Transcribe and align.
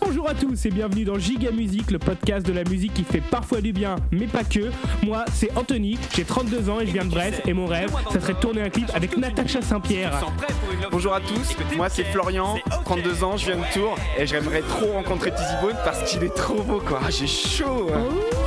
Bonjour 0.00 0.28
à 0.28 0.34
tous 0.34 0.66
et 0.66 0.70
bienvenue 0.70 1.04
dans 1.04 1.16
Giga 1.16 1.52
Musique, 1.52 1.92
le 1.92 2.00
podcast 2.00 2.44
de 2.44 2.52
la 2.52 2.64
musique 2.64 2.92
qui 2.94 3.04
fait 3.04 3.20
parfois 3.20 3.60
du 3.60 3.72
bien, 3.72 3.94
mais 4.10 4.26
pas 4.26 4.42
que. 4.42 4.72
Moi, 5.04 5.24
c'est 5.32 5.56
Anthony, 5.56 5.96
j'ai 6.14 6.24
32 6.24 6.68
ans 6.70 6.80
et 6.80 6.86
je 6.88 6.92
viens 6.92 7.04
de 7.04 7.10
Brest 7.10 7.42
et 7.46 7.52
mon 7.52 7.66
rêve, 7.66 7.94
ça 8.12 8.20
serait 8.20 8.34
de 8.34 8.38
tourner 8.40 8.62
un 8.62 8.70
clip 8.70 8.90
avec 8.94 9.16
Natacha 9.16 9.62
Saint-Pierre. 9.62 10.20
Bonjour 10.90 11.14
à 11.14 11.20
tous, 11.20 11.56
moi 11.76 11.88
c'est 11.88 12.04
Florian, 12.04 12.56
32 12.84 13.22
ans, 13.22 13.36
je 13.36 13.46
viens 13.46 13.56
de 13.58 13.72
Tours 13.72 13.96
et 14.18 14.26
j'aimerais 14.26 14.62
trop 14.62 14.92
rencontrer 14.94 15.30
Tizzy 15.32 15.54
Bone 15.62 15.76
parce 15.84 16.02
qu'il 16.10 16.24
est 16.24 16.34
trop 16.34 16.62
beau 16.62 16.80
quoi. 16.80 16.98
J'ai 17.10 17.28
chaud. 17.28 17.90
hein. 17.94 18.41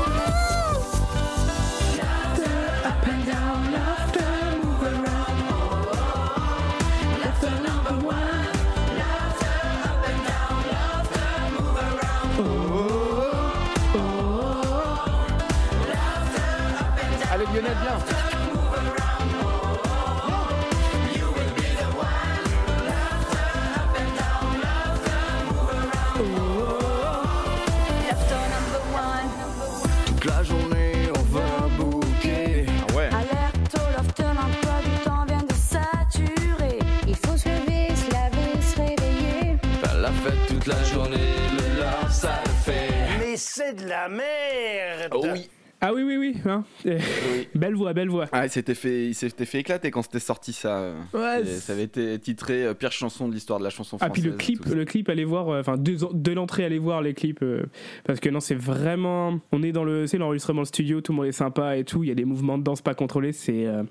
C'est 43.55 43.73
de 43.73 43.87
la 43.87 44.09
merde 44.09 45.11
Oh 45.13 45.25
oui. 45.33 45.49
Ah 45.81 45.93
oui, 45.93 46.03
oui, 46.03 46.17
oui. 46.17 46.35
hein. 46.45 46.63
Oui. 46.85 46.93
Belle 47.55 47.75
voix, 47.75 47.93
belle 47.93 48.09
voix. 48.09 48.25
Ah, 48.31 48.45
il 48.45 48.49
s'était 48.49 48.73
fait, 48.75 49.07
il 49.07 49.13
s'était 49.13 49.45
fait 49.45 49.59
éclater 49.59 49.91
quand 49.91 50.01
c'était 50.01 50.19
sorti 50.19 50.51
ça. 50.51 50.93
Ouais, 51.13 51.41
Et 51.41 51.45
ça 51.45 51.73
avait 51.73 51.83
été 51.83 52.17
titré 52.19 52.65
euh, 52.65 52.73
pire 52.73 52.91
chanson 52.91 53.27
de 53.27 53.33
l'histoire 53.33 53.59
de 53.59 53.63
la 53.65 53.69
chanson 53.69 53.97
Ah 53.99 54.05
française. 54.07 54.23
puis 54.23 54.31
le 54.31 54.35
clip, 54.37 54.65
le 54.65 54.85
clip, 54.85 55.09
allez 55.09 55.25
voir, 55.25 55.49
euh, 55.49 55.59
enfin 55.59 55.77
de, 55.77 55.95
de 56.13 56.31
l'entrée, 56.31 56.65
allez 56.65 56.79
voir 56.79 57.01
les 57.01 57.13
clips 57.13 57.43
euh, 57.43 57.65
parce 58.05 58.19
que 58.19 58.29
non, 58.29 58.39
c'est 58.39 58.55
vraiment, 58.55 59.39
on 59.51 59.63
est 59.63 59.73
dans 59.73 59.83
le, 59.83 60.07
c'est 60.07 60.17
l'enregistrement 60.17 60.61
le 60.61 60.65
studio, 60.65 61.01
tout 61.01 61.11
le 61.11 61.17
monde 61.17 61.27
est 61.27 61.31
sympa 61.33 61.77
et 61.77 61.83
tout, 61.83 62.03
il 62.03 62.07
y 62.07 62.11
a 62.11 62.15
des 62.15 62.25
mouvements 62.25 62.57
de 62.57 62.63
danse 62.63 62.81
pas 62.81 62.95
contrôlés, 62.95 63.33
c'est, 63.33 63.65
euh, 63.67 63.83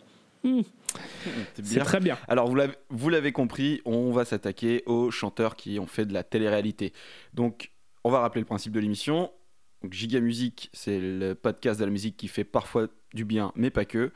hmm, 0.42 0.62
C'est 1.62 1.80
très 1.80 2.00
bien. 2.00 2.18
Alors 2.28 2.48
vous 2.48 2.54
l'avez, 2.56 2.74
vous 2.90 3.08
l'avez 3.10 3.30
compris, 3.32 3.82
on 3.84 4.10
va 4.10 4.24
s'attaquer 4.24 4.82
aux 4.86 5.10
chanteurs 5.10 5.54
qui 5.54 5.78
ont 5.78 5.86
fait 5.86 6.06
de 6.06 6.12
la 6.14 6.22
télé-réalité. 6.24 6.92
Donc 7.34 7.70
on 8.04 8.10
va 8.10 8.20
rappeler 8.20 8.40
le 8.40 8.46
principe 8.46 8.72
de 8.72 8.80
l'émission. 8.80 9.30
Donc, 9.84 9.92
Giga 9.92 10.18
Musique, 10.18 10.70
c'est 10.72 10.98
le 10.98 11.34
podcast 11.34 11.78
de 11.78 11.84
la 11.84 11.90
musique 11.90 12.16
qui 12.16 12.26
fait 12.26 12.42
parfois 12.42 12.88
du 13.12 13.26
bien, 13.26 13.52
mais 13.54 13.68
pas 13.68 13.84
que. 13.84 14.12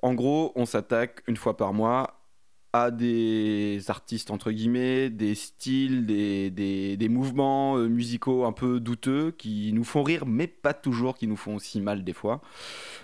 En 0.00 0.14
gros, 0.14 0.52
on 0.54 0.64
s'attaque 0.64 1.24
une 1.26 1.36
fois 1.36 1.56
par 1.56 1.72
mois 1.74 2.24
à 2.72 2.92
des 2.92 3.80
artistes, 3.88 4.30
entre 4.30 4.52
guillemets, 4.52 5.10
des 5.10 5.34
styles, 5.34 6.06
des, 6.06 6.50
des- 6.52 6.96
des 6.96 7.08
mouvements 7.08 7.76
euh, 7.78 7.88
musicaux 7.88 8.44
un 8.44 8.52
peu 8.52 8.78
douteux 8.78 9.32
qui 9.36 9.72
nous 9.72 9.82
font 9.82 10.04
rire, 10.04 10.24
mais 10.24 10.46
pas 10.46 10.72
toujours, 10.72 11.16
qui 11.18 11.26
nous 11.26 11.34
font 11.34 11.56
aussi 11.56 11.80
mal 11.80 12.04
des 12.04 12.12
fois. 12.12 12.40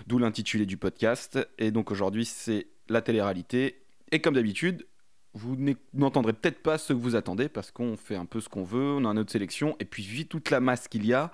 D'où 0.07 0.17
l'intitulé 0.17 0.65
du 0.65 0.77
podcast. 0.77 1.37
Et 1.57 1.71
donc 1.71 1.91
aujourd'hui, 1.91 2.23
c'est 2.23 2.67
la 2.87 3.01
télé-réalité. 3.01 3.81
Et 4.13 4.21
comme 4.21 4.35
d'habitude, 4.35 4.87
vous 5.33 5.57
n'entendrez 5.93 6.31
peut-être 6.31 6.63
pas 6.63 6.77
ce 6.77 6.93
que 6.93 6.97
vous 6.97 7.17
attendez 7.17 7.49
parce 7.49 7.71
qu'on 7.71 7.97
fait 7.97 8.15
un 8.15 8.25
peu 8.25 8.39
ce 8.39 8.47
qu'on 8.47 8.63
veut, 8.63 8.93
on 8.99 9.03
a 9.03 9.13
notre 9.13 9.33
sélection. 9.33 9.75
Et 9.81 9.85
puis, 9.85 10.03
vu 10.03 10.27
toute 10.27 10.49
la 10.49 10.61
masse 10.61 10.87
qu'il 10.87 11.05
y 11.05 11.11
a, 11.13 11.29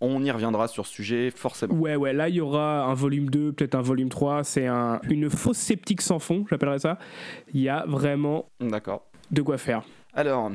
on 0.00 0.22
y 0.24 0.30
reviendra 0.30 0.68
sur 0.68 0.86
ce 0.86 0.92
sujet 0.92 1.30
forcément. 1.30 1.74
Ouais, 1.74 1.96
ouais, 1.96 2.12
là 2.12 2.28
il 2.28 2.34
y 2.36 2.40
aura 2.40 2.84
un 2.84 2.94
volume 2.94 3.30
2, 3.30 3.52
peut-être 3.52 3.74
un 3.74 3.82
volume 3.82 4.08
3, 4.10 4.44
c'est 4.44 4.66
un, 4.66 5.00
une 5.08 5.30
fausse 5.30 5.56
sceptique 5.58 6.02
sans 6.02 6.18
fond, 6.18 6.44
j'appellerais 6.50 6.78
ça. 6.80 6.98
Il 7.54 7.60
y 7.60 7.68
a 7.68 7.84
vraiment 7.86 8.50
D'accord. 8.60 9.06
de 9.30 9.42
quoi 9.42 9.56
faire. 9.58 9.82
Alors, 10.12 10.50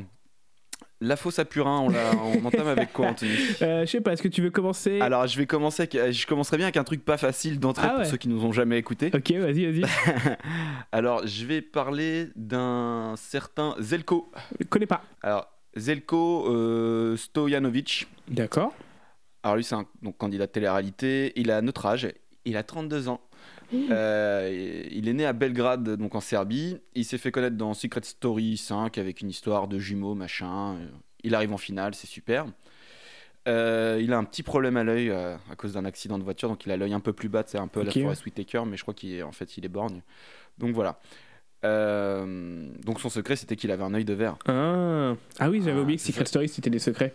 la 1.00 1.16
fosse 1.16 1.40
à 1.40 1.44
purin, 1.44 1.80
on, 1.80 1.88
la- 1.88 2.12
on 2.16 2.44
entame 2.46 2.68
avec 2.68 2.92
quoi, 2.92 3.08
Anthony? 3.08 3.32
Euh, 3.62 3.80
je 3.84 3.90
sais 3.90 4.00
pas, 4.00 4.12
est-ce 4.12 4.22
que 4.22 4.28
tu 4.28 4.40
veux 4.42 4.50
commencer? 4.50 5.00
Alors, 5.00 5.26
je 5.26 5.36
vais 5.36 5.46
commencer. 5.46 5.82
avec- 5.82 6.12
je 6.12 6.26
commencerai 6.28 6.58
bien 6.58 6.66
avec 6.66 6.76
un 6.76 6.84
truc 6.84 7.04
pas 7.04 7.16
facile 7.16 7.58
d'entrée 7.58 7.86
Ah 7.88 7.94
pour 7.94 7.98
ouais. 8.00 8.04
ceux 8.04 8.16
qui 8.18 8.28
nous 8.28 8.44
ont 8.44 8.52
jamais 8.52 8.78
écoutés. 8.78 9.10
Ok, 9.12 9.32
vas-y, 9.32 9.66
vas-y. 9.66 9.82
Alors, 10.92 11.26
je 11.26 11.44
vais 11.46 11.60
parler 11.60 12.28
d'un 12.36 13.14
certain 13.16 13.74
Zelko. 13.80 14.30
Je 14.60 14.66
connais 14.66 14.86
pas. 14.86 15.02
Alors, 15.22 15.48
Zelko 15.76 16.46
euh, 16.48 17.16
Stojanovic. 17.16 18.06
D'accord. 18.28 18.72
Alors 19.42 19.56
lui, 19.56 19.64
c'est 19.64 19.74
un 19.74 19.86
donc, 20.02 20.16
candidat 20.16 20.46
de 20.46 20.52
télé-réalité. 20.52 21.32
Il 21.36 21.50
a 21.50 21.60
notre 21.62 21.86
âge. 21.86 22.08
Il 22.44 22.56
a 22.56 22.62
32 22.62 23.08
ans. 23.08 23.20
Euh, 23.74 24.86
il 24.90 25.08
est 25.08 25.12
né 25.14 25.24
à 25.24 25.32
Belgrade, 25.32 25.96
donc 25.96 26.14
en 26.14 26.20
Serbie. 26.20 26.78
Il 26.94 27.04
s'est 27.04 27.18
fait 27.18 27.30
connaître 27.32 27.56
dans 27.56 27.72
Secret 27.74 28.02
Story 28.02 28.56
5 28.56 28.98
avec 28.98 29.20
une 29.20 29.30
histoire 29.30 29.66
de 29.68 29.78
jumeaux, 29.78 30.14
machin. 30.14 30.74
Euh, 30.74 30.86
Il 31.24 31.34
arrive 31.34 31.52
en 31.52 31.58
finale, 31.58 31.94
c'est 31.94 32.06
super. 32.06 32.46
Euh, 33.48 33.98
il 34.00 34.12
a 34.12 34.18
un 34.18 34.24
petit 34.24 34.42
problème 34.44 34.76
à 34.76 34.84
l'œil 34.84 35.10
euh, 35.10 35.36
à 35.50 35.56
cause 35.56 35.72
d'un 35.72 35.84
accident 35.84 36.16
de 36.18 36.22
voiture, 36.22 36.48
donc 36.48 36.64
il 36.66 36.70
a 36.70 36.76
l'œil 36.76 36.92
un 36.92 37.00
peu 37.00 37.12
plus 37.12 37.28
bas, 37.28 37.42
c'est 37.46 37.58
un 37.58 37.66
peu 37.66 37.80
Ok. 37.80 37.86
la 37.94 38.02
Forest 38.02 38.24
Whitaker, 38.24 38.62
mais 38.66 38.76
je 38.76 38.82
crois 38.82 38.94
qu'il 38.94 39.12
est, 39.14 39.22
en 39.22 39.32
fait 39.32 39.56
il 39.56 39.64
est 39.64 39.68
borgne. 39.68 40.02
Donc 40.58 40.74
voilà. 40.74 41.00
Donc 41.64 43.00
son 43.00 43.08
secret 43.08 43.36
c'était 43.36 43.56
qu'il 43.56 43.70
avait 43.70 43.82
un 43.84 43.94
œil 43.94 44.04
de 44.04 44.14
verre. 44.14 44.36
Ah, 44.46 45.14
ah 45.38 45.50
oui, 45.50 45.60
j'avais 45.64 45.78
Ah, 45.78 45.82
oublié 45.82 45.96
que 45.96 46.04
Secret. 46.04 46.24
Story 46.26 46.48
c'était 46.48 46.70
des 46.70 46.78
secrets. 46.78 47.14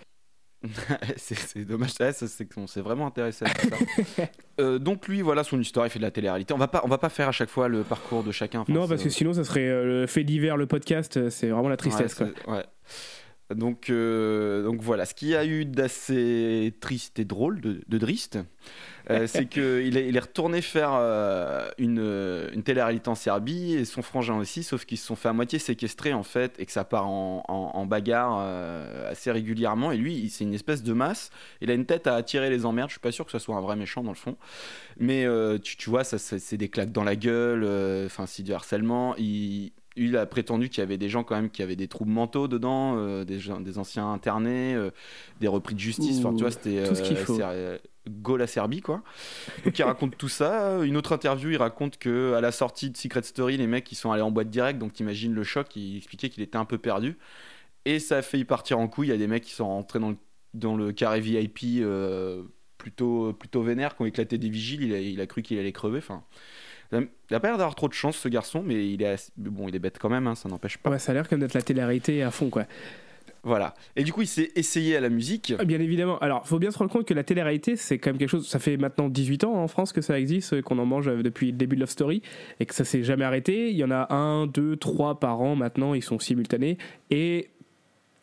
c'est 1.18 1.66
dommage, 1.66 1.92
c'est 2.12 2.54
qu'on 2.54 2.68
s'est 2.68 2.82
vraiment 2.82 3.08
intéressé 3.08 3.46
à 3.46 3.50
tout 3.50 3.70
ça. 3.70 4.24
Euh, 4.60 4.80
donc 4.80 5.08
lui, 5.08 5.22
voilà 5.22 5.44
son 5.44 5.62
histoire, 5.62 5.86
il 5.86 5.92
fait 5.92 6.00
de 6.00 6.04
la 6.04 6.10
télé-réalité. 6.10 6.52
On 6.52 6.58
va 6.58 6.68
pas, 6.68 6.82
on 6.84 6.88
va 6.88 6.98
pas 6.98 7.10
faire 7.10 7.28
à 7.28 7.32
chaque 7.32 7.50
fois 7.50 7.68
le 7.68 7.84
parcours 7.84 8.24
de 8.24 8.32
chacun. 8.32 8.62
Enfin, 8.62 8.74
non, 8.74 8.88
parce 8.88 9.04
que 9.04 9.10
sinon 9.10 9.32
ça 9.32 9.44
serait 9.44 9.68
euh, 9.68 10.02
le 10.02 10.08
fait 10.08 10.24
divers, 10.24 10.58
le 10.58 10.66
podcast, 10.66 11.16
euh, 11.18 11.30
c'est 11.30 11.50
vraiment 11.50 11.70
la 11.70 11.78
tristesse. 11.78 12.20
Ouais, 12.20 12.32
quoi. 12.44 12.56
ouais. 12.56 12.66
Donc, 13.56 13.90
euh, 13.90 14.64
donc 14.64 14.82
voilà, 14.82 15.06
ce 15.06 15.14
qu'il 15.14 15.30
y 15.30 15.36
a 15.36 15.46
eu 15.46 15.64
d'assez 15.64 16.74
triste 16.82 17.18
et 17.20 17.26
drôle 17.26 17.62
de, 17.62 17.82
de 17.88 17.98
Drist, 17.98 18.36
euh, 18.36 18.44
c'est 19.28 19.48
qu'il 19.48 19.98
est, 19.98 20.08
il 20.10 20.18
est 20.18 20.20
retourné 20.20 20.62
faire 20.62 20.92
euh, 20.94 21.70
une, 21.78 22.00
une 22.54 22.64
télé-réalité 22.64 23.08
en 23.10 23.16
Serbie 23.16 23.74
et 23.76 23.86
son 23.86 24.02
frangin 24.02 24.38
aussi, 24.38 24.64
sauf 24.64 24.86
qu'ils 24.86 24.98
se 24.98 25.06
sont 25.06 25.16
fait 25.16 25.30
à 25.30 25.34
moitié 25.34 25.60
séquestrer 25.60 26.14
en 26.14 26.24
fait 26.24 26.60
et 26.60 26.66
que 26.66 26.72
ça 26.72 26.84
part 26.84 27.08
en, 27.08 27.44
en- 27.48 27.72
en 27.74 27.86
bagarre 27.86 28.38
euh, 28.42 29.12
assez 29.12 29.32
régulièrement. 29.32 29.92
Et 29.92 29.98
lui, 29.98 30.30
c'est 30.30 30.44
une 30.44 30.54
espèce 30.54 30.84
de 30.84 30.94
masse. 30.94 31.30
Il 31.62 31.72
a 31.72 31.74
une 31.74 31.86
tête 31.86 32.08
à 32.08 32.16
attirer 32.16 32.50
les 32.50 32.66
emmerdes. 32.66 32.90
Je 32.90 32.94
suis 32.96 33.00
pas 33.00 33.12
sûr 33.12 33.26
que 33.26 33.32
ce 33.32 33.40
soit 33.40 33.56
un 33.56 33.62
vrai 33.62 33.76
méchant 33.76 34.04
dans 34.04 34.12
le 34.12 34.18
fond, 34.18 34.36
mais 35.00 35.26
euh, 35.26 35.58
tu, 35.58 35.78
tu 35.78 35.90
vois, 35.90 36.04
ça, 36.04 36.18
c'est 36.18 36.58
des 36.58 36.70
claques 36.70 36.92
dans 36.92 37.04
la 37.04 37.16
gueule, 37.16 37.64
euh, 37.64 38.06
enfin, 38.08 38.26
c'est 38.26 38.44
du 38.44 38.54
harcèlement. 38.54 39.16
Il, 39.18 39.72
il 39.96 40.16
a 40.16 40.26
prétendu 40.28 40.70
qu'il 40.70 40.80
y 40.80 40.84
avait 40.84 40.98
des 40.98 41.10
gens 41.10 41.24
quand 41.24 41.36
même 41.36 41.50
qui 41.50 41.64
avaient 41.64 41.76
des 41.76 41.88
troubles 41.88 42.12
mentaux 42.12 42.48
dedans, 42.48 42.96
euh, 42.98 43.24
des, 43.26 43.40
gens- 43.40 43.60
des 43.62 43.80
anciens 43.80 44.12
internés, 44.12 44.76
euh, 44.76 44.92
des 45.40 45.48
repris 45.48 45.74
de 45.76 45.80
justice. 45.80 46.20
Enfin, 46.20 46.36
tu 46.36 46.44
vois, 46.44 46.52
c'était 46.52 46.84
tout 46.84 46.94
ce 46.96 47.02
qu'il 47.02 47.18
faut. 47.18 47.34
Go 48.10 48.38
la 48.38 48.48
Serbie, 48.48 48.82
quoi. 48.82 49.04
Donc 49.66 49.78
il 49.78 49.84
raconte 49.84 50.18
tout 50.18 50.30
ça. 50.30 50.80
Une 50.84 50.98
autre 50.98 51.14
interview, 51.14 51.50
il 51.52 51.58
raconte 51.58 51.98
que 51.98 52.34
à 52.34 52.42
la 52.42 52.52
sortie 52.52 52.90
de 52.90 52.98
Secret 52.98 53.24
Story, 53.24 53.58
les 53.58 53.68
mecs 53.68 53.92
ils 53.92 53.96
sont 53.96 54.12
allés 54.12 54.22
en 54.22 54.32
boîte 54.32 54.50
direct, 54.50 54.80
donc 54.80 54.94
t'imagines 54.94 55.34
le 55.34 55.44
choc. 55.44 55.76
Il 55.76 55.98
expliquait 55.98 56.30
qu'il 56.30 56.44
était 56.44 56.58
un 56.58 56.66
peu 56.66 56.78
perdu 56.78 57.18
et 57.86 58.00
ça 58.00 58.18
a 58.18 58.22
failli 58.22 58.44
partir 58.44 58.80
en 58.80 58.88
couille. 58.88 59.08
Il 59.08 59.12
y 59.12 59.14
a 59.14 59.18
des 59.18 59.28
mecs 59.28 59.44
qui 59.44 59.54
sont 59.54 59.68
rentrés 59.68 60.00
dans 60.00 60.10
le, 60.10 60.18
dans 60.54 60.76
le 60.76 60.92
carré 60.92 61.22
VIP 61.22 61.82
euh, 61.82 62.44
plutôt 62.78 63.34
plutôt 63.34 63.64
vénère, 63.64 63.96
qui 63.96 64.02
ont 64.02 64.06
éclaté 64.06 64.38
des 64.38 64.50
vigiles. 64.50 64.84
Il 64.84 65.22
a, 65.22 65.26
cru 65.26 65.42
qu'il 65.42 65.58
allait 65.58 65.72
crever. 65.72 66.00
Enfin, 66.00 66.24
il 66.92 67.08
a 67.36 67.40
pas 67.40 67.48
l'air 67.48 67.58
d'avoir 67.58 67.76
trop 67.76 67.88
de 67.88 67.94
chance 67.94 68.18
ce 68.18 68.28
garçon, 68.28 68.62
mais 68.64 68.90
il 68.90 69.02
est 69.02 69.08
assez- 69.08 69.32
bon, 69.38 69.68
il 69.68 69.76
est 69.76 69.80
bête 69.80 69.98
quand 70.00 70.10
même. 70.10 70.28
hein, 70.28 70.36
ça 70.36 70.50
n'empêche 70.50 70.78
pas. 70.78 70.90
Ouais, 70.90 71.00
ça 71.00 71.12
a 71.12 71.16
l'air 71.16 71.30
comme 71.30 71.40
d'être 71.40 71.54
la 71.54 71.62
télé-réalité 71.62 72.24
à 72.24 72.32
fond, 72.32 72.50
quoi. 72.50 72.66
Voilà. 73.44 73.74
Et 73.96 74.04
du 74.04 74.12
coup, 74.14 74.22
il 74.22 74.28
s'est 74.28 74.52
essayé 74.56 74.98
à 74.98 75.00
la 75.02 75.10
musique. 75.10 75.54
Ah, 75.58 75.64
Bien 75.66 75.80
évidemment. 75.80 76.18
Alors, 76.20 76.48
faut 76.48 76.60
bien 76.60 76.72
se 76.72 76.78
rendre 76.78 76.92
compte 76.92 77.06
que 77.08 77.14
la 77.14 77.24
télé-réalité, 77.24 77.76
c'est 77.76 77.98
quand 77.98 78.10
même 78.10 78.18
quelque 78.18 78.30
chose. 78.30 78.48
Ça 78.48 78.60
fait 78.60 78.78
maintenant 78.78 79.08
18 79.10 79.44
ans 79.46 79.54
en 79.56 79.68
France 79.68 79.94
que 79.94 80.02
ça 80.02 80.20
existe, 80.20 80.54
euh, 80.54 80.62
qu'on 80.62 80.80
en 80.80 80.86
mange 80.86 81.08
euh, 81.08 81.24
depuis 81.24 81.48
le 81.52 81.58
début 81.58 81.76
de 81.76 81.82
Love 81.82 81.90
Story, 81.90 82.22
et 82.60 82.66
que 82.66 82.74
ça 82.76 82.84
s'est 82.84 83.04
jamais 83.04 83.24
arrêté. 83.26 83.70
Il 83.72 83.78
y 83.78 83.84
en 83.84 83.92
a 83.92 84.14
un, 84.14 84.48
deux, 84.48 84.76
trois 84.76 85.20
par 85.20 85.40
an 85.42 85.56
maintenant, 85.56 85.94
ils 85.94 86.04
sont 86.04 86.20
simultanés. 86.20 86.78
Et 87.10 87.50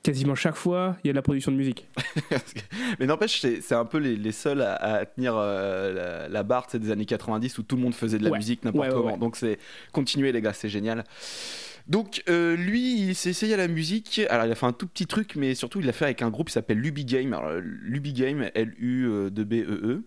quasiment 0.03 0.35
chaque 0.35 0.57
fois, 0.57 0.97
il 1.03 1.07
y 1.07 1.11
a 1.11 1.13
de 1.15 1.17
la 1.17 1.23
production 1.23 1.51
de 1.51 1.57
musique. 1.57 1.87
Mais 3.01 3.07
n'empêche, 3.07 3.41
c'est 3.41 3.75
un 3.75 3.87
peu 3.87 3.97
les, 3.99 4.17
les 4.17 4.33
seuls 4.33 4.61
à, 4.61 4.75
à 4.75 5.07
tenir 5.07 5.35
euh, 5.37 6.25
la, 6.25 6.29
la 6.29 6.43
barre 6.43 6.67
des 6.75 6.91
années 6.91 7.07
90 7.07 7.57
où 7.59 7.63
tout 7.63 7.77
le 7.77 7.83
monde 7.83 7.95
faisait 7.95 8.19
de 8.19 8.25
la 8.25 8.31
Ouais. 8.31 8.37
musique 8.39 8.65
n'importe 8.65 8.89
Ouais, 8.89 8.95
ouais, 8.95 9.03
comment. 9.03 9.17
Donc 9.17 9.37
c'est 9.37 9.59
continuez 9.93 10.31
les 10.33 10.43
gars, 10.43 10.53
c'est 10.53 10.69
génial. 10.69 11.05
Donc 11.87 12.23
euh, 12.29 12.57
lui, 12.57 13.09
il 13.09 13.15
s'est 13.15 13.31
essayé 13.31 13.55
à 13.55 13.59
la 13.59 13.69
musique. 13.69 14.21
Alors 14.31 14.47
il 14.47 14.53
a 14.53 14.55
fait 14.55 14.67
un 14.67 14.73
tout 14.73 14.87
petit 14.87 15.07
truc, 15.07 15.37
mais 15.37 15.55
surtout 15.55 15.81
il 15.81 15.87
l'a 15.87 15.93
fait 15.93 16.07
avec 16.07 16.23
un 16.23 16.31
groupe 16.31 16.49
qui 16.49 16.55
s'appelle 16.55 16.79
Luby 16.79 17.05
Game. 17.05 17.33
Alors 17.35 17.61
Luby 17.61 18.13
Game, 18.13 18.51
L-U-B-E-E. 18.55 20.05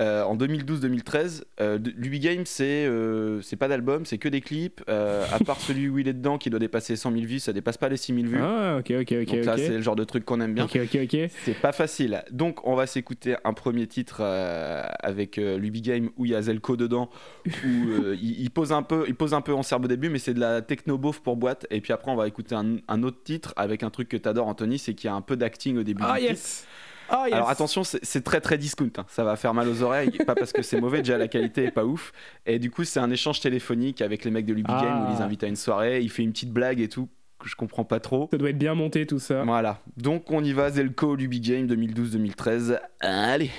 Euh, 0.00 0.22
en 0.22 0.36
2012-2013, 0.36 1.42
euh, 1.60 1.78
Luby 1.96 2.20
Game, 2.20 2.46
c'est 2.46 2.86
euh, 2.86 3.40
c'est 3.42 3.56
pas 3.56 3.66
d'album, 3.66 4.06
c'est 4.06 4.18
que 4.18 4.28
des 4.28 4.40
clips. 4.40 4.80
Euh, 4.88 5.24
à 5.32 5.38
part 5.40 5.60
celui 5.60 5.88
où 5.88 5.98
il 5.98 6.06
est 6.06 6.12
dedans, 6.12 6.38
qui 6.38 6.50
doit 6.50 6.60
dépasser 6.60 6.94
100 6.94 7.12
000 7.12 7.24
vues, 7.24 7.40
ça 7.40 7.52
dépasse 7.52 7.76
pas 7.78 7.88
les 7.88 7.96
6 7.96 8.14
000 8.14 8.26
vues. 8.26 8.40
Ah, 8.40 8.76
ok, 8.78 8.92
ok, 9.00 9.12
ok. 9.22 9.34
Donc 9.34 9.44
là, 9.44 9.56
c'est 9.56 9.70
le 9.70 9.80
genre 9.80 9.96
de 9.96 10.04
truc 10.04 10.24
qu'on 10.24 10.40
aime 10.40 10.54
bien. 10.54 10.64
Ok, 10.64 10.78
ok, 10.82 11.00
ok. 11.02 11.30
C'est 11.44 11.60
pas 11.60 11.72
facile. 11.72 12.22
Donc, 12.30 12.66
on 12.66 12.76
va 12.76 12.86
s'écouter 12.86 13.36
un 13.44 13.52
premier 13.52 13.86
titre 13.86 14.22
avec 14.22 15.36
Luby 15.36 15.82
Game 15.82 16.10
où 16.16 16.24
il 16.26 16.32
y 16.32 16.34
a 16.34 16.42
Zelko 16.42 16.76
dedans, 16.76 17.10
où 17.46 18.12
il, 18.12 18.40
il 18.40 18.50
pose 18.50 18.72
un 18.72 18.82
peu, 18.82 19.04
il 19.08 19.14
pose 19.14 19.34
un 19.34 19.40
peu 19.40 19.52
en 19.52 19.62
serbe 19.62 19.86
au 19.86 19.88
début, 19.88 20.10
mais 20.10 20.18
c'est 20.18 20.34
de 20.34 20.40
la 20.40 20.62
techno 20.62 20.96
beauf 20.96 21.20
pour 21.20 21.36
boîte. 21.36 21.66
Et 21.70 21.80
puis 21.80 21.92
après, 21.92 22.10
on 22.10 22.16
va 22.16 22.28
écouter 22.28 22.54
un, 22.54 22.76
un 22.86 23.02
autre 23.02 23.18
titre 23.24 23.52
avec 23.56 23.82
un 23.82 23.90
truc 23.90 24.08
que 24.08 24.16
t'adores, 24.16 24.46
Anthony, 24.46 24.78
c'est 24.78 24.94
qu'il 24.94 25.08
y 25.08 25.10
a 25.10 25.14
un 25.14 25.22
peu 25.22 25.36
d'acting 25.36 25.76
au 25.78 25.82
début. 25.82 26.02
Ah, 26.04 26.18
du 26.18 26.24
yes! 26.24 26.66
Ah, 27.10 27.24
yes! 27.26 27.34
Alors 27.34 27.48
attention, 27.50 27.82
c'est 27.84 28.24
très 28.24 28.40
très 28.40 28.58
discount. 28.58 28.90
hein. 28.98 29.04
Ça 29.08 29.24
va 29.24 29.36
faire 29.36 29.54
mal 29.54 29.68
aux 29.68 29.82
oreilles, 29.82 30.10
pas 30.26 30.34
parce 30.34 30.52
que 30.52 30.62
c'est 30.62 30.80
mauvais, 30.80 30.98
déjà 30.98 31.16
la 31.18 31.28
qualité 31.28 31.64
est 31.64 31.70
pas 31.70 31.84
ouf. 31.84 32.12
Et 32.46 32.58
du 32.58 32.70
coup, 32.70 32.84
c'est 32.84 33.00
un 33.00 33.10
échange 33.10 33.40
téléphonique 33.40 34.02
avec 34.02 34.24
les 34.24 34.30
mecs 34.30 34.46
de 34.46 34.52
Luby 34.54 34.70
Ah. 34.72 34.82
Game 34.82 35.02
où 35.06 35.10
il 35.10 35.16
les 35.16 35.22
invite 35.22 35.44
à 35.44 35.46
une 35.46 35.56
soirée. 35.56 36.00
Il 36.00 36.10
fait 36.10 36.22
une 36.22 36.32
petite 36.32 36.52
blague 36.52 36.80
et 36.80 36.88
tout 36.88 37.08
que 37.38 37.48
je 37.48 37.54
comprends 37.56 37.84
pas 37.84 38.00
trop. 38.00 38.28
Ça 38.32 38.36
doit 38.38 38.50
être 38.50 38.58
bien 38.58 38.74
monté 38.74 39.06
tout 39.06 39.20
ça. 39.20 39.42
Voilà. 39.44 39.78
Donc 39.96 40.30
on 40.30 40.42
y 40.42 40.52
va, 40.52 40.70
Zelko 40.70 41.14
Luby 41.14 41.40
Game 41.40 41.66
2012-2013. 41.66 42.78
Allez. 43.00 43.50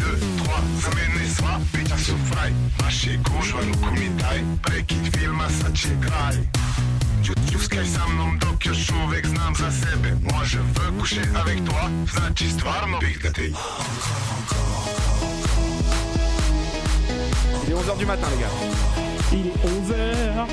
2, 0.00 0.04
3, 0.44 0.60
zameni 0.82 1.28
sva 1.28 1.58
pića 1.72 1.96
su 1.96 2.12
fraj 2.30 2.50
Naši 2.82 3.10
gužvan 3.18 3.70
u 3.70 3.72
kumitaj 3.86 4.38
Prekid 4.62 5.16
filma 5.18 5.48
sad 5.48 5.76
će 5.76 5.88
kraj 6.06 6.34
Ću- 7.24 7.52
Ćuskaj 7.52 7.84
sa 7.86 8.08
mnom 8.08 8.38
dok 8.38 8.66
još 8.66 8.78
uvek 9.04 9.26
znam 9.26 9.54
za 9.54 9.70
sebe 9.72 10.16
Može 10.32 10.58
vrkuše 10.60 11.20
avec 11.34 11.58
toi 11.58 11.90
Znači 12.12 12.48
stvarno 12.48 12.98
bih 12.98 13.20
da 13.22 13.32
te 13.32 13.42
Il 17.68 17.74
est 17.74 17.86
11h 17.86 17.98
du 17.98 18.06
matin, 18.06 18.28
les 18.30 18.38
gars. 18.38 18.52
Il 19.30 19.46
est 19.46 19.58
11h! 19.62 20.46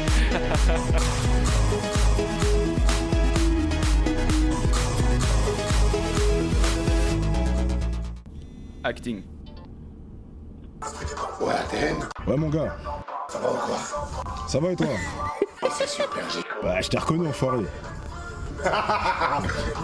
Acting. 8.83 9.23
Ouais, 11.42 11.54
TN, 11.72 11.96
Ouais 12.28 12.38
mon 12.38 12.50
gars, 12.50 12.76
ça 13.28 13.40
va 13.40 13.50
ou 13.52 13.56
quoi 13.56 13.78
ça 14.48 14.60
va 14.60 14.70
et 14.72 14.76
toi 14.76 14.88
C'est 15.78 15.88
super, 15.88 16.24
j'ai 16.30 16.42
Bah 16.64 16.80
je 16.82 16.90
t'ai 16.90 16.98
reconnu 16.98 17.28
enfoiré. 17.28 17.60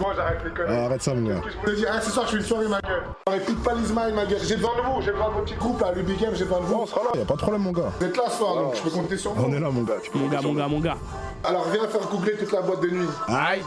Bon, 0.00 0.06
j'arrête 0.16 0.40
les 0.44 0.50
conneries. 0.50 0.76
Ah, 0.76 0.86
arrête 0.86 1.02
ça 1.02 1.14
mon 1.14 1.28
gars. 1.28 1.40
Je 1.46 1.58
voulais 1.60 1.76
dire, 1.76 1.88
ah, 1.92 2.00
ce 2.00 2.10
soir 2.10 2.26
je 2.26 2.32
fais 2.32 2.36
une 2.38 2.42
soirée 2.44 2.66
ma 2.68 2.80
gueule. 2.80 3.04
Réplique 3.28 3.62
pas 3.62 3.74
l'Ismaël 3.74 4.14
ma 4.14 4.24
gueule. 4.26 4.40
J'ai 4.42 4.56
besoin 4.56 4.72
de 4.76 4.82
vous, 4.82 5.02
j'ai 5.02 5.12
besoin 5.12 5.28
de 5.28 5.34
vos 5.34 5.40
petits 5.42 5.54
groupes 5.54 5.80
là, 5.80 5.92
le 5.94 6.02
Big 6.02 6.18
Game, 6.20 6.34
j'ai 6.34 6.44
besoin 6.44 6.60
de 6.60 6.64
vous. 6.64 6.74
On 6.80 6.86
sera 6.86 7.02
là, 7.04 7.10
y'a 7.20 7.24
pas 7.24 7.34
de 7.34 7.38
problème 7.40 7.62
mon 7.62 7.72
gars. 7.72 7.92
Vous 8.00 8.06
êtes 8.06 8.16
là 8.16 8.24
ce 8.28 8.38
soir 8.38 8.54
donc 8.54 8.74
je 8.76 8.82
peux 8.82 8.90
compter 8.90 9.16
sur 9.16 9.32
vous. 9.34 9.44
On 9.44 9.52
est 9.52 9.60
là 9.60 9.70
mon 9.70 9.82
gars. 9.82 9.94
tu 10.02 10.10
peux 10.10 10.18
Mon 10.18 10.24
compter 10.28 10.36
gars, 10.36 10.42
mon 10.48 10.54
gars, 10.54 10.68
mon 10.68 10.80
gars. 10.80 10.96
Alors 11.44 11.64
viens 11.68 11.86
faire 11.86 12.00
googler 12.08 12.36
toute 12.36 12.52
la 12.52 12.62
boîte 12.62 12.80
de 12.80 12.90
nuit. 12.90 13.08
Aïe 13.28 13.62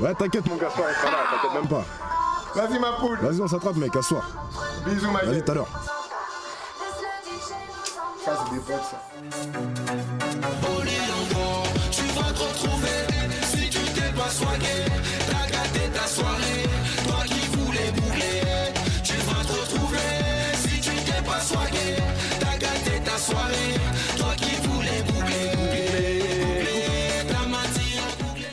Ouais 0.00 0.14
t'inquiète 0.14 0.46
mon 0.48 0.56
gars, 0.56 0.68
ce 0.70 0.76
soir 0.76 0.88
on 0.90 1.00
sera 1.02 1.10
là, 1.12 1.18
t'inquiète 1.30 1.60
même 1.62 1.68
pas. 1.68 1.84
Vas-y 2.60 2.78
ma 2.78 2.92
poule. 2.92 3.18
Vas-y 3.22 3.40
on 3.40 3.48
s'attrape 3.48 3.76
mec, 3.76 3.94
à 3.96 4.02
soir. 4.02 4.28
Bisous 4.84 5.10
ma 5.10 5.20
Vas-y 5.20 5.30
gueule. 5.36 5.44
tout 5.44 5.50
à 5.52 5.54
l'heure. 5.54 5.68
Ça 8.24 8.36
c'est 8.46 8.54
des 8.54 8.60
potes 8.60 8.82
ça. 8.84 10.08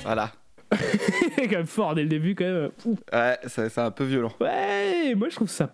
Voilà. 0.04 0.32
C'est 1.36 1.48
quand 1.50 1.58
même 1.58 1.66
fort 1.66 1.96
dès 1.96 2.04
le 2.04 2.10
début, 2.10 2.36
quand 2.36 2.44
même. 2.46 2.70
Ouh. 2.86 2.98
Ouais, 3.12 3.38
ça- 3.48 3.70
c'est 3.70 3.82
un 3.82 3.92
peu 3.92 4.04
violent. 4.04 4.32
Ouais, 4.40 5.14
moi 5.16 5.30
je 5.30 5.36
trouve 5.36 5.50
ça. 5.50 5.74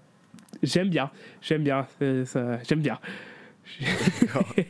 J'aime 0.63 0.89
bien, 0.89 1.09
j'aime 1.41 1.63
bien, 1.63 1.87
ça... 2.25 2.61
j'aime 2.63 2.81
bien. 2.81 2.99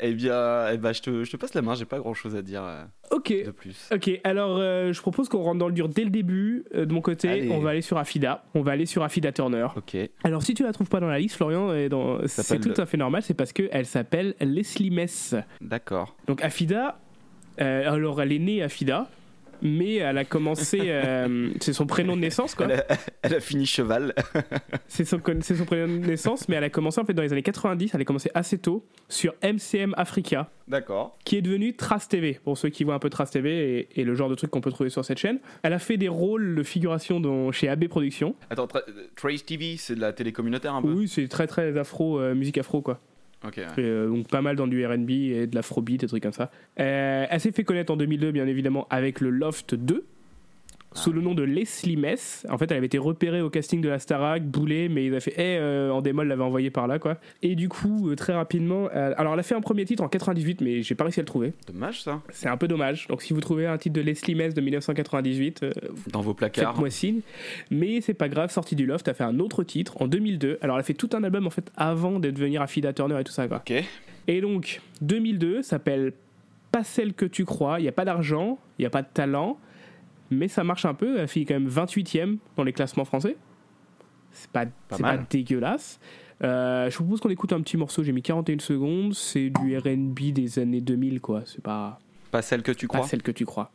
Eh 0.00 0.12
bien, 0.14 0.68
eh 0.72 0.76
ben, 0.78 0.92
je, 0.92 1.02
te, 1.02 1.24
je 1.24 1.30
te 1.32 1.36
passe 1.36 1.54
la 1.54 1.62
main, 1.62 1.74
j'ai 1.74 1.84
pas 1.84 1.98
grand 1.98 2.14
chose 2.14 2.36
à 2.36 2.42
dire 2.42 2.62
euh, 2.62 2.84
Ok, 3.10 3.30
de 3.32 3.50
plus. 3.50 3.88
ok, 3.92 4.20
alors 4.22 4.56
euh, 4.60 4.92
je 4.92 5.00
propose 5.00 5.28
qu'on 5.28 5.42
rentre 5.42 5.58
dans 5.58 5.66
le 5.66 5.74
dur 5.74 5.88
dès 5.88 6.04
le 6.04 6.10
début. 6.10 6.64
Euh, 6.72 6.84
de 6.86 6.92
mon 6.92 7.00
côté, 7.00 7.28
Allez. 7.28 7.50
on 7.50 7.58
va 7.58 7.70
aller 7.70 7.82
sur 7.82 7.98
Afida, 7.98 8.44
on 8.54 8.62
va 8.62 8.70
aller 8.70 8.86
sur 8.86 9.02
Afida 9.02 9.32
Turner. 9.32 9.66
Ok. 9.74 9.96
Alors 10.22 10.44
si 10.44 10.54
tu 10.54 10.62
la 10.62 10.72
trouves 10.72 10.88
pas 10.88 11.00
dans 11.00 11.08
la 11.08 11.18
liste, 11.18 11.34
Florian, 11.34 11.88
dans- 11.88 12.20
c'est 12.28 12.60
tout 12.60 12.80
à 12.80 12.86
fait 12.86 12.96
normal, 12.96 13.22
c'est 13.22 13.34
parce 13.34 13.52
qu'elle 13.52 13.86
s'appelle 13.86 14.36
Leslie 14.40 14.90
Mess. 14.92 15.34
D'accord. 15.60 16.16
Donc 16.28 16.44
Afida, 16.44 17.00
euh, 17.60 17.90
alors 17.92 18.22
elle 18.22 18.30
est 18.30 18.38
née 18.38 18.62
Afida, 18.62 19.08
mais 19.62 19.96
elle 19.96 20.18
a 20.18 20.24
commencé, 20.24 20.78
euh, 20.84 21.50
c'est 21.60 21.72
son 21.72 21.86
prénom 21.86 22.16
de 22.16 22.20
naissance 22.20 22.54
quoi. 22.54 22.66
Elle 22.66 22.80
a, 22.80 22.84
elle 23.22 23.34
a 23.34 23.40
fini 23.40 23.66
cheval. 23.66 24.14
C'est 24.88 25.04
son, 25.04 25.18
prénom 25.18 25.86
de 25.86 26.06
naissance, 26.06 26.48
mais 26.48 26.56
elle 26.56 26.64
a 26.64 26.70
commencé 26.70 27.00
en 27.00 27.04
fait 27.04 27.12
dans 27.14 27.22
les 27.22 27.32
années 27.32 27.42
90, 27.42 27.92
elle 27.94 28.00
a 28.00 28.04
commencé 28.04 28.30
assez 28.34 28.58
tôt 28.58 28.84
sur 29.08 29.34
MCM 29.42 29.94
Africa, 29.96 30.50
D'accord. 30.66 31.16
qui 31.24 31.36
est 31.36 31.42
devenu 31.42 31.76
Trace 31.76 32.08
TV, 32.08 32.40
pour 32.42 32.56
ceux 32.58 32.68
qui 32.70 32.84
voient 32.84 32.94
un 32.94 32.98
peu 32.98 33.10
Trace 33.10 33.30
TV 33.30 33.78
et, 33.94 34.00
et 34.00 34.04
le 34.04 34.14
genre 34.14 34.28
de 34.28 34.34
truc 34.34 34.50
qu'on 34.50 34.60
peut 34.60 34.70
trouver 34.70 34.90
sur 34.90 35.04
cette 35.04 35.18
chaîne. 35.18 35.38
Elle 35.62 35.72
a 35.72 35.78
fait 35.78 35.96
des 35.96 36.08
rôles 36.08 36.54
de 36.56 36.62
figuration 36.62 37.20
dans, 37.20 37.52
chez 37.52 37.68
AB 37.68 37.86
Productions. 37.88 38.34
Attends, 38.50 38.66
Tra- 38.66 38.82
Trace 39.14 39.44
TV, 39.44 39.76
c'est 39.76 39.94
de 39.94 40.00
la 40.00 40.12
télé 40.12 40.32
communautaire 40.32 40.74
un 40.74 40.82
peu? 40.82 40.92
Oui, 40.92 41.08
c'est 41.08 41.28
très 41.28 41.46
très 41.46 41.76
afro, 41.78 42.18
euh, 42.18 42.34
musique 42.34 42.58
afro 42.58 42.80
quoi. 42.80 43.00
Euh, 43.78 44.08
donc 44.08 44.28
pas 44.28 44.42
mal 44.42 44.56
dans 44.56 44.66
du 44.66 44.84
R&B 44.84 45.10
et 45.10 45.46
de 45.46 45.54
l'afrobeat, 45.54 46.00
des 46.00 46.06
trucs 46.06 46.22
comme 46.22 46.32
ça. 46.32 46.50
Euh, 46.80 47.26
elle 47.28 47.40
s'est 47.40 47.52
fait 47.52 47.64
connaître 47.64 47.92
en 47.92 47.96
2002, 47.96 48.32
bien 48.32 48.46
évidemment, 48.46 48.86
avec 48.90 49.20
le 49.20 49.30
Loft 49.30 49.74
2, 49.74 50.04
sous 50.98 51.12
le 51.12 51.20
nom 51.20 51.34
de 51.34 51.44
Leslie 51.44 51.96
Mess. 51.96 52.44
En 52.50 52.58
fait, 52.58 52.70
elle 52.72 52.78
avait 52.78 52.86
été 52.86 52.98
repérée 52.98 53.40
au 53.40 53.50
casting 53.50 53.80
de 53.80 53.88
la 53.88 54.00
Starac, 54.00 54.44
boulée, 54.44 54.88
mais 54.88 55.04
ils 55.04 55.10
avaient 55.12 55.20
fait 55.20 55.34
Eh, 55.36 55.58
euh, 55.58 55.90
en 55.90 56.02
démol, 56.02 56.26
l'avait 56.26 56.42
envoyée 56.42 56.70
par 56.70 56.88
là, 56.88 56.98
quoi. 56.98 57.18
Et 57.40 57.54
du 57.54 57.68
coup, 57.68 58.10
euh, 58.10 58.16
très 58.16 58.32
rapidement, 58.32 58.88
euh, 58.94 59.14
alors 59.16 59.34
elle 59.34 59.40
a 59.40 59.42
fait 59.44 59.54
un 59.54 59.60
premier 59.60 59.84
titre 59.84 60.02
en 60.02 60.08
98, 60.08 60.60
mais 60.60 60.82
j'ai 60.82 60.96
pas 60.96 61.04
réussi 61.04 61.20
à 61.20 61.22
le 61.22 61.26
trouver. 61.26 61.52
Dommage 61.68 62.02
ça. 62.02 62.20
C'est 62.30 62.48
un 62.48 62.56
peu 62.56 62.66
dommage. 62.66 63.06
Donc 63.06 63.22
si 63.22 63.32
vous 63.32 63.40
trouvez 63.40 63.66
un 63.66 63.78
titre 63.78 63.94
de 63.94 64.00
Leslie 64.00 64.34
Mess 64.34 64.54
de 64.54 64.60
1998, 64.60 65.62
euh, 65.62 65.72
Dans 66.10 66.20
vos 66.20 66.34
placards. 66.34 66.72
Faites-moi 66.72 66.90
signe. 66.90 67.20
Mais 67.70 68.00
c'est 68.00 68.14
pas 68.14 68.28
grave, 68.28 68.50
sortie 68.50 68.74
du 68.74 68.84
Loft, 68.84 69.06
a 69.06 69.14
fait 69.14 69.24
un 69.24 69.38
autre 69.38 69.62
titre 69.62 70.02
en 70.02 70.08
2002. 70.08 70.58
Alors 70.62 70.76
elle 70.76 70.80
a 70.80 70.84
fait 70.84 70.94
tout 70.94 71.10
un 71.12 71.22
album 71.22 71.46
en 71.46 71.50
fait 71.50 71.70
avant 71.76 72.18
d'être 72.18 72.34
devenir 72.34 72.60
Affida 72.60 72.92
Turner 72.92 73.20
et 73.20 73.24
tout 73.24 73.32
ça 73.32 73.46
quoi. 73.46 73.58
Ok. 73.58 73.84
Et 74.26 74.40
donc 74.40 74.80
2002 75.02 75.62
s'appelle 75.62 76.12
Pas 76.72 76.82
celle 76.82 77.14
que 77.14 77.24
tu 77.24 77.44
crois. 77.44 77.78
Il 77.78 77.82
n'y 77.82 77.88
a 77.88 77.92
pas 77.92 78.04
d'argent, 78.04 78.58
il 78.78 78.82
n'y 78.82 78.86
a 78.86 78.90
pas 78.90 79.02
de 79.02 79.08
talent, 79.14 79.58
mais 80.30 80.48
ça 80.48 80.64
marche 80.64 80.84
un 80.84 80.94
peu. 80.94 81.18
Elle 81.18 81.28
fait 81.28 81.44
quand 81.44 81.54
même 81.54 81.68
28e 81.68 82.38
dans 82.56 82.64
les 82.64 82.72
classements 82.72 83.04
français. 83.04 83.36
C'est 84.32 84.50
pas, 84.50 84.66
pas 84.88 85.16
dégueulasse. 85.30 85.98
Euh, 86.42 86.88
je 86.90 86.96
vous 86.98 87.04
propose 87.04 87.20
qu'on 87.20 87.30
écoute 87.30 87.52
un 87.52 87.60
petit 87.60 87.76
morceau. 87.76 88.02
J'ai 88.02 88.12
mis 88.12 88.22
41 88.22 88.58
secondes. 88.60 89.14
C'est 89.14 89.50
du 89.50 89.76
R&B 89.76 90.32
des 90.32 90.58
années 90.58 90.80
2000 90.80 91.20
quoi. 91.20 91.42
C'est 91.46 91.62
pas, 91.62 91.98
Pas 92.30 92.42
celle 92.42 92.62
que 92.62 92.72
tu 92.72 92.86
pas 92.86 92.98
crois? 92.98 93.08
celle 93.08 93.22
que 93.22 93.32
tu 93.32 93.44
crois. 93.44 93.70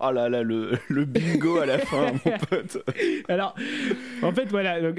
Oh 0.00 0.10
là 0.12 0.28
là, 0.28 0.42
le, 0.42 0.72
le 0.88 1.04
bingo 1.04 1.58
à 1.58 1.66
la 1.66 1.78
fin, 1.78 2.12
mon 2.24 2.38
pote. 2.50 2.78
Alors, 3.28 3.54
en 4.22 4.32
fait, 4.32 4.46
voilà, 4.46 4.92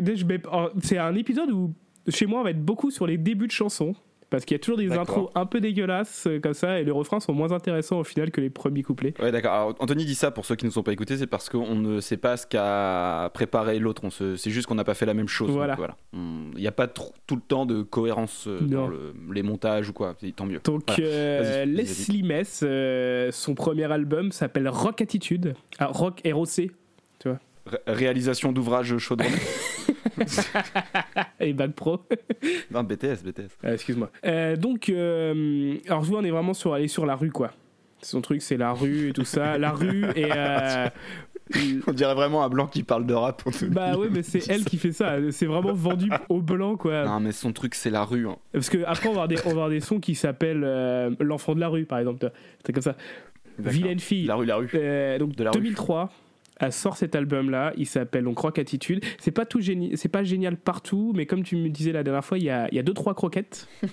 c'est 0.83 0.97
un 0.97 1.15
épisode 1.15 1.51
où 1.51 1.73
chez 2.09 2.25
moi 2.25 2.41
on 2.41 2.43
va 2.43 2.51
être 2.51 2.63
beaucoup 2.63 2.91
sur 2.91 3.07
les 3.07 3.17
débuts 3.17 3.47
de 3.47 3.51
chansons. 3.51 3.95
Parce 4.29 4.45
qu'il 4.45 4.55
y 4.55 4.59
a 4.59 4.59
toujours 4.59 4.77
des 4.77 4.91
intros 4.91 5.29
un 5.35 5.45
peu 5.45 5.59
dégueulasses 5.59 6.27
euh, 6.27 6.39
comme 6.39 6.53
ça 6.53 6.79
et 6.79 6.83
les 6.83 6.91
refrains 6.91 7.19
sont 7.19 7.33
moins 7.33 7.51
intéressants 7.51 7.99
au 7.99 8.03
final 8.03 8.29
que 8.31 8.41
les 8.41 8.49
premiers 8.49 8.83
couplets. 8.83 9.13
Ouais, 9.19 9.31
d'accord. 9.31 9.75
Anthony 9.79 10.05
dit 10.05 10.15
ça 10.15 10.29
pour 10.31 10.45
ceux 10.45 10.55
qui 10.55 10.65
ne 10.65 10.69
sont 10.71 10.83
pas 10.83 10.93
écoutés, 10.93 11.17
c'est 11.17 11.27
parce 11.27 11.49
qu'on 11.49 11.75
ne 11.75 11.99
sait 11.99 12.17
pas 12.17 12.37
ce 12.37 12.45
qu'a 12.45 13.29
préparé 13.33 13.79
l'autre. 13.79 14.03
On 14.05 14.09
se... 14.09 14.35
C'est 14.35 14.51
juste 14.51 14.67
qu'on 14.67 14.75
n'a 14.75 14.83
pas 14.83 14.93
fait 14.93 15.05
la 15.05 15.13
même 15.13 15.27
chose. 15.27 15.49
Voilà. 15.51 15.77
Il 16.13 16.59
n'y 16.59 16.67
a 16.67 16.71
pas 16.71 16.87
trop- 16.87 17.13
tout 17.27 17.35
le 17.35 17.41
temps 17.41 17.65
de 17.65 17.81
cohérence 17.81 18.45
euh, 18.47 18.59
dans 18.61 18.87
le- 18.87 19.13
les 19.33 19.43
montages 19.43 19.89
ou 19.89 19.93
quoi. 19.93 20.15
Tant 20.35 20.45
mieux. 20.45 20.59
Donc 20.63 20.83
Voilà. 20.87 21.03
euh. 21.03 21.65
Leslie 21.65 22.23
Mess, 22.23 22.61
euh, 22.63 23.31
son 23.31 23.55
premier 23.55 23.91
album 23.91 24.31
s'appelle 24.31 24.69
Rock 24.69 25.01
Attitude, 25.01 25.53
ah, 25.79 25.87
Rock 25.87 26.21
ROC 26.31 26.69
Ré- 27.65 27.77
réalisation 27.87 28.51
d'ouvrages 28.51 28.97
chaudron. 28.97 29.27
et 31.39 31.53
Bac 31.53 31.71
Pro. 31.71 31.99
non, 32.71 32.83
BTS, 32.83 33.23
BTS. 33.23 33.57
Euh, 33.65 33.73
Excuse-moi. 33.73 34.09
Euh, 34.25 34.55
donc, 34.55 34.89
euh, 34.89 35.77
alors 35.87 36.03
je 36.03 36.09
vois, 36.09 36.19
on 36.19 36.23
est 36.23 36.31
vraiment 36.31 36.53
sur 36.53 36.73
aller 36.73 36.87
sur 36.87 37.05
la 37.05 37.15
rue, 37.15 37.31
quoi. 37.31 37.51
Son 38.01 38.21
truc, 38.21 38.41
c'est 38.41 38.57
la 38.57 38.71
rue 38.71 39.09
et 39.09 39.13
tout 39.13 39.25
ça. 39.25 39.57
La 39.57 39.71
rue 39.71 40.05
et. 40.15 40.27
euh, 40.33 40.87
On 41.87 41.93
dirait 41.93 42.13
vraiment 42.13 42.43
un 42.43 42.49
blanc 42.49 42.67
qui 42.67 42.83
parle 42.83 43.07
de 43.07 43.13
rap. 43.15 43.41
Bah 43.71 43.97
ouais, 43.97 44.07
mais 44.11 44.21
c'est 44.21 44.47
elle 44.49 44.63
qui 44.63 44.77
fait 44.77 44.91
ça. 44.91 45.15
C'est 45.31 45.47
vraiment 45.47 45.73
vendu 45.73 46.11
au 46.29 46.41
blanc, 46.41 46.77
quoi. 46.77 47.05
Non, 47.05 47.19
mais 47.19 47.31
son 47.31 47.53
truc, 47.53 47.73
c'est 47.73 47.89
la 47.89 48.03
rue. 48.05 48.27
hein. 48.27 48.37
Parce 48.53 48.69
que 48.69 48.77
après, 48.85 49.09
on 49.09 49.13
va 49.13 49.23
avoir 49.23 49.27
des, 49.27 49.37
on 49.45 49.45
va 49.45 49.51
avoir 49.51 49.69
des 49.69 49.79
sons 49.79 49.99
qui 49.99 50.13
s'appellent 50.13 50.63
euh, 50.63 51.09
L'enfant 51.19 51.55
de 51.55 51.59
la 51.59 51.67
rue, 51.67 51.85
par 51.85 51.97
exemple. 51.97 52.31
C'est 52.63 52.71
comme 52.71 52.83
ça. 52.83 52.95
Vilaine 53.57 53.99
fille. 53.99 54.25
La 54.27 54.35
rue, 54.35 54.45
la 54.45 54.57
rue. 54.57 54.69
Euh, 54.75 55.17
donc 55.17 55.35
De 55.35 55.43
la 55.43 55.49
rue. 55.49 55.59
2003. 56.59 56.65
Elle 56.67 56.71
sort 56.73 56.97
cet 56.97 57.15
album-là, 57.15 57.73
il 57.77 57.85
s'appelle 57.85 58.23
donc 58.23 58.37
Rock 58.39 58.59
Attitude. 58.59 59.03
C'est 59.17 59.31
pas 59.31 59.45
tout 59.45 59.59
génie, 59.61 59.91
c'est 59.95 60.09
pas 60.09 60.23
génial 60.23 60.57
partout, 60.57 61.13
mais 61.15 61.25
comme 61.25 61.43
tu 61.43 61.55
me 61.55 61.69
disais 61.69 61.91
la 61.91 62.03
dernière 62.03 62.25
fois, 62.25 62.37
il 62.37 62.43
y 62.43 62.49
a, 62.49 62.67
il 62.71 62.75
y 62.75 62.79
a 62.79 62.83
deux 62.83 62.93
trois 62.93 63.13
croquettes. 63.15 63.67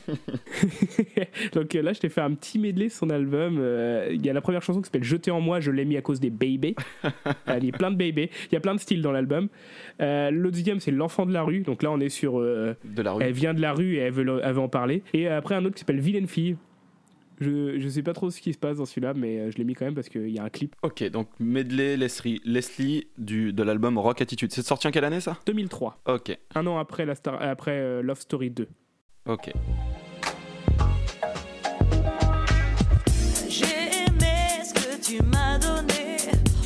donc 1.54 1.74
euh, 1.74 1.82
là, 1.82 1.92
je 1.92 2.00
t'ai 2.00 2.08
fait 2.08 2.20
un 2.20 2.32
petit 2.34 2.58
medley 2.58 2.86
de 2.86 2.92
son 2.92 3.10
album. 3.10 3.58
Euh, 3.60 4.08
Il 4.12 4.24
y 4.24 4.30
a 4.30 4.32
la 4.32 4.40
première 4.40 4.62
chanson 4.62 4.80
qui 4.80 4.86
s'appelle 4.86 5.04
Jeter 5.04 5.30
en 5.30 5.40
moi, 5.40 5.60
je 5.60 5.70
l'ai 5.70 5.84
mis 5.84 5.96
à 5.96 6.02
cause 6.02 6.20
des 6.20 6.30
baby. 6.30 6.74
il 7.04 7.64
y 7.64 7.68
a 7.68 7.76
plein 7.76 7.90
de 7.90 7.96
baby, 7.96 8.28
il 8.50 8.54
y 8.54 8.56
a 8.56 8.60
plein 8.60 8.74
de 8.74 8.80
styles 8.80 9.02
dans 9.02 9.12
l'album. 9.12 9.48
Euh, 10.00 10.30
le 10.30 10.50
deuxième, 10.50 10.80
c'est 10.80 10.90
L'enfant 10.90 11.26
de 11.26 11.32
la 11.32 11.42
rue. 11.42 11.60
Donc 11.60 11.82
là, 11.82 11.90
on 11.90 12.00
est 12.00 12.08
sur 12.08 12.40
euh, 12.40 12.74
De 12.84 13.02
la 13.02 13.12
rue. 13.12 13.22
elle 13.22 13.32
vient 13.32 13.52
de 13.54 13.60
la 13.60 13.72
rue 13.74 13.96
et 13.96 13.98
elle 13.98 14.12
veut, 14.12 14.22
le- 14.22 14.40
elle 14.42 14.54
veut 14.54 14.60
en 14.60 14.68
parler. 14.68 15.02
Et 15.12 15.28
après, 15.28 15.54
un 15.54 15.64
autre 15.64 15.74
qui 15.74 15.80
s'appelle 15.80 16.00
Vilaine 16.00 16.26
fille. 16.26 16.56
Je, 17.40 17.78
je 17.78 17.88
sais 17.88 18.02
pas 18.02 18.12
trop 18.14 18.30
ce 18.30 18.40
qui 18.40 18.52
se 18.52 18.58
passe 18.58 18.78
dans 18.78 18.86
celui-là, 18.86 19.12
mais 19.14 19.38
euh, 19.38 19.50
je 19.50 19.58
l'ai 19.58 19.64
mis 19.64 19.74
quand 19.74 19.84
même 19.84 19.94
parce 19.94 20.08
qu'il 20.08 20.30
y 20.30 20.38
a 20.38 20.44
un 20.44 20.48
clip. 20.48 20.74
Ok, 20.82 21.04
donc 21.10 21.28
medley 21.38 21.96
Leslie, 21.96 22.40
Leslie 22.44 23.08
du, 23.18 23.52
de 23.52 23.62
l'album 23.62 23.98
Rock 23.98 24.22
Attitude. 24.22 24.52
C'est 24.52 24.62
sorti 24.64 24.86
en 24.88 24.90
quelle 24.90 25.04
année 25.04 25.20
ça? 25.20 25.38
2003, 25.46 26.00
Ok, 26.06 26.36
un 26.54 26.66
an 26.66 26.78
après, 26.78 27.04
la 27.04 27.14
star, 27.14 27.40
après 27.42 27.72
euh, 27.78 28.02
Love 28.02 28.20
Story 28.20 28.50
2. 28.50 28.68
ok. 29.28 29.52
J'ai 33.48 33.64
aimé 34.06 34.62
ce 34.64 34.74
que 34.74 35.00
tu 35.02 35.22
m'as 35.22 35.58
donné. 35.58 36.16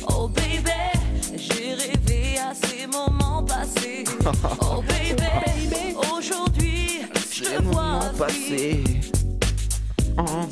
Oh 0.09 0.27
baby, 0.27 1.37
j'ai 1.37 1.73
rêvé 1.73 2.37
à 2.39 2.53
ces 2.53 2.87
moments 2.87 3.43
passés. 3.43 4.03
Oh 4.61 4.81
baby, 4.87 5.95
aujourd'hui, 6.17 7.01
je 7.31 7.43
te 7.43 7.61
vois 7.63 7.99
passer. 8.17 8.83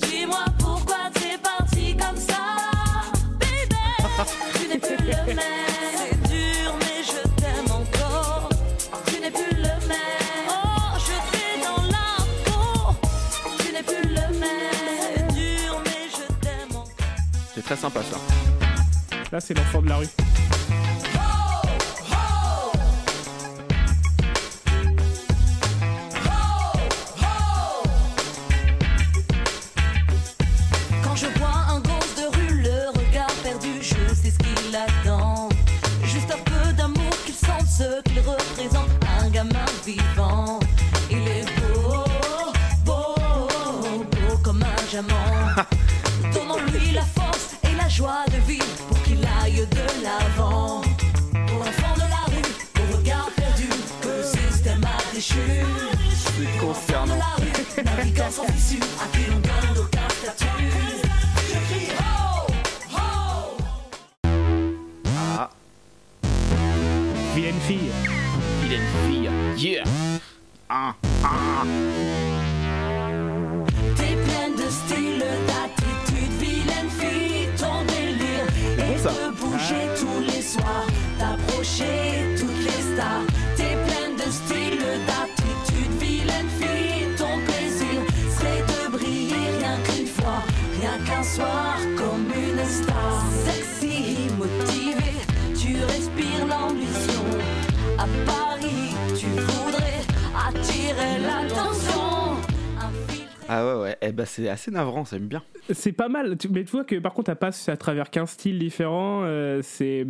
Dis-moi 0.02 0.46
pourquoi 0.58 1.10
t'es 1.14 1.38
parti 1.38 1.96
comme 1.96 2.18
ça. 2.18 2.40
Baby, 3.40 3.76
tu 4.54 4.68
n'es 4.68 4.78
plus 4.78 4.98
le 4.98 5.34
même. 5.34 5.40
C'est 5.98 6.22
dur, 6.30 6.74
mais 6.80 7.04
je 7.04 7.22
t'aime 7.42 7.72
encore. 7.72 8.50
Tu 9.08 9.20
n'es 9.20 9.32
plus 9.32 9.56
le 9.56 9.88
même. 9.88 10.48
Oh, 10.50 10.98
je 10.98 11.16
t'ai 11.32 11.62
dans 11.64 11.84
la 11.88 12.08
peau. 12.46 12.96
Tu 13.60 13.74
n'es 13.74 13.84
plus 13.84 14.08
le 14.08 14.40
même. 14.40 15.08
C'est 15.16 15.34
dur, 15.34 15.82
mais 15.86 16.10
je 16.12 16.34
t'aime 16.42 16.76
encore. 16.76 16.94
C'est 17.54 17.64
très 17.64 17.76
sympa 17.76 18.02
ça. 18.04 18.18
Là, 19.32 19.40
c'est 19.40 19.54
l'enfant 19.56 19.82
de 19.82 19.90
la 19.90 19.98
rue. 19.98 20.08
Vivant. 39.92 40.60
Il 41.10 41.28
est 41.28 41.46
beau, 41.60 42.04
beau, 42.86 43.16
beau 44.12 44.38
comme 44.44 44.64
un 44.64 44.90
diamant. 44.90 45.32
Donnons-lui 46.34 46.92
la 46.94 47.02
force 47.02 47.56
et 47.64 47.76
la 47.76 47.90
joie 47.90 48.26
de 48.28 48.38
vivre 48.48 48.66
pour 48.88 49.02
qu'il 49.04 49.20
aille 49.42 49.66
de 49.68 50.04
l'avant. 50.04 50.82
Pour 51.48 51.60
l'enfant 51.60 51.96
de 51.96 52.08
la 52.16 52.24
rue, 52.32 52.52
au 52.80 52.98
regard 52.98 53.30
perdu, 53.36 53.70
que 54.02 54.08
le 54.08 54.24
système 54.24 54.84
a 54.84 55.14
déchu. 55.14 55.36
C'est 56.38 56.60
concernant. 56.60 57.16
la 57.18 57.92
rue, 58.02 58.32
sans 58.32 58.46
issue, 58.56 58.80
Yeah 69.60 69.84
Ah, 70.70 70.96
ah. 71.22 71.64
T'es 73.98 74.16
pleine 74.16 74.56
de 74.56 74.70
style, 74.72 75.20
d'attitude, 75.50 76.32
vilaine 76.40 76.90
fille, 76.90 77.50
ton 77.58 77.84
délire 77.92 78.46
bon, 78.78 78.98
ça. 78.98 79.10
de 79.10 79.32
bouger 79.36 79.86
tous 80.00 80.22
les 80.32 80.42
soirs, 80.42 80.88
d'approcher 81.20 82.38
toutes 82.40 82.64
les 82.64 82.82
stars. 82.94 83.26
T'es 83.58 83.76
pleine 83.86 84.16
de 84.16 84.32
style, 84.32 84.80
d'attitude, 85.08 85.92
vilaine 86.00 86.50
fille, 86.58 87.08
ton 87.18 87.36
plaisir 87.46 88.00
serait 88.38 88.64
de 88.72 88.98
briller 88.98 89.58
rien 89.60 89.76
qu'une 89.84 90.08
fois, 90.08 90.42
rien 90.80 90.98
qu'un 91.06 91.24
soir 91.24 91.69
Ah 103.52 103.66
ouais, 103.66 103.82
ouais. 103.82 103.98
Eh 104.02 104.12
ben, 104.12 104.26
c'est 104.26 104.48
assez 104.48 104.70
navrant, 104.70 105.06
ça 105.06 105.18
aime 105.18 105.28
bien. 105.28 105.42
C'est 105.72 105.92
pas 105.92 106.08
mal, 106.08 106.38
mais 106.52 106.64
tu 106.64 106.72
vois 106.72 106.84
que 106.84 106.96
par 107.00 107.14
contre, 107.14 107.32
elle 107.32 107.36
passe 107.38 107.68
à 107.68 107.76
travers 107.78 108.12
15 108.12 108.30
styles 108.30 108.60
différents. 108.60 109.24
euh, 109.24 109.62
c'est. 109.64 110.06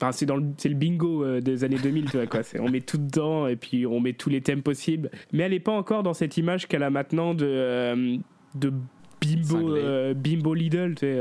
Enfin, 0.00 0.12
c'est 0.12 0.26
dans 0.26 0.36
le, 0.36 0.44
c'est 0.58 0.68
le 0.68 0.76
bingo 0.76 1.24
euh, 1.24 1.40
des 1.40 1.64
années 1.64 1.78
2000, 1.82 2.04
tu 2.08 2.16
vois 2.18 2.26
quoi. 2.28 2.40
On 2.60 2.68
met 2.70 2.80
tout 2.80 2.98
dedans 2.98 3.48
et 3.48 3.56
puis 3.56 3.84
on 3.84 3.98
met 3.98 4.12
tous 4.12 4.30
les 4.30 4.40
thèmes 4.40 4.62
possibles. 4.62 5.10
Mais 5.32 5.42
elle 5.42 5.52
est 5.54 5.58
pas 5.60 5.72
encore 5.72 6.04
dans 6.04 6.14
cette 6.14 6.36
image 6.36 6.68
qu'elle 6.68 6.84
a 6.84 6.90
maintenant 6.90 7.34
de 7.34 7.44
euh, 7.46 8.16
de 8.54 8.72
bimbo 9.20 9.74
bimbo 10.14 10.54
Lidl. 10.54 10.94
Tu 10.94 11.00
sais, 11.00 11.20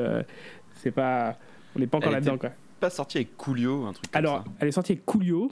c'est 0.76 0.92
pas, 0.92 1.40
on 1.76 1.80
n'est 1.80 1.88
pas 1.88 1.98
encore 1.98 2.12
là-dedans 2.12 2.38
quoi. 2.38 2.52
Pas 2.80 2.92
sorti 2.92 3.18
avec 3.18 3.36
Coolio, 3.36 3.86
un 3.88 3.94
truc 3.94 4.12
comme 4.12 4.20
Alors, 4.20 4.44
ça. 4.44 4.52
elle 4.60 4.68
est 4.68 4.72
sortie 4.72 4.92
avec 4.92 5.06
Coolio. 5.06 5.50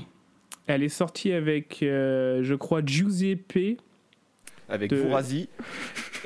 Elle 0.67 0.83
est 0.83 0.89
sortie 0.89 1.31
avec, 1.31 1.77
je 1.81 2.53
crois, 2.53 2.81
Giuseppe 2.85 3.79
Avec 4.69 4.89
de- 4.89 4.97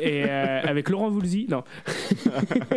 et 0.01 0.23
euh, 0.25 0.61
avec 0.63 0.89
Laurent 0.89 1.09
Voulzy. 1.09 1.45
Non. 1.49 1.63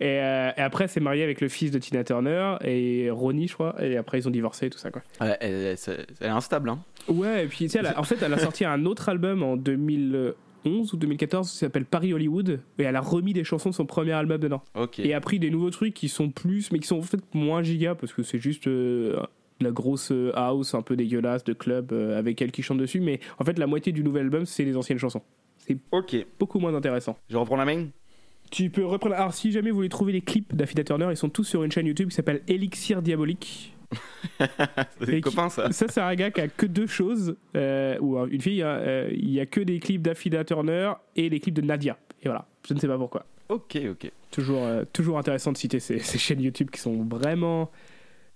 et, 0.00 0.20
euh, 0.20 0.50
et 0.56 0.60
après, 0.60 0.88
c'est 0.88 1.00
marié 1.00 1.22
avec 1.22 1.40
le 1.40 1.48
fils 1.48 1.70
de 1.70 1.78
Tina 1.78 2.04
Turner 2.04 2.56
et 2.64 3.10
Ronnie, 3.10 3.48
je 3.48 3.54
crois. 3.54 3.74
Et 3.84 3.96
après, 3.96 4.18
ils 4.18 4.26
ont 4.28 4.30
divorcé, 4.30 4.70
tout 4.70 4.78
ça, 4.78 4.90
quoi. 4.90 5.02
Elle, 5.20 5.36
elle- 5.40 5.78
c'est- 5.78 6.06
elle 6.20 6.26
est 6.28 6.30
instable, 6.30 6.70
hein. 6.70 6.78
Ouais, 7.08 7.44
et 7.44 7.46
puis, 7.46 7.66
tu 7.66 7.68
sais, 7.68 7.96
en 7.96 8.02
fait, 8.02 8.16
elle 8.22 8.32
a 8.34 8.38
sorti 8.38 8.64
un 8.64 8.84
autre 8.86 9.08
album 9.08 9.42
en 9.42 9.56
2011 9.56 10.92
ou 10.92 10.96
2014 10.96 11.50
qui 11.50 11.58
s'appelle 11.58 11.84
Paris 11.84 12.12
Hollywood. 12.12 12.60
Et 12.78 12.82
elle 12.82 12.96
a 12.96 13.00
remis 13.00 13.32
des 13.32 13.44
chansons 13.44 13.70
de 13.70 13.74
son 13.74 13.86
premier 13.86 14.12
album 14.12 14.38
dedans. 14.38 14.62
Ok. 14.74 14.98
Et 14.98 15.14
a 15.14 15.20
pris 15.20 15.38
des 15.38 15.50
nouveaux 15.50 15.70
trucs 15.70 15.94
qui 15.94 16.08
sont 16.08 16.30
plus, 16.30 16.72
mais 16.72 16.78
qui 16.78 16.86
sont 16.88 16.98
en 16.98 17.02
fait 17.02 17.20
moins 17.34 17.62
giga 17.62 17.94
parce 17.94 18.12
que 18.12 18.22
c'est 18.22 18.38
juste 18.40 18.66
euh, 18.66 19.20
la 19.60 19.70
grosse 19.70 20.10
euh, 20.12 20.32
house 20.34 20.74
un 20.74 20.82
peu 20.82 20.96
dégueulasse 20.96 21.44
de 21.44 21.52
club 21.52 21.92
euh, 21.92 22.18
avec 22.18 22.40
elle 22.42 22.52
qui 22.52 22.62
chante 22.62 22.78
dessus. 22.78 23.00
Mais 23.00 23.20
en 23.38 23.44
fait, 23.44 23.58
la 23.58 23.66
moitié 23.66 23.92
du 23.92 24.02
nouvel 24.02 24.24
album, 24.24 24.46
c'est 24.46 24.64
les 24.64 24.76
anciennes 24.76 24.98
chansons. 24.98 25.22
Ok. 25.90 26.16
Beaucoup 26.38 26.58
moins 26.58 26.74
intéressant. 26.74 27.16
Je 27.28 27.36
reprends 27.36 27.56
la 27.56 27.64
main. 27.64 27.86
Tu 28.50 28.70
peux 28.70 28.84
reprendre. 28.84 29.16
Alors, 29.16 29.34
si 29.34 29.50
jamais 29.50 29.70
vous 29.70 29.76
voulez 29.76 29.88
trouver 29.88 30.12
les 30.12 30.20
clips 30.20 30.54
d'Affida 30.54 30.84
Turner, 30.84 31.08
ils 31.10 31.16
sont 31.16 31.28
tous 31.28 31.44
sur 31.44 31.64
une 31.64 31.72
chaîne 31.72 31.86
YouTube 31.86 32.10
qui 32.10 32.14
s'appelle 32.14 32.42
Elixir 32.46 33.02
Diabolique. 33.02 33.74
C'est 35.00 35.06
des 35.06 35.20
copains, 35.20 35.48
ça. 35.48 35.70
Ça, 35.72 35.86
c'est 35.88 36.00
un 36.00 36.14
gars 36.14 36.30
qui 36.30 36.40
a 36.40 36.48
que 36.48 36.66
deux 36.66 36.86
choses, 36.86 37.36
euh, 37.56 37.98
ou 38.00 38.18
une 38.26 38.40
fille. 38.40 38.62
hein, 38.62 38.78
euh, 38.80 39.08
il 39.12 39.30
y 39.30 39.40
a 39.40 39.46
que 39.46 39.60
des 39.60 39.78
clips 39.78 40.02
d'Affida 40.02 40.44
Turner 40.44 40.92
et 41.14 41.28
les 41.28 41.40
clips 41.40 41.54
de 41.54 41.62
Nadia. 41.62 41.96
Et 42.22 42.26
voilà, 42.28 42.46
je 42.68 42.74
ne 42.74 42.78
sais 42.78 42.88
pas 42.88 42.98
pourquoi. 42.98 43.24
Ok, 43.48 43.78
ok. 43.90 44.10
Toujours, 44.30 44.62
euh, 44.62 44.84
toujours 44.92 45.18
intéressant 45.18 45.52
de 45.52 45.56
citer 45.56 45.80
ces, 45.80 45.98
ces 46.00 46.18
chaînes 46.18 46.40
YouTube 46.42 46.70
qui 46.70 46.80
sont 46.80 47.04
vraiment 47.04 47.70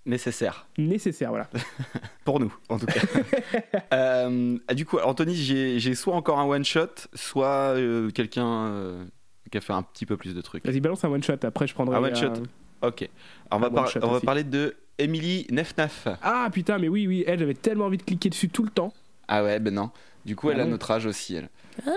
nécessaire. 0.05 0.67
nécessaire, 0.77 1.29
voilà. 1.29 1.47
Pour 2.25 2.39
nous, 2.39 2.53
en 2.69 2.77
tout 2.79 2.85
cas. 2.85 3.01
Euh, 3.93 4.57
ah, 4.67 4.73
du 4.73 4.85
coup, 4.85 4.97
Anthony, 4.99 5.35
j'ai 5.35 5.77
j'ai 5.79 5.95
soit 5.95 6.15
encore 6.15 6.39
un 6.39 6.45
one-shot, 6.45 6.87
soit 7.13 7.75
euh, 7.75 8.09
quelqu'un 8.09 8.67
euh, 8.67 9.03
qui 9.51 9.57
a 9.57 9.61
fait 9.61 9.73
un 9.73 9.83
petit 9.83 10.05
peu 10.05 10.15
plus 10.15 10.33
de 10.33 10.39
trucs. 10.41 10.65
Vas-y, 10.65 10.79
balance 10.79 11.03
un 11.03 11.09
one 11.09 11.21
shot. 11.21 11.33
Après, 11.43 11.67
je 11.67 11.73
prendrai. 11.73 11.97
Un 11.97 12.03
one 12.03 12.15
shot. 12.15 12.27
un- 12.27 12.87
Ok. 12.87 13.01
Alors, 13.01 13.09
on 13.51 13.59
va, 13.59 13.69
par- 13.69 13.83
one-shot 13.85 13.99
on 14.03 14.11
va 14.11 14.21
parler 14.21 14.43
de 14.45 14.75
Emily 14.97 15.45
Nefnaf. 15.51 16.07
Ah 16.21 16.49
putain, 16.53 16.77
mais 16.79 16.87
oui, 16.87 17.05
oui, 17.05 17.23
elle, 17.27 17.39
j'avais 17.39 17.53
tellement 17.53 17.85
envie 17.85 17.97
de 17.97 18.03
cliquer 18.03 18.29
dessus 18.29 18.47
tout 18.49 18.63
le 18.63 18.69
temps. 18.71 18.93
Ah 19.27 19.43
ouais, 19.43 19.59
ben 19.59 19.73
non. 19.73 19.91
Du 20.25 20.35
coup, 20.37 20.49
elle 20.51 20.59
Ah 20.59 20.63
a 20.63 20.65
non. 20.65 20.71
notre 20.71 20.89
âge 20.91 21.05
aussi, 21.05 21.35
elle. 21.35 21.49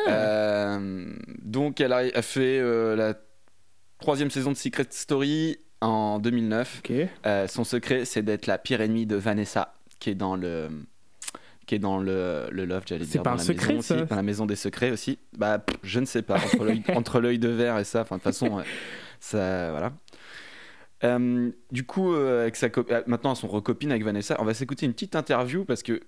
Euh, 0.08 1.14
donc, 1.42 1.80
elle 1.80 1.92
a, 1.92 1.98
a 2.14 2.22
fait 2.22 2.58
euh, 2.58 2.96
la 2.96 3.14
troisième 4.00 4.30
saison 4.30 4.50
de 4.52 4.56
Secret 4.56 4.86
Story 4.90 5.58
en 5.84 6.18
2009. 6.18 6.82
Ok. 6.84 6.92
Euh, 7.26 7.46
son 7.46 7.64
secret, 7.64 8.04
c'est 8.04 8.22
d'être 8.22 8.46
la 8.46 8.58
pire 8.58 8.80
ennemie 8.80 9.06
de 9.06 9.16
Vanessa, 9.16 9.74
qui 9.98 10.10
est 10.10 10.14
dans 10.14 10.36
le 10.36 10.68
qui 11.66 11.76
est 11.76 11.78
dans 11.78 11.96
le, 11.96 12.48
le 12.50 12.66
loft, 12.66 12.88
j'allais 12.88 13.04
C'est 13.06 13.12
dire, 13.12 13.22
pas 13.22 13.30
dans 13.30 13.36
un 13.36 13.38
la 13.38 13.44
secret, 13.44 13.80
ça 13.80 13.94
aussi, 13.94 14.04
dans 14.06 14.16
la 14.16 14.22
maison 14.22 14.44
des 14.44 14.54
secrets 14.56 14.90
aussi. 14.90 15.18
Bah, 15.38 15.58
pff, 15.58 15.78
je 15.82 15.98
ne 15.98 16.04
sais 16.04 16.20
pas, 16.20 16.36
entre 16.94 17.20
l'œil- 17.20 17.38
de 17.38 17.48
verre 17.48 17.78
et 17.78 17.84
ça, 17.84 18.02
enfin, 18.02 18.16
de 18.16 18.20
toute 18.20 18.24
façon, 18.24 18.62
ça, 19.18 19.70
voilà. 19.70 19.92
Euh, 21.04 21.50
du 21.70 21.84
coup, 21.84 22.14
euh, 22.14 22.42
avec 22.42 22.56
sa 22.56 22.66
euh, 22.66 23.02
maintenant, 23.06 23.30
elles 23.30 23.36
sont 23.36 23.48
recopines 23.48 23.90
avec 23.90 24.04
Vanessa. 24.04 24.36
On 24.40 24.44
va 24.44 24.52
s'écouter 24.54 24.84
une 24.86 24.92
petite 24.92 25.16
interview 25.16 25.64
parce 25.64 25.82
que 25.82 26.00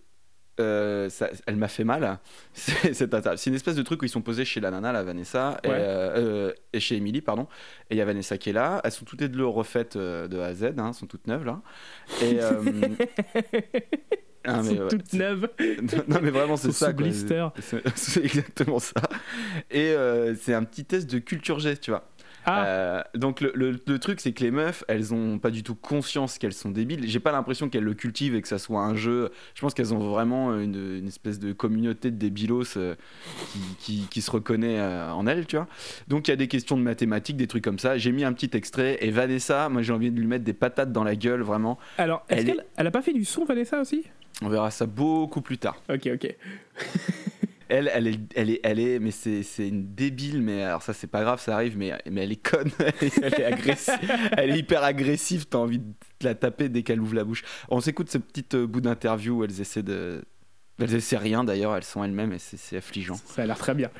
euh, 0.60 1.08
ça- 1.10 1.30
elle 1.46 1.56
m'a 1.56 1.68
fait 1.68 1.84
mal. 1.84 2.18
C'est 2.54 2.94
cette 2.94 3.12
interview. 3.14 3.36
C'est 3.38 3.50
une 3.50 3.56
espèce 3.56 3.74
de 3.76 3.82
truc 3.82 4.02
où 4.02 4.04
ils 4.04 4.08
sont 4.10 4.22
posés 4.22 4.44
chez 4.44 4.60
la 4.60 4.70
nana, 4.70 4.92
la 4.92 5.02
Vanessa, 5.02 5.58
et, 5.64 5.68
Ouais. 5.68 5.74
euh, 5.76 6.16
euh, 6.48 6.52
et 6.72 6.80
chez 6.80 6.96
Emily, 6.96 7.20
pardon. 7.20 7.46
Et 7.90 7.94
il 7.94 7.98
y 7.98 8.00
a 8.00 8.04
Vanessa 8.04 8.38
qui 8.38 8.50
est 8.50 8.52
là. 8.54 8.80
Elles 8.84 8.92
sont 8.92 9.04
toutes 9.04 9.20
les 9.20 9.28
deux 9.28 9.44
refaites 9.46 9.96
de 9.96 10.38
A 10.40 10.46
à 10.46 10.54
Z, 10.54 10.74
hein, 10.78 10.92
sont 10.92 11.06
toutes 11.06 11.26
neuves 11.26 11.44
là. 11.44 11.60
Et, 12.22 12.38
euh, 12.40 12.62
ah, 14.44 14.62
mais 14.62 14.68
sont 14.76 14.82
ouais, 14.82 14.88
toutes 14.88 15.12
neuves. 15.12 15.48
non 16.08 16.18
mais 16.22 16.30
vraiment 16.30 16.56
c'est 16.56 16.72
ça 16.72 16.92
blister. 16.92 17.48
C'est 17.94 18.24
exactement 18.24 18.78
ça. 18.78 19.00
Et 19.70 19.94
c'est 20.40 20.54
un 20.54 20.64
petit 20.64 20.84
test 20.84 21.10
de 21.10 21.18
culture 21.18 21.58
G, 21.58 21.76
tu 21.76 21.90
vois. 21.90 22.08
Ah, 22.46 22.64
Euh, 22.66 23.02
donc 23.14 23.40
le, 23.40 23.50
le- 23.54 23.78
le 23.84 23.98
truc 23.98 24.20
c'est 24.20 24.32
que 24.32 24.42
les 24.44 24.50
meufs 24.52 24.84
elles 24.88 25.12
ont 25.12 25.38
pas 25.38 25.50
du 25.50 25.62
tout 25.64 25.74
conscience 25.74 26.38
qu'elles 26.38 26.52
sont 26.52 26.70
débiles. 26.70 27.08
J'ai 27.08 27.18
pas 27.20 27.32
l'impression 27.32 27.68
qu'elles 27.68 27.82
le 27.84 27.94
cultivent 27.94 28.34
et 28.36 28.42
que 28.42 28.48
ça 28.48 28.58
soit 28.58 28.80
un 28.82 28.94
jeu. 28.94 29.30
Je 29.54 29.60
pense 29.60 29.74
qu'elles 29.74 29.92
ont 29.92 29.98
vraiment 29.98 30.56
une, 30.58 30.98
une 30.98 31.08
espèce 31.08 31.38
de 31.40 31.52
communauté 31.52 32.10
de 32.12 32.16
débilos 32.16 32.76
euh, 32.76 32.94
qui, 33.52 33.58
qui- 33.80 34.06
qui 34.08 34.20
se 34.22 34.30
reconnaît 34.30 34.78
euh, 34.78 35.10
en 35.12 35.26
elles 35.26 35.46
tu 35.46 35.56
vois. 35.56 35.66
Donc 36.08 36.28
il 36.28 36.30
y 36.30 36.34
a 36.34 36.36
des 36.36 36.48
questions 36.48 36.76
de 36.76 36.82
mathématiques 36.82 37.36
des 37.36 37.46
trucs 37.48 37.64
comme 37.64 37.78
ça. 37.80 37.98
J'ai 37.98 38.12
mis 38.12 38.22
un 38.24 38.32
petit 38.32 38.56
extrait. 38.56 38.98
Et 39.00 39.10
Vanessa 39.10 39.68
moi 39.68 39.82
j'ai 39.82 39.92
envie 39.92 40.10
de 40.12 40.18
lui 40.20 40.26
mettre 40.28 40.44
des 40.44 40.52
patates 40.54 40.92
dans 40.92 41.04
la 41.04 41.16
gueule 41.16 41.42
vraiment. 41.42 41.78
Alors, 41.98 42.24
est-ce 42.28 42.40
elle 42.40 42.46
qu'elle 42.46 42.64
elle 42.76 42.86
a 42.86 42.90
pas 42.92 43.02
fait 43.02 43.12
du 43.12 43.24
son, 43.24 43.44
Vanessa 43.44 43.80
aussi? 43.80 44.04
On 44.42 44.48
verra 44.48 44.70
ça 44.70 44.86
beaucoup 44.86 45.40
plus 45.40 45.58
tard. 45.58 45.82
Ok, 45.90 46.08
ok. 46.14 46.34
Elle, 47.68 47.90
elle 47.92 48.06
est, 48.06 48.20
elle 48.34 48.50
est, 48.50 48.60
elle 48.62 48.78
est, 48.78 48.98
mais 48.98 49.10
c'est, 49.10 49.42
une 49.58 49.94
débile, 49.94 50.40
mais 50.42 50.62
alors 50.62 50.82
ça 50.82 50.92
c'est 50.92 51.08
pas 51.08 51.22
grave, 51.22 51.40
ça 51.40 51.54
arrive, 51.54 51.76
mais, 51.76 51.92
mais 52.10 52.22
elle 52.22 52.32
est 52.32 52.36
conne, 52.36 52.70
elle 52.78 53.34
est, 53.34 53.44
agressive, 53.44 54.12
elle 54.36 54.50
est 54.50 54.58
hyper 54.58 54.84
agressive, 54.84 55.46
t'as 55.46 55.58
envie 55.58 55.78
de 55.78 55.94
la 56.22 56.34
taper 56.34 56.68
dès 56.68 56.82
qu'elle 56.82 57.00
ouvre 57.00 57.14
la 57.14 57.24
bouche. 57.24 57.42
On 57.68 57.80
s'écoute 57.80 58.10
ce 58.10 58.18
petit 58.18 58.46
euh, 58.54 58.66
bout 58.66 58.80
d'interview 58.80 59.38
où 59.38 59.44
elles 59.44 59.60
essaient 59.60 59.82
de, 59.82 60.22
elles 60.78 60.94
essaient 60.94 61.16
rien 61.16 61.42
d'ailleurs, 61.42 61.74
elles 61.74 61.84
sont 61.84 62.04
elles-mêmes 62.04 62.32
et 62.32 62.38
c'est 62.38 62.76
affligeant. 62.76 63.16
Ça 63.16 63.42
a 63.42 63.46
l'air 63.46 63.58
très 63.58 63.74
bien. 63.74 63.90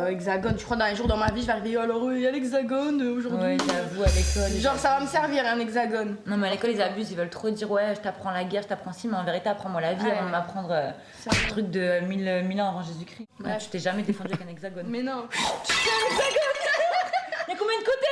Euh, 0.00 0.08
hexagone, 0.08 0.58
je 0.58 0.64
crois 0.64 0.76
dans 0.76 0.86
les 0.86 0.96
jours 0.96 1.06
dans 1.06 1.16
ma 1.16 1.30
vie, 1.30 1.42
je 1.42 1.46
vais 1.46 1.52
arriver, 1.52 1.76
alors 1.76 2.02
euh, 2.02 2.16
il 2.16 2.22
y 2.22 2.26
a 2.26 2.32
l'hexagone 2.32 3.00
euh, 3.00 3.16
aujourd'hui. 3.16 3.40
Ouais, 3.40 3.56
j'avoue, 3.64 4.02
à 4.02 4.06
l'école. 4.06 4.60
Genre 4.60 4.74
ça 4.76 4.96
va 4.96 5.00
me 5.00 5.06
servir 5.06 5.46
un 5.46 5.56
hexagone. 5.60 6.16
Non, 6.26 6.36
mais 6.36 6.48
à 6.48 6.50
l'école, 6.50 6.70
ils 6.70 6.82
abusent, 6.82 7.12
ils 7.12 7.16
veulent 7.16 7.30
trop 7.30 7.48
dire 7.50 7.70
ouais, 7.70 7.94
je 7.94 8.00
t'apprends 8.00 8.32
la 8.32 8.42
guerre, 8.42 8.62
je 8.64 8.66
t'apprends 8.66 8.92
ci, 8.92 9.06
mais 9.06 9.16
en 9.16 9.22
vérité, 9.22 9.50
apprends-moi 9.50 9.80
la 9.80 9.94
vie 9.94 10.04
Ouais. 10.04 10.10
avant 10.10 10.26
de 10.26 10.30
m'apprendre 10.32 10.72
euh, 10.72 10.90
un 11.28 11.48
truc 11.48 11.70
de 11.70 12.00
1000, 12.00 12.42
1000 12.44 12.60
ans 12.60 12.70
avant 12.70 12.82
Jésus-Christ. 12.82 13.28
Ouais. 13.38 13.52
Ouais, 13.52 13.58
tu 13.58 13.68
t'es 13.68 13.78
jamais 13.78 14.02
défendu 14.02 14.34
avec 14.34 14.44
un 14.44 14.50
hexagone. 14.50 14.86
Mais 14.88 15.04
non. 15.04 15.28
Il 15.32 17.52
y 17.52 17.52
a 17.52 17.56
combien 17.56 17.78
de 17.78 17.84
côtés 17.84 18.08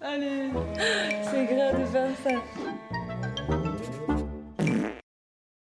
Allez. 0.00 0.50
C'est 1.28 1.44
grave 1.56 1.80
de 1.80 1.86
faire 1.86 2.08
ça. 2.22 2.30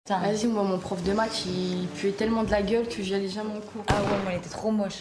Vas-y, 0.10 0.48
moi 0.48 0.64
mon 0.64 0.80
prof 0.80 1.02
de 1.04 1.14
maths, 1.14 1.46
il 1.46 1.88
puait 1.96 2.12
tellement 2.12 2.44
de 2.44 2.52
la 2.52 2.62
gueule 2.62 2.86
que 2.90 3.02
j'y 3.02 3.16
allais 3.16 3.30
jamais 3.30 3.52
en 3.52 3.62
cours. 3.62 3.86
Ah 3.88 4.02
ouais, 4.02 4.08
moi, 4.24 4.32
elle 4.34 4.38
était 4.40 4.50
trop 4.50 4.70
moche. 4.70 4.96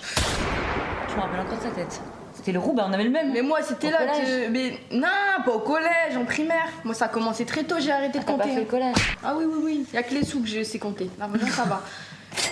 Je 1.09 1.17
me 1.17 1.21
rappelle 1.21 1.41
encore 1.41 1.59
de 1.59 1.63
sa 1.65 1.71
tête. 1.71 2.01
C'était 2.35 2.53
le 2.53 2.61
roux, 2.61 2.73
bah 2.73 2.87
on 2.89 2.93
avait 2.93 3.03
le 3.03 3.11
même. 3.11 3.33
Mais 3.33 3.43
moi 3.43 3.63
c'était 3.63 3.91
là 3.91 4.07
que. 4.07 4.49
Mais 4.49 4.79
non, 4.93 5.09
pas 5.45 5.51
au 5.51 5.59
collège, 5.59 6.17
en 6.17 6.25
primaire. 6.25 6.69
Moi 6.85 6.95
ça 6.95 7.07
a 7.07 7.09
commencé 7.09 7.45
très 7.45 7.65
tôt, 7.65 7.81
j'ai 7.81 7.91
arrêté 7.91 8.21
de 8.21 8.25
T'as 8.25 8.33
pas 8.35 8.39
compter. 8.45 8.55
fait 8.55 8.61
le 8.61 8.67
collège. 8.67 9.17
Ah 9.25 9.35
oui, 9.37 9.45
oui, 9.45 9.59
oui. 9.65 9.87
Il 9.93 9.95
y 9.97 9.99
a 9.99 10.05
que 10.05 10.15
les 10.15 10.25
sous 10.25 10.41
que 10.41 10.47
je 10.47 10.63
sais 10.63 10.79
compter. 10.79 11.11
Là, 11.19 11.27
maintenant 11.27 11.49
ça 11.49 11.65
va. 11.65 11.83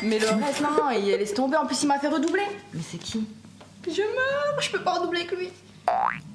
Mais 0.02 0.18
le 0.18 0.26
reste, 0.44 0.60
non, 0.60 0.70
non, 0.72 0.90
il 0.90 1.04
laisse 1.06 1.34
tomber. 1.34 1.56
En 1.56 1.66
plus, 1.66 1.80
il 1.84 1.86
m'a 1.86 2.00
fait 2.00 2.08
redoubler. 2.08 2.42
Mais 2.74 2.80
c'est 2.82 2.98
qui? 2.98 3.28
Je 3.86 4.02
meurs, 4.02 4.60
je 4.60 4.70
peux 4.72 4.82
pas 4.82 4.94
redoubler 4.94 5.20
avec 5.20 5.38
lui. 5.38 5.50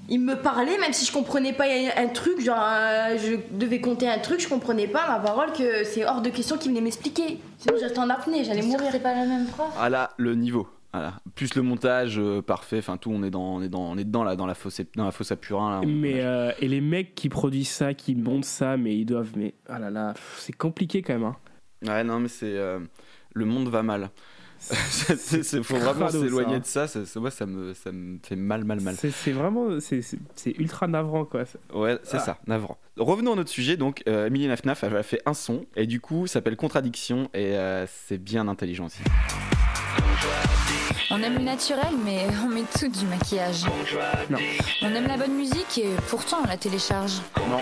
Il 0.09 0.19
me 0.19 0.35
parlait, 0.35 0.77
même 0.77 0.93
si 0.93 1.05
je 1.05 1.11
comprenais 1.11 1.53
pas 1.53 1.65
un 1.97 2.07
truc, 2.07 2.39
genre 2.39 2.61
euh, 2.61 3.17
je 3.17 3.35
devais 3.55 3.81
compter 3.81 4.07
un 4.07 4.19
truc, 4.19 4.39
je 4.39 4.47
comprenais 4.47 4.87
pas 4.87 5.07
ma 5.07 5.19
parole 5.19 5.51
que 5.53 5.83
c'est 5.83 6.05
hors 6.05 6.21
de 6.21 6.29
question 6.29 6.57
qu'il 6.57 6.71
venait 6.71 6.81
m'expliquer. 6.81 7.39
Sinon, 7.57 7.75
j'étais 7.79 7.99
en 7.99 8.09
apnée, 8.09 8.43
j'allais 8.43 8.61
mourir. 8.61 8.89
C'est 8.91 9.01
pas 9.01 9.15
la 9.15 9.25
même 9.25 9.45
prof 9.47 9.73
Ah 9.79 9.89
là, 9.89 10.11
le 10.17 10.35
niveau. 10.35 10.67
Voilà. 10.93 11.15
Plus 11.35 11.55
le 11.55 11.61
montage 11.61 12.17
euh, 12.19 12.41
parfait, 12.41 12.77
enfin 12.77 12.95
tout, 12.95 13.11
on 13.11 13.21
est 13.23 13.29
dans, 13.29 13.55
on 13.55 13.61
est 13.61 13.67
dans, 13.67 13.81
on 13.81 13.97
est 13.97 14.05
dedans 14.05 14.23
là, 14.23 14.35
dans 14.37 14.45
la 14.45 14.53
fosse, 14.55 14.79
dans 14.95 15.03
la 15.05 15.11
fosse 15.11 15.31
à 15.31 15.35
Purin 15.35 15.81
là. 15.81 15.87
Mais 15.87 16.21
euh, 16.21 16.51
et 16.61 16.69
les 16.69 16.79
mecs 16.79 17.15
qui 17.15 17.27
produisent 17.27 17.67
ça, 17.69 17.93
qui 17.93 18.15
montent 18.15 18.45
ça, 18.45 18.77
mais 18.77 18.95
ils 18.95 19.05
doivent. 19.05 19.31
Mais 19.35 19.55
ah 19.67 19.77
là 19.79 19.89
là, 19.89 20.13
pff, 20.13 20.37
c'est 20.39 20.53
compliqué 20.53 21.01
quand 21.01 21.13
même. 21.13 21.23
Hein. 21.25 21.35
Ouais, 21.85 22.03
non, 22.05 22.19
mais 22.21 22.29
c'est. 22.29 22.45
euh, 22.45 22.79
le 23.33 23.45
monde 23.45 23.67
va 23.67 23.83
mal. 23.83 24.09
C'est- 24.69 25.63
faut 25.63 25.77
vraiment 25.77 26.09
s'éloigner 26.09 26.59
de 26.59 26.65
ça. 26.65 26.87
ça, 26.87 27.05
ça- 27.05 27.19
moi, 27.19 27.31
ça 27.31 27.45
me, 27.45 27.73
ça 27.73 27.91
me 27.91 28.17
fait 28.23 28.35
mal, 28.35 28.63
mal, 28.63 28.79
mal. 28.81 28.95
C'est 28.95 29.31
vraiment, 29.31 29.79
c'est- 29.79 30.01
ultra 30.57 30.87
navrant 30.87 31.25
quoi. 31.25 31.43
Ouais, 31.73 31.97
c'est 32.03 32.17
Ah. 32.17 32.19
ça, 32.19 32.37
navrant. 32.47 32.77
Revenons 32.97 33.33
à 33.33 33.35
notre 33.35 33.49
sujet. 33.51 33.77
Donc, 33.77 34.03
euh, 34.07 34.27
Emily 34.27 34.47
Nafnaf, 34.47 34.83
elle 34.83 34.95
a 34.95 35.03
fait 35.03 35.21
un 35.25 35.33
son 35.33 35.65
et 35.75 35.85
du 35.85 35.99
coup, 35.99 36.27
ça 36.27 36.33
s'appelle 36.33 36.55
Contradiction 36.55 37.29
et 37.33 37.55
euh, 37.57 37.85
c'est 38.07 38.17
bien 38.17 38.47
intelligent 38.47 38.85
aussi. 38.85 38.99
On 41.11 41.21
aime 41.21 41.35
le 41.35 41.43
naturel, 41.43 41.93
mais 42.03 42.25
on 42.43 42.47
met 42.47 42.63
tout 42.79 42.87
du 42.87 43.05
maquillage. 43.05 43.63
Non. 44.29 44.39
On 44.81 44.95
aime 44.95 45.07
la 45.07 45.17
bonne 45.17 45.33
musique 45.33 45.77
et 45.77 45.89
pourtant 46.09 46.37
on 46.43 46.47
la 46.47 46.57
télécharge. 46.57 47.21
Non. 47.37 47.59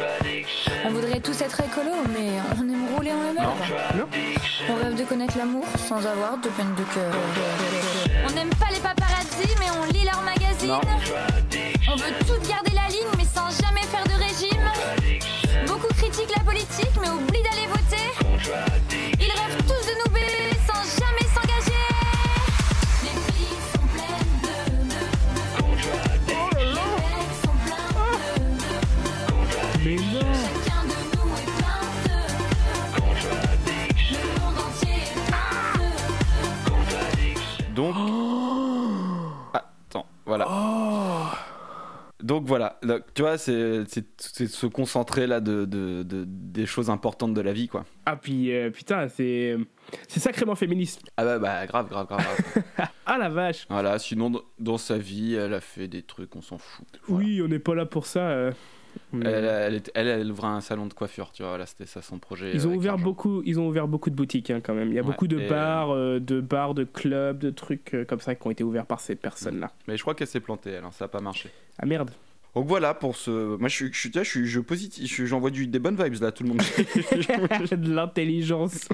On 0.86 0.90
voudrait 0.90 1.20
tous 1.20 1.42
être 1.42 1.60
écolo, 1.60 1.92
mais 2.14 2.30
on 2.58 2.62
aime 2.62 2.88
rouler 2.96 3.12
en 3.12 3.34
MR. 3.34 3.50
Non. 3.98 4.08
On 4.70 4.76
rêve 4.76 4.96
de 4.96 5.04
connaître 5.04 5.38
l'amour 5.38 5.66
sans 5.88 5.98
avoir 6.06 6.38
de 6.38 6.50
peine 6.50 6.74
de 6.76 6.84
cœur. 6.94 7.14
On 8.28 8.32
n'aime 8.32 8.50
pas 8.52 8.72
les 8.72 8.80
paparazzi, 8.80 9.50
mais 9.60 9.68
on 9.82 9.92
lit 9.92 10.06
leurs 10.06 10.22
magazines. 10.22 10.70
Non. 10.70 10.82
On 11.92 11.96
veut 11.98 12.14
toutes 12.26 12.48
garder 12.48 12.72
la 12.72 12.88
ligne, 12.88 13.12
mais 13.18 13.26
sans 13.26 13.50
jamais 13.62 13.82
faire 13.88 14.06
de 14.06 14.14
régime. 14.24 14.72
Beaucoup 15.68 15.94
critiquent 15.96 16.36
la 16.36 16.44
politique, 16.44 16.92
mais 17.02 17.10
oublient 17.10 17.32
d'aller 17.32 17.33
Donc 42.86 43.02
tu 43.13 43.22
vois, 43.22 43.38
c'est, 43.38 43.84
se 44.17 44.65
concentrer 44.67 45.28
là 45.28 45.39
de, 45.39 45.65
de, 45.65 46.04
de- 46.04 46.26
des 46.28 46.65
choses 46.65 46.89
importantes 46.89 47.34
de 47.34 47.41
la 47.41 47.54
vie, 47.54 47.67
quoi. 47.67 47.86
Ah 48.06 48.15
puis 48.15 48.54
euh, 48.54 48.69
putain, 48.69 49.08
c'est 49.10 49.58
sacrément 50.08 50.56
féministe. 50.56 51.02
Ah 51.17 51.24
bah, 51.26 51.39
bah 51.39 51.65
grave, 51.67 51.88
grave, 51.89 52.08
grave. 52.08 52.22
grave. 52.76 52.88
Ah 53.06 53.17
la 53.17 53.30
vache. 53.30 53.65
voilà, 53.69 54.00
sinon, 54.00 54.32
dans- 54.60 54.78
sa 54.78 54.98
vie, 54.98 55.36
elle 55.36 55.54
a 55.54 55.60
fait 55.62 55.88
des 55.88 56.02
trucs, 56.04 56.36
on 56.36 56.41
s'en 56.41 56.58
fout. 56.58 56.88
Voilà. 57.08 57.26
Oui, 57.26 57.41
on 57.41 57.48
n'est 57.48 57.60
pas 57.60 57.76
là 57.76 57.86
pour 57.86 58.06
ça. 58.06 58.22
euh. 58.22 58.52
Elle, 59.13 59.26
elle, 59.26 59.82
elle, 59.96 60.08
elle 60.08 60.32
ouvrait 60.32 60.48
un 60.50 60.62
salon 60.62 60.86
de 60.86 60.93
coiffure, 60.93 61.32
tu 61.32 61.41
vois, 61.41 61.50
voilà, 61.52 61.65
c'était 61.65 61.88
ça 61.88 62.02
son 62.04 62.19
projet. 62.19 62.52
Ils 62.54 62.67
ont 62.67 62.76
ouvert 62.76 62.98
beaucoup, 63.00 63.41
ils 63.43 63.60
ont 63.60 63.67
ouvert 63.67 63.88
beaucoup 63.88 64.10
de 64.12 64.15
boutiques 64.15 64.52
hein, 64.52 64.62
quand 64.63 64.76
même. 64.76 64.89
Il 64.89 64.93
y 64.93 65.00
a 65.00 65.02
Ouais, 65.02 65.08
beaucoup 65.08 65.28
de 65.28 65.50
bars, 65.50 65.89
euh, 65.91 66.19
de 66.19 66.41
bars, 66.41 66.76
de 66.76 66.84
clubs, 66.84 67.39
de 67.39 67.50
trucs 67.50 67.93
euh, 67.96 68.06
comme 68.06 68.19
ça 68.19 68.36
qui 68.36 68.46
ont 68.48 68.52
été 68.52 68.63
ouverts 68.63 68.86
par 68.86 69.00
ces 69.00 69.15
personnes-là. 69.15 69.72
Mais 69.88 69.98
je 69.98 70.02
crois 70.04 70.13
qu'elle 70.13 70.28
s'est 70.28 70.39
plantée, 70.39 70.69
elle, 70.72 70.84
hein, 70.84 70.91
ça 70.91 71.06
a 71.06 71.08
pas 71.08 71.22
marché. 71.22 71.50
Ah 71.80 71.86
merde. 71.88 72.12
Donc 72.56 72.68
voilà 72.68 72.94
pour 72.94 73.16
ce. 73.16 73.58
Moi, 73.58 73.68
je 73.68 73.76
suis, 73.76 73.89
je 73.94 73.98
suis, 74.00 74.12
je 74.13 74.22
suis, 74.24 74.46
je 74.46 74.60
positif, 74.60 75.12
je- 75.16 75.26
j'envoie 75.26 75.50
du, 75.50 75.66
des 75.66 75.80
bonnes 75.80 75.96
vibes 76.02 76.22
là, 76.22 76.32
tout 76.32 76.44
le 76.44 76.50
monde. 76.50 76.60
de 77.72 77.94
l'intelligence. 77.94 78.88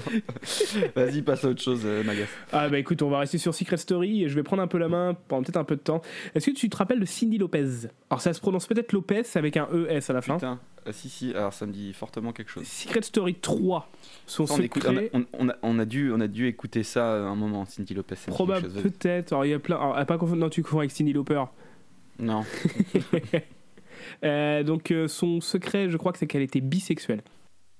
Vas-y, 0.95 1.21
passe 1.21 1.43
à 1.43 1.49
autre 1.49 1.61
chose, 1.61 1.81
euh, 1.83 2.03
Magas. 2.03 2.27
Ah 2.53 2.69
bah 2.69 2.79
écoute, 2.79 3.01
on 3.01 3.09
va 3.09 3.19
rester 3.19 3.37
sur 3.37 3.53
Secret 3.53 3.77
Story 3.77 4.23
et 4.23 4.29
je 4.29 4.35
vais 4.35 4.43
prendre 4.43 4.61
un 4.61 4.67
peu 4.67 4.77
la 4.77 4.87
main 4.87 5.15
pendant 5.27 5.43
peut-être 5.43 5.57
un 5.57 5.63
peu 5.65 5.75
de 5.75 5.81
temps. 5.81 6.01
Est-ce 6.35 6.49
que 6.51 6.55
tu 6.55 6.69
te 6.69 6.77
rappelles 6.77 6.99
de 7.01 7.05
Cindy 7.05 7.37
Lopez? 7.37 7.87
Alors 8.09 8.21
ça 8.21 8.33
se 8.33 8.39
prononce 8.39 8.65
peut-être 8.67 8.93
Lopez 8.93 9.23
avec 9.35 9.57
un 9.57 9.67
ES 9.73 10.09
à 10.09 10.13
la 10.13 10.21
fin. 10.21 10.35
Putain, 10.35 10.59
ah, 10.85 10.93
si, 10.93 11.09
si, 11.09 11.31
alors 11.33 11.53
ça 11.53 11.65
me 11.65 11.73
dit 11.73 11.91
fortement 11.93 12.31
quelque 12.31 12.51
chose. 12.51 12.65
Secret 12.65 13.01
Story 13.01 13.35
3, 13.35 13.89
son 14.25 14.45
Ça, 14.47 14.53
on, 14.53 14.59
écoute- 14.61 14.85
on, 14.87 14.95
a, 14.95 15.01
secret, 15.01 15.09
on- 15.13 15.25
on 15.37 15.49
a- 15.49 15.55
on 15.63 15.79
a 15.79 15.85
dû, 15.85 16.11
on 16.13 16.21
a 16.21 16.27
dû 16.27 16.47
écouter 16.47 16.83
ça 16.83 17.13
à 17.13 17.17
un 17.29 17.35
moment, 17.35 17.65
Cindy 17.65 17.93
Lopez. 17.93 18.15
probable 18.27 18.69
peut-être. 18.69 19.33
Alors 19.33 19.45
il 19.45 19.49
y 19.49 19.53
a 19.53 19.59
plein. 19.59 19.75
Alors, 19.75 20.05
pas 20.05 20.17
confondre, 20.17 20.39
non 20.39 20.49
tu 20.49 20.61
confonds 20.63 20.79
avec 20.79 20.91
Cindy 20.91 21.11
Lauper. 21.13 21.43
Non. 22.19 22.43
Euh, 24.23 24.63
donc 24.63 24.91
euh, 24.91 25.07
son 25.07 25.39
secret, 25.39 25.89
je 25.89 25.97
crois 25.97 26.11
que 26.11 26.17
c'est 26.17 26.27
qu'elle 26.27 26.41
était 26.41 26.61
bisexuelle. 26.61 27.21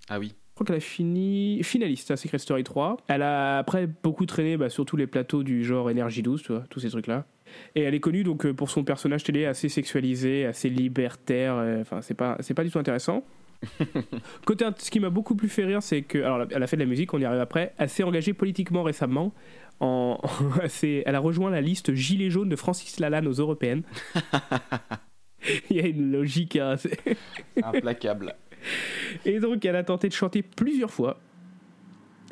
Ah 0.10 0.20
oui. 0.20 0.28
Je 0.30 0.54
crois 0.56 0.66
qu'elle 0.66 0.76
a 0.76 0.80
fini 0.82 1.62
finaliste 1.64 2.12
à 2.12 2.18
Secret 2.18 2.38
Story 2.38 2.64
3. 2.64 2.98
Elle 3.08 3.22
a 3.22 3.58
après 3.58 3.88
beaucoup 3.88 4.26
traîné 4.26 4.58
bah, 4.58 4.70
sur 4.70 4.86
tous 4.86 4.98
les 4.98 5.08
plateaux 5.08 5.44
du 5.44 5.64
genre 5.64 5.90
Énergie 5.90 6.22
12, 6.22 6.44
tu 6.44 6.52
vois, 6.52 6.64
tous 6.70 6.82
ces 6.82 6.90
trucs-là. 6.90 7.26
Et 7.76 7.82
elle 7.82 7.96
est 7.96 8.00
connue 8.00 8.24
donc 8.24 8.46
euh, 8.46 8.54
pour 8.54 8.70
son 8.70 8.84
personnage 8.84 9.24
télé 9.24 9.46
assez 9.46 9.70
sexualisé, 9.70 10.46
assez 10.46 10.70
libertaire. 10.70 11.56
euh, 11.56 11.82
Enfin, 11.82 12.02
c'est 12.02 12.14
pas, 12.14 12.38
c'est 12.42 12.54
pas 12.54 12.64
du 12.64 12.70
tout 12.72 12.80
intéressant. 12.80 13.24
Côté, 14.46 14.66
ce 14.78 14.92
qui 14.92 15.00
m'a 15.00 15.10
beaucoup 15.10 15.36
plus 15.36 15.50
fait 15.50 15.66
rire, 15.66 15.82
c'est 15.82 16.02
que, 16.04 16.18
alors, 16.20 16.48
elle 16.52 16.64
a 16.64 16.68
fait 16.68 16.78
de 16.78 16.82
la 16.84 16.88
musique, 16.88 17.14
on 17.14 17.20
y 17.20 17.26
arrive 17.26 17.42
après. 17.42 17.74
Elle 17.78 17.90
s'est 17.90 18.04
engagée 18.04 18.34
politiquement 18.34 18.84
récemment. 18.84 19.34
En, 19.80 20.20
elle 20.84 21.16
a 21.16 21.20
rejoint 21.20 21.50
la 21.50 21.62
liste 21.62 21.94
Gilets 21.94 22.30
jaunes 22.30 22.50
de 22.50 22.56
Francis 22.56 23.00
Lalanne 23.00 23.28
aux 23.28 23.34
européennes. 23.34 23.84
Il 25.70 25.78
y 25.78 25.80
a 25.80 25.88
une 25.88 26.12
logique. 26.12 26.56
hein, 26.58 26.76
c'est- 26.78 27.00
Implacable. 27.64 28.36
et 29.26 29.40
donc, 29.40 29.64
elle 29.64 29.76
a 29.78 29.84
tenté 29.84 30.10
de 30.10 30.14
chanter 30.14 30.42
plusieurs 30.42 30.92
fois. 30.92 31.20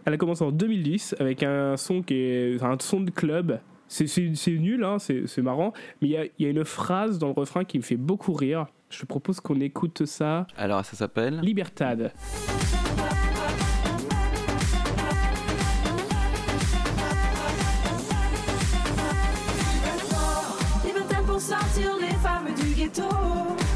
Elle 0.06 0.14
a 0.14 0.18
commencé 0.18 0.44
en 0.44 0.52
2010 0.52 1.16
avec 1.20 1.44
un 1.44 1.78
son 1.78 2.02
qui 2.02 2.16
est 2.16 2.64
un 2.64 2.78
son 2.80 3.02
de 3.02 3.12
club. 3.12 3.60
C'est, 3.90 4.06
nul, 4.48 4.84
hein, 4.84 4.98
c'est, 5.00 5.38
marrant, 5.42 5.72
mais 6.02 6.08
il 6.10 6.12
y 6.12 6.18
a, 6.18 6.26
il 6.26 6.32
y 6.40 6.46
a 6.46 6.50
une 6.50 6.66
phrase 6.66 7.20
dans 7.20 7.28
le 7.28 7.34
refrain 7.34 7.64
qui 7.64 7.78
me 7.78 7.84
fait 7.84 7.96
beaucoup 7.96 8.34
rire. 8.34 8.68
Je 8.90 9.06
propose 9.06 9.40
qu'on 9.40 9.60
écoute 9.62 10.06
ça. 10.06 10.46
Alors, 10.58 10.84
ça 10.84 10.98
s'appelle 10.98 11.40
Libertad. 11.42 12.12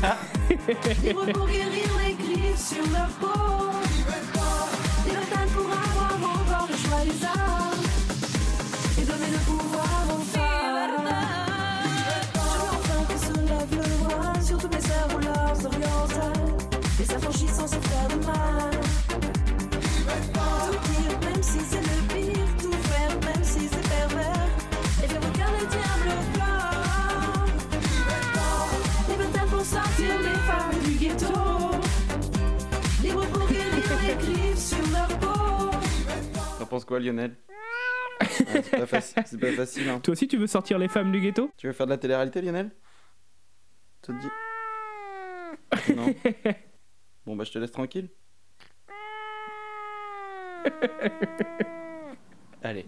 Libre 1.03 1.31
pour 1.31 1.47
guérir 1.47 1.89
les 2.03 2.13
griffes 2.13 2.57
sur 2.57 2.83
leur 2.91 3.07
peau. 3.19 3.90
Sortir 30.01 30.19
les 30.21 30.37
femmes 30.39 30.79
du 30.83 30.97
ghetto. 30.97 31.33
Libre 33.03 33.25
pour 33.27 33.47
guérir 33.47 33.73
les 34.07 34.15
griffes 34.15 34.57
sur 34.57 34.77
leur 34.91 35.07
peau. 35.19 35.71
T'en 36.59 36.65
penses 36.65 36.85
quoi, 36.85 36.99
Lionel? 36.99 37.35
Ouais, 38.21 38.27
C'est 38.63 38.71
pas, 38.71 38.85
faci- 38.85 39.23
c'est 39.25 39.39
pas 39.39 39.51
facile. 39.51 39.89
Hein. 39.89 39.99
Toi 39.99 40.11
aussi, 40.13 40.27
tu 40.27 40.37
veux 40.37 40.47
sortir 40.47 40.77
les 40.79 40.87
femmes 40.87 41.11
du 41.11 41.19
ghetto? 41.21 41.51
Tu 41.57 41.67
veux 41.67 41.73
faire 41.73 41.85
de 41.87 41.91
la 41.91 41.97
télé-réalité, 41.97 42.41
Lionel? 42.41 42.71
Ça 44.05 44.13
te 44.13 44.19
dit? 44.19 44.27
Non 45.95 46.13
Bon, 47.25 47.35
bah, 47.35 47.43
je 47.43 47.51
te 47.51 47.59
laisse 47.59 47.71
tranquille. 47.71 48.09
Allez. 52.63 52.85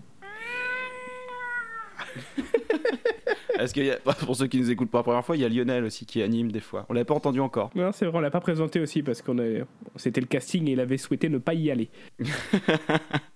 Est-ce 3.59 3.73
qu'il 3.73 3.85
y 3.85 3.91
a... 3.91 3.97
Pour 3.97 4.35
ceux 4.35 4.47
qui 4.47 4.59
nous 4.59 4.71
écoutent 4.71 4.89
pour 4.89 4.99
la 4.99 5.03
première 5.03 5.25
fois, 5.25 5.37
il 5.37 5.41
y 5.41 5.45
a 5.45 5.49
Lionel 5.49 5.83
aussi 5.83 6.05
qui 6.05 6.21
anime 6.21 6.51
des 6.51 6.59
fois. 6.59 6.85
On 6.89 6.93
l'avait 6.93 7.05
pas 7.05 7.13
entendu 7.13 7.39
encore. 7.39 7.69
Non, 7.75 7.91
c'est 7.91 8.05
vrai, 8.05 8.17
on 8.17 8.21
l'a 8.21 8.31
pas 8.31 8.41
présenté 8.41 8.79
aussi 8.79 9.03
parce 9.03 9.21
qu'on 9.21 9.39
a... 9.39 9.63
c'était 9.95 10.21
le 10.21 10.27
casting 10.27 10.67
et 10.67 10.71
il 10.71 10.79
avait 10.79 10.97
souhaité 10.97 11.29
ne 11.29 11.37
pas 11.37 11.53
y 11.53 11.69
aller. 11.69 11.89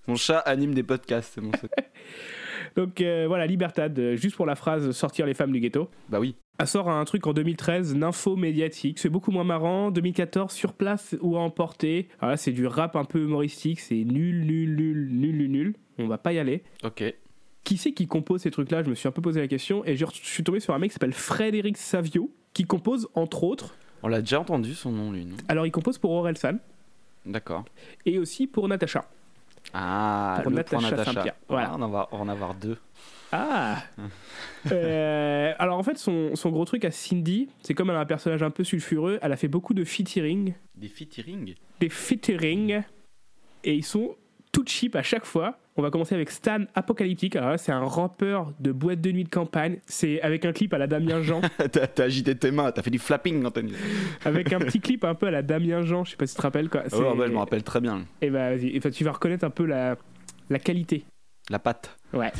Mon 0.07 0.15
chat 0.15 0.39
anime 0.39 0.73
des 0.73 0.83
podcasts, 0.83 1.33
c'est 1.35 1.41
mon 1.41 1.51
secret. 1.51 1.91
Donc 2.75 3.01
euh, 3.01 3.25
voilà, 3.27 3.45
Libertad, 3.45 3.97
euh, 3.97 4.15
juste 4.15 4.35
pour 4.35 4.45
la 4.45 4.55
phrase 4.55 4.91
sortir 4.91 5.25
les 5.25 5.33
femmes 5.33 5.51
du 5.51 5.59
ghetto. 5.59 5.89
Bah 6.09 6.19
oui. 6.19 6.35
Elle 6.59 6.67
sort 6.67 6.89
un 6.89 7.03
truc 7.05 7.27
en 7.27 7.33
2013, 7.33 7.95
Nympho 7.95 8.35
médiatique. 8.35 8.99
C'est 8.99 9.09
beaucoup 9.09 9.31
moins 9.31 9.43
marrant. 9.43 9.91
2014, 9.91 10.51
sur 10.51 10.73
place 10.73 11.15
ou 11.21 11.37
à 11.37 11.39
emporter. 11.39 12.07
Alors 12.19 12.31
là, 12.31 12.37
c'est 12.37 12.51
du 12.51 12.65
rap 12.65 12.95
un 12.95 13.05
peu 13.05 13.19
humoristique. 13.19 13.79
C'est 13.79 14.03
nul, 14.03 14.45
nul, 14.45 14.75
nul, 14.75 15.09
nul, 15.11 15.37
nul, 15.37 15.51
nul. 15.51 15.75
On 15.99 16.07
va 16.07 16.17
pas 16.17 16.33
y 16.33 16.39
aller. 16.39 16.63
Ok. 16.83 17.03
Qui 17.67 17.75
c'est 17.75 17.91
qui 17.91 18.07
compose 18.07 18.43
ces 18.43 18.49
trucs-là? 18.49 18.81
Je 18.81 18.89
me 18.89 18.95
suis 18.95 19.09
un 19.09 19.11
peu 19.11 19.21
posé 19.21 19.41
la 19.41 19.47
question. 19.49 19.83
Et 19.83 19.97
je 19.97 20.05
suis 20.13 20.41
tombé 20.41 20.61
sur 20.61 20.73
un 20.73 20.79
mec 20.79 20.89
qui 20.89 20.93
s'appelle 20.93 21.11
Frédéric 21.11 21.75
Savio, 21.75 22.31
qui 22.53 22.63
compose 22.63 23.09
entre 23.13 23.43
autres. 23.43 23.75
On 24.03 24.07
l'a 24.07 24.21
déjà 24.21 24.39
entendu 24.39 24.73
son 24.73 24.89
nom, 24.93 25.11
lui, 25.11 25.25
non? 25.25 25.35
Alors, 25.49 25.65
il 25.65 25.71
compose 25.71 25.97
pour 25.97 26.11
Orelsan 26.11 26.59
D'accord. 27.25 27.65
et 28.05 28.19
aussi 28.19 28.47
pour 28.47 28.69
Natacha. 28.69 29.09
Ah, 29.73 30.39
Pour 30.43 30.51
le 30.51 30.55
Natacha 30.55 30.95
point 30.95 30.97
Natacha. 31.13 31.35
Voilà. 31.49 31.71
Ah, 31.73 31.75
on, 31.77 31.81
en 31.81 31.89
va, 31.89 32.07
on 32.13 32.17
va 32.19 32.23
en 32.23 32.29
avoir 32.29 32.55
deux. 32.55 32.77
Ah 33.33 33.83
Euh, 34.71 35.53
Alors 35.59 35.77
en 35.77 35.83
fait, 35.83 35.97
son, 35.97 36.37
son 36.37 36.49
gros 36.51 36.63
truc 36.63 36.85
à 36.85 36.91
Cindy, 36.91 37.49
c'est 37.63 37.73
comme 37.73 37.89
elle 37.89 37.97
a 37.97 37.99
un 37.99 38.05
personnage 38.05 38.43
un 38.43 38.49
peu 38.49 38.63
sulfureux, 38.63 39.19
elle 39.21 39.33
a 39.33 39.35
fait 39.37 39.49
beaucoup 39.49 39.73
de 39.73 39.83
featuring, 39.83 40.53
Des 40.75 40.87
featuring? 40.87 41.55
Des 41.81 41.89
featuring, 41.89 42.81
et 43.65 43.75
ils 43.75 43.83
sont 43.85 44.15
tout 44.51 44.63
cheap 44.65 44.95
à 44.95 45.03
chaque 45.03 45.25
fois. 45.25 45.57
On 45.75 45.81
va 45.83 45.91
commencer 45.91 46.15
avec 46.15 46.31
Stan 46.31 46.61
Apocalyptique. 46.73 47.35
Alors 47.35 47.51
là, 47.51 47.57
c'est 47.57 47.71
un 47.71 47.85
rappeur 47.85 48.51
de 48.59 48.71
boîte 48.71 48.99
de 48.99 49.11
nuit 49.11 49.23
de 49.23 49.29
campagne. 49.29 49.77
C'est 49.85 50.19
avec 50.21 50.43
un 50.45 50.51
clip 50.51 50.73
à 50.73 50.79
la 50.79 50.87
Damien 50.87 51.21
Jean, 51.21 51.41
T'as 51.57 51.87
t'as 51.87 52.03
agité 52.03 52.35
tes 52.35 52.49
mains, 52.49 52.71
t'as 52.71 52.81
fait 52.81 52.89
du 52.89 52.99
flapping, 52.99 53.45
Anthony. 53.45 53.73
avec 54.25 54.51
un 54.53 54.59
petit 54.59 54.79
clip 54.79 55.03
un 55.03 55.13
peu 55.13 55.27
à 55.27 55.31
la 55.31 55.43
Damien 55.43 55.83
Jean. 55.83 56.03
Je 56.03 56.11
sais 56.11 56.17
pas 56.17 56.25
si 56.25 56.33
tu 56.33 56.37
te 56.37 56.41
rappelles 56.41 56.69
quoi. 56.69 56.83
Oh, 56.93 57.13
bah, 57.15 57.25
je 57.27 57.31
me 57.31 57.37
rappelle 57.37 57.63
très 57.63 57.79
bien. 57.79 58.05
Et 58.21 58.29
bah 58.29 58.49
vas-y, 58.55 58.75
Et, 58.75 58.79
tu 58.79 59.03
vas 59.03 59.11
reconnaître 59.11 59.45
un 59.45 59.51
peu 59.51 59.65
la, 59.65 59.97
la 60.49 60.59
qualité. 60.59 61.05
La 61.49 61.59
patte. 61.59 61.95
Ouais. 62.13 62.31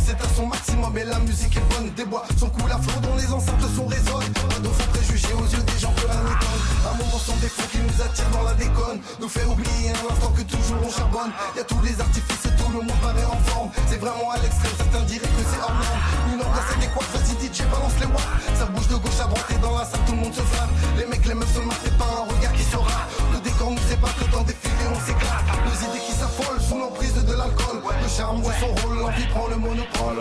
L'ambiance 0.00 0.08
est 0.08 0.24
à 0.24 0.36
son 0.36 0.46
maximum 0.46 0.96
et 0.96 1.04
la 1.04 1.18
musique 1.20 1.56
est 1.56 1.74
bonne. 1.74 1.90
Des 1.94 2.04
bois 2.04 2.24
sont 2.38 2.48
cool 2.50 2.70
à 2.72 2.78
flot 2.78 3.00
dont 3.02 3.16
les 3.16 3.32
enceintes 3.32 3.68
sont 3.74 3.86
résonnent. 3.86 4.32
De 4.62 4.68
faux 4.68 4.88
préjugés 4.92 5.34
aux 5.34 5.44
yeux 5.44 5.62
des 5.62 5.78
gens 5.78 5.92
que 5.92 6.06
rien 6.06 6.22
n'étonne. 6.22 6.60
Un 6.88 6.96
moment 6.96 7.18
sans 7.18 7.36
défaut 7.36 7.68
qui 7.70 7.78
nous 7.78 8.02
attire 8.02 8.28
dans 8.30 8.42
la 8.42 8.54
déconne. 8.54 9.00
Nous 9.20 9.28
fait 9.28 9.44
oublier 9.44 9.90
un 9.90 10.12
instant 10.12 10.32
que 10.32 10.42
toujours 10.42 10.78
on 10.84 10.90
charbonne. 10.90 11.32
Y 11.56 11.60
a 11.60 11.64
tous 11.64 11.80
les 11.82 12.00
artifices 12.00 12.44
et 12.46 12.54
tout 12.56 12.70
le 12.72 12.80
monde 12.80 13.00
paraît 13.02 13.24
en 13.24 13.36
forme. 13.50 13.70
C'est 13.88 14.00
vraiment 14.00 14.30
à 14.30 14.38
l'extrême, 14.38 14.72
certains 14.76 15.04
diraient 15.04 15.34
que 15.36 15.44
c'est 15.50 15.60
hors 15.60 15.74
norme. 15.74 16.00
Une 16.32 16.40
ambiance 16.40 16.70
adéquate, 16.76 17.10
vas-y 17.12 17.34
DJ, 17.40 17.58
balance 17.68 17.96
les 18.00 18.06
watts. 18.06 18.30
Ça 18.56 18.66
bouge 18.66 18.88
de 18.88 18.96
gauche 18.96 19.20
à 19.20 19.28
droite 19.28 19.48
et 19.50 19.58
dans 19.60 19.76
la 19.76 19.84
salle 19.84 20.00
tout 20.06 20.14
le 20.16 20.22
monde 20.24 20.34
se 20.34 20.44
flatte. 20.44 20.72
Les 20.96 21.06
mecs, 21.06 21.26
les 21.26 21.34
meufs 21.34 21.52
se 21.52 21.60
marquent, 21.60 21.84
c'est 21.84 21.98
pas 21.98 22.08
un 22.08 22.24
regard 22.30 22.52
qui 22.52 22.64
saura. 22.64 23.04
Le 23.32 23.40
décor 23.40 23.70
nous 23.70 23.86
épate, 23.92 24.16
le 24.20 24.26
temps 24.32 24.44
défilé, 24.44 24.84
on 24.88 25.00
s'éclate. 25.04 25.44
Nos 25.66 25.76
idées 25.76 26.04
qui 26.08 26.14
s'affolent 26.16 26.62
sous 26.62 26.78
l'emprise 26.78 27.14
de 27.14 27.34
l'alcool. 27.34 27.79
Le 28.10 28.16
charme 28.16 28.42
joue 28.42 28.50
son 28.50 28.66
rôle, 28.66 28.98
l'envie 28.98 29.26
prend 29.28 29.46
le 29.46 29.56
monopole. 29.56 30.18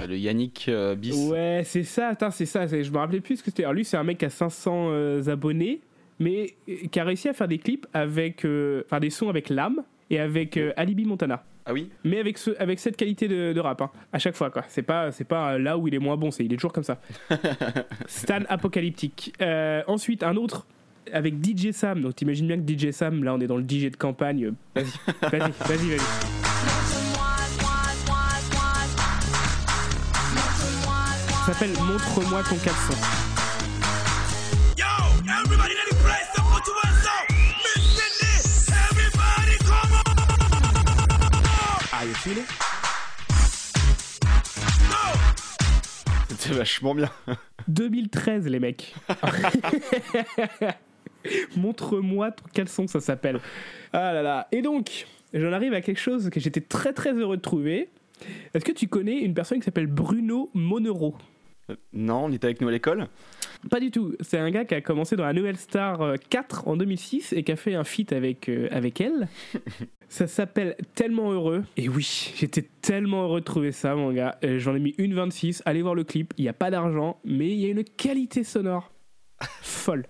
Euh, 0.00 0.06
le 0.06 0.16
Yannick 0.16 0.66
euh, 0.68 0.94
bis. 0.94 1.28
Ouais, 1.28 1.62
c'est 1.64 1.82
ça, 1.82 2.08
attends, 2.08 2.30
c'est 2.30 2.46
ça. 2.46 2.68
Je 2.68 2.90
me 2.92 2.96
rappelais 2.98 3.20
plus 3.20 3.38
ce 3.38 3.42
que 3.42 3.50
c'était. 3.50 3.64
Alors 3.64 3.74
lui, 3.74 3.84
c'est 3.84 3.96
un 3.96 4.04
mec 4.04 4.22
a 4.22 4.30
500 4.30 4.86
euh, 4.90 5.28
abonnés, 5.28 5.80
mais 6.20 6.54
euh, 6.68 6.86
qui 6.92 7.00
a 7.00 7.04
réussi 7.04 7.28
à 7.28 7.32
faire 7.32 7.48
des 7.48 7.58
clips 7.58 7.88
avec, 7.92 8.44
euh, 8.44 8.84
enfin 8.86 9.00
des 9.00 9.10
sons 9.10 9.28
avec 9.28 9.48
l'âme 9.48 9.82
et 10.10 10.20
avec 10.20 10.56
euh, 10.56 10.72
Alibi 10.76 11.04
Montana. 11.04 11.42
Ah 11.66 11.72
oui 11.72 11.90
Mais 12.04 12.20
avec, 12.20 12.38
ce, 12.38 12.52
avec 12.60 12.78
cette 12.78 12.96
qualité 12.96 13.26
de, 13.26 13.52
de 13.52 13.60
rap, 13.60 13.82
hein, 13.82 13.90
à 14.12 14.20
chaque 14.20 14.36
fois, 14.36 14.50
quoi. 14.50 14.62
C'est 14.68 14.82
pas, 14.82 15.10
c'est 15.10 15.24
pas 15.24 15.58
là 15.58 15.76
où 15.76 15.88
il 15.88 15.94
est 15.94 15.98
moins 15.98 16.16
bon, 16.16 16.30
c'est 16.30 16.44
il 16.44 16.52
est 16.52 16.56
toujours 16.56 16.72
comme 16.72 16.84
ça. 16.84 17.00
Stan 18.06 18.42
Apocalyptique. 18.48 19.32
Euh, 19.40 19.82
ensuite, 19.88 20.22
un 20.22 20.36
autre 20.36 20.68
avec 21.12 21.34
DJ 21.44 21.72
Sam. 21.72 22.00
Donc 22.02 22.16
t'imagines 22.16 22.46
bien 22.46 22.60
que 22.60 22.70
DJ 22.70 22.90
Sam, 22.92 23.22
là 23.24 23.34
on 23.34 23.40
est 23.40 23.46
dans 23.46 23.56
le 23.56 23.64
DJ 23.64 23.90
de 23.90 23.96
campagne. 23.96 24.52
Vas-y, 24.74 24.84
vas-y, 25.22 25.38
vas-y, 25.40 25.88
vas-y. 25.90 26.34
Ça 31.46 31.52
s'appelle 31.52 31.72
Montre-moi 31.72 32.42
ton 32.48 32.56
caleçon. 32.56 32.94
Ah, 41.92 42.04
you 42.06 42.14
feel 42.14 42.38
it? 42.38 42.46
C'était 46.28 46.54
vachement 46.54 46.94
bien. 46.94 47.10
2013, 47.68 48.46
les 48.48 48.58
mecs. 48.60 48.94
Montre-moi 51.56 52.32
ton 52.32 52.44
caleçon, 52.52 52.86
ça 52.86 53.00
s'appelle. 53.00 53.40
Ah 53.92 54.12
là 54.12 54.22
là. 54.22 54.48
Et 54.52 54.62
donc, 54.62 55.06
j'en 55.32 55.52
arrive 55.52 55.74
à 55.74 55.80
quelque 55.80 56.00
chose 56.00 56.30
que 56.30 56.40
j'étais 56.40 56.60
très 56.60 56.92
très 56.92 57.12
heureux 57.12 57.36
de 57.36 57.42
trouver. 57.42 57.88
Est-ce 58.54 58.64
que 58.64 58.72
tu 58.72 58.88
connais 58.88 59.18
une 59.18 59.34
personne 59.34 59.58
qui 59.58 59.64
s'appelle 59.64 59.86
Bruno 59.88 60.50
Monero? 60.54 61.14
Euh, 61.70 61.76
Non, 61.92 62.24
on 62.26 62.32
était 62.32 62.46
avec 62.46 62.60
nous 62.60 62.68
à 62.68 62.72
l'école. 62.72 63.08
Pas 63.70 63.80
du 63.80 63.90
tout. 63.90 64.14
C'est 64.20 64.38
un 64.38 64.50
gars 64.50 64.64
qui 64.64 64.74
a 64.74 64.80
commencé 64.82 65.16
dans 65.16 65.24
la 65.24 65.32
Nouvelle 65.32 65.56
Star 65.56 66.02
euh, 66.02 66.16
4 66.30 66.68
en 66.68 66.76
2006 66.76 67.32
et 67.32 67.42
qui 67.42 67.52
a 67.52 67.56
fait 67.56 67.74
un 67.74 67.84
feat 67.84 68.12
avec, 68.12 68.48
euh, 68.48 68.68
avec 68.70 69.00
elle. 69.00 69.28
ça 70.08 70.26
s'appelle 70.26 70.76
Tellement 70.94 71.32
Heureux. 71.32 71.64
Et 71.78 71.88
oui, 71.88 72.32
j'étais 72.36 72.68
tellement 72.82 73.22
heureux 73.24 73.40
de 73.40 73.44
trouver 73.44 73.72
ça, 73.72 73.94
mon 73.94 74.12
gars. 74.12 74.38
Euh, 74.44 74.58
J'en 74.58 74.74
ai 74.74 74.80
mis 74.80 74.94
une 74.98 75.14
26. 75.14 75.62
Allez 75.64 75.80
voir 75.82 75.94
le 75.94 76.04
clip. 76.04 76.34
Il 76.36 76.42
n'y 76.42 76.48
a 76.48 76.52
pas 76.54 76.70
d'argent, 76.70 77.18
mais 77.24 77.48
il 77.48 77.58
y 77.58 77.64
a 77.66 77.68
une 77.70 77.84
qualité 77.84 78.44
sonore 78.44 78.92
folle. 79.62 80.04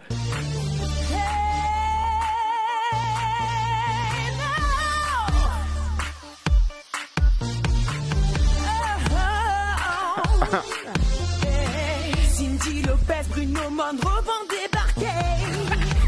Cindy 12.31 12.83
Lopez, 12.83 13.25
Bruno 13.31 13.71
Monroe 13.71 14.23
vont 14.23 14.45
débarquer. 14.51 15.21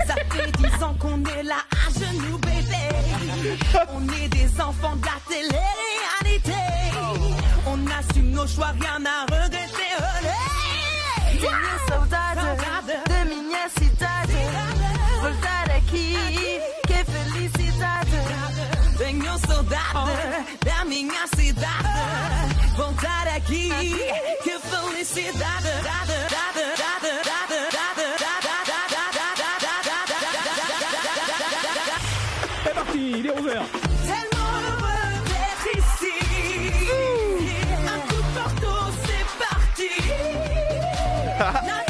Ça 0.06 0.14
fait 0.14 0.50
dix 0.59 0.82
ans 0.82 0.94
qu'on 0.98 1.22
est 1.24 1.42
là 1.42 1.61
à 1.72 1.90
genoux, 1.98 2.38
bébé. 2.38 3.56
On 3.92 4.02
est 4.12 4.28
des 4.28 4.61
enfants 4.61 4.96
de 4.96 5.06
la 5.06 5.18
télé-réalité. 5.28 6.62
On 7.66 7.78
assume 7.87 8.30
nos 8.30 8.46
choix, 8.46 8.72
rien 8.80 9.04
à 9.04 9.22
regretter. 9.22 9.92
Olé! 9.98 10.56
Minha 11.40 11.76
saudade 11.88 13.02
da 13.09 13.24
minha 13.24 13.68
cidade. 13.76 14.40
Voltar 15.20 15.70
aqui, 15.76 16.16
que 16.87 17.04
felicidade. 17.12 18.18
Tenho 18.98 19.38
saudade 19.46 20.59
da 20.64 20.85
minha 20.85 21.26
cidade. 21.37 22.56
Voltar 22.77 23.27
aqui, 23.35 23.71
que 24.45 24.59
felicidade. 24.61 25.57
C'est 32.65 32.75
parti, 32.75 33.12
il 33.19 33.27
est 33.27 33.31
11h. 33.31 33.62
Tellement 34.07 34.53
heureux 34.69 35.15
d'être 35.25 35.69
ici. 35.79 36.17
Un 37.87 38.01
coup 38.09 38.23
de 38.23 38.31
porto, 38.35 38.73
c'est 39.05 39.27
parti. 39.39 39.93
Nada 41.39 41.62
facile, 41.67 41.86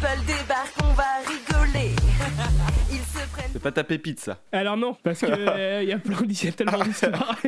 people 0.00 0.24
débarquent, 0.26 0.78
on 0.84 0.92
va 0.94 1.04
rigoler. 1.26 1.90
Ils 2.90 2.98
se 2.98 3.28
prennent. 3.30 3.50
C'est 3.52 3.62
pas 3.62 3.72
ta 3.72 3.84
pépite, 3.84 4.20
ça. 4.20 4.38
Alors 4.52 4.76
non, 4.76 4.96
parce 5.02 5.20
que 5.20 5.26
euh, 5.30 5.82
il 5.82 5.88
y 5.88 5.92
a 5.92 5.98
plein 5.98 6.16
y 6.26 6.48
a 6.48 6.52
tellement 6.52 6.82
d'histoires. 6.84 7.36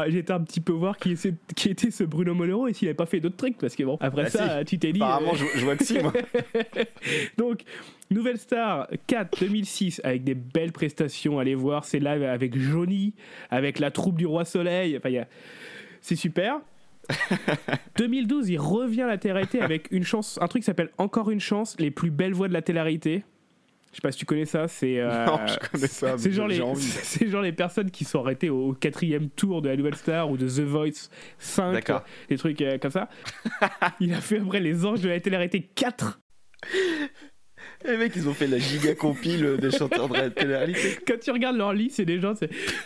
Ah, 0.00 0.08
J'étais 0.08 0.32
un 0.32 0.40
petit 0.40 0.60
peu 0.60 0.72
voir 0.72 0.96
qui, 0.96 1.12
essaie- 1.12 1.34
qui 1.56 1.70
était 1.70 1.90
ce 1.90 2.04
Bruno 2.04 2.32
Monero 2.32 2.68
et 2.68 2.72
s'il 2.72 2.86
avait 2.86 2.94
pas 2.94 3.06
fait 3.06 3.18
d'autres 3.18 3.36
trucs 3.36 3.58
parce 3.58 3.74
que 3.74 3.82
bon 3.82 3.96
après 4.00 4.24
Bah 4.24 4.30
ça 4.30 4.58
si. 4.60 4.64
tu 4.66 4.78
t'es 4.78 4.92
dit. 4.92 5.02
Apparemment, 5.02 5.32
euh, 5.32 5.36
je, 5.54 5.58
je 5.58 5.64
vois 5.64 5.74
que 5.74 5.84
si, 5.84 5.98
moi. 5.98 6.12
Donc 7.36 7.62
Nouvelle 8.10 8.38
Star 8.38 8.86
4 9.08 9.40
2006 9.40 10.00
avec 10.04 10.22
des 10.22 10.34
belles 10.34 10.70
prestations. 10.70 11.40
Allez 11.40 11.56
voir, 11.56 11.84
c'est 11.84 11.98
live 11.98 12.22
avec 12.22 12.56
Johnny, 12.56 13.14
avec 13.50 13.80
la 13.80 13.90
troupe 13.90 14.16
du 14.16 14.26
Roi 14.26 14.44
Soleil. 14.44 14.96
Enfin, 14.96 15.24
c'est 16.00 16.14
super. 16.16 16.60
2012, 17.96 18.48
il 18.50 18.58
revient 18.58 19.02
à 19.02 19.06
la 19.06 19.18
télé-réalité 19.18 19.60
avec 19.60 19.88
une 19.90 20.04
chance, 20.04 20.38
un 20.40 20.48
truc 20.48 20.62
qui 20.62 20.66
s'appelle 20.66 20.90
Encore 20.98 21.30
une 21.30 21.40
chance, 21.40 21.76
les 21.78 21.90
plus 21.90 22.10
belles 22.10 22.34
voix 22.34 22.48
de 22.48 22.52
la 22.52 22.62
télé-réalité. 22.62 23.24
Je 23.90 23.96
sais 23.96 24.00
pas 24.02 24.12
si 24.12 24.18
tu 24.18 24.26
connais 24.26 24.44
ça, 24.44 24.68
c'est 24.68 24.98
euh, 24.98 25.24
Non, 25.24 25.40
je 25.46 25.68
connais 25.70 25.86
ça, 25.86 26.16
genre 26.16 26.46
les, 26.46 26.62
c'est 26.76 27.28
genre 27.28 27.40
les 27.40 27.52
personnes 27.52 27.90
qui 27.90 28.04
sont 28.04 28.20
arrêtées 28.20 28.50
au 28.50 28.74
quatrième 28.74 29.30
tour 29.30 29.62
de 29.62 29.70
la 29.70 29.76
Nouvelle 29.76 29.94
Star 29.94 30.30
ou 30.30 30.36
de 30.36 30.46
The 30.46 30.60
Voice 30.60 31.08
5, 31.38 31.72
D'accord. 31.72 32.04
des 32.28 32.36
trucs 32.36 32.60
euh, 32.60 32.76
comme 32.78 32.90
ça. 32.90 33.08
il 34.00 34.12
a 34.12 34.20
fait 34.20 34.38
après 34.40 34.60
les 34.60 34.84
Anges 34.84 35.00
de 35.00 35.08
la 35.08 35.18
télé-réalité 35.20 35.62
4. 35.74 36.20
Les 37.84 37.96
mecs, 37.96 38.16
ils 38.16 38.28
ont 38.28 38.34
fait 38.34 38.46
la 38.48 38.58
giga 38.58 38.94
compile 38.94 39.56
des 39.60 39.70
chanteurs 39.70 40.08
de 40.08 40.14
la 40.14 40.30
télé-réalité. 40.30 40.98
Quand 41.06 41.18
tu 41.20 41.30
regardes 41.30 41.56
leur 41.56 41.72
liste, 41.72 41.96
c'est 41.96 42.04
des 42.04 42.20
gens. 42.20 42.34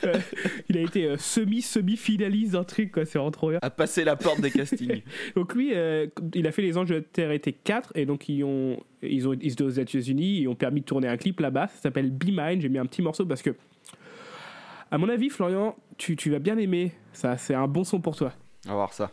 euh, 0.04 0.12
il 0.68 0.76
a 0.76 0.80
été 0.82 1.06
euh, 1.06 1.16
semi-semi-finaliste 1.16 2.52
d'un 2.52 2.64
truc, 2.64 2.92
quoi. 2.92 3.04
C'est 3.06 3.18
vraiment 3.18 3.30
trop 3.30 3.50
bien. 3.50 3.58
À 3.62 3.70
passer 3.70 4.04
la 4.04 4.16
porte 4.16 4.40
des 4.40 4.50
castings. 4.50 5.02
Donc 5.34 5.54
lui, 5.54 5.72
euh, 5.74 6.06
il 6.34 6.46
a 6.46 6.52
fait 6.52 6.62
les 6.62 6.76
Anges 6.76 6.90
de 6.90 6.96
la 6.96 7.00
télé-réalité 7.00 7.52
4 7.52 7.92
et 7.94 8.04
donc 8.04 8.28
ils 8.28 8.44
ont, 8.44 8.78
ils 9.02 9.26
ont, 9.26 9.32
ils 9.40 9.52
étaient 9.52 9.64
aux 9.64 9.70
États-Unis 9.70 10.42
et 10.42 10.48
ont 10.48 10.54
permis 10.54 10.80
de 10.82 10.86
tourner 10.86 11.08
un 11.08 11.16
clip 11.16 11.40
là-bas. 11.40 11.68
Ça 11.68 11.82
s'appelle 11.84 12.10
Be 12.10 12.26
Mine. 12.26 12.60
J'ai 12.60 12.68
mis 12.68 12.78
un 12.78 12.86
petit 12.86 13.02
morceau 13.02 13.24
parce 13.24 13.42
que, 13.42 13.50
à 14.90 14.98
mon 14.98 15.08
avis, 15.08 15.30
Florian, 15.30 15.74
tu, 15.96 16.16
tu 16.16 16.30
vas 16.30 16.38
bien 16.38 16.58
aimer. 16.58 16.92
Ça, 17.12 17.38
c'est 17.38 17.54
un 17.54 17.66
bon 17.66 17.84
son 17.84 18.00
pour 18.00 18.14
toi. 18.16 18.32
On 18.66 18.70
va 18.70 18.74
voir 18.74 18.92
ça. 18.92 19.10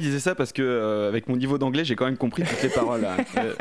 Disait 0.00 0.18
ça 0.20 0.34
parce 0.34 0.52
que, 0.52 0.62
euh, 0.62 1.08
avec 1.08 1.28
mon 1.28 1.36
niveau 1.36 1.58
d'anglais, 1.58 1.84
j'ai 1.84 1.96
quand 1.96 2.04
même 2.04 2.16
compris 2.16 2.42
toutes 2.42 2.62
les 2.62 2.68
paroles. 2.68 3.02
là. 3.02 3.16
Euh, 3.38 3.54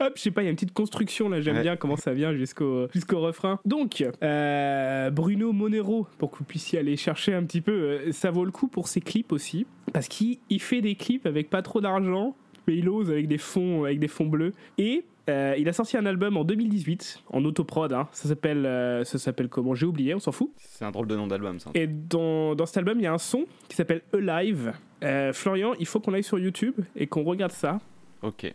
Hop, 0.00 0.12
je 0.16 0.22
sais 0.22 0.30
pas, 0.30 0.42
il 0.42 0.46
y 0.46 0.48
a 0.48 0.50
une 0.50 0.56
petite 0.56 0.72
construction 0.72 1.28
là, 1.28 1.40
j'aime 1.40 1.56
Ouais. 1.56 1.62
bien 1.62 1.76
comment 1.76 1.96
ça 1.96 2.12
vient 2.12 2.34
jusqu'au 2.34 2.88
jusqu'au 2.92 3.20
refrain. 3.20 3.58
Donc, 3.64 4.04
euh, 4.22 5.10
Bruno 5.10 5.52
Monero, 5.52 6.06
pour 6.18 6.30
que 6.30 6.38
vous 6.38 6.44
puissiez 6.44 6.78
aller 6.78 6.96
chercher 6.96 7.34
un 7.34 7.42
petit 7.44 7.60
peu, 7.60 8.10
ça 8.12 8.30
vaut 8.30 8.44
le 8.44 8.50
coup 8.50 8.68
pour 8.68 8.88
ses 8.88 9.00
clips 9.00 9.32
aussi, 9.32 9.66
parce 9.92 10.08
qu'il 10.08 10.38
il 10.50 10.60
fait 10.60 10.80
des 10.80 10.94
clips 10.94 11.26
avec 11.26 11.50
pas 11.50 11.62
trop 11.62 11.80
d'argent, 11.80 12.36
mais 12.66 12.76
il 12.76 12.88
ose 12.88 13.10
avec 13.10 13.28
des 13.28 13.38
fonds, 13.38 13.84
avec 13.84 13.98
des 13.98 14.08
fonds 14.08 14.26
bleus. 14.26 14.52
Et 14.78 15.04
Euh, 15.28 15.56
il 15.58 15.68
a 15.68 15.72
sorti 15.72 15.96
un 15.96 16.06
album 16.06 16.36
en 16.36 16.44
2018 16.44 17.24
en 17.30 17.44
autoprod. 17.44 17.92
Hein. 17.92 18.08
Ça 18.12 18.28
s'appelle, 18.28 18.64
euh, 18.64 19.04
ça 19.04 19.18
s'appelle 19.18 19.48
comment? 19.48 19.74
J'ai 19.74 19.86
oublié, 19.86 20.14
on 20.14 20.20
s'en 20.20 20.32
fout. 20.32 20.52
C'est 20.58 20.84
un 20.84 20.92
drôle 20.92 21.08
de 21.08 21.16
nom 21.16 21.26
d'album, 21.26 21.58
ça. 21.58 21.70
Et 21.74 21.86
dans, 21.86 22.54
dans 22.54 22.66
cet 22.66 22.76
album, 22.76 22.98
il 22.98 23.02
y 23.02 23.06
a 23.06 23.12
un 23.12 23.18
son 23.18 23.44
qui 23.68 23.76
s'appelle 23.76 24.02
Alive. 24.12 24.72
Euh, 25.02 25.32
Florian, 25.32 25.74
il 25.80 25.86
faut 25.86 26.00
qu'on 26.00 26.14
aille 26.14 26.22
sur 26.22 26.38
YouTube 26.38 26.74
et 26.94 27.06
qu'on 27.06 27.24
regarde 27.24 27.52
ça. 27.52 27.80
Ok. 28.22 28.52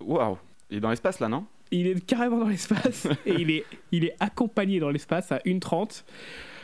Waouh. 0.00 0.38
Il 0.70 0.78
est 0.78 0.80
dans 0.80 0.90
l'espace 0.90 1.20
là, 1.20 1.28
non? 1.28 1.44
Il 1.70 1.86
est 1.86 2.04
carrément 2.04 2.38
dans 2.38 2.48
l'espace 2.48 3.06
et 3.26 3.34
il 3.34 3.50
est, 3.50 3.64
il 3.92 4.04
est 4.04 4.14
accompagné 4.20 4.80
dans 4.80 4.90
l'espace 4.90 5.32
à 5.32 5.38
1,30. 5.38 6.04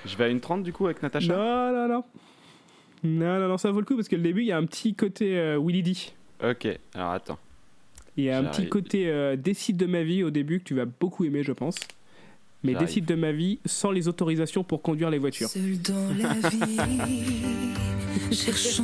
Je 0.06 0.16
vais 0.16 0.24
à 0.24 0.28
une 0.28 0.40
30 0.40 0.62
du 0.62 0.72
coup 0.72 0.86
avec 0.86 1.02
Natacha? 1.02 1.36
Non, 1.36 1.72
non, 1.72 1.88
non. 1.88 2.04
Non, 3.04 3.38
non, 3.40 3.48
non, 3.48 3.58
ça 3.58 3.70
vaut 3.70 3.80
le 3.80 3.86
coup 3.86 3.96
parce 3.96 4.08
que 4.08 4.16
le 4.16 4.22
début, 4.22 4.42
il 4.42 4.46
y 4.46 4.52
a 4.52 4.56
un 4.56 4.64
petit 4.64 4.94
côté 4.94 5.38
euh, 5.38 5.58
Willy 5.60 5.82
D. 5.82 5.92
Ok, 6.42 6.66
alors 6.94 7.12
attends. 7.12 7.38
Il 8.18 8.24
y 8.24 8.30
a 8.30 8.38
un 8.38 8.44
petit 8.44 8.68
côté 8.68 9.08
euh, 9.08 9.36
décide 9.36 9.76
de 9.76 9.86
ma 9.86 10.02
vie 10.02 10.24
au 10.24 10.30
début 10.30 10.58
que 10.58 10.64
tu 10.64 10.74
vas 10.74 10.86
beaucoup 10.86 11.24
aimer, 11.24 11.44
je 11.44 11.52
pense. 11.52 11.76
Mais 12.64 12.74
décide 12.74 13.04
de 13.04 13.14
ma 13.14 13.30
vie 13.30 13.60
sans 13.64 13.92
les 13.92 14.08
autorisations 14.08 14.64
pour 14.64 14.82
conduire 14.82 15.08
les 15.08 15.18
voitures. 15.18 15.48
Seul 15.48 15.78
dans 15.78 16.08
la 16.18 16.34
vie, 16.48 16.76
cherchant 18.32 18.82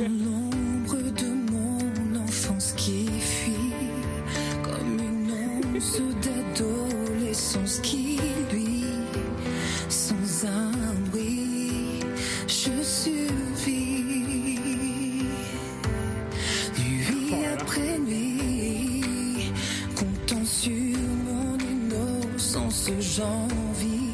j'envie 23.15 24.11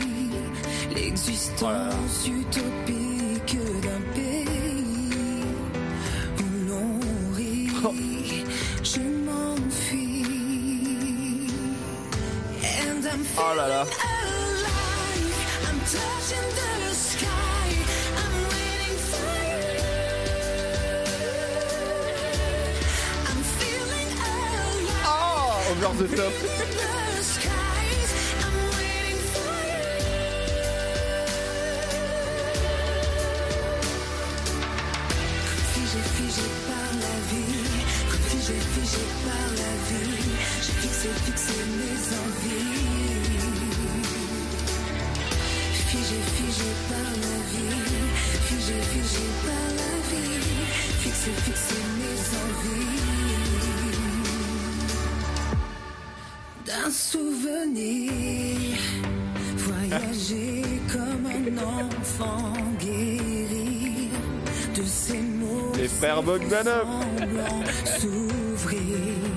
l'existence 0.93 2.27
utopique 2.27 3.57
d'un 3.81 4.01
pays 4.13 5.43
où 6.39 6.43
l'on 6.67 6.99
rit. 7.35 7.69
Je 8.83 8.99
m'enfuis. 9.01 10.25
And 12.63 13.05
I'm 13.05 13.25
Oh 13.37 13.53
là 13.57 13.67
là. 13.67 13.81
alive. 13.81 15.35
I'm 15.67 15.79
touching 15.95 16.47
the 16.59 16.93
sky. 16.93 17.67
I'm 18.21 18.35
waiting 18.53 18.97
for 19.09 19.33
you. 19.49 19.69
I'm 23.29 23.41
feeling 23.57 24.09
alive. 24.29 25.05
Oh, 25.05 25.87
over 25.89 26.03
the 26.03 26.15
top. 26.17 26.33
Fixé 41.01 41.53
mes 41.79 41.99
envies. 42.21 42.77
Figé, 45.87 46.19
figé 46.37 46.69
par 46.89 47.09
la 47.23 47.37
vie. 47.49 47.89
Figé, 48.45 48.77
figé 48.93 49.25
par 49.41 49.67
la 49.79 49.93
vie. 50.11 50.45
Fixé, 50.99 51.31
fixé 51.31 51.79
mes 51.97 52.19
envies. 52.43 53.01
D'un 56.67 56.91
souvenir. 56.91 58.77
Voyager 59.57 60.61
comme 60.91 61.25
un 61.25 61.47
enfant 61.97 62.53
guérir 62.79 64.11
de 64.75 64.83
ses 64.83 65.17
mots. 65.17 65.71
Les 65.75 65.87
frères 65.87 66.21
Bogdanov. 66.21 66.85
S'ouvrir. 67.99 69.30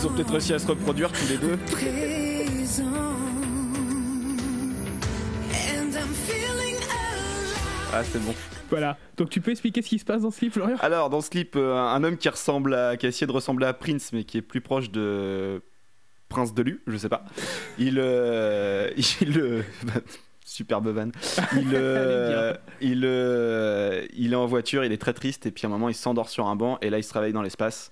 Ils 0.00 0.06
ont 0.06 0.10
peut-être 0.10 0.30
réussi 0.30 0.54
à 0.54 0.60
se 0.60 0.66
reproduire 0.68 1.10
tous 1.10 1.28
les 1.28 1.38
deux. 1.38 1.58
Ah, 7.92 8.04
c'est 8.04 8.22
bon. 8.24 8.32
Voilà. 8.70 8.96
Donc 9.16 9.28
tu 9.30 9.40
peux 9.40 9.50
expliquer 9.50 9.82
ce 9.82 9.88
qui 9.88 9.98
se 9.98 10.04
passe 10.04 10.22
dans 10.22 10.30
ce 10.30 10.38
clip, 10.38 10.52
Florian? 10.52 10.76
Alors, 10.80 11.10
dans 11.10 11.20
ce 11.20 11.30
clip, 11.30 11.56
euh, 11.56 11.74
un 11.74 12.04
homme 12.04 12.16
qui 12.16 12.28
ressemble 12.28 12.74
à, 12.74 12.96
qui 12.96 13.06
a 13.06 13.08
essayé 13.08 13.26
de 13.26 13.32
ressembler 13.32 13.66
à 13.66 13.72
Prince, 13.72 14.12
mais 14.12 14.22
qui 14.22 14.38
est 14.38 14.42
plus 14.42 14.60
proche 14.60 14.90
de 14.92 15.62
Prince 16.28 16.54
de 16.54 16.62
Lu, 16.62 16.80
je 16.86 16.96
sais 16.96 17.08
pas. 17.08 17.24
Il, 17.78 17.98
euh, 17.98 18.90
il, 19.20 19.36
euh, 19.40 19.62
superbe 20.44 20.88
van. 20.88 21.08
Il, 21.56 21.70
euh, 21.74 22.54
il, 22.80 23.02
euh, 23.04 24.06
il 24.16 24.32
est 24.32 24.36
en 24.36 24.46
voiture, 24.46 24.84
il 24.84 24.92
est 24.92 24.98
très 24.98 25.12
triste, 25.12 25.46
et 25.46 25.50
puis 25.50 25.66
à 25.66 25.68
un 25.68 25.70
moment, 25.70 25.88
il 25.88 25.94
s'endort 25.94 26.28
sur 26.28 26.46
un 26.46 26.56
banc, 26.56 26.78
et 26.82 26.90
là, 26.90 26.98
il 26.98 27.04
se 27.04 27.12
réveille 27.12 27.32
dans 27.32 27.42
l'espace, 27.42 27.90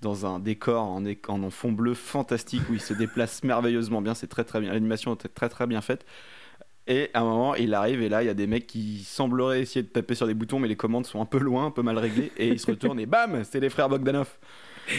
dans 0.00 0.26
un 0.26 0.38
décor 0.38 0.82
en, 1.28 1.50
fond 1.50 1.72
bleu 1.72 1.94
fantastique 1.94 2.62
où 2.70 2.74
il 2.74 2.80
se 2.80 2.94
déplace 2.98 3.42
merveilleusement 3.44 4.02
bien. 4.02 4.14
C'est 4.14 4.26
très 4.26 4.44
très 4.44 4.60
bien. 4.60 4.72
L'animation 4.72 5.14
est 5.14 5.28
très 5.34 5.48
très 5.48 5.66
bien 5.66 5.80
faite. 5.80 6.04
Et 6.86 7.08
à 7.14 7.20
un 7.20 7.24
moment, 7.24 7.54
il 7.54 7.72
arrive 7.72 8.02
et 8.02 8.10
là, 8.10 8.22
il 8.22 8.26
y 8.26 8.28
a 8.30 8.34
des 8.34 8.46
mecs 8.46 8.66
qui 8.66 9.04
sembleraient 9.04 9.62
essayer 9.62 9.82
de 9.82 9.88
taper 9.88 10.14
sur 10.14 10.26
des 10.26 10.34
boutons, 10.34 10.58
mais 10.58 10.68
les 10.68 10.76
commandes 10.76 11.06
sont 11.06 11.20
un 11.22 11.24
peu 11.24 11.38
loin, 11.38 11.66
un 11.66 11.70
peu 11.70 11.80
mal 11.82 11.96
réglées. 11.96 12.30
Et 12.36 12.48
il 12.48 12.60
se 12.60 12.66
retourne 12.70 13.00
et 13.00 13.06
bam, 13.06 13.42
c'est 13.44 13.60
les 13.60 13.70
frères 13.70 13.88
Bogdanov. 13.88 14.28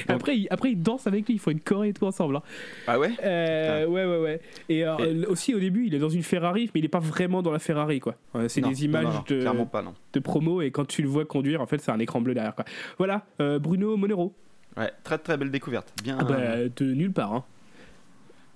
Après, 0.08 0.36
il, 0.38 0.47
après, 0.49 0.71
il 0.71 0.81
danse 0.81 1.05
avec 1.05 1.27
lui, 1.27 1.36
ils 1.36 1.39
font 1.39 1.51
une 1.51 1.60
choré 1.60 1.89
et 1.89 1.93
tout 1.93 2.05
ensemble. 2.05 2.38
hein. 2.38 2.41
Ah 2.88 2.99
ouais? 2.99 3.12
Euh, 3.23 3.86
ouais, 3.86 4.03
ouais, 4.05 4.17
ouais. 4.17 4.41
Et, 4.67 4.84
euh, 4.84 4.97
Et- 4.97 5.25
aussi, 5.27 5.53
au 5.53 5.60
début, 5.60 5.86
il 5.86 5.93
est 5.93 5.99
dans 5.99 6.10
une 6.10 6.23
Ferrari, 6.23 6.71
mais 6.73 6.79
il 6.79 6.86
est 6.86 6.89
pas 6.89 6.99
vraiment 6.99 7.43
dans 7.43 7.51
la 7.51 7.60
Ferrari, 7.60 7.99
quoi. 7.99 8.15
Ouais, 8.34 8.49
c'est 8.49 8.62
des 8.62 8.86
images 8.86 9.03
non, 9.03 9.12
non, 9.12 9.23
de, 9.27 9.63
pas, 9.65 9.84
de 10.13 10.19
promo, 10.19 10.62
et 10.62 10.71
quand 10.71 10.86
tu 10.86 11.01
le 11.01 11.08
vois 11.08 11.25
conduire, 11.25 11.62
en 11.62 11.67
fait, 11.67 11.79
c'est 11.79 11.91
un 11.91 11.99
écran 11.99 12.19
bleu 12.21 12.34
derrière, 12.34 12.55
quoi. 12.55 12.65
Voilà, 12.97 13.25
euh, 13.41 13.60
Bruno 13.60 13.95
Monero. 13.95 14.34
Ouais, 14.77 14.91
très 15.03 15.17
très 15.17 15.38
belle 15.38 15.51
découverte. 15.51 15.93
Bien. 16.03 16.17
Ah 16.19 16.23
bah, 16.23 16.55
de 16.75 16.85
nulle 16.93 17.13
part, 17.13 17.33
hein. 17.33 17.43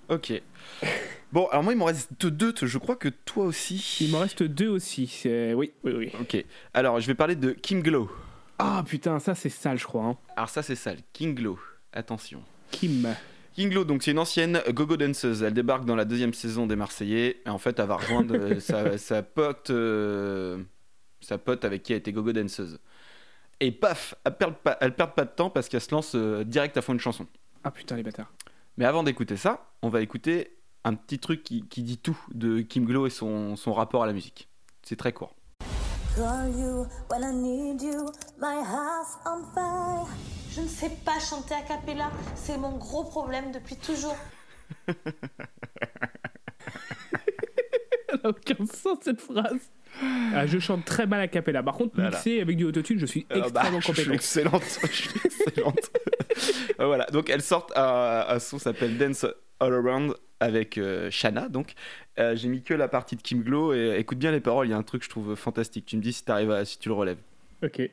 Ok. 0.10 0.34
Bon, 1.32 1.46
alors 1.52 1.62
moi, 1.64 1.74
il 1.74 1.78
m'en 1.78 1.86
reste 1.86 2.26
deux. 2.26 2.52
Je 2.60 2.78
crois 2.80 2.96
que 2.96 3.08
toi 3.08 3.46
aussi. 3.46 3.98
Il 4.02 4.10
m'en 4.10 4.18
reste 4.22 4.42
deux 4.42 4.68
aussi. 4.68 5.22
Oui, 5.26 5.72
oui, 5.84 5.92
oui. 5.96 6.12
Ok. 6.20 6.44
Alors, 6.74 7.00
je 7.00 7.06
vais 7.06 7.14
parler 7.14 7.36
de 7.36 7.52
Kim 7.52 7.84
Glow. 7.84 8.10
Ah 8.58 8.84
putain, 8.84 9.20
ça 9.20 9.36
c'est 9.36 9.50
sale, 9.50 9.78
je 9.78 9.84
crois. 9.86 10.06
hein. 10.06 10.18
Alors, 10.36 10.50
ça, 10.50 10.64
c'est 10.64 10.74
sale. 10.74 10.98
King 11.14 11.36
Glow. 11.36 11.60
Attention. 11.94 12.42
Kim. 12.72 13.08
King 13.54 13.70
Glow, 13.70 13.84
donc 13.84 14.02
c'est 14.02 14.10
une 14.10 14.18
ancienne 14.18 14.60
gogo 14.70 14.98
danseuse. 14.98 15.44
Elle 15.44 15.54
débarque 15.54 15.86
dans 15.86 15.96
la 15.96 16.04
deuxième 16.06 16.34
saison 16.34 16.66
des 16.66 16.76
Marseillais. 16.76 17.42
Et 17.46 17.50
en 17.50 17.60
fait, 17.60 17.78
elle 17.78 17.86
va 17.86 17.98
rejoindre 17.98 18.36
euh, 18.36 18.60
sa, 18.60 18.98
sa 18.98 19.22
pote, 19.22 19.70
euh, 19.70 20.58
sa 21.22 21.38
pote 21.38 21.64
avec 21.64 21.84
qui 21.84 21.94
elle 21.94 22.00
était 22.00 22.12
gogo 22.12 22.32
danseuse. 22.34 22.80
Et 23.62 23.72
paf, 23.72 24.16
elle 24.24 24.38
perd 24.38 24.56
pas, 24.56 24.78
elle 24.80 24.96
perd 24.96 25.14
pas 25.14 25.26
de 25.26 25.32
temps 25.32 25.50
parce 25.50 25.68
qu'elle 25.68 25.82
se 25.82 25.92
lance 25.92 26.16
euh, 26.16 26.46
direct 26.46 26.78
à 26.78 26.82
fond 26.82 26.94
une 26.94 27.00
chanson. 27.00 27.28
Ah 27.64 27.72
putain, 27.72 27.98
les 27.98 28.04
bâtards. 28.04 28.32
Mais 28.78 28.86
avant 28.86 29.04
d'écouter 29.04 29.36
ça, 29.36 29.70
on 29.82 29.90
va 29.90 30.02
écouter 30.02 30.56
un 30.86 30.94
petit 30.94 31.20
truc 31.20 31.44
qui, 31.44 31.68
qui 31.68 31.84
dit 31.84 31.98
tout 31.98 32.18
de 32.34 32.62
Kim 32.62 32.86
Glow 32.86 33.06
et 33.06 33.10
son, 33.10 33.58
son 33.58 33.74
rapport 33.74 34.04
à 34.04 34.08
la 34.08 34.14
musique. 34.14 34.48
C'est 34.84 34.96
très 34.96 35.12
court. 35.12 35.36
Call 36.16 36.58
you 36.58 36.88
when 37.10 37.22
I 37.22 37.34
need 37.34 37.82
you, 37.82 38.06
my 38.40 38.64
on 39.26 39.44
fire. 39.54 40.08
Je 40.52 40.62
ne 40.62 40.68
sais 40.68 40.90
pas 41.06 41.20
chanter 41.20 41.54
a 41.54 41.62
cappella, 41.62 42.10
c'est 42.36 42.58
mon 42.58 42.78
gros 42.78 43.04
problème 43.04 43.52
depuis 43.52 43.76
toujours. 43.76 44.16
Elle 44.88 44.96
a 48.24 48.30
aucun 48.30 48.66
sens 48.66 49.00
cette 49.04 49.22
phrase. 49.22 49.70
Ah, 50.36 50.46
je 50.48 50.60
chante 50.60 50.86
très 50.86 51.06
mal 51.08 51.20
à 51.22 51.28
cappella. 51.28 51.62
Par 51.64 51.76
contre, 51.76 51.92
Voilà. 51.96 52.12
mixé 52.12 52.40
avec 52.42 52.56
du 52.58 52.64
autotune, 52.66 53.00
je 53.00 53.06
suis 53.06 53.26
Euh, 53.32 53.40
bah, 53.50 53.62
extrêmement 53.64 53.80
je 53.82 53.86
suis 53.86 53.94
compétent. 53.94 54.14
excellente. 54.14 54.64
je 54.84 54.88
suis 54.96 55.20
excellente. 55.26 55.92
Euh, 56.80 56.86
voilà, 56.86 57.06
donc 57.08 57.30
elle 57.30 57.42
sort 57.42 57.68
un, 57.76 58.26
un 58.30 58.40
son 58.40 58.60
s'appelle 58.60 58.98
Dance 58.98 59.26
All 59.60 59.74
Around 59.74 60.14
avec 60.40 60.78
euh, 60.78 61.10
Shanna. 61.12 61.50
Donc 61.50 61.74
Euh, 62.20 62.36
j'ai 62.36 62.50
mis 62.50 62.62
que 62.64 62.74
la 62.74 62.88
partie 62.90 63.16
de 63.16 63.22
Kim 63.22 63.44
Glow 63.44 63.74
et 63.74 63.96
écoute 63.98 64.18
bien 64.20 64.32
les 64.32 64.40
paroles. 64.42 64.68
Il 64.68 64.72
y 64.72 64.74
a 64.74 64.78
un 64.78 64.84
truc 64.84 65.02
que 65.02 65.06
je 65.06 65.10
trouve 65.10 65.36
fantastique. 65.36 65.86
Tu 65.86 65.96
me 65.98 66.02
dis 66.02 66.12
si 66.14 66.24
à, 66.30 66.66
si 66.66 66.78
tu 66.80 66.90
le 66.90 66.96
relèves. 66.96 67.20
Ok. 67.64 67.90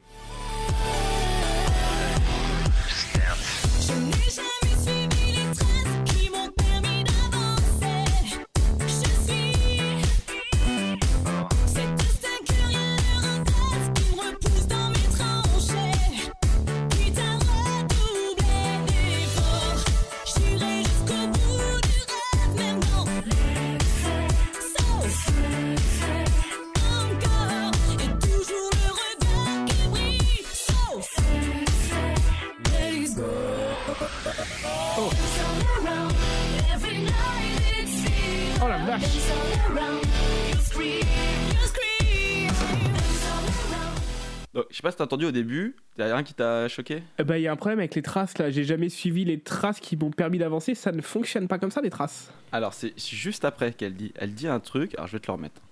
Je 44.77 44.83
sais 44.83 44.83
pas 44.83 44.91
si 44.91 44.99
t'as 44.99 45.05
entendu 45.05 45.25
au 45.25 45.33
début, 45.33 45.75
y'a 45.97 46.05
rien 46.05 46.23
qui 46.23 46.35
t'a 46.35 46.69
choqué? 46.69 47.03
Eh 47.19 47.25
ben, 47.25 47.37
il 47.37 47.43
y 47.45 47.49
a 47.49 47.53
un 47.53 47.57
problème 47.57 47.79
avec 47.79 47.95
les 47.95 48.03
traces 48.03 48.37
là. 48.37 48.51
J'ai 48.51 48.63
jamais 48.63 48.91
suivi 48.91 49.25
les 49.25 49.41
traces 49.41 49.81
qui 49.81 49.97
m'ont 49.97 50.11
permis 50.11 50.37
d'avancer. 50.37 50.75
Ça 50.75 50.93
ne 50.93 51.01
fonctionne 51.01 51.49
pas 51.49 51.59
comme 51.59 51.71
ça, 51.71 51.81
les 51.81 51.89
traces. 51.89 52.31
Alors, 52.53 52.75
c'est 52.75 52.93
juste 52.99 53.47
après 53.47 53.73
qu'elle 53.73 53.95
dit. 53.95 54.13
Elle 54.17 54.35
dit 54.35 54.49
un 54.49 54.61
truc, 54.61 54.95
alors 54.97 55.07
je 55.07 55.13
vais 55.13 55.21
te 55.21 55.29
le 55.29 55.33
remettre. 55.33 55.63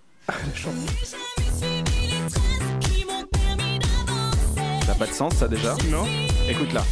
Ça 4.81 4.87
n'a 4.89 4.95
pas 4.95 5.07
de 5.07 5.13
sens, 5.13 5.35
ça 5.35 5.49
déjà? 5.49 5.77
Non. 5.91 6.07
Écoute 6.49 6.73
là. 6.73 6.83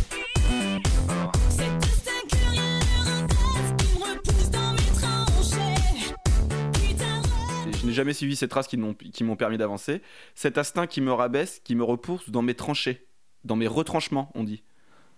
Je 7.83 7.87
n'ai 7.89 7.93
jamais 7.93 8.13
suivi 8.13 8.37
ces 8.37 8.47
traces 8.49 8.69
qui 8.69 8.77
m'ont 8.77 9.37
permis 9.37 9.59
d'avancer. 9.59 10.03
Cet 10.35 10.57
instinct 10.57 10.87
qui 10.87 11.01
me 11.01 11.13
rabaisse, 11.13 11.61
qui 11.65 11.75
me 11.75 11.83
repousse 11.83 12.31
dans 12.31 12.43
mes 12.43 12.55
tranchées, 12.55 13.07
dans 13.45 13.57
mes 13.57 13.67
retranchements, 13.67 14.31
on 14.35 14.45
dit. 14.45 14.63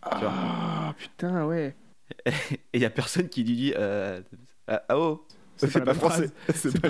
Ah 0.02 0.94
putain, 0.98 1.44
ouais. 1.46 1.74
Et 2.26 2.32
il 2.74 2.80
y 2.80 2.84
a 2.84 2.90
personne 2.90 3.28
qui 3.28 3.44
lui 3.44 3.54
dit 3.56 3.74
euh, 3.76 4.20
ah, 4.68 4.82
ah 4.88 4.98
oh 4.98 5.26
C'est 5.56 5.72
pas 5.72 5.80
bonne 5.80 5.94
français. 5.94 6.30
C'est 6.54 6.80
pas- 6.80 6.88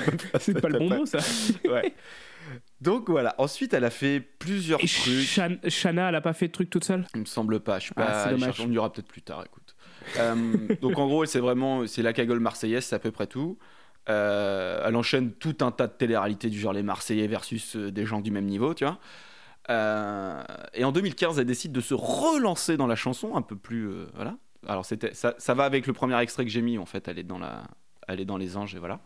pas 0.61 0.69
le 0.69 0.79
bon 0.79 0.89
mot, 0.99 1.07
ça. 1.07 1.19
ouais. 1.69 1.93
Donc 2.81 3.09
voilà. 3.11 3.35
Ensuite, 3.39 3.73
elle 3.75 3.85
a 3.85 3.91
fait 3.91 4.21
plusieurs 4.21 4.83
Et 4.83 4.87
trucs. 4.87 5.27
Shan- 5.27 5.59
Shana, 5.69 6.09
elle 6.09 6.15
a 6.15 6.21
pas 6.21 6.33
fait 6.35 6.49
de 6.49 6.53
truc 6.53 6.71
toute 6.71 6.85
seule? 6.85 7.05
Il 7.15 7.21
me 7.21 7.25
semble 7.27 7.61
pas. 7.61 7.79
Je 7.79 7.85
suis 7.87 7.95
Ah, 7.97 8.03
pas. 8.05 8.25
c'est 8.25 8.31
dommage. 8.31 8.61
On 8.61 8.71
y 8.71 8.79
aura 8.79 8.93
peut-être 8.93 9.09
plus 9.09 9.23
tard. 9.23 9.45
Écoute. 9.45 9.75
Euh, 10.19 10.77
donc 10.83 10.99
en 10.99 11.07
gros, 11.07 11.25
c'est 11.25 11.41
vraiment 11.41 11.87
c'est 11.87 12.03
la 12.03 12.13
cagole 12.13 12.41
marseillaise, 12.41 12.85
c'est 12.85 12.97
à 12.97 12.99
peu 12.99 13.11
près 13.11 13.27
tout. 13.27 13.59
Euh, 14.09 14.83
elle 14.85 14.97
enchaîne 14.97 15.33
tout 15.33 15.57
un 15.61 15.71
tas 15.71 15.87
de 15.87 15.93
télé-réalités 15.93 16.51
du 16.51 16.59
genre 16.59 16.73
les 16.73 16.83
Marseillais 16.83 17.27
versus 17.27 17.77
euh, 17.77 17.91
des 17.91 18.05
gens 18.05 18.21
du 18.21 18.31
même 18.31 18.45
niveau, 18.45 18.75
tu 18.75 18.85
vois. 18.85 18.99
Euh, 19.71 20.43
et 20.75 20.85
en 20.85 20.93
2015, 20.93 21.39
elle 21.39 21.47
décide 21.47 21.73
de 21.73 21.81
se 21.81 21.95
relancer 21.95 22.77
dans 22.77 22.87
la 22.87 22.97
chanson, 22.97 23.35
un 23.35 23.43
peu 23.43 23.57
plus 23.57 23.91
voilà. 24.15 24.37
Alors 24.67 24.85
c'était 24.85 25.15
ça, 25.15 25.35
ça 25.39 25.55
va 25.55 25.65
avec 25.65 25.87
le 25.87 25.93
premier 25.93 26.19
extrait 26.21 26.45
que 26.45 26.51
j'ai 26.51 26.61
mis. 26.61 26.77
En 26.77 26.87
fait, 26.87 27.09
elle 27.09 27.19
est 27.19 27.25
dans 27.25 27.39
la, 27.39 27.65
elle 28.07 28.21
est 28.21 28.25
dans 28.27 28.37
les 28.37 28.57
anges 28.57 28.75
et 28.75 28.79
voilà. 28.79 29.01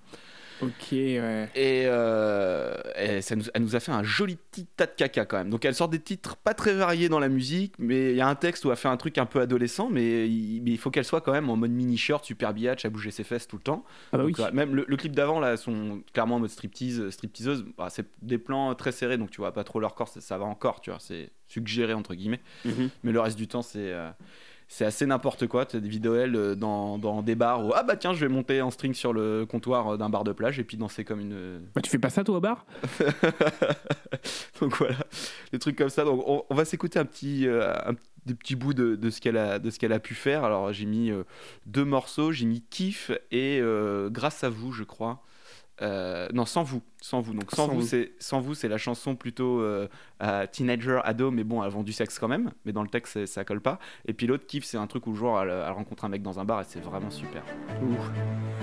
Ok, 0.61 0.71
ouais. 0.93 1.49
Et, 1.55 1.85
euh, 1.87 2.75
et 2.99 3.21
ça 3.23 3.37
nous, 3.37 3.45
elle 3.55 3.63
nous 3.63 3.77
a 3.77 3.81
fait 3.81 3.93
un 3.93 4.03
joli 4.03 4.37
petit 4.37 4.67
tas 4.67 4.87
de 4.87 4.93
caca 4.93 5.25
quand 5.25 5.37
même. 5.39 5.51
Donc 5.51 5.65
elle 5.65 5.75
sort 5.75 5.89
des 5.89 6.01
titres 6.01 6.37
pas 6.37 6.55
très 6.55 6.75
variés 6.75 7.09
dans 7.09 7.21
la 7.21 7.29
musique, 7.29 7.75
mais 7.79 8.11
il 8.11 8.17
y 8.17 8.21
a 8.21 8.29
un 8.29 8.35
texte 8.35 8.65
où 8.65 8.71
elle 8.71 8.77
fait 8.77 8.89
un 8.89 8.97
truc 8.97 9.19
un 9.19 9.27
peu 9.27 9.41
adolescent, 9.41 9.89
mais 9.91 10.29
il, 10.29 10.61
mais 10.63 10.73
il 10.73 10.79
faut 10.79 10.91
qu'elle 10.91 11.05
soit 11.05 11.21
quand 11.21 11.33
même 11.33 11.49
en 11.49 11.57
mode 11.57 11.71
mini-shirt, 11.71 12.25
super 12.25 12.53
biatch, 12.55 12.85
à 12.85 12.91
bouger 12.91 13.11
ses 13.11 13.25
fesses 13.25 13.47
tout 13.47 13.57
le 13.57 13.63
temps. 13.63 13.85
Ah 14.13 14.17
bah 14.19 14.25
Donc, 14.25 14.37
oui. 14.39 14.45
ouais, 14.45 14.53
même 14.53 14.75
le, 14.75 14.85
le 14.89 14.97
clip 14.97 15.15
d'avant, 15.15 15.39
là, 15.41 15.57
sont 15.57 16.03
clairement 16.13 16.37
en 16.37 16.41
mode 16.41 16.51
striptease, 16.51 17.09
stripteaseuse. 17.11 17.65
Bah, 17.77 17.89
c'est 17.91 18.07
des 18.23 18.39
plans 18.39 18.75
très 18.75 18.93
serrés, 18.93 19.17
donc 19.19 19.31
tu 19.31 19.41
vois 19.41 19.53
pas 19.53 19.65
trop 19.65 19.81
leur 19.81 19.95
corps, 19.95 20.09
ça, 20.09 20.21
ça 20.21 20.39
va 20.39 20.45
encore, 20.45 20.81
tu 20.81 20.91
vois, 20.91 20.99
c'est 21.01 21.31
suggéré 21.47 21.95
entre 21.95 22.15
guillemets. 22.15 22.41
Mhm. 22.65 22.91
Mais 23.05 23.13
le 23.13 23.21
reste 23.21 23.39
du 23.39 23.47
temps, 23.49 23.63
c'est. 23.63 23.79
euh, 23.93 24.11
c'est 24.71 24.85
assez 24.85 25.07
n'importe 25.07 25.47
quoi, 25.47 25.65
tu 25.67 25.77
as 25.77 25.81
des 25.81 25.89
vidéos 25.89 26.15
elle 26.15 26.37
euh, 26.37 26.55
dans, 26.55 26.99
dans 26.99 27.23
des 27.23 27.35
bars 27.35 27.65
où 27.65 27.73
ah 27.75 27.83
bah 27.83 27.97
tiens 27.97 28.13
je 28.13 28.21
vais 28.21 28.29
monter 28.33 28.61
en 28.63 28.71
string 28.71 28.93
sur 28.95 29.13
le 29.15 29.47
comptoir 29.47 29.95
euh, 29.95 29.97
d'un 29.97 30.11
bar 30.11 30.25
de 30.25 30.33
plage 30.33 30.59
et 30.59 30.65
puis 30.65 30.77
danser 30.77 31.05
comme 31.05 31.21
une, 31.21 31.61
Bah, 31.75 31.81
tu 31.81 31.89
fais 31.91 31.99
pas 31.99 32.11
ça, 32.11 32.23
toi, 32.23 32.37
au 32.37 32.41
bar? 32.41 32.67
Donc 34.61 34.77
voilà, 34.77 34.97
des 35.53 35.59
trucs 35.59 35.77
comme 35.77 35.89
ça. 35.89 36.05
Donc 36.05 36.23
on, 36.27 36.45
on 36.49 36.55
va 36.55 36.65
s'écouter 36.65 36.99
un 36.99 37.05
petit, 37.05 37.47
euh, 37.47 37.73
un- 37.87 37.95
des 38.27 38.35
petits 38.35 38.57
bouts 38.57 38.75
de, 38.75 38.95
de 38.95 39.09
ce 39.11 39.21
qu'elle 39.23 39.39
a, 39.39 39.59
de 39.59 39.71
ce 39.71 39.79
qu'elle 39.79 39.93
a 39.93 40.01
pu 40.01 40.15
faire. 40.15 40.45
Alors 40.45 40.73
j'ai 40.73 40.85
mis 40.85 41.11
euh, 41.11 41.23
deux 41.67 41.85
morceaux, 41.85 42.31
j'ai 42.33 42.45
mis 42.45 42.61
Kiff 42.61 43.11
et 43.31 43.59
euh, 43.63 44.11
Grâce 44.11 44.45
à 44.45 44.51
vous, 44.51 44.73
je 44.73 44.85
crois. 44.85 45.23
Euh, 45.81 46.27
non, 46.33 46.45
sans 46.45 46.63
vous, 46.65 46.83
sans 47.01 47.21
vous. 47.21 47.35
Donc 47.35 47.51
sans, 47.51 47.67
Sans 47.67 47.69
vous, 47.69 47.81
vous. 47.81 47.87
c'est 47.87 48.13
sans 48.19 48.41
vous, 48.41 48.55
c'est 48.55 48.67
la 48.69 48.79
chanson 48.79 49.15
plutôt 49.15 49.61
euh, 49.61 49.87
à 50.19 50.47
teenager, 50.49 51.01
ado, 51.05 51.31
mais 51.31 51.45
bon, 51.45 51.63
elle 51.63 51.71
vend 51.71 51.83
du 51.85 51.93
sexe 51.93 52.19
quand 52.19 52.27
même. 52.29 52.51
Mais 52.65 52.73
dans 52.73 52.83
le 52.83 52.89
texte, 52.89 53.27
ça 53.27 53.45
colle 53.45 53.61
pas. 53.61 53.79
Et 54.07 54.13
puis 54.13 54.27
l'autre 54.27 54.47
Kiff, 54.47 54.65
c'est 54.65 54.77
un 54.77 54.87
truc 54.89 55.07
où 55.07 55.15
genre 55.15 55.41
elle, 55.41 55.51
elle 55.51 55.73
rencontre 55.73 56.05
un 56.05 56.09
mec 56.09 56.23
dans 56.23 56.41
un 56.41 56.45
bar 56.45 56.61
et 56.61 56.65
c'est 56.67 56.81
vraiment 56.81 57.11
super. 57.11 57.43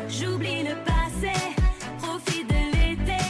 J'oublie 0.09 0.63
le 0.63 0.76
passé, 0.84 1.32
profite 1.99 2.47
de 2.49 2.78
l'été, 2.78 3.24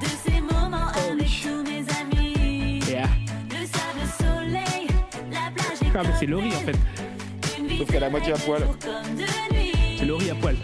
de 0.00 0.06
ces 0.06 0.40
moments 0.42 0.88
avec 0.88 1.26
tous 1.42 1.62
mes 1.64 1.84
amis. 2.00 2.80
Yeah. 2.86 3.08
Le 3.50 3.66
sable, 3.66 4.06
soleil, 4.18 4.86
la 5.32 5.50
plage 5.54 5.82
et 5.82 5.90
Ah, 5.94 6.02
mais 6.04 6.12
c'est 6.18 6.26
Laurie 6.26 6.48
en 6.48 6.60
fait. 6.60 6.76
Sauf 7.78 7.90
qu'elle 7.90 8.04
a 8.04 8.10
moitié 8.10 8.32
à 8.34 8.36
poil. 8.36 8.62
C'est 9.96 10.04
Laurie 10.04 10.30
à 10.30 10.34
poil. 10.34 10.56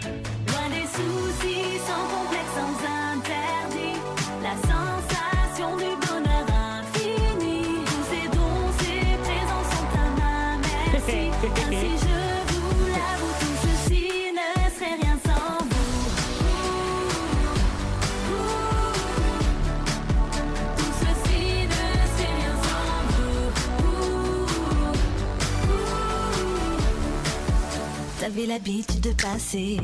Vous. 28.29 28.35
T'avais 28.35 28.47
l'habitude 28.47 29.01
de 29.01 29.12
passer 29.12 29.81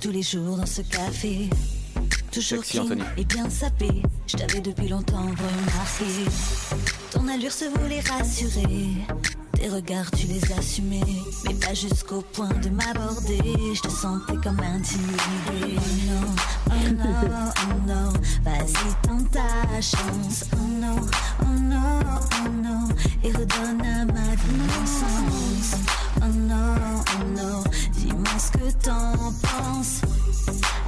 tous 0.00 0.10
les 0.10 0.22
jours 0.22 0.56
dans 0.56 0.66
ce 0.66 0.82
café. 0.82 1.50
Toujours 2.32 2.64
Sexy, 2.64 2.86
clean 2.86 3.04
et 3.16 3.24
bien 3.24 3.50
sapé. 3.50 3.88
Je 4.26 4.36
t'avais 4.36 4.60
depuis 4.60 4.88
longtemps 4.88 5.26
remarqué. 5.26 6.30
Ton 7.10 7.28
allure 7.28 7.52
se 7.52 7.66
voulait 7.66 8.00
rassurer. 8.00 8.88
Tes 9.52 9.68
regards, 9.68 10.10
tu 10.12 10.26
les 10.26 10.52
assumais. 10.52 11.00
Mais 11.44 11.54
pas 11.54 11.74
jusqu'au 11.74 12.22
point 12.32 12.48
de 12.48 12.70
m'aborder. 12.70 13.74
Je 13.74 13.80
te 13.82 13.90
sentais 13.90 14.36
comme 14.42 14.60
intimidée. 14.60 15.76
Oh 15.76 15.90
non, 16.08 16.34
oh 16.66 16.88
non, 16.96 17.52
oh 17.56 17.88
non. 17.88 18.12
Vas-y, 18.44 18.94
tente 19.02 19.30
ta 19.32 19.80
chance. 19.80 20.46
Oh 20.52 20.80
non, 20.80 20.96
oh 21.42 21.60
non, 21.60 22.00
oh 22.10 22.48
non. 22.62 22.79
Et 23.24 23.32
redonne 23.32 23.80
à 23.82 24.04
ma 24.04 24.34
vie 24.34 24.58
mon 24.58 24.86
sens. 24.86 25.80
Oh 26.16 26.26
non, 26.26 26.74
oh 26.96 27.24
non. 27.36 27.64
Dis-moi 27.92 28.38
ce 28.38 28.50
que 28.52 28.70
t'en 28.84 29.32
penses. 29.42 30.00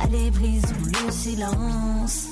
Allez, 0.03 0.30
brisons 0.30 0.66
le 1.07 1.11
silence. 1.11 2.28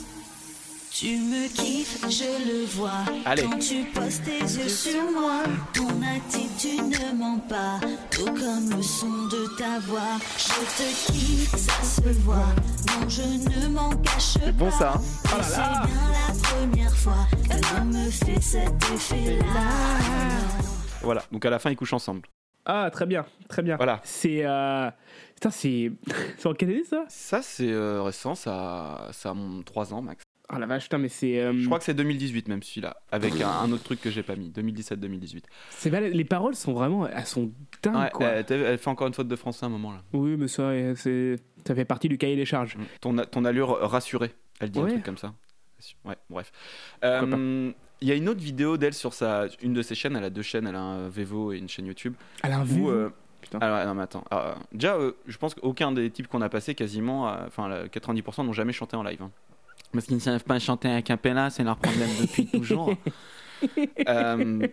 Tu 1.01 1.17
me 1.17 1.49
kiffes, 1.49 2.05
je 2.11 2.47
le 2.47 2.67
vois. 2.67 3.07
Allez. 3.25 3.45
Quand 3.45 3.59
tu 3.59 3.85
poses 3.85 4.21
tes 4.21 4.39
yeux 4.39 4.69
sur 4.69 5.03
moi, 5.11 5.45
ton 5.73 5.89
attitude 6.03 6.91
ne 6.91 7.17
ment 7.17 7.39
pas. 7.49 7.81
Tout 8.11 8.27
comme 8.27 8.77
le 8.77 8.83
son 8.83 9.09
de 9.29 9.57
ta 9.57 9.79
voix. 9.79 10.19
Je 10.37 10.61
te 10.77 11.11
kiffe, 11.11 11.57
ça 11.57 11.83
se 11.83 12.07
voit. 12.19 12.55
Non, 12.89 13.09
je 13.09 13.23
ne 13.23 13.69
m'en 13.69 13.97
cache 13.97 14.35
pas. 14.45 14.53
bon, 14.53 14.71
ça, 14.71 14.93
hein 14.93 15.39
Et 15.39 15.43
C'est 15.43 15.57
bien 15.57 16.11
la 16.13 16.35
première 16.43 16.95
fois 16.95 17.27
que 17.49 17.79
l'on 17.79 17.85
me 17.87 18.11
fait 18.11 18.43
cet 18.43 18.69
effet-là. 18.93 19.71
Voilà, 21.01 21.23
donc 21.33 21.43
à 21.47 21.49
la 21.49 21.59
fin 21.59 21.71
ils 21.71 21.77
couchent 21.77 21.95
ensemble. 21.95 22.29
Ah, 22.67 22.91
très 22.93 23.07
bien, 23.07 23.25
très 23.49 23.63
bien. 23.63 23.77
Voilà. 23.77 24.03
C'est. 24.05 24.45
Euh... 24.45 24.91
Putain, 25.35 25.51
c'est. 25.51 25.93
c'est 26.37 26.47
en 26.47 26.53
quelle 26.53 26.69
année 26.69 26.85
ça? 26.85 27.07
Ça 27.09 27.41
c'est 27.41 27.73
euh, 27.73 28.03
récent, 28.03 28.35
ça, 28.35 29.09
ça 29.13 29.31
a 29.31 29.35
mon 29.35 29.63
3 29.63 29.95
ans 29.95 30.03
max. 30.03 30.25
Ah 30.53 30.59
la 30.59 30.67
vache, 30.67 30.83
putain, 30.85 30.99
mais 30.99 31.09
c'est. 31.09 31.39
euh, 31.41 31.53
Je 31.57 31.65
crois 31.67 31.79
que 31.79 31.85
c'est 31.85 31.95
2018 31.95 32.49
même 32.49 32.63
celui-là, 32.63 32.97
avec 33.13 33.41
un, 33.41 33.49
un 33.49 33.71
autre 33.71 33.85
truc 33.85 34.01
que 34.01 34.11
j'ai 34.11 34.25
pas 34.25 34.35
mis, 34.35 34.51
2017-2018. 34.51 35.43
c'est 35.71 35.91
Les 36.11 36.25
paroles 36.25 36.57
sont 36.57 36.73
vraiment. 36.73 37.07
Elles 37.07 37.25
sont 37.27 37.53
dingues, 37.83 37.95
Ouais, 37.97 38.11
quoi. 38.13 38.27
elle, 38.27 38.45
elle 38.51 38.79
fait 38.79 38.91
encore 38.91 39.07
une 39.07 39.15
faute 39.15 39.29
de 39.29 39.37
français 39.37 39.65
à 39.65 39.69
un 39.69 39.71
moment 39.71 39.93
là. 39.93 40.03
Oui, 40.13 40.37
mais 40.37 40.49
ça, 40.49 40.63
euh, 40.63 40.95
c'est. 40.97 41.37
Ça 41.67 41.75
fait 41.75 41.85
partie 41.85 42.09
du 42.09 42.19
cahier 42.19 42.35
des 42.37 42.45
charges. 42.47 42.77
Ton, 43.01 43.15
ton 43.17 43.45
allure 43.45 43.79
rassurée, 43.89 44.33
elle 44.59 44.71
dit 44.71 44.81
un 44.81 44.85
Ouais. 44.85 44.91
truc 44.93 45.05
comme 45.05 45.19
ça. 45.19 45.35
Ouais, 46.05 46.17
bref. 46.29 46.51
Euh, 47.05 47.73
Il 48.03 48.09
y 48.09 48.13
a 48.13 48.15
une 48.15 48.29
autre 48.29 48.41
vidéo 48.41 48.77
d'elle 48.79 48.95
sur 48.95 49.13
sa, 49.15 49.47
une 49.63 49.73
de 49.75 49.83
ses 49.83 49.95
chaînes, 49.95 50.17
elle 50.17 50.25
a 50.25 50.31
deux 50.31 50.43
chaînes, 50.43 50.67
elle 50.67 50.75
a 50.75 50.81
un 50.81 51.09
Vevo 51.09 51.53
et 51.53 51.59
une 51.59 51.69
chaîne 51.69 51.87
YouTube. 51.87 52.15
Elle 52.43 52.53
a 52.53 52.59
un 52.59 52.65
Vevo 52.65 52.91
euh, 52.91 53.11
Putain. 53.43 53.59
alors, 53.59 53.87
non, 53.87 53.95
mais 53.95 54.03
attends. 54.03 54.25
Alors, 54.31 54.59
déjà, 54.73 54.97
euh, 54.97 55.13
je 55.27 55.37
pense 55.39 55.55
qu'aucun 55.55 55.93
des 55.93 56.11
types 56.11 56.27
qu'on 56.27 56.41
a 56.41 56.49
passé, 56.49 56.75
quasiment, 56.75 57.29
euh, 57.29 57.47
enfin, 57.47 57.69
la- 57.69 57.89
90% 57.89 58.45
n'ont 58.45 58.53
jamais 58.55 58.73
chanté 58.73 58.97
en 58.97 59.03
live. 59.03 59.23
hein. 59.23 59.31
Parce 59.93 60.07
qu'ils 60.07 60.17
ne 60.17 60.21
savent 60.21 60.45
pas 60.45 60.59
chanter 60.59 60.89
à 60.89 61.03
cappella, 61.03 61.51
c'est 61.51 61.65
leur 61.65 61.77
problème 61.79 62.09
depuis 62.21 62.47
toujours. 62.53 62.95
Euh, 64.09 64.67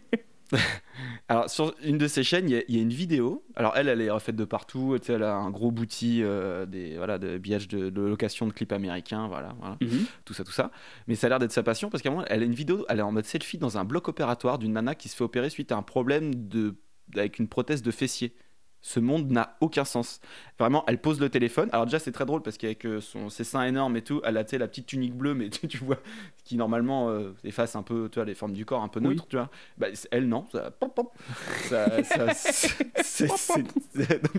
alors, 1.27 1.49
sur 1.49 1.75
une 1.83 1.97
de 1.97 2.07
ses 2.07 2.23
chaînes, 2.23 2.49
il 2.49 2.53
y, 2.55 2.57
a- 2.57 2.63
il 2.67 2.75
y 2.75 2.79
a 2.79 2.81
une 2.81 2.93
vidéo. 2.93 3.43
Alors, 3.55 3.73
elle, 3.75 3.89
elle 3.89 3.99
est 4.01 4.09
refaite 4.09 4.35
de 4.35 4.45
partout. 4.45 4.95
Tu 4.99 5.07
sais, 5.07 5.13
elle 5.13 5.23
a 5.23 5.35
un 5.35 5.49
gros 5.49 5.71
bouti 5.71 6.21
euh, 6.23 6.65
des, 6.65 6.95
voilà, 6.97 7.17
de 7.17 7.37
billets 7.37 7.57
de, 7.67 7.89
de 7.89 8.01
location 8.01 8.47
de 8.47 8.53
clips 8.53 8.71
américains. 8.71 9.27
Voilà, 9.27 9.55
voilà. 9.59 9.77
Mhm. 9.81 10.05
Tout 10.23 10.33
ça, 10.33 10.43
tout 10.43 10.51
ça. 10.51 10.71
Mais 11.07 11.15
ça 11.15 11.27
a 11.27 11.29
l'air 11.31 11.39
d'être 11.39 11.51
sa 11.51 11.63
passion 11.63 11.89
parce 11.89 12.01
qu'à 12.01 12.09
un 12.09 12.13
moment, 12.13 12.25
elle 12.29 12.43
a 12.43 12.45
une 12.45 12.53
vidéo, 12.55 12.85
elle 12.87 12.99
est 12.99 13.03
en 13.03 13.11
mode 13.11 13.25
selfie 13.25 13.57
dans 13.57 13.77
un 13.77 13.83
bloc 13.85 14.07
opératoire 14.07 14.57
d'une 14.59 14.73
nana 14.73 14.95
qui 14.95 15.09
se 15.09 15.15
fait 15.15 15.23
opérer 15.23 15.49
suite 15.49 15.71
à 15.71 15.77
un 15.77 15.83
problème 15.83 16.33
de, 16.47 16.75
avec 17.15 17.39
une 17.39 17.47
prothèse 17.47 17.81
de 17.81 17.91
fessier. 17.91 18.33
Ce 18.81 18.99
monde 18.99 19.29
n'a 19.31 19.57
aucun 19.59 19.85
sens. 19.85 20.21
Vraiment, 20.59 20.83
elle 20.87 20.99
pose 20.99 21.19
le 21.19 21.29
téléphone. 21.29 21.69
Alors 21.71 21.85
déjà, 21.85 21.99
c'est 21.99 22.11
très 22.11 22.25
drôle 22.25 22.41
parce 22.41 22.57
qu'avec 22.57 22.85
euh, 22.85 23.01
son, 23.01 23.29
ses 23.29 23.43
seins 23.43 23.63
énormes 23.63 23.97
et 23.97 24.01
tout, 24.01 24.21
elle 24.23 24.37
a 24.37 24.43
la 24.51 24.67
petite 24.67 24.85
tunique 24.85 25.13
bleue, 25.13 25.33
mais 25.33 25.49
tu, 25.69 25.77
vois, 25.79 25.97
qui 26.43 26.55
normalement 26.57 27.09
euh, 27.09 27.33
efface 27.43 27.75
un 27.75 27.83
peu 27.83 28.09
tu 28.11 28.15
vois, 28.15 28.25
les 28.25 28.35
formes 28.35 28.53
du 28.53 28.65
corps 28.65 28.81
un 28.83 28.87
peu 28.87 28.99
Oui. 28.99 29.09
neutres, 29.09 29.27
tu 29.27 29.35
vois. 29.35 29.49
Bah, 29.77 29.87
elle, 30.11 30.27
non. 30.27 30.45
Ça, 30.51 31.87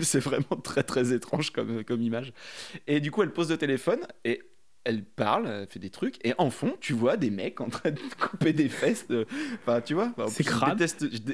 c'est 0.01 0.19
vraiment 0.19 0.55
très 0.63 0.83
très 0.83 1.13
étrange 1.13 1.51
comme, 1.51 1.83
comme 1.83 2.01
image. 2.01 2.33
Et 2.87 2.99
du 2.99 3.11
coup, 3.11 3.23
elle 3.23 3.31
pose 3.33 3.49
le 3.49 3.57
téléphone 3.57 3.99
et 4.25 4.41
elle 4.85 5.03
parle, 5.03 5.47
elle 5.47 5.67
fait 5.67 5.79
des 5.79 5.89
trucs, 5.89 6.15
et 6.25 6.33
en 6.37 6.49
fond, 6.49 6.75
tu 6.79 6.93
vois 6.93 7.17
des 7.17 7.29
mecs 7.29 7.61
en 7.61 7.69
train 7.69 7.91
de 7.91 7.99
couper 8.19 8.53
des 8.53 8.69
fesses. 8.69 9.07
de- 9.07 9.25
Enfin, 9.61 9.81
tu 9.81 9.93
vois, 9.93 10.13
C'est 10.29 10.43
crade. 10.43 10.83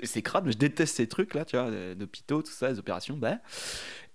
C'est 0.04 0.22
crade, 0.22 0.46
mais 0.46 0.52
je 0.52 0.58
déteste 0.58 0.96
ces 0.96 1.08
trucs-là, 1.08 1.46
tu 1.46 1.56
vois, 1.58 1.68
euh, 1.68 1.96
d'hôpitaux, 1.96 2.42
tout 2.42 2.52
ça, 2.52 2.70
les 2.72 2.80
opérations. 2.80 3.16
Bah. 3.18 3.38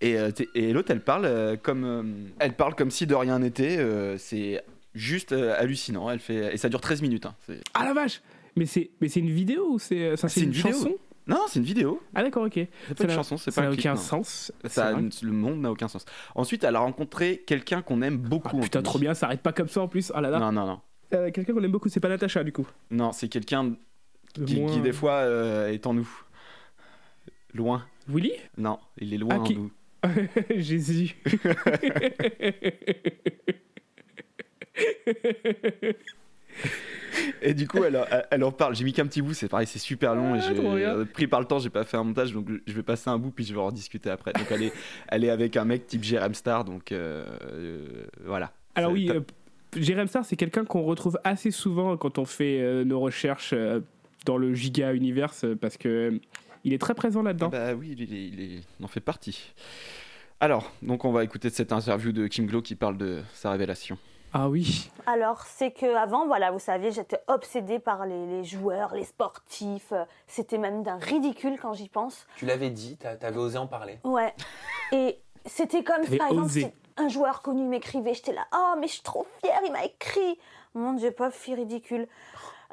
Et, 0.00 0.18
euh, 0.18 0.30
et 0.54 0.72
l'autre, 0.72 0.90
elle 0.90 1.00
parle 1.02 1.24
euh, 1.26 1.56
comme, 1.56 2.28
elle 2.38 2.54
parle 2.54 2.74
comme 2.74 2.90
si 2.90 3.06
de 3.06 3.14
rien 3.14 3.38
n'était. 3.38 3.78
euh, 3.78 4.18
c'est 4.18 4.62
juste 4.94 5.32
hallucinant. 5.32 6.10
Elle 6.10 6.18
fait, 6.20 6.52
et 6.52 6.56
ça 6.56 6.68
dure 6.68 6.80
13 6.80 7.00
minutes. 7.02 7.26
hein, 7.26 7.34
Ah 7.74 7.84
la 7.84 7.92
vache 7.94 8.20
Mais 8.56 8.66
c'est 8.66 8.90
mais 9.00 9.08
c'est 9.08 9.20
une 9.20 9.30
vidéo 9.30 9.68
ou 9.74 9.78
c'est 9.78 10.16
ça, 10.16 10.28
c'est 10.28 10.40
C'est 10.40 10.46
une, 10.46 10.48
une 10.48 10.52
vidéo. 10.54 10.72
chanson? 10.72 10.96
Non, 11.26 11.44
c'est 11.48 11.58
une 11.60 11.64
vidéo. 11.64 12.00
Ah 12.14 12.22
d'accord, 12.22 12.44
ok. 12.44 12.54
C'est 12.54 12.68
pas 12.96 13.04
une 13.04 13.08
n'a- 13.10 13.14
chanson, 13.14 13.36
c'est 13.36 13.50
ça 13.50 13.60
pas 13.60 13.66
n'a 13.68 13.72
un 13.72 13.76
clip, 13.76 13.86
aucun 13.86 13.96
sens. 13.96 14.52
Ça, 14.64 14.92
le 14.92 15.32
monde 15.32 15.60
n'a 15.60 15.70
aucun 15.70 15.86
sens. 15.88 16.04
Ensuite, 16.34 16.64
elle 16.64 16.74
a 16.76 16.80
rencontré 16.80 17.42
quelqu'un 17.46 17.82
qu'on 17.82 18.02
aime 18.02 18.16
beaucoup. 18.16 18.56
Ah, 18.58 18.62
Putain, 18.64 18.82
trop 18.82 18.98
bien, 18.98 19.14
ça 19.14 19.26
arrête 19.26 19.42
pas 19.42 19.52
comme 19.52 19.68
ça 19.68 19.82
en 19.82 19.88
plus. 19.88 20.10
Ah 20.14 20.20
là 20.20 20.30
là. 20.30 20.38
Non, 20.40 20.50
non, 20.50 20.66
non. 20.66 20.80
Euh, 21.14 21.30
Quelqu'un 21.30 21.52
qu'on 21.54 21.62
aime 21.62 21.70
beaucoup, 21.72 21.88
c'est 21.88 22.00
pas 22.00 22.08
Natacha 22.08 22.42
du 22.44 22.52
coup. 22.52 22.66
Non, 22.90 23.12
c'est 23.12 23.28
quelqu'un 23.28 23.74
qui, 24.46 24.60
moins- 24.60 24.72
qui, 24.72 24.80
des 24.80 24.92
fois 24.92 25.12
euh, 25.14 25.68
est 25.70 25.86
en 25.86 25.94
nous. 25.94 26.08
Loin. 27.54 27.84
Willy? 28.08 28.32
Non, 28.56 28.78
il 28.98 29.12
est 29.14 29.18
loin 29.18 29.38
Ah, 29.40 29.44
qui- 29.46 29.56
en 29.56 29.60
nous. 29.60 29.70
Jésus. 30.60 31.16
Et 37.42 37.54
du 37.54 37.66
coup, 37.68 37.82
elle, 37.84 38.00
elle- 38.30 38.44
en 38.44 38.52
parle. 38.52 38.74
J'ai 38.74 38.84
mis 38.84 38.92
qu'un 38.92 39.06
petit 39.06 39.22
bout, 39.22 39.34
c'est 39.34 39.48
pareil, 39.48 39.66
c'est 39.66 39.78
super 39.78 40.14
long. 40.14 40.34
et 40.36 40.40
euh, 40.86 41.04
pris 41.04 41.26
par 41.26 41.40
le 41.40 41.46
temps, 41.46 41.58
j'ai 41.58 41.70
pas 41.70 41.84
fait 41.84 41.96
un 41.96 42.04
montage, 42.04 42.32
donc 42.32 42.46
je 42.66 42.72
vais 42.72 42.82
passer 42.82 43.08
un 43.10 43.18
bout, 43.18 43.30
puis 43.30 43.44
je 43.44 43.52
vais 43.54 43.60
en 43.60 43.72
discuter 43.72 44.10
après. 44.10 44.32
Donc 44.32 44.46
elle 44.50 44.62
est, 44.64 44.72
elle 45.08 45.24
est 45.24 45.30
avec 45.30 45.56
un 45.56 45.64
mec 45.64 45.86
type 45.86 46.02
Jérém 46.04 46.34
Star, 46.34 46.64
donc 46.64 46.92
euh, 46.92 47.24
euh, 47.52 48.04
voilà. 48.24 48.52
Alors 48.74 48.92
oui, 48.92 49.10
euh, 49.10 49.20
Jérém 49.76 50.06
Star, 50.08 50.24
c'est 50.24 50.36
quelqu'un 50.36 50.64
qu'on 50.64 50.82
retrouve 50.82 51.18
assez 51.24 51.50
souvent 51.50 51.96
quand 51.96 52.18
on 52.18 52.24
fait 52.24 52.60
euh, 52.60 52.84
nos 52.84 53.00
recherches 53.00 53.54
dans 54.26 54.36
le 54.36 54.52
giga 54.54 54.92
universe 54.92 55.46
parce 55.60 55.76
que 55.76 56.20
il 56.64 56.72
est 56.74 56.78
très 56.78 56.94
présent 56.94 57.22
là-dedans. 57.22 57.48
Bah 57.48 57.72
oui, 57.74 57.94
il, 57.96 58.02
est- 58.02 58.28
il 58.28 58.40
est- 58.40 58.60
il 58.78 58.84
en 58.84 58.88
fait 58.88 59.00
partie. 59.00 59.52
Alors, 60.40 60.72
donc 60.82 61.04
on 61.04 61.12
va 61.12 61.22
écouter 61.24 61.50
cette 61.50 61.72
interview 61.72 62.12
de 62.12 62.26
Kim 62.26 62.46
Glow 62.46 62.62
qui 62.62 62.74
parle 62.74 62.96
de 62.96 63.20
sa 63.34 63.50
révélation. 63.50 63.98
Ah 64.32 64.48
oui. 64.48 64.90
Alors, 65.06 65.42
c'est 65.42 65.72
que 65.72 65.94
avant, 65.96 66.26
voilà, 66.26 66.50
vous 66.52 66.58
saviez, 66.60 66.92
j'étais 66.92 67.18
obsédée 67.26 67.78
par 67.80 68.06
les, 68.06 68.26
les 68.26 68.44
joueurs, 68.44 68.94
les 68.94 69.04
sportifs. 69.04 69.92
C'était 70.28 70.58
même 70.58 70.82
d'un 70.82 70.98
ridicule 70.98 71.58
quand 71.60 71.72
j'y 71.72 71.88
pense. 71.88 72.26
Tu 72.36 72.46
l'avais 72.46 72.70
dit, 72.70 72.96
t'a- 72.96 73.16
t'avais 73.16 73.38
osé 73.38 73.58
en 73.58 73.66
parler. 73.66 73.98
Ouais. 74.04 74.32
Et 74.92 75.18
c'était 75.46 75.82
comme 75.82 76.04
par 76.06 76.28
exemple, 76.28 76.42
osé. 76.46 76.60
si 76.62 76.72
un 76.96 77.08
joueur 77.08 77.42
connu 77.42 77.64
m'écrivait, 77.64 78.14
j'étais 78.14 78.32
là, 78.32 78.46
oh, 78.54 78.74
mais 78.78 78.86
je 78.86 78.94
suis 78.94 79.02
trop 79.02 79.26
fière, 79.42 79.60
il 79.64 79.72
m'a 79.72 79.84
écrit. 79.84 80.38
Mon 80.74 80.92
Dieu, 80.92 81.10
pauvre 81.10 81.32
fille 81.32 81.56
ridicule. 81.56 82.06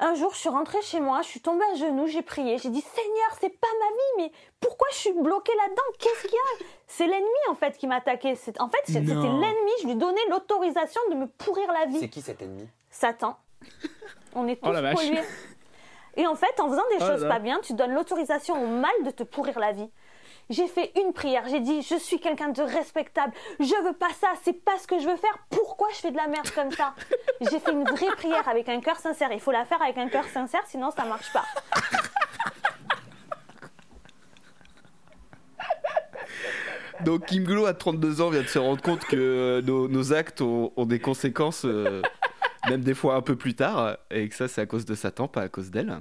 Un 0.00 0.14
jour, 0.14 0.32
je 0.32 0.38
suis 0.38 0.48
rentrée 0.48 0.80
chez 0.82 1.00
moi, 1.00 1.22
je 1.22 1.28
suis 1.28 1.40
tombée 1.40 1.64
à 1.72 1.74
genoux, 1.74 2.06
j'ai 2.06 2.22
prié, 2.22 2.56
j'ai 2.58 2.68
dit, 2.70 2.80
Seigneur, 2.80 3.28
c'est 3.40 3.48
pas 3.58 3.66
ma 3.80 3.88
vie, 3.90 4.28
mais 4.30 4.32
pourquoi 4.60 4.86
je 4.92 4.96
suis 4.96 5.12
bloquée 5.12 5.52
là-dedans? 5.56 5.82
Qu'est-ce 5.98 6.22
qu'il 6.22 6.32
y 6.34 6.62
a? 6.62 6.66
C'est 6.86 7.06
l'ennemi, 7.06 7.26
en 7.50 7.54
fait, 7.56 7.76
qui 7.76 7.88
m'attaquait. 7.88 8.36
C'est- 8.36 8.60
En 8.60 8.68
fait, 8.68 8.78
c'était 8.86 9.00
l'ennemi, 9.00 9.72
je 9.82 9.86
lui 9.88 9.96
donnais 9.96 10.24
l'autorisation 10.30 11.00
de 11.10 11.16
me 11.16 11.26
pourrir 11.26 11.72
la 11.72 11.86
vie. 11.86 11.98
C'est 11.98 12.08
qui 12.08 12.22
cet 12.22 12.40
ennemi? 12.42 12.68
Satan. 12.90 13.36
On 14.36 14.46
est 14.46 14.56
tous 14.62 14.68
Oh 14.68 14.72
la 14.72 14.82
vache. 14.82 14.94
pollués. 14.94 15.22
Et 16.16 16.26
en 16.26 16.34
fait, 16.36 16.60
en 16.60 16.68
faisant 16.68 16.82
des 16.90 16.96
Oh 17.00 17.06
choses 17.06 17.22
là. 17.24 17.28
pas 17.28 17.38
bien, 17.40 17.58
tu 17.60 17.74
donnes 17.74 17.92
l'autorisation 17.92 18.62
au 18.62 18.66
mal 18.68 18.92
de 19.04 19.10
te 19.10 19.24
pourrir 19.24 19.58
la 19.58 19.72
vie. 19.72 19.90
J'ai 20.50 20.66
fait 20.66 20.92
une 20.98 21.12
prière, 21.12 21.44
j'ai 21.48 21.60
dit 21.60 21.82
je 21.82 21.96
suis 21.96 22.18
quelqu'un 22.18 22.48
de 22.48 22.62
respectable, 22.62 23.34
je 23.60 23.84
veux 23.84 23.92
pas 23.92 24.08
ça, 24.18 24.28
c'est 24.42 24.64
pas 24.64 24.78
ce 24.80 24.86
que 24.86 24.98
je 24.98 25.06
veux 25.06 25.16
faire, 25.16 25.38
pourquoi 25.50 25.88
je 25.92 25.96
fais 25.96 26.10
de 26.10 26.16
la 26.16 26.26
merde 26.26 26.48
comme 26.54 26.70
ça? 26.70 26.94
J'ai 27.42 27.58
fait 27.58 27.72
une 27.72 27.84
vraie 27.84 28.16
prière 28.16 28.48
avec 28.48 28.66
un 28.70 28.80
cœur 28.80 28.96
sincère, 28.96 29.28
il 29.30 29.40
faut 29.40 29.52
la 29.52 29.66
faire 29.66 29.82
avec 29.82 29.98
un 29.98 30.08
cœur 30.08 30.24
sincère 30.24 30.62
sinon 30.66 30.90
ça 30.90 31.04
marche 31.04 31.30
pas. 31.34 31.44
Donc 37.04 37.26
Kim 37.26 37.44
Glow 37.44 37.66
à 37.66 37.74
32 37.74 38.22
ans 38.22 38.30
vient 38.30 38.42
de 38.42 38.48
se 38.48 38.58
rendre 38.58 38.82
compte 38.82 39.04
que 39.04 39.16
euh, 39.16 39.62
nos, 39.62 39.86
nos 39.86 40.12
actes 40.12 40.40
ont, 40.40 40.72
ont 40.76 40.86
des 40.86 40.98
conséquences, 40.98 41.64
euh, 41.64 42.02
même 42.70 42.82
des 42.82 42.94
fois 42.94 43.16
un 43.16 43.22
peu 43.22 43.36
plus 43.36 43.54
tard, 43.54 43.96
et 44.10 44.28
que 44.28 44.34
ça 44.34 44.48
c'est 44.48 44.60
à 44.60 44.66
cause 44.66 44.84
de 44.84 44.94
Satan, 44.94 45.28
pas 45.28 45.42
à 45.42 45.48
cause 45.48 45.70
d'elle. 45.70 45.98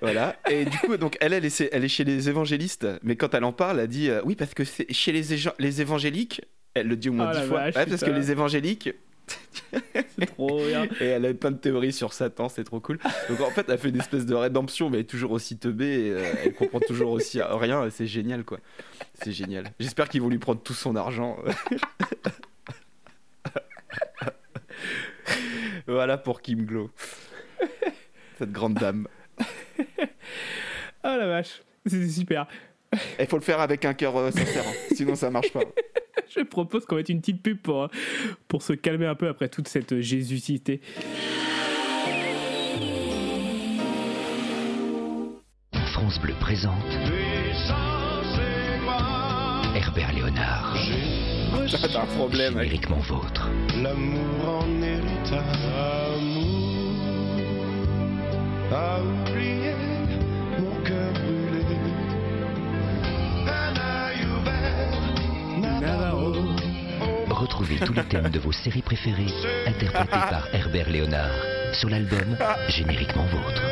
Voilà. 0.00 0.36
Et 0.50 0.64
du 0.66 0.78
coup, 0.78 0.96
donc 0.96 1.16
elle, 1.20 1.32
elle 1.32 1.44
est, 1.44 1.68
elle 1.72 1.84
est 1.84 1.88
chez 1.88 2.04
les 2.04 2.28
évangélistes, 2.28 2.86
mais 3.02 3.16
quand 3.16 3.34
elle 3.34 3.44
en 3.44 3.52
parle, 3.52 3.80
elle 3.80 3.88
dit 3.88 4.10
euh, 4.10 4.20
oui 4.24 4.34
parce 4.34 4.54
que 4.54 4.64
c'est 4.64 4.92
chez 4.92 5.12
les, 5.12 5.80
évangéliques. 5.80 6.42
Elle 6.74 6.88
le 6.88 6.96
dit 6.96 7.08
au 7.08 7.12
moins 7.12 7.32
Oh 7.32 7.38
dix 7.38 7.46
fois. 7.46 7.58
vache, 7.58 7.76
Ouais, 7.76 7.86
parce 7.86 8.02
que 8.02 8.10
les 8.10 8.30
évangéliques. 8.30 8.90
c'est 10.18 10.26
trop 10.26 10.64
bien. 10.64 10.86
Et 11.00 11.06
elle 11.06 11.26
a 11.26 11.34
plein 11.34 11.50
de 11.50 11.58
théories 11.58 11.92
sur 11.92 12.14
Satan, 12.14 12.48
c'est 12.48 12.64
trop 12.64 12.80
cool. 12.80 12.98
Donc 13.28 13.40
en 13.40 13.50
fait, 13.50 13.66
elle 13.68 13.76
fait 13.76 13.90
une 13.90 14.00
espèce 14.00 14.24
de 14.24 14.34
rédemption, 14.34 14.88
mais 14.88 14.98
elle 14.98 15.02
est 15.02 15.06
toujours 15.06 15.32
aussi 15.32 15.58
teubée, 15.58 16.06
et, 16.06 16.10
euh, 16.12 16.34
elle 16.44 16.54
comprend 16.54 16.80
toujours 16.80 17.10
aussi 17.10 17.40
rien, 17.42 17.88
c'est 17.90 18.06
génial 18.06 18.44
quoi. 18.44 18.58
C'est 19.22 19.32
génial. 19.32 19.70
J'espère 19.80 20.08
qu'ils 20.08 20.22
vont 20.22 20.30
lui 20.30 20.38
prendre 20.38 20.62
tout 20.62 20.72
son 20.72 20.96
argent. 20.96 21.36
voilà 25.86 26.18
pour 26.18 26.40
Kim 26.40 26.64
Glow. 26.64 26.90
Cette 28.38 28.52
grande 28.52 28.74
dame. 28.74 29.08
Ah 31.02 31.16
la 31.16 31.26
vache, 31.26 31.62
c'est 31.86 32.08
super. 32.08 32.46
Il 33.18 33.26
faut 33.26 33.36
le 33.36 33.42
faire 33.42 33.60
avec 33.60 33.84
un 33.84 33.94
cœur 33.94 34.16
euh, 34.16 34.30
sincère, 34.30 34.64
hein, 34.66 34.72
sinon 34.94 35.14
ça 35.14 35.30
marche 35.30 35.52
pas. 35.52 35.60
Je 36.36 36.40
propose 36.40 36.84
qu'on 36.84 36.96
mette 36.96 37.08
une 37.08 37.20
petite 37.20 37.42
pub 37.42 37.58
pour, 37.58 37.84
euh, 37.84 37.88
pour 38.48 38.62
se 38.62 38.72
calmer 38.72 39.06
un 39.06 39.14
peu 39.14 39.28
après 39.28 39.48
toute 39.48 39.68
cette 39.68 40.00
jésusité. 40.00 40.80
France 45.92 46.20
Bleu 46.20 46.34
présente 46.40 46.74
Herbert 49.74 50.12
Léonard. 50.12 50.76
T'as 51.70 52.02
un 52.02 52.06
problème. 52.06 52.54
Génériquement 52.54 52.98
vôtre. 52.98 53.48
L'amour 53.82 54.48
en 54.48 54.82
héritage. 54.82 54.87
Retrouvez 67.30 67.76
tous 67.76 67.92
les 67.92 68.04
thèmes 68.04 68.30
de 68.30 68.38
vos 68.38 68.52
séries 68.52 68.80
préférées 68.80 69.26
interprétés 69.66 70.10
par 70.10 70.48
Herbert 70.54 70.88
Léonard 70.88 71.30
sur 71.74 71.90
l'album 71.90 72.36
Génériquement 72.68 73.26
vôtre. 73.26 73.62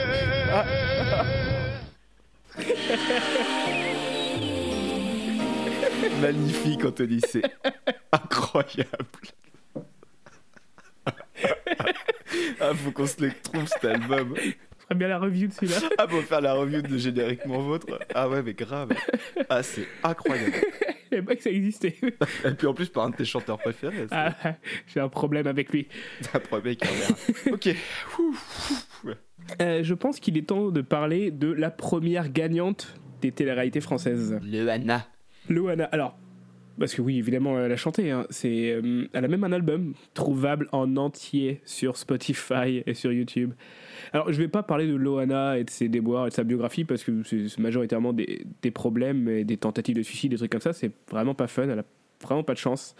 Magnifique, 6.20 6.84
Anthony, 6.84 7.20
c'est 7.26 7.42
incroyable. 8.12 9.06
Ah, 12.70 12.74
faut 12.74 12.90
qu'on 12.90 13.06
se 13.06 13.20
le 13.22 13.32
trouve 13.42 13.66
cet 13.66 13.84
album. 13.84 14.34
ferait 14.34 14.94
bien 14.94 15.08
la 15.08 15.18
review 15.18 15.48
de 15.48 15.52
celui-là. 15.52 15.76
Ah, 15.98 16.06
pour 16.06 16.22
faire 16.22 16.40
la 16.40 16.54
review 16.54 16.82
de 16.82 16.98
Génériquement 16.98 17.58
Vôtre. 17.58 17.86
Ah 18.14 18.28
ouais, 18.28 18.42
mais 18.42 18.54
grave. 18.54 18.90
Ah, 19.48 19.62
c'est 19.62 19.86
incroyable. 20.02 20.52
Je 21.04 21.16
savais 21.16 21.22
pas 21.22 21.36
que 21.36 21.42
ça 21.42 21.50
existait. 21.50 21.96
Et 22.44 22.50
puis 22.52 22.66
en 22.66 22.74
plus, 22.74 22.88
par 22.88 23.04
un 23.04 23.10
de 23.10 23.16
tes 23.16 23.24
chanteurs 23.24 23.58
préférés. 23.58 24.06
Ah, 24.10 24.34
j'ai 24.86 25.00
un 25.00 25.08
problème 25.08 25.46
avec 25.46 25.70
lui. 25.70 25.88
T'as 26.22 26.38
un 26.38 26.40
problème 26.40 26.76
avec 26.80 26.84
un 26.84 27.52
Ok. 27.52 27.68
Euh, 29.62 29.82
je 29.84 29.94
pense 29.94 30.18
qu'il 30.18 30.36
est 30.36 30.48
temps 30.48 30.70
de 30.70 30.80
parler 30.80 31.30
de 31.30 31.52
la 31.52 31.70
première 31.70 32.30
gagnante 32.30 32.98
des 33.20 33.30
téléréalités 33.30 33.80
françaises. 33.80 34.38
Loana. 34.42 35.06
Loana. 35.48 35.84
Alors, 35.84 36.18
parce 36.78 36.94
que 36.94 37.02
oui, 37.02 37.18
évidemment, 37.18 37.58
elle 37.58 37.72
a 37.72 37.76
chanté. 37.76 38.10
hein. 38.10 38.26
C'est, 38.30 38.72
euh, 38.72 39.06
elle 39.12 39.24
a 39.24 39.28
même 39.28 39.44
un 39.44 39.52
album 39.52 39.94
trouvable 40.14 40.68
en 40.72 40.96
entier 40.96 41.60
sur 41.64 41.96
Spotify 41.96 42.82
et 42.86 42.94
sur 42.94 43.12
YouTube. 43.12 43.52
Alors, 44.12 44.32
je 44.32 44.38
vais 44.38 44.48
pas 44.48 44.62
parler 44.62 44.86
de 44.86 44.94
Loana 44.94 45.58
et 45.58 45.64
de 45.64 45.70
ses 45.70 45.88
déboires 45.88 46.26
et 46.26 46.30
de 46.30 46.34
sa 46.34 46.44
biographie 46.44 46.84
parce 46.84 47.04
que 47.04 47.22
c'est 47.24 47.48
c'est 47.48 47.58
majoritairement 47.60 48.12
des, 48.12 48.46
des 48.62 48.70
problèmes 48.70 49.28
et 49.28 49.44
des 49.44 49.56
tentatives 49.56 49.96
de 49.96 50.02
suicide, 50.02 50.30
des 50.32 50.36
trucs 50.36 50.52
comme 50.52 50.60
ça. 50.60 50.72
C'est 50.72 50.92
vraiment 51.10 51.34
pas 51.34 51.46
fun. 51.46 51.68
Elle 51.68 51.78
a 51.78 51.84
vraiment 52.22 52.42
pas 52.42 52.54
de 52.54 52.58
chance. 52.58 52.94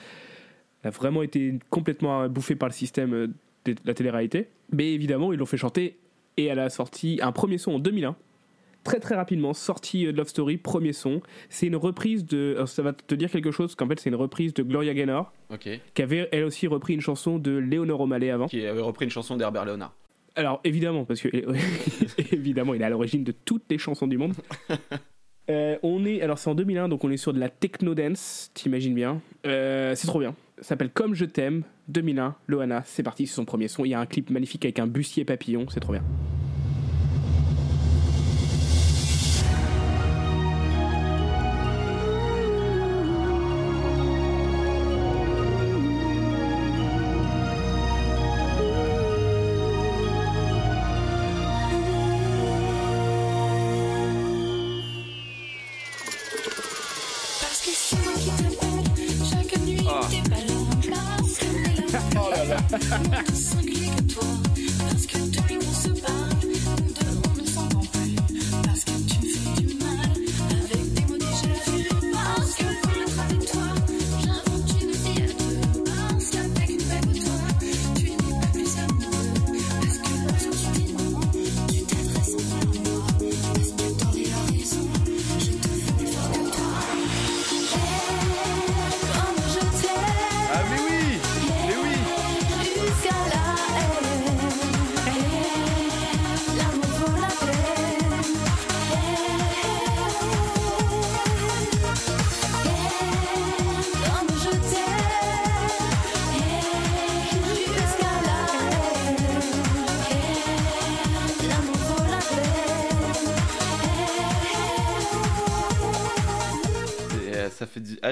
Elle 0.82 0.88
a 0.88 0.90
vraiment 0.90 1.22
été 1.22 1.58
complètement 1.70 2.28
bouffée 2.28 2.56
par 2.56 2.68
le 2.68 2.74
système 2.74 3.14
euh, 3.14 3.26
de 3.64 3.74
la 3.84 3.94
télé-réalité. 3.94 4.48
Mais 4.72 4.92
évidemment, 4.92 5.32
ils 5.32 5.38
l'ont 5.38 5.46
fait 5.46 5.56
chanter 5.56 5.98
et 6.36 6.44
elle 6.46 6.58
a 6.58 6.68
sorti 6.70 7.18
un 7.22 7.32
premier 7.32 7.58
son 7.58 7.72
en 7.72 7.78
2001 7.78 8.16
très 8.86 9.00
très 9.00 9.14
rapidement, 9.14 9.52
sorti 9.52 10.06
euh, 10.06 10.12
de 10.12 10.16
Love 10.16 10.28
Story, 10.28 10.56
premier 10.56 10.92
son. 10.92 11.20
C'est 11.48 11.66
une 11.66 11.76
reprise 11.76 12.24
de. 12.24 12.62
ça 12.66 12.82
va 12.82 12.92
te 12.92 13.14
dire 13.14 13.30
quelque 13.30 13.50
chose, 13.50 13.74
qu'en 13.74 13.88
fait 13.88 14.00
c'est 14.00 14.10
une 14.10 14.16
reprise 14.16 14.54
de 14.54 14.62
Gloria 14.62 14.94
Gaynor, 14.94 15.32
qui 15.60 16.02
avait 16.02 16.28
elle 16.32 16.44
aussi 16.44 16.66
repris 16.66 16.94
une 16.94 17.00
chanson 17.00 17.38
de 17.38 17.56
Léonore 17.56 18.00
O'Malley 18.00 18.30
avant. 18.30 18.46
Qui 18.46 18.64
avait 18.64 18.80
repris 18.80 19.04
une 19.04 19.10
chanson 19.10 19.36
d'Herbert 19.36 19.64
Léonard. 19.64 19.94
Alors 20.36 20.60
évidemment, 20.64 21.04
parce 21.04 21.20
que 21.20 21.28
évidemment, 22.32 22.74
il 22.74 22.82
est 22.82 22.84
à 22.84 22.90
l'origine 22.90 23.24
de 23.24 23.32
toutes 23.32 23.64
les 23.70 23.78
chansons 23.78 24.06
du 24.06 24.18
monde. 24.18 24.34
Euh, 25.48 25.78
on 25.84 26.04
est, 26.04 26.22
alors 26.22 26.38
c'est 26.38 26.50
en 26.50 26.56
2001, 26.56 26.88
donc 26.88 27.04
on 27.04 27.10
est 27.12 27.16
sur 27.16 27.32
de 27.32 27.38
la 27.38 27.48
techno 27.48 27.94
dance, 27.94 28.50
t'imagines 28.54 28.94
bien. 28.94 29.20
Euh, 29.46 29.94
c'est 29.94 30.08
trop 30.08 30.18
bien. 30.18 30.34
Ça 30.58 30.70
s'appelle 30.70 30.90
Comme 30.90 31.14
je 31.14 31.24
t'aime, 31.24 31.62
2001, 31.86 32.34
Loana, 32.48 32.82
c'est 32.84 33.04
parti, 33.04 33.28
c'est 33.28 33.34
son 33.36 33.44
premier 33.44 33.68
son. 33.68 33.84
Il 33.84 33.90
y 33.90 33.94
a 33.94 34.00
un 34.00 34.06
clip 34.06 34.30
magnifique 34.30 34.64
avec 34.64 34.80
un 34.80 34.88
bustier 34.88 35.24
papillon, 35.24 35.66
c'est 35.68 35.78
trop 35.80 35.92
bien. 35.92 36.02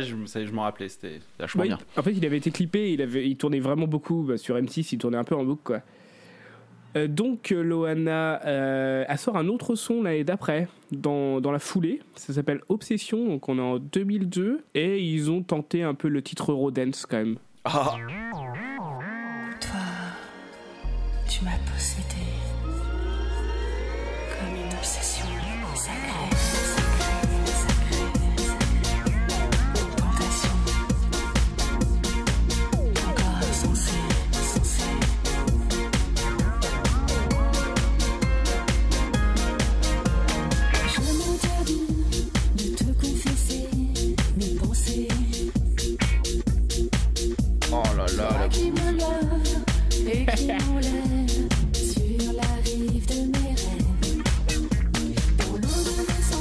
Je, 0.05 0.15
je 0.47 0.53
m'en 0.53 0.63
rappelais, 0.63 0.89
c'était 0.89 1.21
vachement 1.39 1.63
Bah, 1.63 1.67
bien. 1.69 1.79
en 1.97 2.03
fait, 2.03 2.13
il 2.13 2.25
avait 2.25 2.37
été 2.39 2.51
clippé, 2.51 2.93
il, 2.93 3.03
avait, 3.03 3.27
il 3.29 3.37
tournait 3.37 3.61
vraiment 3.61 3.87
beaucoup 3.87 4.23
bah, 4.23 4.37
sur 4.37 4.57
M6, 4.57 4.89
il 4.93 4.99
tournait 4.99 5.17
un 5.19 5.25
peu 5.25 5.35
en 5.35 5.45
boucle 5.45 5.63
quoi. 5.65 5.81
Euh, 6.97 7.09
donc 7.09 7.51
euh, 7.51 7.61
Loana 7.63 8.41
euh, 8.47 9.05
elle 9.09 9.19
sort 9.19 9.37
un 9.37 9.49
autre 9.49 9.75
son 9.75 10.03
l'année 10.05 10.23
d'après 10.23 10.69
dans, 10.93 11.41
dans 11.41 11.51
la 11.51 11.59
foulée 11.59 12.01
ça 12.15 12.33
s'appelle 12.33 12.61
Obsession 12.69 13.27
donc 13.27 13.49
on 13.49 13.59
est 13.59 13.61
en 13.61 13.81
2002 13.81 14.63
et 14.77 15.01
ils 15.03 15.29
ont 15.29 15.43
tenté 15.43 15.83
un 15.83 15.95
peu 15.95 16.07
le 16.07 16.23
titre 16.23 16.53
Eurodance 16.53 17.05
quand 17.07 17.17
même 17.17 17.37
Ah 17.65 17.97
Toi, 19.61 19.81
tu 21.29 21.45
m'as 21.45 21.59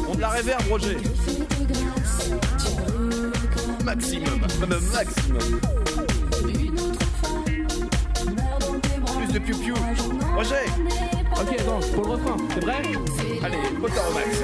On 0.10 0.16
de 0.16 0.22
la 0.22 0.30
réverb, 0.30 0.64
Roger. 0.68 0.98
Maximum 3.86 4.42
Même 4.62 4.80
maximum. 4.92 5.60
Plus 9.16 9.28
de 9.32 9.40
piou-piou. 9.40 9.76
Roger. 10.36 10.56
Ok 11.36 11.60
attends 11.60 11.80
pour 11.94 12.04
le 12.06 12.12
refrain 12.14 12.38
c'est 12.52 12.64
vrai? 12.64 12.82
Allez, 13.44 13.58
autant 13.80 14.08
au 14.10 14.14
max 14.14 14.42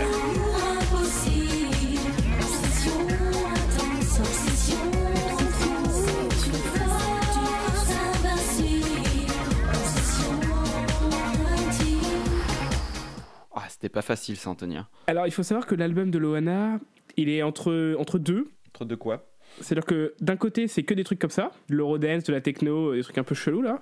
c'était 13.80 13.90
pas 13.94 14.02
facile 14.02 14.36
ça, 14.36 14.50
Antonia. 14.50 14.90
alors 15.08 15.26
il 15.26 15.32
faut 15.32 15.44
savoir 15.44 15.66
que 15.66 15.74
l'album 15.76 16.12
de 16.12 16.18
Loana 16.20 16.80
il 17.18 17.30
est 17.30 17.42
entre, 17.44 17.96
entre 17.98 18.20
deux 18.20 18.50
Entre 18.68 18.84
de 18.86 18.96
quoi? 18.96 19.26
C'est 19.62 19.74
à 19.74 19.76
dire 19.76 19.86
que 19.86 20.14
d'un 20.20 20.36
côté 20.38 20.68
c'est 20.68 20.84
que 20.84 20.94
des 20.94 21.04
trucs 21.04 21.20
comme 21.20 21.30
ça 21.30 21.52
de 21.70 21.76
l'Eurodance 21.76 22.24
de 22.26 22.34
la 22.34 22.42
techno 22.42 22.94
des 22.94 23.02
trucs 23.04 23.18
un 23.18 23.24
peu 23.24 23.36
chelous 23.36 23.62
là 23.62 23.82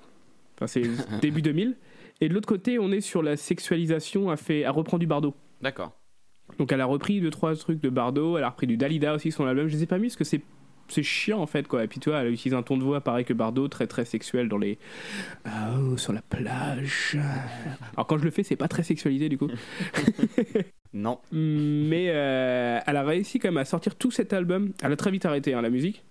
enfin 0.54 0.66
c'est 0.66 0.82
début 1.20 1.42
2000 1.42 1.76
et 2.20 2.28
de 2.28 2.34
l'autre 2.34 2.48
côté 2.48 2.78
on 2.78 2.90
est 2.92 3.00
sur 3.00 3.22
la 3.22 3.36
sexualisation 3.36 4.30
à 4.30 4.36
fait 4.36 4.64
à 4.64 4.70
reprendre 4.70 5.00
du 5.00 5.06
Bardot 5.06 5.34
D'accord. 5.60 5.92
Donc 6.58 6.72
elle 6.72 6.80
a 6.80 6.86
repris 6.86 7.20
deux 7.20 7.30
trois 7.30 7.54
trucs 7.56 7.80
de 7.82 7.90
Bardot, 7.90 8.38
elle 8.38 8.44
a 8.44 8.50
repris 8.50 8.66
du 8.66 8.76
Dalida 8.76 9.14
aussi 9.14 9.30
son 9.32 9.44
album. 9.44 9.66
Je 9.68 9.76
les 9.76 9.82
ai 9.82 9.86
pas 9.86 9.98
mis 9.98 10.06
parce 10.06 10.16
que 10.16 10.24
c'est 10.24 10.40
c'est 10.88 11.02
chiant 11.02 11.40
en 11.40 11.46
fait 11.46 11.68
quoi. 11.68 11.84
Et 11.84 11.88
puis 11.88 12.00
tu 12.00 12.10
vois, 12.10 12.20
elle 12.20 12.32
utilise 12.32 12.54
un 12.54 12.62
ton 12.62 12.76
de 12.76 12.84
voix 12.84 13.00
pareil 13.00 13.24
que 13.24 13.32
Bardot, 13.32 13.68
très 13.68 13.86
très 13.86 14.04
sexuel 14.04 14.48
dans 14.48 14.58
les 14.58 14.78
oh 15.46 15.96
sur 15.96 16.12
la 16.12 16.22
plage. 16.22 17.16
Alors 17.94 18.06
quand 18.06 18.18
je 18.18 18.24
le 18.24 18.30
fais, 18.30 18.42
c'est 18.42 18.56
pas 18.56 18.68
très 18.68 18.82
sexualisé 18.82 19.28
du 19.28 19.38
coup. 19.38 19.48
Non. 20.92 21.18
Mais 21.32 22.06
euh, 22.08 22.80
elle 22.86 22.96
a 22.96 23.02
réussi 23.02 23.38
quand 23.38 23.48
même 23.48 23.58
à 23.58 23.64
sortir 23.64 23.94
tout 23.94 24.10
cet 24.10 24.32
album. 24.32 24.72
Elle 24.82 24.92
a 24.92 24.96
très 24.96 25.10
vite 25.10 25.26
arrêté 25.26 25.54
hein, 25.54 25.62
la 25.62 25.70
musique, 25.70 26.02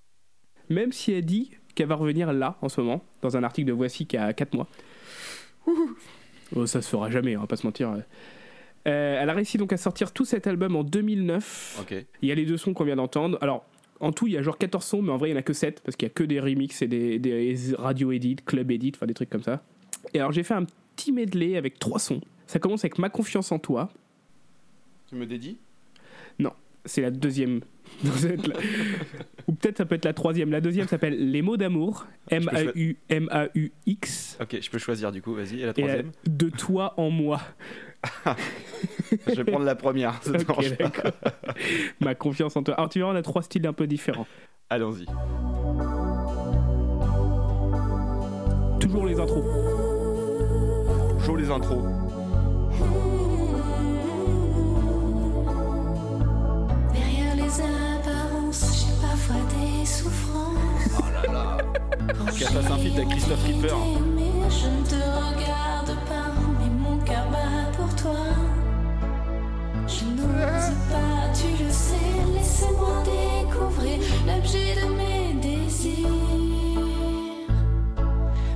même 0.69 0.91
si 0.91 1.11
elle 1.13 1.25
dit 1.25 1.51
qu'elle 1.75 1.87
va 1.87 1.95
revenir 1.95 2.31
là 2.33 2.57
en 2.61 2.69
ce 2.69 2.81
moment 2.81 3.03
dans 3.21 3.37
un 3.37 3.43
article 3.43 3.67
de 3.67 3.73
Voici 3.73 4.05
qui 4.05 4.17
a 4.17 4.33
4 4.33 4.53
mois. 4.53 4.67
Oh, 6.55 6.65
ça 6.65 6.81
se 6.81 6.89
fera 6.89 7.09
jamais, 7.11 7.35
on 7.35 7.41
va 7.41 7.47
pas 7.47 7.57
se 7.57 7.65
mentir. 7.65 7.89
Euh, 8.87 9.21
elle 9.21 9.29
a 9.29 9.33
réussi 9.33 9.57
donc 9.57 9.73
à 9.73 9.77
sortir 9.77 10.13
tout 10.13 10.25
cet 10.25 10.47
album 10.47 10.75
en 10.75 10.83
2009. 10.83 11.79
Ok. 11.81 12.05
Il 12.21 12.29
y 12.29 12.31
a 12.31 12.35
les 12.35 12.45
deux 12.45 12.57
sons 12.57 12.73
qu'on 12.73 12.85
vient 12.85 12.95
d'entendre. 12.95 13.37
Alors, 13.41 13.65
en 13.99 14.11
tout, 14.11 14.27
il 14.27 14.33
y 14.33 14.37
a 14.37 14.41
genre 14.41 14.57
14 14.57 14.83
sons, 14.85 15.01
mais 15.01 15.11
en 15.11 15.17
vrai, 15.17 15.29
il 15.29 15.31
n'y 15.33 15.37
en 15.37 15.39
a 15.39 15.43
que 15.43 15.53
7 15.53 15.81
parce 15.83 15.95
qu'il 15.95 16.07
y 16.07 16.11
a 16.11 16.13
que 16.13 16.23
des 16.23 16.39
remixes 16.39 16.81
et 16.81 16.87
des, 16.87 17.19
des 17.19 17.55
radio 17.77 18.11
edit, 18.11 18.37
club 18.45 18.71
edit, 18.71 18.91
enfin 18.95 19.05
des 19.07 19.13
trucs 19.13 19.29
comme 19.29 19.43
ça. 19.43 19.63
Et 20.13 20.19
alors, 20.19 20.31
j'ai 20.31 20.43
fait 20.43 20.53
un 20.53 20.65
petit 20.95 21.11
medley 21.11 21.57
avec 21.57 21.79
trois 21.79 21.99
sons. 21.99 22.21
Ça 22.45 22.59
commence 22.59 22.83
avec 22.85 22.97
Ma 22.99 23.09
confiance 23.09 23.51
en 23.51 23.59
toi. 23.59 23.89
Tu 25.09 25.15
me 25.15 25.25
dédies? 25.25 25.57
Non, 26.39 26.51
c'est 26.85 27.01
la 27.01 27.11
deuxième. 27.11 27.61
Ou 29.47 29.53
peut-être 29.53 29.77
ça 29.77 29.85
peut 29.85 29.95
être 29.95 30.05
la 30.05 30.13
troisième. 30.13 30.51
La 30.51 30.59
deuxième 30.61 30.87
s'appelle 30.87 31.31
Les 31.31 31.41
mots 31.41 31.55
d'amour. 31.57 32.05
M-A-U-M-A-U-X. 33.19 34.37
Ok, 34.41 34.57
je 34.61 34.69
peux 34.69 34.77
choisir 34.77 35.11
du 35.11 35.21
coup, 35.21 35.33
vas-y. 35.33 35.61
Et 35.61 35.65
la 35.65 35.65
Et 35.65 35.65
la- 35.65 35.71
troisième? 35.73 36.11
De 36.27 36.49
toi 36.49 36.93
en 36.97 37.09
moi. 37.09 37.41
Je 39.27 39.41
vais 39.41 39.51
prendre 39.51 39.65
la 39.65 39.75
première. 39.75 40.21
ça 40.23 40.31
te 40.33 40.37
Ok, 40.51 40.59
dérange 40.59 40.75
pas. 40.77 40.83
d'accord. 40.83 41.11
Ma 42.01 42.15
confiance 42.15 42.55
en 42.55 42.63
toi. 42.63 42.75
Alors, 42.75 42.89
tu 42.89 42.99
verras, 42.99 43.11
on 43.13 43.15
a 43.15 43.21
trois 43.21 43.41
styles 43.41 43.65
un 43.67 43.73
peu 43.73 43.87
différents. 43.87 44.27
Allons-y. 44.69 45.05
Toujours 48.79 49.05
les 49.05 49.19
intros. 49.19 49.43
Chaud 51.25 51.35
les 51.35 51.49
intros. 51.49 51.83
Derrière 56.93 57.35
les 57.35 57.61
apparences, 57.61 58.85
j'ai 58.85 59.01
parfois 59.01 59.35
des 59.55 59.85
souffrances. 59.85 60.99
Oh 60.99 61.03
là 61.27 61.33
là. 61.33 61.57
A 62.09 62.31
fait 62.31 62.45
un 62.71 62.77
feat 62.77 62.95
avec 62.95 63.09
Christophe 63.09 63.43
Ripper. 63.45 63.73
Mais 64.15 64.49
je 64.49 64.67
ne 64.67 64.85
te 64.85 64.95
regarde 64.95 65.56
toi. 67.97 68.25
Je 69.87 70.05
n'ose 70.05 70.71
pas, 70.89 71.31
tu 71.33 71.63
le 71.63 71.69
sais, 71.71 71.95
laissez-moi 72.33 73.03
découvrir 73.05 73.99
l'objet 74.27 74.75
de 74.75 74.85
mes 74.95 75.33
désirs. 75.41 76.07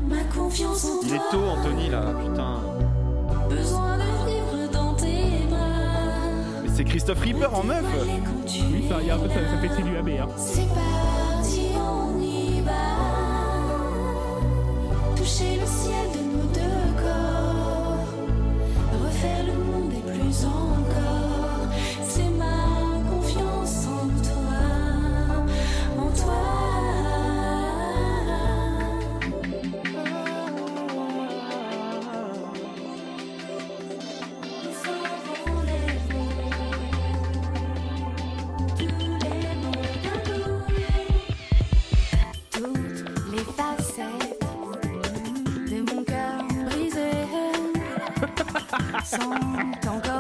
Ma 0.10 0.24
confiance 0.36 0.86
en 0.86 1.00
toi. 1.00 1.08
Il 1.08 1.14
est 1.14 1.30
tôt, 1.32 1.46
Anthony, 1.58 1.90
là, 1.90 2.14
putain. 2.20 2.60
Besoin 3.50 3.98
de 3.98 4.04
vivre 4.30 4.72
dans 4.72 4.94
tes 4.96 5.46
bras. 5.50 6.64
Mais 6.64 6.70
c'est 6.74 6.84
Christophe 6.84 7.22
Ripper 7.22 7.48
en 7.54 7.64
meuf. 7.64 7.86
Oui, 8.46 8.86
ça, 8.90 9.02
y 9.02 9.10
a 9.10 9.18
ça, 9.18 9.24
ça 9.28 9.58
fait 9.62 9.70
CDUAB. 9.70 10.10
Hein. 10.10 10.28
C'est 10.38 10.68
parti, 10.68 11.68
on 11.78 12.20
y 12.22 12.62
va. 12.62 12.72
Toucher 15.16 15.60
le 15.60 15.66
ciel 15.66 16.08
de 16.14 16.21
sont 49.12 49.18
encore 49.18 49.90
en 49.90 50.11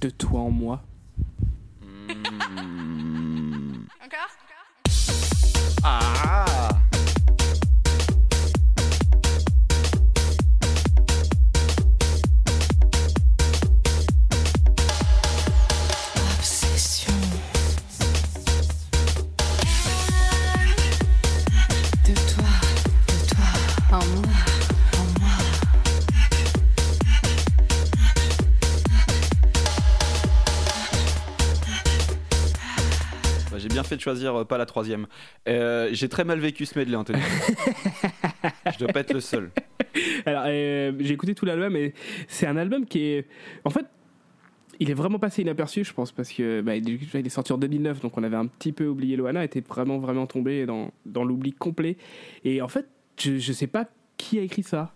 De 0.00 0.08
toi 0.08 0.40
en 0.40 0.50
moi. 0.50 0.82
De 34.00 34.02
choisir 34.02 34.34
euh, 34.40 34.44
pas 34.44 34.58
la 34.58 34.66
troisième. 34.66 35.06
Euh, 35.48 35.90
J'ai 35.92 36.08
très 36.08 36.24
mal 36.24 36.40
vécu 36.40 36.66
ce 36.66 36.78
medley, 36.78 36.96
Anthony. 36.96 37.20
Je 38.72 38.78
dois 38.78 38.88
pas 38.88 39.00
être 39.00 39.12
le 39.12 39.20
seul. 39.20 39.50
Alors, 40.26 40.44
euh, 40.46 40.92
j'ai 41.00 41.14
écouté 41.14 41.34
tout 41.34 41.44
l'album 41.46 41.76
et 41.76 41.94
c'est 42.28 42.46
un 42.46 42.56
album 42.56 42.86
qui 42.86 43.02
est. 43.04 43.26
En 43.64 43.70
fait, 43.70 43.84
il 44.78 44.90
est 44.90 44.94
vraiment 44.94 45.18
passé 45.18 45.42
inaperçu, 45.42 45.84
je 45.84 45.92
pense, 45.92 46.12
parce 46.12 46.32
que 46.32 46.60
bah, 46.62 46.76
il 46.76 46.88
est 47.14 47.28
sorti 47.28 47.52
en 47.52 47.58
2009, 47.58 48.00
donc 48.00 48.16
on 48.16 48.22
avait 48.22 48.36
un 48.36 48.46
petit 48.46 48.72
peu 48.72 48.86
oublié 48.86 49.16
Loana, 49.16 49.44
était 49.44 49.60
vraiment, 49.60 49.98
vraiment 49.98 50.26
tombé 50.26 50.64
dans, 50.66 50.90
dans 51.06 51.24
l'oubli 51.24 51.52
complet. 51.52 51.96
Et 52.44 52.62
en 52.62 52.68
fait, 52.68 52.86
je, 53.18 53.38
je 53.38 53.52
sais 53.52 53.66
pas 53.66 53.88
qui 54.16 54.38
a 54.38 54.42
écrit 54.42 54.62
ça. 54.62 54.94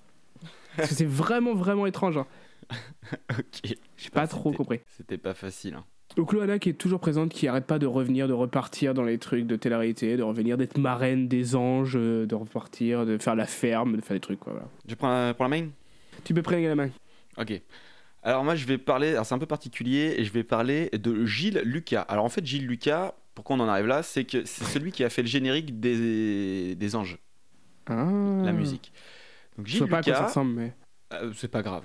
Parce 0.76 0.90
que 0.90 0.94
c'est 0.94 1.06
vraiment, 1.08 1.54
vraiment 1.54 1.86
étrange. 1.86 2.16
hein. 2.18 2.26
ok. 3.38 3.74
J'ai 3.96 4.10
pas 4.10 4.26
trop 4.26 4.52
compris. 4.52 4.80
C'était 4.96 5.18
pas 5.18 5.34
facile. 5.34 5.74
hein. 5.74 5.84
Donc 6.16 6.32
Loana 6.32 6.58
qui 6.60 6.68
est 6.68 6.74
toujours 6.74 7.00
présente, 7.00 7.30
qui 7.32 7.48
arrête 7.48 7.66
pas 7.66 7.78
de 7.80 7.86
revenir, 7.86 8.28
de 8.28 8.32
repartir 8.32 8.94
dans 8.94 9.02
les 9.02 9.18
trucs 9.18 9.46
de 9.46 9.56
télé-réalité, 9.56 10.16
de 10.16 10.22
revenir 10.22 10.56
d'être 10.56 10.78
marraine 10.78 11.26
des 11.26 11.56
anges, 11.56 11.96
euh, 11.96 12.24
de 12.24 12.34
repartir, 12.36 13.04
de 13.04 13.18
faire 13.18 13.34
la 13.34 13.46
ferme, 13.46 13.96
de 13.96 14.00
faire 14.00 14.14
des 14.16 14.20
trucs 14.20 14.38
quoi. 14.38 14.52
Voilà. 14.52 14.68
Je 14.86 14.94
prends 14.94 15.08
la, 15.08 15.34
pour 15.34 15.44
la 15.44 15.48
main? 15.48 15.68
Tu 16.22 16.32
peux 16.32 16.42
prendre 16.42 16.62
la 16.62 16.74
main. 16.76 16.90
Ok. 17.36 17.60
Alors 18.22 18.44
moi 18.44 18.54
je 18.54 18.64
vais 18.64 18.78
parler, 18.78 19.08
alors 19.10 19.26
c'est 19.26 19.34
un 19.34 19.38
peu 19.40 19.46
particulier, 19.46 20.14
et 20.16 20.24
je 20.24 20.32
vais 20.32 20.44
parler 20.44 20.88
de 20.92 21.24
Gilles 21.26 21.60
Lucas. 21.64 22.02
Alors 22.02 22.24
en 22.24 22.28
fait 22.28 22.46
Gilles 22.46 22.66
Lucas, 22.66 23.14
pourquoi 23.34 23.56
on 23.56 23.60
en 23.60 23.68
arrive 23.68 23.86
là, 23.86 24.04
c'est 24.04 24.24
que 24.24 24.44
c'est 24.44 24.64
celui 24.64 24.92
qui 24.92 25.02
a 25.02 25.10
fait 25.10 25.22
le 25.22 25.28
générique 25.28 25.80
des, 25.80 26.76
des 26.76 26.96
anges, 26.96 27.18
la 27.88 28.52
musique. 28.52 28.92
Donc 29.58 29.66
Je 29.66 29.72
Gilles 29.72 29.80
sais 29.82 29.88
pas 29.88 29.98
à 29.98 30.02
quoi 30.02 30.12
ça 30.12 30.18
Lucas, 30.20 30.26
ressemble, 30.28 30.52
mais. 30.54 30.72
euh, 31.14 31.32
c'est 31.34 31.50
pas 31.50 31.62
grave. 31.62 31.84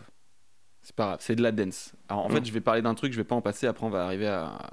C'est 0.89 0.95
pas 0.95 1.05
grave, 1.05 1.17
c'est 1.21 1.35
de 1.35 1.43
la 1.43 1.51
dance. 1.51 1.93
Alors 2.09 2.25
en 2.25 2.29
fait 2.29 2.43
je 2.43 2.51
vais 2.51 2.61
parler 2.61 2.81
d'un 2.81 2.95
truc, 2.95 3.11
je 3.13 3.17
vais 3.17 3.23
pas 3.23 3.35
en 3.35 3.41
passer, 3.41 3.67
après 3.67 3.85
on 3.85 3.91
va 3.91 4.05
arriver 4.05 4.25
à, 4.27 4.71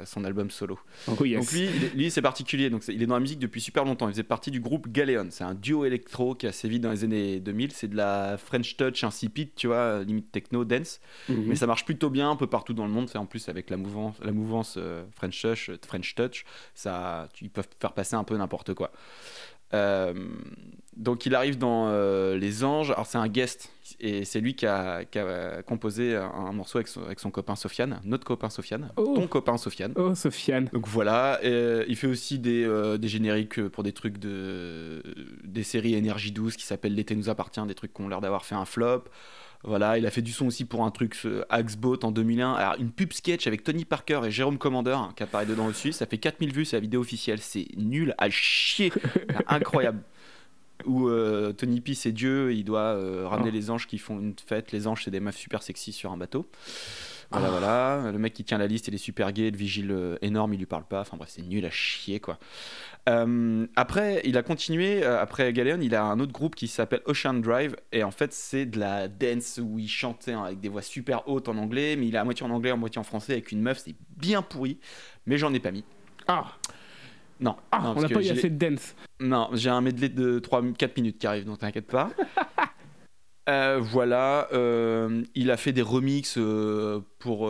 à 0.00 0.06
son 0.06 0.22
album 0.22 0.52
solo. 0.52 0.78
Oh, 1.08 1.24
yes. 1.24 1.40
Donc 1.40 1.50
lui, 1.50 1.68
lui 1.96 2.10
c'est 2.12 2.22
particulier, 2.22 2.70
donc 2.70 2.84
il 2.86 3.02
est 3.02 3.06
dans 3.06 3.14
la 3.14 3.20
musique 3.20 3.40
depuis 3.40 3.60
super 3.60 3.84
longtemps, 3.84 4.06
il 4.06 4.12
faisait 4.12 4.22
partie 4.22 4.52
du 4.52 4.60
groupe 4.60 4.86
Galéon, 4.86 5.26
c'est 5.30 5.42
un 5.42 5.54
duo 5.54 5.84
électro 5.84 6.36
qui 6.36 6.46
a 6.46 6.52
sévi 6.52 6.78
dans 6.78 6.92
les 6.92 7.02
années 7.02 7.40
2000, 7.40 7.72
c'est 7.72 7.88
de 7.88 7.96
la 7.96 8.36
French 8.38 8.76
Touch 8.76 9.02
insipide, 9.02 9.48
tu 9.56 9.66
vois, 9.66 10.04
limite 10.04 10.30
techno, 10.30 10.64
dance, 10.64 11.00
Mhm. 11.28 11.46
mais 11.48 11.56
ça 11.56 11.66
marche 11.66 11.84
plutôt 11.84 12.08
bien 12.08 12.30
un 12.30 12.36
peu 12.36 12.46
partout 12.46 12.72
dans 12.72 12.86
le 12.86 12.92
monde, 12.92 13.08
c'est 13.08 13.18
en 13.18 13.26
plus 13.26 13.48
avec 13.48 13.68
la 13.68 13.76
mouvance, 13.78 14.14
la 14.22 14.30
mouvance 14.30 14.76
euh, 14.78 15.02
French 15.16 15.42
Touch, 15.42 15.70
euh, 15.70 15.76
French 15.84 16.14
Touch, 16.14 16.44
ça, 16.76 17.28
tu- 17.32 17.46
ils 17.46 17.50
peuvent 17.50 17.66
faire 17.80 17.94
passer 17.94 18.14
un 18.14 18.22
peu 18.22 18.36
n'importe 18.36 18.74
quoi. 18.74 18.92
Euh, 19.74 20.14
donc 20.96 21.26
il 21.26 21.34
arrive 21.34 21.58
dans 21.58 21.88
euh, 21.88 22.38
Les 22.38 22.64
Anges, 22.64 22.90
alors 22.90 23.04
c'est 23.04 23.18
un 23.18 23.28
guest, 23.28 23.70
et 24.00 24.24
c'est 24.24 24.40
lui 24.40 24.54
qui 24.54 24.64
a, 24.64 25.04
qui 25.04 25.18
a 25.18 25.62
composé 25.62 26.16
un, 26.16 26.52
morceau 26.52 26.78
avec 26.78 26.88
son, 26.88 27.02
avec 27.02 27.20
son 27.20 27.30
copain 27.30 27.54
Sofiane, 27.54 28.00
notre 28.04 28.24
copain 28.24 28.48
Sofiane, 28.48 28.90
ton 28.96 29.26
copain 29.26 29.58
Sofiane. 29.58 29.92
Oh, 29.96 30.14
Sofiane. 30.14 30.70
Donc 30.72 30.88
voilà, 30.88 31.38
euh, 31.44 31.84
il 31.86 31.96
fait 31.96 32.06
aussi 32.06 32.38
des, 32.38 32.64
euh, 32.64 32.96
des 32.96 33.08
génériques 33.08 33.68
pour 33.68 33.82
des 33.82 33.92
trucs 33.92 34.16
de. 34.18 35.02
des 35.44 35.62
séries 35.64 35.94
Énergie 35.94 36.32
12 36.32 36.56
qui 36.56 36.64
s'appellent 36.64 36.94
L'été 36.94 37.14
nous 37.14 37.28
appartient, 37.28 37.64
des 37.66 37.74
trucs 37.74 37.92
qui 37.92 38.00
ont 38.00 38.08
l'air 38.08 38.22
d'avoir 38.22 38.46
fait 38.46 38.54
un 38.54 38.64
flop. 38.64 39.04
Voilà, 39.64 39.98
il 39.98 40.06
a 40.06 40.10
fait 40.10 40.22
du 40.22 40.32
son 40.32 40.46
aussi 40.46 40.64
pour 40.64 40.84
un 40.84 40.90
truc, 40.90 41.14
ce 41.14 41.44
Axboat 41.48 41.98
en 42.04 42.12
2001. 42.12 42.52
Alors, 42.54 42.76
une 42.78 42.90
pub 42.90 43.12
sketch 43.12 43.46
avec 43.46 43.64
Tony 43.64 43.84
Parker 43.84 44.20
et 44.24 44.30
Jérôme 44.30 44.58
Commander 44.58 44.92
hein, 44.92 45.10
qui 45.16 45.22
apparaît 45.22 45.46
dedans 45.46 45.66
aussi. 45.66 45.92
Ça 45.92 46.06
fait 46.06 46.18
4000 46.18 46.52
vues, 46.52 46.64
c'est 46.64 46.76
la 46.76 46.80
vidéo 46.80 47.00
officielle. 47.00 47.40
C'est 47.40 47.66
nul 47.76 48.14
à 48.18 48.30
chier. 48.30 48.92
Incroyable. 49.48 50.00
Où 50.84 51.08
euh, 51.08 51.52
Tony 51.52 51.80
P, 51.80 51.94
c'est 51.94 52.12
Dieu, 52.12 52.52
il 52.52 52.64
doit 52.64 52.80
euh, 52.94 53.26
ramener 53.26 53.48
Oh. 53.50 53.54
les 53.54 53.70
anges 53.70 53.86
qui 53.86 53.98
font 53.98 54.20
une 54.20 54.34
fête. 54.46 54.72
Les 54.72 54.86
anges, 54.86 55.02
c'est 55.04 55.10
des 55.10 55.20
meufs 55.20 55.36
super 55.36 55.62
sexy 55.62 55.92
sur 55.92 56.12
un 56.12 56.16
bateau. 56.16 56.46
Voilà, 57.30 57.50
voilà. 57.50 58.10
Le 58.12 58.18
mec 58.18 58.32
qui 58.34 58.44
tient 58.44 58.58
la 58.58 58.66
liste, 58.66 58.88
il 58.88 58.94
est 58.94 58.98
super 58.98 59.32
gay. 59.32 59.50
Le 59.50 59.56
vigile 59.56 59.90
euh, 59.90 60.16
énorme, 60.22 60.54
il 60.54 60.58
lui 60.58 60.66
parle 60.66 60.84
pas. 60.84 61.00
Enfin 61.00 61.16
bref, 61.16 61.30
c'est 61.32 61.42
nul 61.42 61.64
à 61.64 61.70
chier, 61.70 62.20
quoi. 62.20 62.38
Euh, 63.08 63.66
après, 63.76 64.20
il 64.24 64.36
a 64.36 64.42
continué. 64.42 65.02
euh, 65.04 65.20
après 65.20 65.52
Galéon, 65.52 65.78
il 65.80 65.94
a 65.94 66.04
un 66.04 66.18
autre 66.20 66.32
groupe 66.32 66.54
qui 66.54 66.68
s'appelle 66.68 67.02
Ocean 67.06 67.34
Drive. 67.34 67.76
Et 67.92 68.02
en 68.04 68.10
fait, 68.10 68.32
c'est 68.32 68.66
de 68.66 68.78
la 68.78 69.08
dance 69.08 69.60
où 69.62 69.78
il 69.78 69.88
chantait 69.88 70.32
hein, 70.32 70.44
avec 70.44 70.60
des 70.60 70.68
voix 70.68 70.82
super 70.82 71.28
hautes 71.28 71.48
en 71.48 71.56
anglais. 71.56 71.96
Mais 71.96 72.06
il 72.08 72.14
est 72.14 72.18
à 72.18 72.24
moitié 72.24 72.46
en 72.46 72.50
anglais, 72.50 72.70
à 72.70 72.76
moitié 72.76 72.98
en 73.00 73.04
français 73.04 73.32
avec 73.32 73.52
une 73.52 73.60
meuf. 73.62 73.78
C'est 73.84 73.94
bien 74.16 74.42
pourri. 74.42 74.78
Mais 75.26 75.38
j'en 75.38 75.52
ai 75.54 75.60
pas 75.60 75.70
mis. 75.72 75.84
Ah 76.28 76.44
Non. 77.40 77.56
Ah, 77.70 77.80
non, 77.82 77.94
on 77.96 78.00
n'a 78.02 78.08
pas 78.08 78.22
eu 78.22 78.30
assez 78.30 78.50
de 78.50 78.56
dance. 78.68 78.94
non, 79.20 79.48
j'ai 79.52 79.70
un 79.70 79.80
medley 79.80 80.08
de 80.08 80.38
3, 80.38 80.62
4 80.78 80.96
minutes 80.96 81.18
qui 81.18 81.26
arrive, 81.26 81.44
donc 81.44 81.58
t'inquiète 81.58 81.86
pas. 81.86 82.10
Euh, 83.48 83.78
voilà, 83.80 84.48
euh, 84.52 85.22
il 85.36 85.52
a 85.52 85.56
fait 85.56 85.72
des 85.72 85.82
remixes 85.82 86.36
euh, 86.36 87.00
pour 87.20 87.48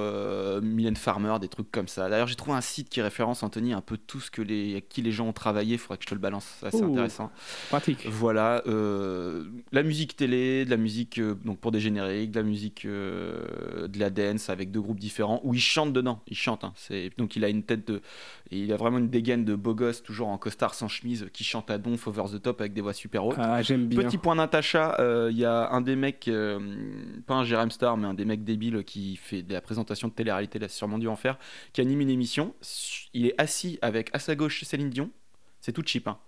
Mylène 0.62 0.97
Farmer, 0.97 1.36
des 1.40 1.49
trucs 1.49 1.70
comme 1.70 1.88
ça. 1.88 2.09
D'ailleurs, 2.09 2.26
j'ai 2.26 2.34
trouvé 2.34 2.57
un 2.57 2.62
site 2.62 2.88
qui 2.88 3.01
référence, 3.01 3.42
Anthony, 3.42 3.72
un 3.72 3.80
peu 3.80 3.97
tout 3.97 4.20
ce 4.20 4.30
que 4.30 4.42
les, 4.42 4.84
qui 4.88 5.03
les 5.03 5.12
gens 5.12 5.28
ont 5.28 5.32
travaillé. 5.32 5.74
Il 5.74 5.78
faudrait 5.78 5.99
que 5.99 6.05
je 6.05 6.09
te 6.09 6.14
le 6.14 6.20
balance, 6.20 6.44
ça, 6.61 6.70
c'est 6.70 6.82
intéressant. 6.82 7.30
Pratique. 7.68 8.07
Voilà, 8.09 8.62
la 9.72 9.82
musique 9.82 10.16
télé, 10.16 10.64
de 10.64 10.70
la 10.70 10.76
musique 10.76 11.20
donc 11.20 11.59
pour 11.59 11.72
des 11.72 11.80
génériques, 11.80 12.30
de 12.30 12.40
la 12.40 12.47
musique 12.47 12.86
de 12.86 13.99
la 13.99 14.11
dance 14.11 14.51
avec 14.51 14.70
deux 14.70 14.80
groupes 14.80 15.01
différents 15.01 15.40
où 15.44 15.55
il 15.55 15.61
chante 15.61 15.92
dedans. 15.92 16.20
Il 16.28 16.36
chante, 16.36 16.64
hein. 16.64 16.72
c'est 16.76 17.11
donc 17.18 17.36
il 17.36 17.44
a 17.44 17.49
une 17.49 17.62
tête 17.62 17.86
de, 17.86 18.03
il 18.51 18.72
a 18.72 18.76
vraiment 18.76 18.99
une 18.99 19.09
dégaine 19.09 19.44
de 19.44 19.55
beau 19.55 19.74
gosse, 19.74 20.03
toujours 20.03 20.28
en 20.28 20.38
costard 20.38 20.74
sans 20.74 20.88
chemise, 20.88 21.28
qui 21.32 21.44
chante 21.44 21.70
à 21.70 21.78
donf 21.78 22.07
over 22.07 22.24
the 22.32 22.40
top 22.40 22.61
avec 22.61 22.72
des 22.72 22.80
voix 22.80 22.92
super 22.92 23.24
hautes. 23.26 23.36
Ah, 23.38 23.62
j'aime 23.62 23.86
bien. 23.86 24.03
Petit 24.03 24.18
point 24.18 24.36
Natacha, 24.36 24.97
euh, 25.01 25.28
il 25.30 25.38
y 25.38 25.44
a 25.44 25.70
un 25.70 25.80
des 25.87 25.97
mecs, 25.97 26.28
euh, 26.28 26.59
pas 27.26 27.34
un 27.34 27.45
Jérém 27.45 27.70
Star, 27.70 27.97
mais 27.97 28.07
un 28.07 28.12
des 28.14 28.26
mecs 28.26 28.45
débiles 28.45 28.84
qui 28.84 29.16
fait 29.16 29.43
de 29.43 29.55
la 29.55 29.62
présentation 29.62 30.09
de 30.09 30.12
télé-réalité, 30.12 30.59
c'est 30.61 30.68
sûrement 30.68 30.99
dû 30.99 31.09
en 31.09 31.16
faire, 31.16 31.39
qui 31.72 31.80
anime 31.80 32.03
une 32.03 32.11
émission. 32.11 32.55
Il 33.14 33.24
est 33.26 33.34
assis 33.41 33.78
avec 33.80 34.11
à 34.12 34.18
sa 34.18 34.34
gauche 34.34 34.62
Céline 34.64 34.91
Dion, 34.91 35.11
c'est 35.61 35.72
tout 35.72 35.82
cheap. 35.87 36.07
Hein. 36.09 36.18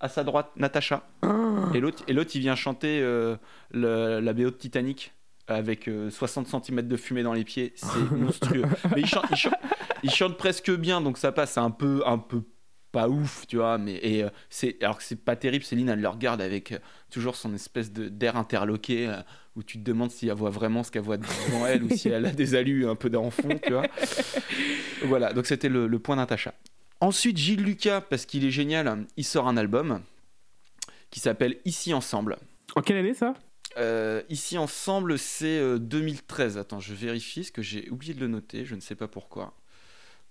à 0.00 0.08
sa 0.08 0.24
droite, 0.24 0.50
Natacha. 0.56 1.08
Et 1.74 1.78
l'autre, 1.80 2.02
et 2.08 2.12
l'autre, 2.12 2.32
il 2.34 2.40
vient 2.40 2.56
chanter 2.56 3.00
euh, 3.00 3.36
le- 3.70 4.18
la 4.18 4.32
BO 4.32 4.44
de 4.46 4.50
Titanic 4.50 5.12
avec 5.46 5.86
euh, 5.88 6.10
60 6.10 6.48
cm 6.48 6.82
de 6.88 6.96
fumée 6.96 7.22
dans 7.22 7.32
les 7.34 7.44
pieds. 7.44 7.72
C'est 7.76 8.10
monstrueux. 8.10 8.64
Mais 8.94 9.02
il 9.02 9.06
chante, 9.06 9.26
il, 9.30 9.36
chante, 9.36 9.54
il 10.02 10.10
chante 10.10 10.36
presque 10.36 10.70
bien, 10.72 11.00
donc 11.00 11.18
ça 11.18 11.30
passe. 11.30 11.52
C'est 11.52 11.60
un 11.60 11.70
peu, 11.70 12.02
un 12.04 12.18
peu 12.18 12.42
pas 12.92 13.08
ouf, 13.08 13.46
tu 13.48 13.56
vois. 13.56 13.78
Mais 13.78 13.94
et, 13.94 14.22
euh, 14.22 14.28
c'est 14.50 14.80
alors 14.82 14.98
que 14.98 15.02
c'est 15.02 15.16
pas 15.16 15.34
terrible. 15.34 15.64
Céline, 15.64 15.88
elle 15.88 16.00
le 16.00 16.08
regarde 16.08 16.40
avec 16.40 16.72
euh, 16.72 16.78
toujours 17.10 17.34
son 17.34 17.52
espèce 17.54 17.92
de 17.92 18.08
d'air 18.08 18.36
interloqué 18.36 19.08
euh, 19.08 19.16
où 19.56 19.62
tu 19.62 19.78
te 19.78 19.82
demandes 19.82 20.10
si 20.10 20.28
elle 20.28 20.34
voit 20.34 20.50
vraiment 20.50 20.84
ce 20.84 20.90
qu'elle 20.90 21.02
voit 21.02 21.16
devant 21.16 21.66
elle 21.66 21.82
ou 21.82 21.90
si 21.90 22.08
elle 22.08 22.26
a 22.26 22.30
des 22.32 22.54
alus 22.54 22.86
un 22.88 22.94
peu 22.94 23.10
d'enfant, 23.10 23.48
tu 23.62 23.72
vois. 23.72 23.86
Voilà. 25.04 25.32
Donc 25.32 25.46
c'était 25.46 25.68
le, 25.68 25.88
le 25.88 25.98
point 25.98 26.16
Natacha. 26.16 26.54
Ensuite, 27.00 27.36
Gilles 27.36 27.64
Lucas, 27.64 28.00
parce 28.00 28.26
qu'il 28.26 28.44
est 28.44 28.52
génial, 28.52 29.06
il 29.16 29.24
sort 29.24 29.48
un 29.48 29.56
album 29.56 30.02
qui 31.10 31.18
s'appelle 31.18 31.56
Ici 31.64 31.92
Ensemble. 31.92 32.36
En 32.76 32.82
quelle 32.82 32.98
année 32.98 33.14
ça? 33.14 33.34
Ici 34.28 34.58
Ensemble, 34.58 35.18
c'est 35.18 35.58
euh, 35.58 35.78
2013. 35.78 36.58
Attends, 36.58 36.78
je 36.78 36.94
vérifie, 36.94 37.40
parce 37.40 37.50
que 37.50 37.62
j'ai 37.62 37.88
oublié 37.90 38.14
de 38.14 38.20
le 38.20 38.28
noter, 38.28 38.64
je 38.64 38.74
ne 38.74 38.80
sais 38.80 38.94
pas 38.94 39.08
pourquoi. 39.08 39.54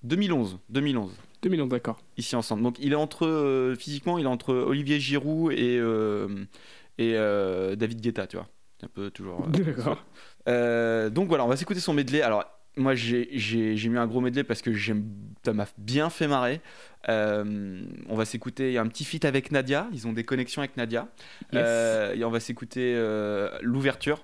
2011, 0.03 0.59
2011. 0.70 1.12
2011, 1.42 1.70
d'accord. 1.70 2.00
Ici 2.18 2.36
Ensemble. 2.36 2.64
Donc 2.64 2.78
il 2.80 2.92
est 2.94 2.96
entre, 2.96 3.26
euh, 3.26 3.76
physiquement, 3.76 4.18
il 4.18 4.26
est 4.26 4.30
entre 4.30 4.54
Olivier 4.54 5.00
Giroud 5.00 5.52
et, 5.54 5.78
euh, 5.80 6.28
et 6.98 7.14
euh, 7.16 7.76
David 7.76 8.02
Guetta, 8.02 8.28
tu 8.28 8.38
vois. 8.38 8.48
C'est 8.80 8.86
un 8.86 8.89
peu 8.94 9.10
toujours... 9.12 9.48
D'accord. 9.48 10.04
donc 10.48 11.28
voilà, 11.28 11.46
on 11.46 11.48
va 11.48 11.56
s'écouter 11.58 11.80
son 11.80 11.94
medley. 11.94 12.22
Alors, 12.22 12.46
moi, 12.78 12.96
j'ai- 12.96 13.28
mis 13.89 13.98
un 13.98 14.08
gros 14.08 14.22
medley 14.22 14.44
parce 14.44 14.62
que 14.62 14.74
j'aime, 14.74 15.06
ça 15.44 15.54
m'a 15.54 15.68
bien 15.78 16.10
fait 16.10 16.28
marrer. 16.28 16.62
Euh, 17.10 17.82
on 18.08 18.16
va 18.16 18.26
s'écouter, 18.26 18.78
un 18.78 18.88
petit 18.88 19.04
feat 19.04 19.26
avec 19.26 19.52
Nadia, 19.52 19.88
ils 19.92 20.08
ont 20.08 20.14
des 20.14 20.24
connexions 20.24 20.62
avec 20.62 20.78
Nadia. 20.78 21.08
Yes. 21.52 21.64
Euh, 21.66 22.14
et 22.16 22.24
on 22.24 22.30
va 22.30 22.39
s'écouter 22.39 22.94
euh, 22.96 23.50
l'ouverture 23.62 24.24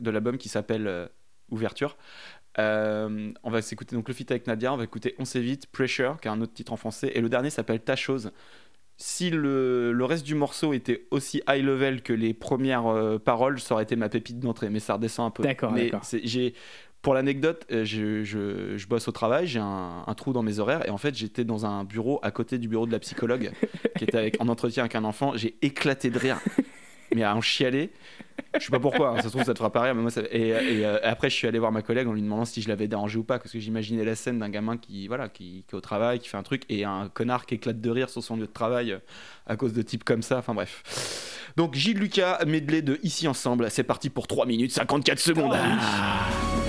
de 0.00 0.10
l'album 0.10 0.38
qui 0.38 0.48
s'appelle 0.48 1.08
Ouverture. 1.50 1.96
Euh, 2.58 3.32
on 3.42 3.50
va 3.50 3.62
s'écouter 3.62 3.96
donc 3.96 4.06
le 4.08 4.14
feat 4.14 4.30
avec 4.30 4.46
Nadia, 4.46 4.72
on 4.72 4.76
va 4.76 4.84
écouter 4.84 5.14
On 5.18 5.24
s'évite, 5.24 5.66
Pressure, 5.66 6.18
qui 6.20 6.28
est 6.28 6.30
un 6.30 6.40
autre 6.40 6.52
titre 6.54 6.72
en 6.72 6.76
français, 6.76 7.10
et 7.14 7.20
le 7.20 7.28
dernier 7.28 7.50
s'appelle 7.50 7.80
Ta 7.80 7.96
chose. 7.96 8.30
Si 8.96 9.28
le, 9.30 9.92
le 9.92 10.04
reste 10.04 10.24
du 10.24 10.36
morceau 10.36 10.72
était 10.72 11.06
aussi 11.10 11.42
high 11.48 11.64
level 11.64 12.02
que 12.02 12.12
les 12.12 12.32
premières 12.32 12.86
euh, 12.86 13.18
paroles, 13.18 13.58
ça 13.58 13.74
aurait 13.74 13.82
été 13.82 13.96
ma 13.96 14.08
pépite 14.08 14.38
d'entrée, 14.38 14.70
mais 14.70 14.78
ça 14.78 14.94
redescend 14.94 15.26
un 15.26 15.30
peu. 15.30 15.42
D'accord, 15.42 15.72
Mais 15.72 15.86
d'accord. 15.90 16.02
j'ai 16.22 16.54
pour 17.02 17.12
l'anecdote, 17.12 17.66
euh, 17.72 17.84
je, 17.84 18.22
je- 18.22 18.78
je 18.78 18.86
bosse 18.86 19.08
au 19.08 19.12
travail, 19.12 19.46
j'ai 19.48 19.58
un, 19.58 20.04
un 20.06 20.14
trou 20.14 20.32
dans 20.32 20.42
mes 20.44 20.58
horaires 20.60 20.86
et 20.86 20.90
en 20.90 20.96
fait 20.96 21.14
j'étais 21.14 21.44
dans 21.44 21.66
un 21.66 21.84
bureau 21.84 22.18
à 22.22 22.30
côté 22.30 22.56
du 22.56 22.66
bureau 22.68 22.86
de 22.86 22.92
la 22.92 22.98
psychologue 23.00 23.50
qui 23.98 24.04
était 24.04 24.16
avec, 24.16 24.40
en 24.40 24.48
entretien 24.48 24.84
avec 24.84 24.94
un 24.94 25.04
enfant. 25.04 25.32
J'ai 25.36 25.56
éclaté 25.60 26.08
de 26.08 26.18
rire, 26.18 26.38
mais 27.14 27.22
à 27.22 27.34
en 27.34 27.40
chialer. 27.40 27.90
Je 28.58 28.64
sais 28.64 28.70
pas 28.70 28.80
pourquoi, 28.80 29.10
hein, 29.10 29.16
ça 29.16 29.24
se 29.24 29.28
trouve 29.28 29.44
ça 29.44 29.52
te 29.52 29.58
fera 29.58 29.70
pas 29.70 29.82
rire, 29.82 29.94
mais 29.94 30.02
moi 30.02 30.10
ça... 30.10 30.22
et, 30.30 30.52
euh, 30.52 30.98
après 31.02 31.30
je 31.30 31.34
suis 31.34 31.46
allé 31.46 31.58
voir 31.58 31.72
ma 31.72 31.82
collègue 31.82 32.08
en 32.08 32.12
lui 32.12 32.22
demandant 32.22 32.44
si 32.44 32.62
je 32.62 32.68
l'avais 32.68 32.88
dérangé 32.88 33.18
ou 33.18 33.24
pas 33.24 33.38
parce 33.38 33.52
que 33.52 33.58
j'imaginais 33.58 34.04
la 34.04 34.14
scène 34.14 34.38
d'un 34.38 34.48
gamin 34.48 34.76
qui 34.76 35.06
voilà 35.06 35.28
qui, 35.28 35.64
est 35.68 35.74
au 35.74 35.80
travail, 35.80 36.18
qui 36.18 36.28
fait 36.28 36.36
un 36.36 36.42
truc 36.42 36.62
et 36.68 36.84
un 36.84 37.08
connard 37.08 37.46
qui 37.46 37.54
éclate 37.54 37.80
de 37.80 37.90
rire 37.90 38.10
sur 38.10 38.22
son 38.22 38.36
lieu 38.36 38.46
de 38.46 38.52
travail 38.52 38.92
euh, 38.92 38.98
à 39.46 39.56
cause 39.56 39.72
de 39.72 39.82
types 39.82 40.04
comme 40.04 40.22
ça. 40.22 40.38
Enfin 40.38 40.54
bref. 40.54 40.82
Donc 41.56 41.74
Gilles 41.74 41.98
Lucas, 41.98 42.44
medley 42.46 42.82
de 42.82 42.98
Ici 43.02 43.28
Ensemble, 43.28 43.70
c'est 43.70 43.84
parti 43.84 44.10
pour 44.10 44.26
3 44.26 44.46
minutes 44.46 44.72
54 44.72 45.18
secondes. 45.18 45.52
Ah 45.54 46.63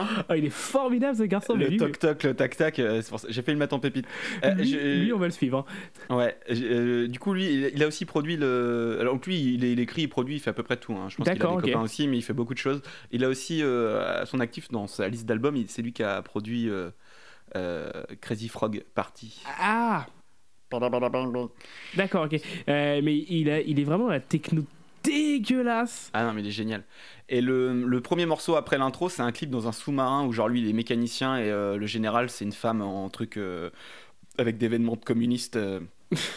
Hein 0.03 0.09
Ah, 0.29 0.37
il 0.37 0.45
est 0.45 0.51
formidable 0.51 1.17
ce 1.17 1.23
garçon. 1.25 1.55
Le 1.55 1.69
lui, 1.69 1.77
toc 1.77 1.99
toc, 1.99 2.23
le 2.25 2.35
tac 2.35 2.57
tac, 2.57 2.79
euh, 2.79 3.03
ça- 3.03 3.17
j'ai 3.29 3.43
fait 3.43 3.53
le 3.53 3.59
mettre 3.59 3.75
en 3.75 3.79
pépite. 3.79 4.07
Euh, 4.45 4.55
lui, 4.55 5.13
on 5.13 5.19
va 5.19 5.27
le 5.27 5.33
suivre. 5.33 5.67
hein. 6.11 6.17
Ouais, 6.17 6.37
euh, 6.51 7.07
du 7.09 7.19
coup, 7.19 7.35
lui, 7.35 7.47
il- 7.47 7.71
il 7.75 7.83
a 7.83 7.87
aussi 7.87 8.05
produit 8.05 8.37
le. 8.37 8.99
Alors, 9.01 9.15
donc 9.15 9.27
lui, 9.27 9.37
il, 9.55 9.65
il 9.65 9.81
écrit, 9.81 10.03
il 10.03 10.09
produit, 10.09 10.37
il 10.37 10.41
fait 10.41 10.51
à 10.51 10.55
peu 10.55 10.63
près 10.63 10.77
tout. 10.77 10.93
hein. 10.95 11.09
Je 11.09 11.17
pense 11.17 11.25
qu'il 11.25 11.33
a 11.33 11.35
des 11.35 11.39
D'accord, 11.41 11.57
ok. 11.57 11.63
copains 11.65 11.83
aussi, 11.83 12.09
mais 12.09 12.17
il 12.19 12.23
fait 12.23 12.33
beaucoup 12.33 12.55
de 12.55 12.59
choses. 12.59 12.83
Il 13.13 13.25
a 13.25 13.29
aussi, 13.29 13.63
euh, 13.63 14.23
à 14.23 14.27
son 14.27 14.41
actif, 14.41 14.69
dans 14.71 14.87
sa 14.87 15.09
liste 15.09 15.27
d'albums, 15.27 15.57
il- 15.57 15.69
c'est 15.69 15.83
lui 15.83 15.93
qui 15.93 16.03
a 16.03 16.21
produit 16.23 16.69
euh, 16.69 16.91
euh, 17.57 17.91
Crazy 18.21 18.49
Frog 18.49 18.83
Party. 18.95 19.43
Ah 19.61 20.07
D'accord, 21.97 22.25
ok. 22.25 22.41
Euh, 22.69 23.01
mais 23.03 23.17
il, 23.29 23.49
a, 23.51 23.61
il 23.61 23.79
est 23.79 23.85
vraiment 23.85 24.09
la 24.09 24.19
techno 24.21 24.65
dégueulasse. 25.05 26.11
Ah 26.13 26.25
non, 26.25 26.33
mais 26.33 26.41
il 26.41 26.49
est 26.49 26.53
génial. 26.53 26.83
Et 27.29 27.41
le, 27.41 27.85
le 27.85 28.01
premier 28.01 28.27
morceau 28.27 28.57
après 28.57 28.79
l'intro, 28.79 29.09
c'est 29.09 29.23
un 29.23 29.33
clip 29.33 29.51
dans 29.51 29.69
un 29.69 29.73
sous-marin 29.73 30.27
où, 30.27 30.33
genre, 30.33 30.49
lui, 30.49 30.61
il 30.61 30.69
est 30.69 30.73
mécanicien 30.73 31.37
et 31.37 31.51
euh, 31.51 31.77
le 31.77 31.87
général, 31.87 32.31
c'est 32.31 32.45
une 32.45 32.53
femme 32.53 32.83
en 32.83 33.09
truc 33.11 33.37
euh, 33.37 33.71
avec 34.39 34.59
des 34.59 34.69
vêtements 34.69 34.97
de 34.97 35.05
communiste 35.05 35.57
euh, 35.57 35.81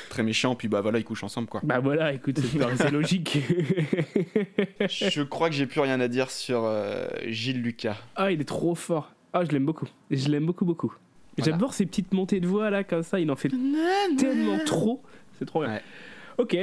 très 0.09 0.23
méchant. 0.23 0.55
Puis 0.55 0.67
bah 0.67 0.81
voilà, 0.81 0.99
ils 0.99 1.03
couchent 1.03 1.23
ensemble, 1.23 1.47
quoi. 1.47 1.61
Bah 1.63 1.79
voilà, 1.79 2.13
écoute, 2.13 2.39
c'est 2.77 2.91
logique. 2.91 3.37
Je 4.87 5.23
crois 5.23 5.49
que 5.49 5.55
j'ai 5.55 5.65
plus 5.67 5.81
rien 5.81 5.99
à 5.99 6.07
dire 6.07 6.29
sur 6.31 6.63
euh, 6.63 7.07
Gilles 7.25 7.61
Lucas. 7.61 7.97
Ah, 8.15 8.31
il 8.31 8.41
est 8.41 8.45
trop 8.45 8.75
fort. 8.75 9.11
Ah, 9.33 9.43
je 9.43 9.51
l'aime 9.51 9.65
beaucoup. 9.65 9.87
Je 10.09 10.29
l'aime 10.29 10.45
beaucoup, 10.45 10.65
beaucoup. 10.65 10.93
Voilà. 11.37 11.51
J'adore 11.51 11.73
ces 11.73 11.85
petites 11.85 12.13
montées 12.13 12.39
de 12.39 12.47
voix 12.47 12.69
là, 12.69 12.83
comme 12.83 13.03
ça. 13.03 13.19
Il 13.19 13.29
en 13.29 13.35
fait 13.35 13.51
tellement 14.17 14.57
trop. 14.65 15.03
C'est 15.37 15.45
trop 15.45 15.63
bien. 15.63 15.79
Ok. 16.37 16.57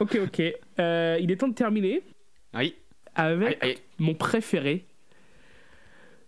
Ok, 0.00 0.18
ok. 0.24 0.42
Euh, 0.78 1.18
il 1.20 1.30
est 1.30 1.36
temps 1.36 1.48
de 1.48 1.54
terminer 1.54 2.02
Oui. 2.54 2.74
avec 3.14 3.82
mon 3.98 4.14
préféré, 4.14 4.84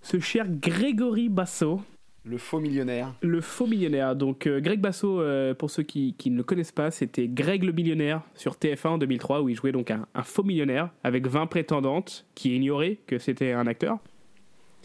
ce 0.02 0.18
cher 0.20 0.46
Grégory 0.48 1.28
Basso. 1.28 1.80
Le 2.24 2.38
faux 2.38 2.60
millionnaire. 2.60 3.14
Le 3.20 3.40
faux 3.40 3.66
millionnaire. 3.66 4.14
Donc, 4.14 4.46
euh, 4.46 4.60
Greg 4.60 4.80
Basso, 4.80 5.20
euh, 5.20 5.54
pour 5.54 5.70
ceux 5.70 5.82
qui, 5.82 6.14
qui 6.16 6.30
ne 6.30 6.36
le 6.36 6.44
connaissent 6.44 6.70
pas, 6.70 6.92
c'était 6.92 7.26
Greg 7.26 7.64
le 7.64 7.72
millionnaire 7.72 8.22
sur 8.34 8.54
TF1 8.54 8.88
en 8.90 8.98
2003, 8.98 9.42
où 9.42 9.48
il 9.48 9.56
jouait 9.56 9.72
donc 9.72 9.90
un, 9.90 10.06
un 10.14 10.22
faux 10.22 10.44
millionnaire 10.44 10.90
avec 11.02 11.26
20 11.26 11.46
prétendantes 11.46 12.24
qui 12.36 12.54
ignoraient 12.54 12.98
que 13.08 13.18
c'était 13.18 13.52
un 13.52 13.66
acteur. 13.66 13.98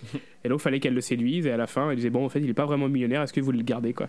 Et 0.44 0.50
donc, 0.50 0.62
fallait 0.62 0.80
qu'elle 0.80 0.96
le 0.96 1.02
séduise. 1.02 1.46
Et 1.46 1.52
à 1.52 1.58
la 1.58 1.68
fin, 1.68 1.92
elle 1.92 1.98
disait 1.98 2.10
Bon, 2.10 2.26
en 2.26 2.30
fait, 2.30 2.40
il 2.40 2.50
est 2.50 2.54
pas 2.56 2.66
vraiment 2.66 2.90
millionnaire, 2.90 3.22
est-ce 3.22 3.34
que 3.34 3.40
vous 3.40 3.46
voulez 3.48 3.60
le 3.60 3.64
garder 3.64 3.94
quoi? 3.94 4.08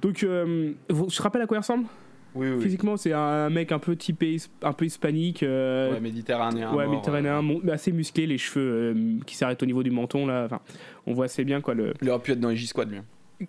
Donc, 0.00 0.22
euh, 0.22 0.72
vous, 0.90 1.08
je 1.10 1.16
te 1.16 1.22
rappelle 1.22 1.42
à 1.42 1.46
quoi 1.46 1.56
il 1.56 1.60
ressemble? 1.60 1.86
Oui, 2.34 2.48
oui. 2.50 2.62
Physiquement, 2.62 2.96
c'est 2.96 3.12
un 3.12 3.48
mec 3.50 3.70
un 3.72 3.78
peu 3.78 3.94
typé, 3.96 4.36
un 4.62 4.72
peu 4.72 4.84
hispanique. 4.86 5.42
euh, 5.42 5.92
Ouais, 5.92 6.00
méditerranéen. 6.00 6.72
ouais, 6.74 6.84
mort, 6.84 6.90
méditerranéen, 6.94 7.42
assez 7.70 7.92
musclé, 7.92 8.26
les 8.26 8.38
cheveux 8.38 8.94
euh, 8.96 9.18
qui 9.26 9.36
s'arrêtent 9.36 9.62
au 9.62 9.66
niveau 9.66 9.82
du 9.82 9.90
menton 9.90 10.26
là. 10.26 10.44
Enfin, 10.46 10.60
on 11.06 11.12
voit 11.14 11.26
assez 11.26 11.44
bien 11.44 11.60
quoi 11.60 11.74
le. 11.74 11.92
Il 12.02 12.10
aurait 12.10 12.20
pu 12.22 12.32
être 12.32 12.40
dans 12.40 12.48
les 12.50 12.56
J-Squad, 12.56 12.90
lui. 12.90 12.98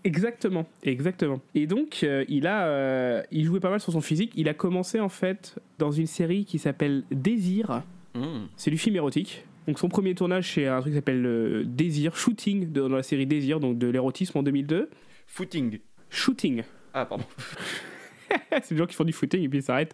Exactement, 0.04 0.66
exactement. 0.84 1.40
Et 1.54 1.68
donc, 1.68 2.00
euh, 2.04 2.26
il 2.28 2.48
a, 2.48 3.24
il 3.32 3.46
jouait 3.46 3.60
pas 3.60 3.70
mal 3.70 3.80
sur 3.80 3.92
son 3.94 4.02
physique. 4.02 4.32
Il 4.36 4.50
a 4.50 4.54
commencé 4.54 5.00
en 5.00 5.10
fait 5.10 5.56
dans 5.80 5.92
une 5.92 6.08
série 6.08 6.46
qui 6.46 6.60
s'appelle 6.60 7.04
Désir. 7.12 7.84
Hmm. 8.14 8.46
C'est 8.56 8.72
du 8.72 8.78
film 8.78 8.96
érotique. 8.96 9.46
Donc 9.68 9.80
son 9.80 9.90
premier 9.90 10.14
tournage, 10.16 10.54
c'est 10.54 10.68
un 10.68 10.80
truc 10.82 10.94
qui 10.94 10.98
s'appelle 10.98 11.64
Désir, 11.66 12.16
Shooting, 12.16 12.72
dans 12.72 12.88
la 12.90 13.04
série 13.04 13.26
Désir, 13.26 13.60
donc 13.60 13.78
de 13.78 13.88
l'érotisme 13.88 14.38
en 14.38 14.44
2002. 14.44 14.90
Footing. 15.28 15.80
Shooting. 16.10 16.64
Ah, 16.94 17.06
pardon. 17.06 17.26
c'est 18.64 18.72
des 18.72 18.78
gens 18.78 18.86
qui 18.86 18.96
font 18.96 19.04
du 19.04 19.14
footing 19.14 19.44
et 19.44 19.50
puis 19.50 19.60
ils 19.60 19.64
s'arrêtent 19.64 19.94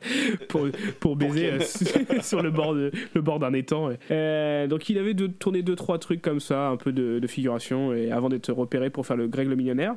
pour, 0.49 0.67
pour 0.99 1.15
baiser 1.15 1.51
euh, 1.51 1.59
sur 2.21 2.41
le 2.41 2.51
bord, 2.51 2.73
de- 2.73 2.91
le 3.13 3.21
bord 3.21 3.39
d'un 3.39 3.53
étang. 3.53 3.89
Euh, 4.11 4.67
donc 4.67 4.89
il 4.89 4.97
avait 4.97 5.13
de, 5.13 5.27
tourné 5.27 5.61
deux 5.61 5.75
trois 5.75 5.99
trucs 5.99 6.21
comme 6.21 6.39
ça, 6.39 6.67
un 6.69 6.77
peu 6.77 6.91
de, 6.91 7.19
de 7.19 7.27
figuration, 7.27 7.93
et 7.93 8.11
avant 8.11 8.29
d'être 8.29 8.51
repéré 8.51 8.89
pour 8.89 9.05
faire 9.05 9.17
le 9.17 9.27
Greg 9.27 9.47
le 9.47 9.55
millionnaire. 9.55 9.95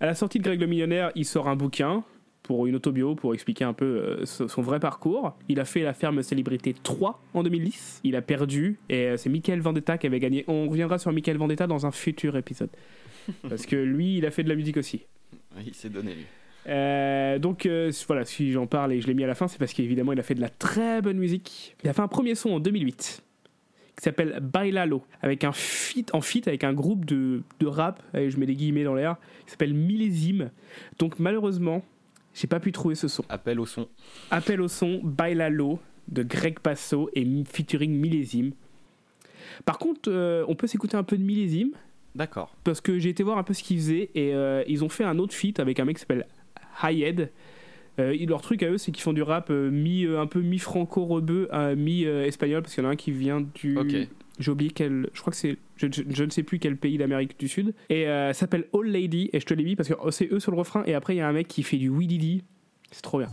À 0.00 0.06
la 0.06 0.14
sortie 0.14 0.38
de 0.38 0.44
Greg 0.44 0.60
le 0.60 0.66
millionnaire, 0.66 1.10
il 1.14 1.24
sort 1.24 1.48
un 1.48 1.56
bouquin 1.56 2.04
pour 2.42 2.66
une 2.66 2.74
autobio 2.74 3.14
pour 3.14 3.32
expliquer 3.32 3.64
un 3.64 3.72
peu 3.72 3.84
euh, 3.86 4.26
son 4.26 4.60
vrai 4.60 4.78
parcours. 4.78 5.34
Il 5.48 5.60
a 5.60 5.64
fait 5.64 5.82
la 5.82 5.94
ferme 5.94 6.22
Célébrité 6.22 6.74
3 6.82 7.22
en 7.32 7.42
2010. 7.42 8.00
Il 8.04 8.16
a 8.16 8.22
perdu 8.22 8.78
et 8.90 9.16
c'est 9.16 9.30
Michael 9.30 9.60
Vendetta 9.60 9.96
qui 9.96 10.06
avait 10.06 10.20
gagné. 10.20 10.44
On 10.46 10.68
reviendra 10.68 10.98
sur 10.98 11.10
Michael 11.12 11.38
Vendetta 11.38 11.66
dans 11.66 11.86
un 11.86 11.90
futur 11.90 12.36
épisode. 12.36 12.68
Parce 13.48 13.64
que 13.64 13.76
lui, 13.76 14.18
il 14.18 14.26
a 14.26 14.30
fait 14.30 14.42
de 14.42 14.50
la 14.50 14.56
musique 14.56 14.76
aussi. 14.76 15.06
Oui, 15.56 15.62
il 15.68 15.74
s'est 15.74 15.88
donné, 15.88 16.12
lui. 16.14 16.26
Euh, 16.66 17.38
donc 17.38 17.66
euh, 17.66 17.92
voilà, 18.06 18.24
si 18.24 18.52
j'en 18.52 18.66
parle 18.66 18.92
et 18.92 19.00
je 19.00 19.06
l'ai 19.06 19.14
mis 19.14 19.24
à 19.24 19.26
la 19.26 19.34
fin, 19.34 19.48
c'est 19.48 19.58
parce 19.58 19.72
qu'évidemment 19.72 20.12
il 20.12 20.20
a 20.20 20.22
fait 20.22 20.34
de 20.34 20.40
la 20.40 20.48
très 20.48 21.02
bonne 21.02 21.18
musique. 21.18 21.76
Il 21.82 21.90
a 21.90 21.92
fait 21.92 22.02
un 22.02 22.08
premier 22.08 22.34
son 22.34 22.50
en 22.50 22.60
2008 22.60 23.22
qui 23.96 24.02
s'appelle 24.02 24.40
Bailalo 24.42 25.04
avec 25.22 25.44
un 25.44 25.52
feat 25.52 26.12
en 26.14 26.20
feat 26.20 26.48
avec 26.48 26.64
un 26.64 26.72
groupe 26.72 27.04
de, 27.04 27.42
de 27.60 27.66
rap, 27.66 28.02
et 28.14 28.28
je 28.28 28.38
mets 28.38 28.46
des 28.46 28.56
guillemets 28.56 28.82
dans 28.82 28.94
l'air, 28.94 29.16
qui 29.44 29.52
s'appelle 29.52 29.72
Millésime. 29.72 30.50
Donc 30.98 31.20
malheureusement, 31.20 31.84
j'ai 32.34 32.48
pas 32.48 32.58
pu 32.58 32.72
trouver 32.72 32.96
ce 32.96 33.06
son. 33.06 33.24
Appel 33.28 33.60
au 33.60 33.66
son. 33.66 33.88
Appel 34.30 34.60
au 34.60 34.68
son 34.68 35.00
Bailalo 35.04 35.78
de 36.08 36.22
Greg 36.22 36.58
Passo 36.58 37.08
et 37.14 37.24
featuring 37.44 37.92
Millésime. 37.92 38.52
Par 39.64 39.78
contre, 39.78 40.10
euh, 40.10 40.44
on 40.48 40.54
peut 40.56 40.66
s'écouter 40.66 40.96
un 40.96 41.04
peu 41.04 41.16
de 41.16 41.22
Millésime 41.22 41.72
D'accord. 42.14 42.54
parce 42.64 42.80
que 42.80 42.98
j'ai 42.98 43.10
été 43.10 43.22
voir 43.22 43.38
un 43.38 43.44
peu 43.44 43.54
ce 43.54 43.62
qu'ils 43.62 43.78
faisaient 43.78 44.10
et 44.14 44.34
euh, 44.34 44.64
ils 44.66 44.84
ont 44.84 44.88
fait 44.88 45.04
un 45.04 45.18
autre 45.18 45.34
feat 45.34 45.60
avec 45.60 45.78
un 45.78 45.84
mec 45.84 45.96
qui 45.96 46.00
s'appelle 46.00 46.26
Hayed. 46.82 47.30
Euh, 48.00 48.14
ils- 48.14 48.28
leur 48.28 48.42
truc 48.42 48.62
à 48.64 48.70
eux, 48.70 48.78
c'est 48.78 48.90
qu'ils 48.90 49.02
font 49.04 49.12
du 49.12 49.22
rap 49.22 49.50
euh, 49.50 49.70
mi, 49.70 50.04
euh, 50.04 50.20
un 50.20 50.26
peu 50.26 50.40
mi-franco-rebeu, 50.40 51.48
euh, 51.52 51.76
mi-espagnol, 51.76 52.62
parce 52.62 52.74
qu'il 52.74 52.82
y 52.82 52.86
en 52.86 52.90
a 52.90 52.92
un 52.92 52.96
qui 52.96 53.12
vient 53.12 53.40
du. 53.54 53.76
Ok. 53.78 53.94
J'ai 54.40 54.50
oublié 54.50 54.70
quel. 54.72 55.08
Je 55.12 55.20
crois 55.20 55.30
que 55.30 55.36
c'est. 55.36 55.56
Je, 55.76 55.86
je- 55.92 56.02
je 56.08 56.24
ne 56.24 56.30
sais 56.30 56.42
plus 56.42 56.58
quel 56.58 56.76
pays 56.76 56.98
d'Amérique 56.98 57.38
du 57.38 57.46
Sud. 57.46 57.72
Et 57.90 58.08
euh, 58.08 58.32
ça 58.32 58.40
s'appelle 58.40 58.64
All 58.74 58.86
Lady, 58.86 59.30
et 59.32 59.38
je 59.38 59.46
te 59.46 59.54
l'ai 59.54 59.62
mis 59.62 59.76
parce 59.76 59.88
que 59.88 59.94
oh, 60.02 60.10
c'est 60.10 60.28
eux 60.32 60.40
sur 60.40 60.50
le 60.50 60.58
refrain, 60.58 60.82
et 60.86 60.94
après 60.94 61.14
il 61.14 61.18
y 61.18 61.20
a 61.20 61.28
un 61.28 61.32
mec 61.32 61.46
qui 61.46 61.62
fait 61.62 61.76
du 61.76 61.88
Weedidi. 61.88 62.42
C'est 62.90 63.02
trop 63.02 63.18
bien. 63.18 63.28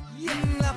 La 0.60 0.74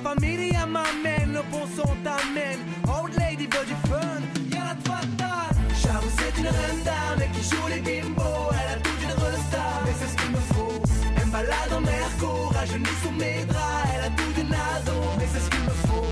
mes 13.17 13.45
draps. 13.45 13.89
Elle 13.95 14.03
a 14.05 14.09
tout 14.09 14.31
d'une 14.35 14.53
ado, 14.53 14.97
mais 15.17 15.27
c'est 15.31 15.39
ce 15.39 15.49
qu'il 15.49 15.61
me 15.61 15.75
faut. 15.87 16.07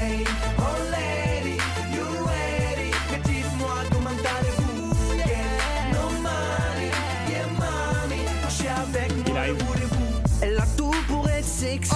Hey, 0.00 0.24
old 0.58 0.86
lady, 0.90 1.56
you 1.94 2.06
ready? 2.26 2.90
Mais 3.10 3.20
dites-moi 3.24 3.76
comment 3.92 4.18
allez-vous? 4.36 4.92
Yeah, 5.16 5.92
no 5.92 6.04
money, 6.22 6.90
yeah, 7.30 7.48
mommy. 7.60 8.20
Coucher 8.42 8.70
avec 8.70 9.10
moi, 9.28 9.40
voulez-vous? 9.66 10.10
Elle 10.42 10.58
a 10.58 10.66
tout 10.76 10.98
pour 11.08 11.28
être 11.28 11.44
sexy. 11.44 11.92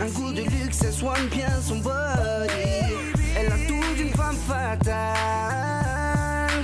Un 0.00 0.08
goût 0.08 0.32
de 0.32 0.42
luxe, 0.42 0.82
elle 0.84 0.92
soigne 0.92 1.26
bien 1.28 1.60
son 1.66 1.76
body. 1.76 2.94
Elle 3.36 3.46
a 3.52 3.58
tout 3.66 3.94
d'une 3.96 4.14
femme 4.14 4.36
fatale. 4.48 5.14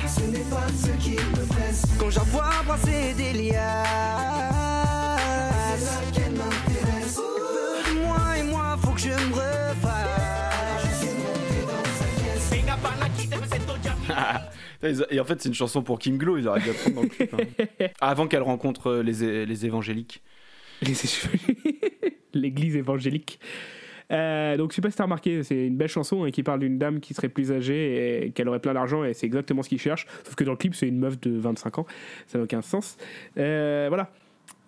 Ce 0.06 0.20
n'est 0.22 0.38
pas 0.50 0.66
ce 0.76 0.90
qui 1.02 1.12
me 1.12 1.44
blesse. 1.54 1.82
Quand 1.98 2.10
je 2.10 2.18
la 2.18 2.24
vois 2.24 2.50
passer 2.66 3.14
des 3.14 3.32
liasses, 3.32 3.97
Et 14.82 15.18
en 15.20 15.24
fait, 15.24 15.40
c'est 15.40 15.48
une 15.48 15.54
chanson 15.54 15.82
pour 15.82 15.98
Kim 15.98 16.18
Glow, 16.18 16.36
ils 16.38 16.46
auraient 16.46 16.60
dû 16.60 16.70
prendre 16.70 16.96
dans 16.96 17.02
le 17.02 17.08
clip. 17.08 17.34
hein. 17.34 17.86
Avant 18.00 18.26
qu'elle 18.28 18.42
rencontre 18.42 18.88
euh, 18.88 19.02
les, 19.02 19.44
les 19.44 19.66
évangéliques. 19.66 20.22
L'église 22.34 22.76
évangélique. 22.76 23.40
Euh, 24.10 24.56
donc, 24.56 24.70
je 24.70 24.76
sais 24.76 24.80
pas 24.80 24.90
si 24.90 24.96
t'as 24.96 25.04
remarqué, 25.04 25.42
c'est 25.42 25.66
une 25.66 25.76
belle 25.76 25.88
chanson 25.88 26.24
hein, 26.24 26.30
qui 26.30 26.42
parle 26.42 26.60
d'une 26.60 26.78
dame 26.78 27.00
qui 27.00 27.12
serait 27.12 27.28
plus 27.28 27.52
âgée 27.52 28.26
et 28.26 28.30
qu'elle 28.30 28.48
aurait 28.48 28.60
plein 28.60 28.74
d'argent 28.74 29.04
et 29.04 29.12
c'est 29.14 29.26
exactement 29.26 29.62
ce 29.62 29.68
qu'il 29.68 29.80
cherche. 29.80 30.06
Sauf 30.24 30.34
que 30.34 30.44
dans 30.44 30.52
le 30.52 30.56
clip, 30.56 30.74
c'est 30.74 30.88
une 30.88 30.98
meuf 30.98 31.20
de 31.20 31.36
25 31.36 31.78
ans. 31.80 31.86
Ça 32.26 32.38
n'a 32.38 32.44
aucun 32.44 32.62
sens. 32.62 32.96
Euh, 33.36 33.86
voilà. 33.88 34.10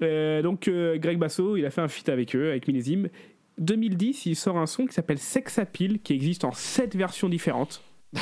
Euh, 0.03 0.43
donc, 0.43 0.69
Greg 0.69 1.19
Basso, 1.19 1.57
il 1.57 1.65
a 1.65 1.71
fait 1.71 1.81
un 1.81 1.89
feat 1.89 2.09
avec 2.09 2.35
eux, 2.35 2.51
avec 2.51 2.67
Millésime. 2.67 3.09
2010, 3.59 4.27
il 4.27 4.37
sort 4.37 4.59
un 4.59 4.67
son 4.67 4.87
qui 4.87 4.95
s'appelle 4.95 5.19
Sex 5.19 5.59
Appeal, 5.59 6.01
qui 6.01 6.15
existe 6.15 6.45
en 6.45 6.53
7 6.53 6.97
versions 6.97 7.29
différentes. 7.29 7.83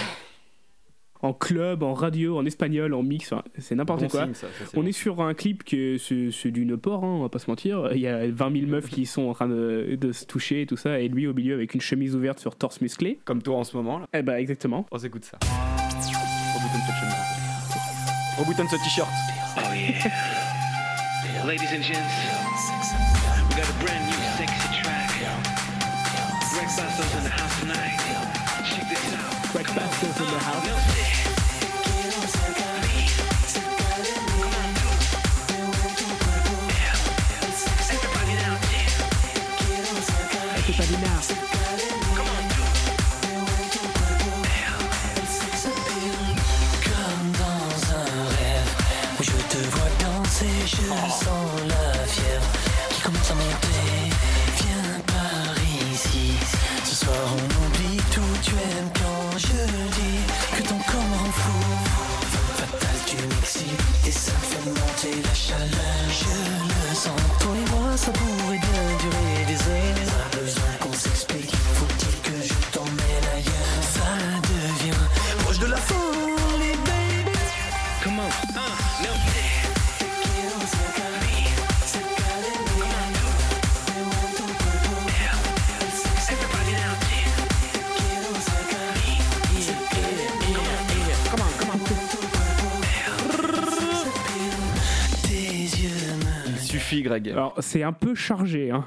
en 1.20 1.32
club, 1.32 1.82
en 1.82 1.94
radio, 1.94 2.38
en 2.38 2.44
espagnol, 2.46 2.94
en 2.94 3.02
mix, 3.02 3.32
enfin, 3.32 3.42
c'est 3.58 3.74
n'importe 3.74 4.02
Bon 4.02 4.08
quoi. 4.08 4.24
signe, 4.24 4.34
ça, 4.34 4.46
ça, 4.46 4.64
c'est 4.70 4.76
on 4.78 4.82
bon. 4.82 4.88
est 4.88 4.92
sur 4.92 5.20
un 5.20 5.34
clip 5.34 5.64
que 5.64 5.96
c'est 5.98 6.50
du 6.50 6.64
port, 6.76 7.04
hein, 7.04 7.08
on 7.18 7.22
va 7.22 7.28
pas 7.28 7.38
se 7.40 7.50
mentir. 7.50 7.90
Il 7.92 8.00
y 8.00 8.06
a 8.06 8.26
20 8.30 8.52
000 8.60 8.66
meufs 8.70 8.88
qui 8.88 9.04
sont 9.06 9.22
en 9.28 9.34
train 9.34 9.48
de, 9.48 9.96
de 10.00 10.12
se 10.12 10.24
toucher 10.26 10.62
et 10.62 10.66
tout 10.66 10.76
ça, 10.76 11.00
et 11.00 11.08
lui 11.08 11.26
au 11.26 11.34
milieu 11.34 11.54
avec 11.54 11.74
une 11.74 11.80
chemise 11.80 12.14
ouverte 12.14 12.38
sur 12.38 12.54
torse 12.56 12.80
musclé. 12.80 13.18
Comme 13.24 13.42
toi 13.42 13.56
en 13.56 13.64
ce 13.64 13.76
moment. 13.76 13.98
Là. 13.98 14.06
Eh 14.12 14.22
bah 14.22 14.40
exactement. 14.40 14.86
On 14.92 14.98
s'écoute 14.98 15.24
ça. 15.24 15.38
Reboutonne 15.42 16.80
cette 16.86 16.94
chemise. 16.96 18.38
Reboutonne 18.38 18.68
ce 18.68 18.76
t-shirt. 18.76 19.08
Oh 19.56 19.60
yeah. 19.74 21.46
Ladies 21.46 21.72
and 21.72 21.82
gents, 21.82 21.96
we 23.48 23.56
got 23.56 23.68
a 23.68 23.84
brand 23.84 24.04
new 24.06 24.18
sexy 24.36 24.68
track. 24.82 25.10
In 26.58 27.24
the 27.24 27.30
house 27.30 27.60
tonight. 27.60 27.98
Check 28.64 28.88
this 28.88 29.14
out. 29.14 29.56
In 29.56 29.64
the 30.26 30.38
house. 30.38 30.77
Toi 68.00 68.47
suffit, 96.88 97.02
Greg. 97.02 97.28
Alors 97.30 97.54
c'est 97.60 97.82
un 97.82 97.92
peu 97.92 98.14
chargé, 98.14 98.70
hein. 98.70 98.86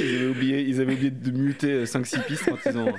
Ils 0.00 0.16
avaient 0.16 0.26
oublié, 0.30 0.60
ils 0.62 0.80
avaient 0.80 0.94
oublié 0.94 1.10
de 1.10 1.30
muter 1.30 1.84
5-6 1.84 2.26
pistes 2.26 2.48
quand 2.48 2.70
ils 2.70 2.78
ont, 2.78 2.92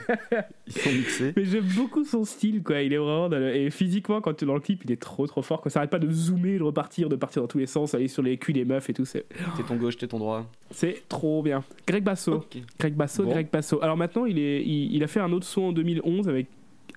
ils 0.67 0.73
sont 0.73 0.89
mixés. 0.91 1.33
Mais 1.35 1.45
j'aime 1.45 1.65
beaucoup 1.75 2.03
son 2.03 2.25
style, 2.25 2.61
quoi. 2.61 2.81
Il 2.81 2.93
est 2.93 2.97
vraiment 2.97 3.29
dans 3.29 3.39
le- 3.39 3.55
et 3.55 3.69
physiquement 3.71 4.21
quand 4.21 4.33
tu 4.33 4.43
es 4.43 4.47
dans 4.47 4.53
le 4.53 4.59
clip, 4.59 4.81
il 4.85 4.91
est 4.91 5.01
trop 5.01 5.25
trop 5.25 5.41
fort. 5.41 5.61
Quoi. 5.61 5.71
Ça 5.71 5.79
arrête 5.79 5.89
pas 5.89 5.99
de 5.99 6.11
zoomer, 6.11 6.57
de 6.59 6.63
repartir, 6.63 7.09
de 7.09 7.15
partir 7.15 7.41
dans 7.41 7.47
tous 7.47 7.57
les 7.59 7.65
sens, 7.65 7.95
aller 7.95 8.07
sur 8.07 8.21
les 8.21 8.37
culs 8.37 8.53
des 8.53 8.65
meufs 8.65 8.89
et 8.89 8.93
tout. 8.93 9.05
C'est 9.05 9.25
T'es 9.57 9.63
ton 9.67 9.75
gauche, 9.77 9.97
t'es 9.97 10.07
ton 10.07 10.19
droit. 10.19 10.45
C'est 10.71 11.03
trop 11.07 11.41
bien. 11.41 11.63
Greg 11.87 12.03
Basso. 12.03 12.45
Greg 12.79 12.93
Basso, 12.93 13.23
Bon. 13.23 13.31
Greg 13.31 13.49
Basso. 13.51 13.81
Alors 13.81 13.97
maintenant, 13.97 14.25
il, 14.25 14.37
est, 14.37 14.61
il, 14.63 14.93
il 14.95 15.03
a 15.03 15.07
fait 15.07 15.21
un 15.21 15.31
autre 15.31 15.45
son 15.47 15.61
en 15.63 15.71
2011 15.71 16.27
avec 16.29 16.47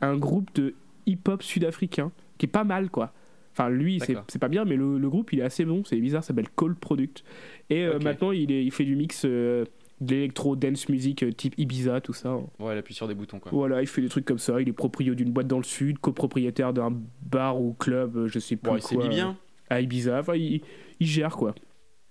un 0.03 0.17
groupe 0.17 0.51
de 0.55 0.75
hip-hop 1.07 1.43
sud-africain 1.43 2.11
qui 2.37 2.47
est 2.47 2.51
pas 2.51 2.65
mal, 2.65 2.91
quoi. 2.91 3.13
Enfin, 3.59 3.71
lui, 3.71 4.01
c'est 4.29 4.39
pas 4.39 4.49
bien, 4.49 4.65
mais 4.67 4.77
le, 4.77 4.99
le 4.99 5.09
groupe, 5.09 5.33
il 5.33 5.39
est 5.41 5.43
assez 5.45 5.65
bon. 5.65 5.83
C'est 5.85 5.97
bizarre, 5.97 6.23
ça 6.23 6.29
s'appelle 6.29 6.49
Cold 6.55 6.77
Product. 6.79 7.25
Et 7.71 7.85
euh, 7.85 7.99
maintenant, 7.99 8.33
il, 8.33 8.53
est, 8.53 8.63
il 8.65 8.71
fait 8.71 8.85
du 8.85 8.97
mix 8.97 9.23
euh, 9.25 9.65
d'électro, 10.03 10.57
dance 10.57 10.89
music 10.91 11.23
euh, 11.23 11.33
type 11.33 11.55
Ibiza, 11.57 12.03
tout 12.03 12.13
ça. 12.13 12.37
Ouais, 12.59 12.75
il 12.75 12.79
appuie 12.79 12.93
sur 12.95 13.09
des 13.09 13.15
boutons, 13.15 13.39
quoi. 13.39 13.51
Voilà, 13.53 13.81
il 13.81 13.87
fait 13.87 14.03
des 14.03 14.11
trucs 14.11 14.27
comme 14.27 14.39
ça. 14.39 14.61
Il 14.61 14.69
est 14.69 14.73
proprio 14.75 15.15
d'une 15.15 15.31
boîte 15.31 15.47
dans 15.47 15.57
le 15.57 15.65
sud, 15.65 15.99
copropriétaire 15.99 16.75
d'un 16.75 16.93
bar 17.23 17.59
ou 17.61 17.73
club, 17.73 18.27
je 18.27 18.39
sais 18.39 18.57
plus 18.57 18.69
Bon, 18.71 18.77
il 18.77 18.81
quoi. 18.81 18.89
s'habille 18.91 19.09
bien. 19.09 19.39
À 19.71 19.81
Ibiza. 19.81 20.21
Enfin, 20.21 20.35
il, 20.37 20.61
il 21.01 21.07
gère, 21.07 21.35
quoi. 21.37 21.55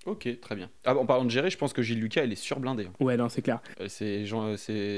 Ok, 0.07 0.27
très 0.41 0.55
bien. 0.55 0.69
Ah, 0.83 0.95
en 0.95 1.05
parlant 1.05 1.25
de 1.25 1.31
gérer, 1.31 1.49
je 1.49 1.57
pense 1.57 1.73
que 1.73 1.81
Gilles 1.81 1.99
Lucas, 1.99 2.23
il 2.25 2.31
est 2.31 2.35
surblindé. 2.35 2.85
hein. 2.85 2.91
Ouais, 2.99 3.17
non, 3.17 3.27
c'est 3.29 3.41
clair. 3.41 3.59
Euh, 3.81 3.87
C'est 3.87 4.25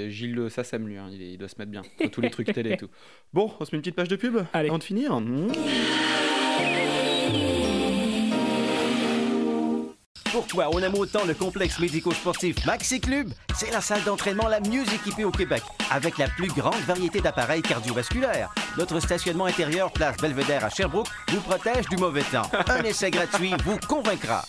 Gilles 0.10 0.50
Sassam, 0.50 0.86
lui. 0.88 0.98
hein. 0.98 1.08
Il, 1.12 1.22
il 1.22 1.38
doit 1.38 1.48
se 1.50 1.56
mettre 1.60 1.72
bien. 1.72 1.82
Tous 2.12 2.20
les 2.22 2.30
trucs 2.30 2.52
télé 2.54 2.72
et 2.72 2.78
tout. 2.78 2.90
Bon, 3.34 3.52
on 3.60 3.66
se 3.66 3.74
met 3.74 3.78
une 3.78 3.82
petite 3.82 3.96
page 3.96 4.08
de 4.10 4.16
pub 4.16 4.38
avant 4.54 4.78
de 4.78 4.84
finir. 4.84 5.20
Mmh. 5.22 5.48
Pourquoi 10.50 10.70
on 10.74 10.80
aime 10.80 10.96
autant 10.96 11.26
le 11.26 11.34
complexe 11.34 11.78
médico-sportif 11.78 12.66
Maxi 12.66 13.02
Club 13.02 13.28
C'est 13.54 13.70
la 13.70 13.82
salle 13.82 14.02
d'entraînement 14.04 14.48
la 14.48 14.62
mieux 14.62 14.84
équipée 14.94 15.26
au 15.26 15.32
Québec, 15.32 15.62
avec 15.92 16.18
la 16.18 16.30
plus 16.30 16.48
grande 16.48 16.80
variété 16.86 17.20
d'appareils 17.20 17.62
cardiovasculaires. 17.62 18.54
Notre 18.78 19.02
stationnement 19.02 19.46
intérieur, 19.46 19.92
place 19.92 20.16
Belvedere 20.18 20.64
à 20.64 20.70
Sherbrooke, 20.70 21.10
vous 21.30 21.42
protège 21.42 21.90
du 21.90 21.98
mauvais 21.98 22.24
temps. 22.24 22.50
Un 22.70 22.84
essai 22.84 23.12
gratuit 23.12 23.56
vous 23.66 23.78
convaincra. 23.90 24.46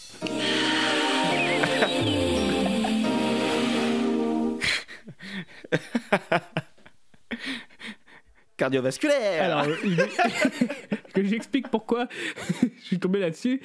Cardiovasculaire 8.56 9.42
Alors, 9.42 9.64
euh, 9.64 9.76
que 11.14 11.24
j'explique 11.24 11.68
pourquoi 11.68 12.08
je 12.62 12.84
suis 12.84 12.98
tombé 12.98 13.20
là-dessus. 13.20 13.60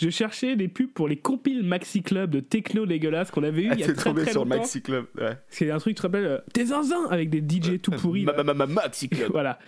Je 0.00 0.10
cherchais 0.10 0.56
des 0.56 0.68
pubs 0.68 0.90
pour 0.92 1.08
les 1.08 1.16
compiles 1.16 1.62
Maxi 1.64 2.02
Club 2.02 2.30
de 2.30 2.40
techno 2.40 2.86
dégueulasse 2.86 3.30
qu'on 3.30 3.42
avait 3.42 3.62
eu 3.62 3.68
Ah, 3.70 3.74
il 3.74 3.80
y 3.80 3.84
a 3.84 3.92
très 3.92 4.10
tombé 4.10 4.22
très 4.22 4.32
sur 4.32 4.44
longtemps. 4.44 4.56
Maxi 4.58 4.80
Club. 4.82 5.06
Ouais. 5.20 5.36
C'est 5.48 5.70
un 5.70 5.78
truc, 5.78 5.94
tu 5.96 6.00
te 6.00 6.06
rappelles, 6.06 6.24
euh, 6.24 6.38
T'es 6.52 6.66
zinzin 6.66 7.06
avec 7.10 7.30
des 7.30 7.38
DJ 7.40 7.80
tout 7.80 7.90
pourris. 7.90 8.24
Ma- 8.24 8.42
ma- 8.42 8.54
ma- 8.54 8.66
Maxi 8.66 9.08
Club. 9.10 9.30
voilà. 9.32 9.58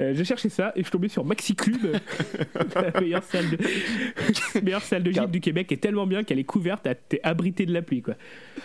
Euh, 0.00 0.12
je 0.14 0.22
cherchais 0.24 0.48
ça 0.48 0.72
et 0.76 0.84
je 0.84 0.90
tombé 0.90 1.08
sur 1.08 1.24
Maxi 1.24 1.54
Club, 1.56 1.96
la 2.74 3.00
meilleure 3.00 3.24
salle 3.24 3.50
de, 3.50 3.58
meilleure 4.62 4.82
salle 4.82 5.02
de 5.02 5.10
gym 5.12 5.26
du 5.26 5.40
Québec, 5.40 5.66
qui 5.66 5.74
est 5.74 5.78
tellement 5.78 6.06
bien 6.06 6.24
qu'elle 6.24 6.38
est 6.38 6.44
couverte, 6.44 6.86
t'es 7.08 7.20
abrité 7.22 7.66
de 7.66 7.72
la 7.72 7.82
pluie, 7.82 8.02
quoi. 8.02 8.14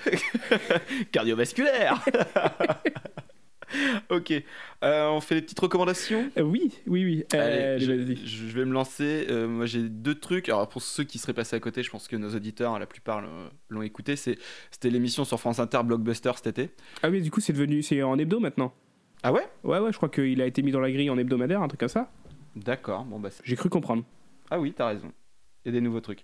Cardiovasculaire 1.11 2.03
Ok. 4.09 4.31
Euh, 4.83 5.07
on 5.09 5.21
fait 5.21 5.35
les 5.35 5.41
petites 5.41 5.59
recommandations? 5.59 6.29
Euh, 6.37 6.41
Oui, 6.43 6.71
oui, 6.87 7.03
oui. 7.05 7.23
Euh, 7.33 7.75
Allez, 7.75 7.85
je, 7.85 7.91
vas-y. 7.91 8.15
je 8.27 8.45
vais 8.57 8.65
me 8.65 8.73
lancer. 8.73 9.27
Moi, 9.47 9.65
j'ai 9.65 9.81
deux 9.89 10.15
trucs. 10.15 10.49
Alors, 10.49 10.67
pour 10.67 10.81
ceux 10.81 11.03
qui 11.03 11.17
seraient 11.17 11.33
passés 11.33 11.55
à 11.55 11.59
côté, 11.59 11.83
je 11.83 11.89
pense 11.89 12.07
que 12.07 12.15
nos 12.15 12.33
auditeurs, 12.35 12.77
la 12.79 12.85
plupart 12.85 13.23
l'ont- 13.69 13.81
écouté. 13.81 14.15
C'était 14.15 14.37
l'émission 14.89 15.25
sur 15.25 15.39
France 15.39 15.59
Inter 15.59 15.81
Blockbuster 15.83 16.31
cet 16.35 16.47
été. 16.47 16.71
Ah 17.03 17.09
oui, 17.09 17.21
du 17.21 17.31
coup, 17.31 17.39
c'est 17.41 17.53
devenu, 17.53 17.81
c'est 17.83 18.01
en 18.03 18.17
hebdo 18.17 18.39
maintenant. 18.39 18.73
Ah 19.23 19.31
ouais? 19.33 19.47
Ouais, 19.63 19.79
ouais, 19.79 19.91
je 19.91 19.97
crois 19.97 20.09
qu'il 20.09 20.41
a 20.41 20.45
été 20.45 20.61
mis 20.61 20.71
dans 20.71 20.79
la 20.79 20.91
grille 20.91 21.09
en 21.09 21.17
hebdomadaire, 21.17 21.61
un 21.61 21.67
truc 21.67 21.79
comme 21.79 21.89
ça. 21.89 22.11
D'accord. 22.55 23.03
Bon, 23.05 23.19
bah, 23.19 23.29
J'ai 23.43 23.55
cru 23.55 23.69
comprendre. 23.69 24.03
Ah 24.51 24.59
oui, 24.59 24.73
t'as 24.75 24.87
raison. 24.87 25.11
Il 25.65 25.69
y 25.73 25.75
a 25.75 25.79
des 25.79 25.81
nouveaux 25.81 26.01
trucs. 26.01 26.23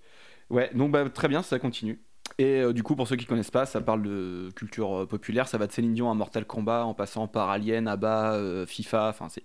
Ouais, 0.50 0.70
donc 0.76 0.92
bah, 0.92 1.10
très 1.10 1.28
bien, 1.28 1.42
ça 1.42 1.58
continue. 1.60 2.00
Et 2.38 2.62
euh, 2.62 2.74
du 2.74 2.84
coup, 2.84 2.96
pour 2.96 3.08
ceux 3.08 3.16
qui 3.16 3.26
connaissent 3.26 3.52
pas, 3.52 3.66
ça 3.66 3.82
parle 3.82 4.04
de 4.04 4.50
culture 4.56 5.02
euh, 5.02 5.06
populaire. 5.06 5.48
Ça 5.48 5.58
va 5.58 5.68
de 5.68 5.72
Céline 5.72 5.94
Dion 5.94 6.10
à 6.10 6.14
Mortal 6.14 6.46
Kombat, 6.46 6.86
en 6.86 6.94
passant 6.94 7.28
par 7.28 7.50
Alien, 7.50 7.88
ABBA, 7.88 8.34
euh, 8.34 8.66
FIFA. 8.66 9.10
Enfin, 9.10 9.28
c'est 9.30 9.44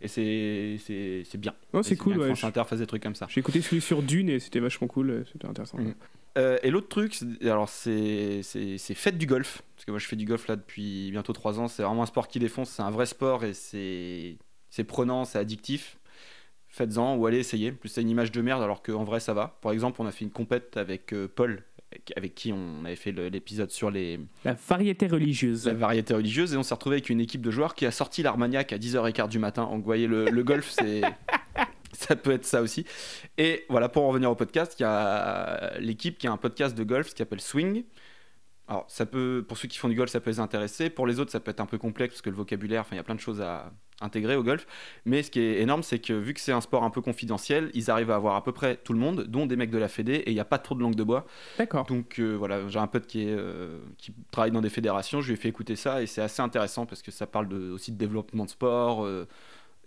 et 0.00 0.08
c'est 0.08 0.76
c'est 0.84 1.22
c'est 1.24 1.38
bien. 1.38 1.54
Oh, 1.72 1.82
c'est 1.82 1.96
cool, 1.96 2.14
bien 2.14 2.22
ouais. 2.22 2.28
France 2.28 2.44
Inter 2.44 2.64
fasse 2.66 2.80
des 2.80 2.86
trucs 2.86 3.02
comme 3.02 3.14
ça. 3.14 3.26
J'ai 3.30 3.40
écouté 3.40 3.62
celui 3.62 3.80
sur 3.80 4.02
Dune 4.02 4.28
et 4.28 4.40
c'était 4.40 4.60
vachement 4.60 4.88
cool, 4.88 5.24
c'était 5.32 5.46
intéressant. 5.46 5.78
Euh, 6.36 6.58
et 6.62 6.70
l'autre 6.70 6.88
truc, 6.88 7.18
alors 7.42 7.68
c'est 7.68 8.42
c'est 8.42 8.94
faites 8.94 9.16
du 9.16 9.26
golf. 9.26 9.62
Parce 9.74 9.84
que 9.84 9.90
moi, 9.90 9.98
je 9.98 10.06
fais 10.06 10.16
du 10.16 10.26
golf 10.26 10.46
là 10.48 10.56
depuis 10.56 11.10
bientôt 11.10 11.32
3 11.32 11.60
ans. 11.60 11.68
C'est 11.68 11.82
vraiment 11.82 12.02
un 12.02 12.06
sport 12.06 12.28
qui 12.28 12.38
défonce. 12.38 12.70
C'est 12.70 12.82
un 12.82 12.90
vrai 12.90 13.06
sport 13.06 13.44
et 13.44 13.54
c'est 13.54 14.36
c'est 14.70 14.84
prenant, 14.84 15.24
c'est 15.24 15.38
addictif. 15.38 15.98
Faites-en 16.68 17.16
ou 17.16 17.26
allez 17.26 17.38
essayer. 17.38 17.72
Plus 17.72 17.88
c'est 17.88 18.02
une 18.02 18.10
image 18.10 18.32
de 18.32 18.42
merde 18.42 18.62
alors 18.62 18.82
qu'en 18.82 19.04
vrai 19.04 19.20
ça 19.20 19.32
va. 19.32 19.58
Par 19.62 19.72
exemple, 19.72 20.02
on 20.02 20.06
a 20.06 20.12
fait 20.12 20.24
une 20.24 20.30
compète 20.30 20.76
avec 20.76 21.14
euh, 21.14 21.26
Paul, 21.26 21.62
avec- 22.16 22.34
qui 22.34 22.52
on 22.52 22.84
avait 22.84 22.96
fait 22.96 23.12
l'épisode 23.12 23.70
sur 23.70 23.90
les 23.90 24.20
La 24.44 24.54
variété 24.54 25.06
religieuse. 25.06 25.66
la 25.66 25.74
variété 25.74 26.14
religieuse 26.14 26.52
et 26.54 26.56
on 26.56 26.62
s'est 26.62 26.74
retrouvé 26.74 26.96
avec 26.96 27.10
une 27.10 27.20
équipe 27.20 27.40
de 27.42 27.50
joueurs 27.50 27.74
qui 27.74 27.86
a 27.86 27.90
sorti 27.90 28.22
l'Armagnac 28.22 28.72
à 28.72 28.78
10h15 28.78 29.28
du 29.28 29.38
matin. 29.38 29.64
Donc 29.64 29.78
vous 29.78 29.84
voyez, 29.84 30.06
le, 30.06 30.26
le 30.26 30.42
golf, 30.44 30.68
c'est 30.70 31.02
ça 31.92 32.16
peut 32.16 32.32
être 32.32 32.44
ça 32.44 32.60
aussi. 32.62 32.84
Et 33.38 33.64
voilà, 33.68 33.88
pour 33.88 34.02
en 34.04 34.08
revenir 34.08 34.30
au 34.30 34.34
podcast, 34.34 34.76
il 34.78 34.82
y 34.82 34.86
a 34.86 35.78
l'équipe 35.78 36.18
qui 36.18 36.26
a 36.26 36.32
un 36.32 36.36
podcast 36.36 36.76
de 36.76 36.84
golf 36.84 37.08
qui 37.10 37.16
s'appelle 37.18 37.40
Swing. 37.40 37.84
Alors, 38.68 38.84
ça 38.88 39.06
peut, 39.06 39.44
pour 39.46 39.56
ceux 39.56 39.68
qui 39.68 39.78
font 39.78 39.88
du 39.88 39.94
golf, 39.94 40.10
ça 40.10 40.18
peut 40.20 40.30
les 40.30 40.40
intéresser. 40.40 40.90
Pour 40.90 41.06
les 41.06 41.20
autres, 41.20 41.30
ça 41.30 41.38
peut 41.38 41.52
être 41.52 41.60
un 41.60 41.66
peu 41.66 41.78
complexe 41.78 42.14
parce 42.14 42.22
que 42.22 42.30
le 42.30 42.36
vocabulaire, 42.36 42.80
enfin, 42.80 42.96
il 42.96 42.96
y 42.96 43.00
a 43.00 43.04
plein 43.04 43.14
de 43.14 43.20
choses 43.20 43.40
à 43.40 43.72
intégrer 44.00 44.36
au 44.36 44.42
golf. 44.42 44.66
Mais 45.04 45.22
ce 45.22 45.30
qui 45.30 45.40
est 45.40 45.60
énorme, 45.60 45.82
c'est 45.82 45.98
que 45.98 46.12
vu 46.12 46.34
que 46.34 46.40
c'est 46.40 46.52
un 46.52 46.60
sport 46.60 46.84
un 46.84 46.90
peu 46.90 47.00
confidentiel, 47.00 47.70
ils 47.74 47.90
arrivent 47.90 48.10
à 48.10 48.16
avoir 48.16 48.36
à 48.36 48.44
peu 48.44 48.52
près 48.52 48.76
tout 48.76 48.92
le 48.92 48.98
monde, 48.98 49.24
dont 49.24 49.46
des 49.46 49.56
mecs 49.56 49.70
de 49.70 49.78
la 49.78 49.88
Fédé, 49.88 50.14
et 50.14 50.30
il 50.30 50.34
n'y 50.34 50.40
a 50.40 50.44
pas 50.44 50.58
trop 50.58 50.74
de 50.74 50.80
langue 50.80 50.94
de 50.94 51.02
bois. 51.04 51.26
D'accord. 51.58 51.86
Donc 51.86 52.18
euh, 52.18 52.34
voilà, 52.34 52.68
j'ai 52.68 52.78
un 52.78 52.86
pote 52.86 53.06
qui, 53.06 53.22
est, 53.22 53.34
euh, 53.34 53.78
qui 53.98 54.12
travaille 54.30 54.50
dans 54.50 54.60
des 54.60 54.68
fédérations, 54.70 55.20
je 55.20 55.28
lui 55.28 55.34
ai 55.34 55.36
fait 55.36 55.48
écouter 55.48 55.76
ça 55.76 56.02
et 56.02 56.06
c'est 56.06 56.20
assez 56.22 56.42
intéressant 56.42 56.84
parce 56.86 57.02
que 57.02 57.10
ça 57.10 57.26
parle 57.26 57.48
de, 57.48 57.70
aussi 57.70 57.92
de 57.92 57.96
développement 57.96 58.44
de 58.44 58.50
sport. 58.50 59.04
euh, 59.04 59.26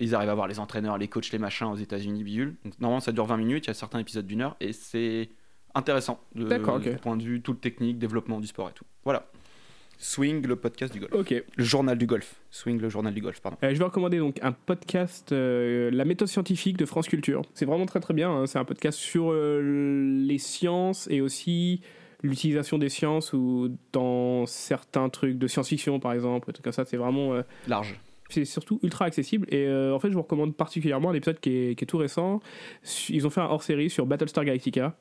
ils 0.02 0.16
arrivent 0.16 0.30
à 0.30 0.36
voir 0.36 0.48
les 0.48 0.60
entraîneurs, 0.60 0.98
les 0.98 1.10
coachs, 1.10 1.30
les 1.32 1.40
machins 1.40 1.68
aux 1.68 1.76
États-Unis, 1.76 2.24
bidule. 2.24 2.56
Donc 2.64 2.80
normalement, 2.80 3.02
ça 3.02 3.12
dure 3.12 3.26
20 3.26 3.36
minutes, 3.38 3.66
il 3.66 3.68
y 3.68 3.72
a 3.72 3.74
certains 3.74 4.00
épisodes 4.00 4.26
d'une 4.26 4.42
heure 4.42 4.56
et 4.62 4.72
c'est 4.72 5.30
intéressant 5.76 6.22
de, 6.36 6.46
D'accord, 6.46 6.76
ok. 6.78 6.84
du 6.84 6.96
point 6.96 7.18
de 7.18 7.24
vue 7.24 7.42
tout 7.42 7.52
le 7.52 7.60
technique, 7.60 8.00
développement 8.00 8.40
du 8.40 8.48
sport 8.48 8.70
et 8.70 8.74
tout. 8.74 8.86
Voilà. 9.04 9.26
Swing, 10.02 10.48
le 10.48 10.56
podcast 10.56 10.94
du 10.94 11.02
golf. 11.02 11.14
Ok. 11.14 11.44
Le 11.58 11.64
journal 11.64 11.98
du 11.98 12.06
golf. 12.08 12.36
Swing, 12.52 12.80
le 12.80 12.88
journal 12.90 13.14
du 13.14 13.20
golf, 13.22 13.42
pardon. 13.42 13.58
Euh, 13.64 13.74
je 13.74 13.78
vais 13.78 13.84
recommander 13.84 14.18
donc 14.18 14.40
un 14.42 14.54
podcast, 14.54 15.32
euh, 15.34 15.92
La 15.92 16.06
méthode 16.06 16.30
scientifique 16.30 16.78
de 16.78 16.86
France 16.86 17.08
Culture. 17.10 17.42
C'est 17.54 17.66
vraiment 17.66 17.86
très 17.86 18.00
très 18.00 18.14
bien. 18.14 18.32
hein. 18.32 18.46
C'est 18.48 18.60
un 18.60 18.66
podcast 18.66 18.98
sur 18.98 19.32
euh, 19.32 19.62
les 20.26 20.38
sciences 20.38 21.08
et 21.12 21.20
aussi 21.20 21.82
l'utilisation 22.24 22.78
des 22.78 22.90
sciences 22.90 23.34
ou 23.34 23.76
dans 23.92 24.46
certains 24.46 25.10
trucs 25.10 25.38
de 25.38 25.48
science-fiction 25.48 26.00
par 26.00 26.14
exemple, 26.14 26.52
trucs 26.54 26.64
comme 26.64 26.74
ça. 26.74 26.86
C'est 26.86 26.98
vraiment 26.98 27.34
euh, 27.34 27.42
large. 27.68 28.00
C'est 28.30 28.46
surtout 28.46 28.80
ultra 28.84 29.06
accessible 29.06 29.48
et 29.50 29.66
euh, 29.66 29.94
en 29.94 30.00
fait 30.00 30.10
je 30.10 30.14
vous 30.14 30.22
recommande 30.22 30.56
particulièrement 30.56 31.12
l'épisode 31.12 31.40
qui 31.40 31.50
est, 31.50 31.76
qui 31.76 31.84
est 31.84 31.88
tout 31.88 31.98
récent. 31.98 32.42
Ils 33.10 33.26
ont 33.26 33.30
fait 33.32 33.42
un 33.42 33.46
hors-série 33.46 33.90
sur 33.90 34.06
Battlestar 34.06 34.46
Galactica. 34.46 34.96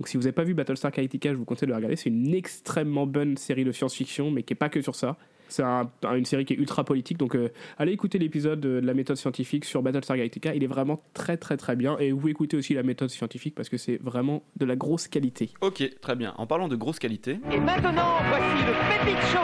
Donc 0.00 0.08
si 0.08 0.16
vous 0.16 0.22
n'avez 0.22 0.32
pas 0.32 0.44
vu 0.44 0.54
Battlestar 0.54 0.90
Galactica, 0.92 1.30
je 1.30 1.36
vous 1.36 1.44
conseille 1.44 1.66
de 1.66 1.72
le 1.72 1.76
regarder. 1.76 1.94
C'est 1.94 2.08
une 2.08 2.32
extrêmement 2.34 3.06
bonne 3.06 3.36
série 3.36 3.64
de 3.64 3.70
science-fiction, 3.72 4.30
mais 4.30 4.42
qui 4.42 4.54
est 4.54 4.56
pas 4.56 4.70
que 4.70 4.80
sur 4.80 4.94
ça. 4.94 5.18
C'est 5.48 5.62
un- 5.62 5.90
un- 6.04 6.14
une 6.14 6.24
série 6.24 6.46
qui 6.46 6.54
est 6.54 6.56
ultra 6.56 6.84
politique. 6.84 7.18
Donc 7.18 7.34
euh, 7.36 7.50
allez 7.76 7.92
écouter 7.92 8.18
l'épisode 8.18 8.60
de 8.60 8.80
la 8.82 8.94
méthode 8.94 9.16
scientifique 9.18 9.66
sur 9.66 9.82
Battlestar 9.82 10.16
Galactica. 10.16 10.54
Il 10.54 10.64
est 10.64 10.68
vraiment 10.68 11.02
très 11.12 11.36
très 11.36 11.58
très 11.58 11.76
bien. 11.76 11.98
Et 11.98 12.12
vous 12.12 12.28
écoutez 12.30 12.56
aussi 12.56 12.72
la 12.72 12.82
méthode 12.82 13.10
scientifique 13.10 13.54
parce 13.54 13.68
que 13.68 13.76
c'est 13.76 13.98
vraiment 14.00 14.42
de 14.56 14.64
la 14.64 14.74
grosse 14.74 15.06
qualité. 15.06 15.50
Ok, 15.60 15.82
très 16.00 16.16
bien. 16.16 16.32
En 16.38 16.46
parlant 16.46 16.68
de 16.68 16.76
grosse 16.76 16.98
qualité, 16.98 17.38
Et 17.52 17.60
maintenant, 17.60 18.14
voici 18.28 18.64
le 18.64 19.04
Pépite 19.04 19.22
Show 19.32 19.38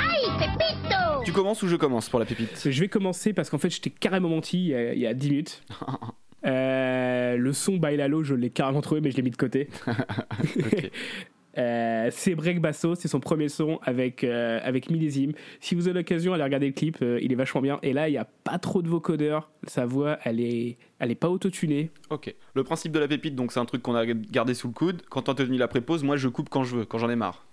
Aïe, 0.00 0.38
Pépito 0.38 0.94
tu 1.24 1.32
commences 1.32 1.62
ou 1.62 1.68
je 1.68 1.76
commence 1.76 2.08
pour 2.10 2.18
la 2.20 2.26
pépite? 2.26 2.68
Je 2.70 2.80
vais 2.80 2.88
commencer 2.88 3.32
parce 3.32 3.48
qu'en 3.48 3.56
fait 3.58 3.70
je 3.70 3.80
t'ai 3.80 3.88
carrément 3.90 4.28
menti 4.28 4.58
il 4.58 4.66
y 4.68 4.74
a, 4.74 4.92
il 4.94 5.00
y 5.00 5.06
a 5.06 5.14
10 5.14 5.30
minutes. 5.30 5.62
Euh, 6.44 7.36
le 7.36 7.52
son 7.52 7.76
Bailalo, 7.76 8.22
je 8.22 8.34
l'ai 8.34 8.50
carrément 8.50 8.80
trouvé, 8.80 9.00
mais 9.00 9.10
je 9.10 9.16
l'ai 9.16 9.22
mis 9.22 9.30
de 9.30 9.36
côté. 9.36 9.68
Euh, 11.56 12.08
c'est 12.10 12.34
Break 12.34 12.60
Basso, 12.60 12.94
c'est 12.94 13.08
son 13.08 13.20
premier 13.20 13.48
son 13.48 13.78
avec, 13.82 14.24
euh, 14.24 14.58
avec 14.62 14.90
Millésime. 14.90 15.32
Si 15.60 15.74
vous 15.74 15.86
avez 15.88 16.00
l'occasion, 16.00 16.34
allez 16.34 16.42
regarder 16.42 16.66
le 16.66 16.72
clip, 16.72 16.98
euh, 17.02 17.18
il 17.22 17.32
est 17.32 17.36
vachement 17.36 17.60
bien. 17.60 17.78
Et 17.82 17.92
là, 17.92 18.08
il 18.08 18.12
n'y 18.12 18.18
a 18.18 18.24
pas 18.24 18.58
trop 18.58 18.82
de 18.82 18.88
vocodeurs. 18.88 19.50
Sa 19.66 19.86
voix, 19.86 20.18
elle 20.24 20.40
est, 20.40 20.78
elle 20.98 21.10
est 21.10 21.16
pas 21.16 21.28
autotunée. 21.28 21.90
Ok. 22.10 22.34
Le 22.54 22.64
principe 22.64 22.92
de 22.92 22.98
la 22.98 23.08
pépite, 23.08 23.34
donc 23.36 23.52
c'est 23.52 23.60
un 23.60 23.66
truc 23.66 23.82
qu'on 23.82 23.94
a 23.94 24.04
gardé 24.04 24.54
sous 24.54 24.68
le 24.68 24.74
coude. 24.74 25.02
Quand 25.08 25.28
Anthony 25.28 25.58
la 25.58 25.68
prépose, 25.68 26.02
moi 26.02 26.16
je 26.16 26.28
coupe 26.28 26.48
quand 26.48 26.64
je 26.64 26.76
veux, 26.76 26.84
quand 26.84 26.98
j'en 26.98 27.10
ai 27.10 27.16
marre. 27.16 27.46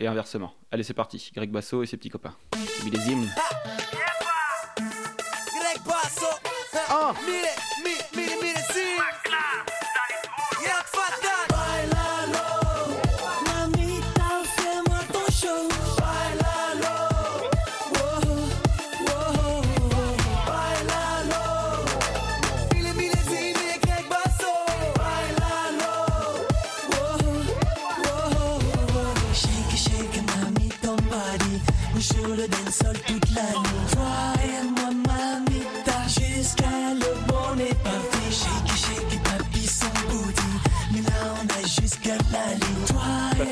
Et 0.00 0.06
inversement. 0.06 0.54
Allez, 0.70 0.82
c'est 0.82 0.94
parti. 0.94 1.30
Greg 1.34 1.50
Basso 1.50 1.82
et 1.82 1.86
ses 1.86 1.98
petits 1.98 2.08
copains. 2.08 2.34
Millésime. 2.84 3.26
Greg 4.76 5.84
Basso 5.86 6.26
Ah. 6.88 7.12
Mire, 7.26 7.34
mire, 7.84 7.99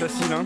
wow. 0.09 0.44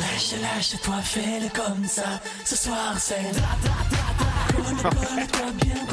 Lâche, 0.00 0.34
lâche-toi, 0.40 0.94
fais-le 1.02 1.48
comme 1.54 1.84
ça. 1.86 2.20
Ce 2.44 2.56
soir, 2.56 2.94
c'est 2.98 3.32
dra, 3.32 3.56
dra, 3.62 3.76
dra, 3.90 4.08
dra. 4.18 4.90
Colle-toi 4.90 5.50
bien 5.62 5.87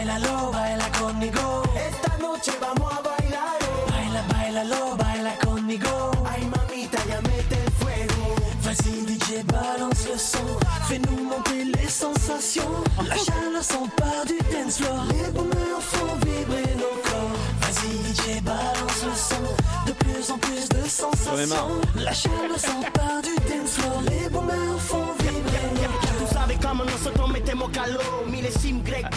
Baila, 0.00 0.16
baila, 0.16 0.32
lo, 0.32 0.50
baila 0.50 0.92
conmigo. 0.98 1.62
Esta 1.76 2.16
noche 2.16 2.52
vamos 2.58 2.90
a 2.90 3.02
bailar. 3.02 3.58
Baila, 3.90 4.22
baila, 4.32 4.64
lo, 4.64 4.96
baila 4.96 5.34
conmigo. 5.44 6.10
Ay, 6.24 6.42
mamita, 6.46 6.98
ya 7.06 7.20
mete 7.20 7.56
el 7.62 7.70
fuego. 7.72 8.34
Vas-y, 8.64 9.04
DJ, 9.04 9.44
balance 9.44 10.08
le 10.08 10.18
son. 10.18 10.58
Fais-nous 10.88 11.22
monter 11.24 11.66
les 11.66 11.88
sensations. 11.90 12.82
La 13.06 13.16
chaleur 13.18 13.62
s'empare 13.62 14.24
du 14.26 14.38
dance 14.50 14.78
floor. 14.78 15.04
Les 15.10 15.30
bonheurs 15.32 15.82
font 15.82 16.14
vibrer 16.24 16.74
nos 16.76 16.96
corps. 17.04 17.36
Vas-y, 17.60 17.90
DJ, 18.06 18.40
balance 18.42 19.04
le 19.04 19.14
son. 19.14 19.44
De 19.86 19.92
plus 19.92 20.30
en 20.30 20.38
plus 20.38 20.66
de 20.70 20.88
sensations. 20.88 21.80
La 21.96 22.14
chaleur 22.14 22.58
s'empare 22.58 23.20
du 23.22 23.34
dance 23.50 23.72
floor. 23.76 24.00
Les 24.08 24.30
bonheurs 24.30 24.80
font 24.80 25.12
vibrer 25.18 25.68
nos 25.74 25.92
corps. 26.00 26.16
Tú 26.20 26.34
sabes 26.34 26.58
cómo 26.58 26.84
nosotros 26.84 27.28
metemos 27.28 27.68
calor. 27.68 28.19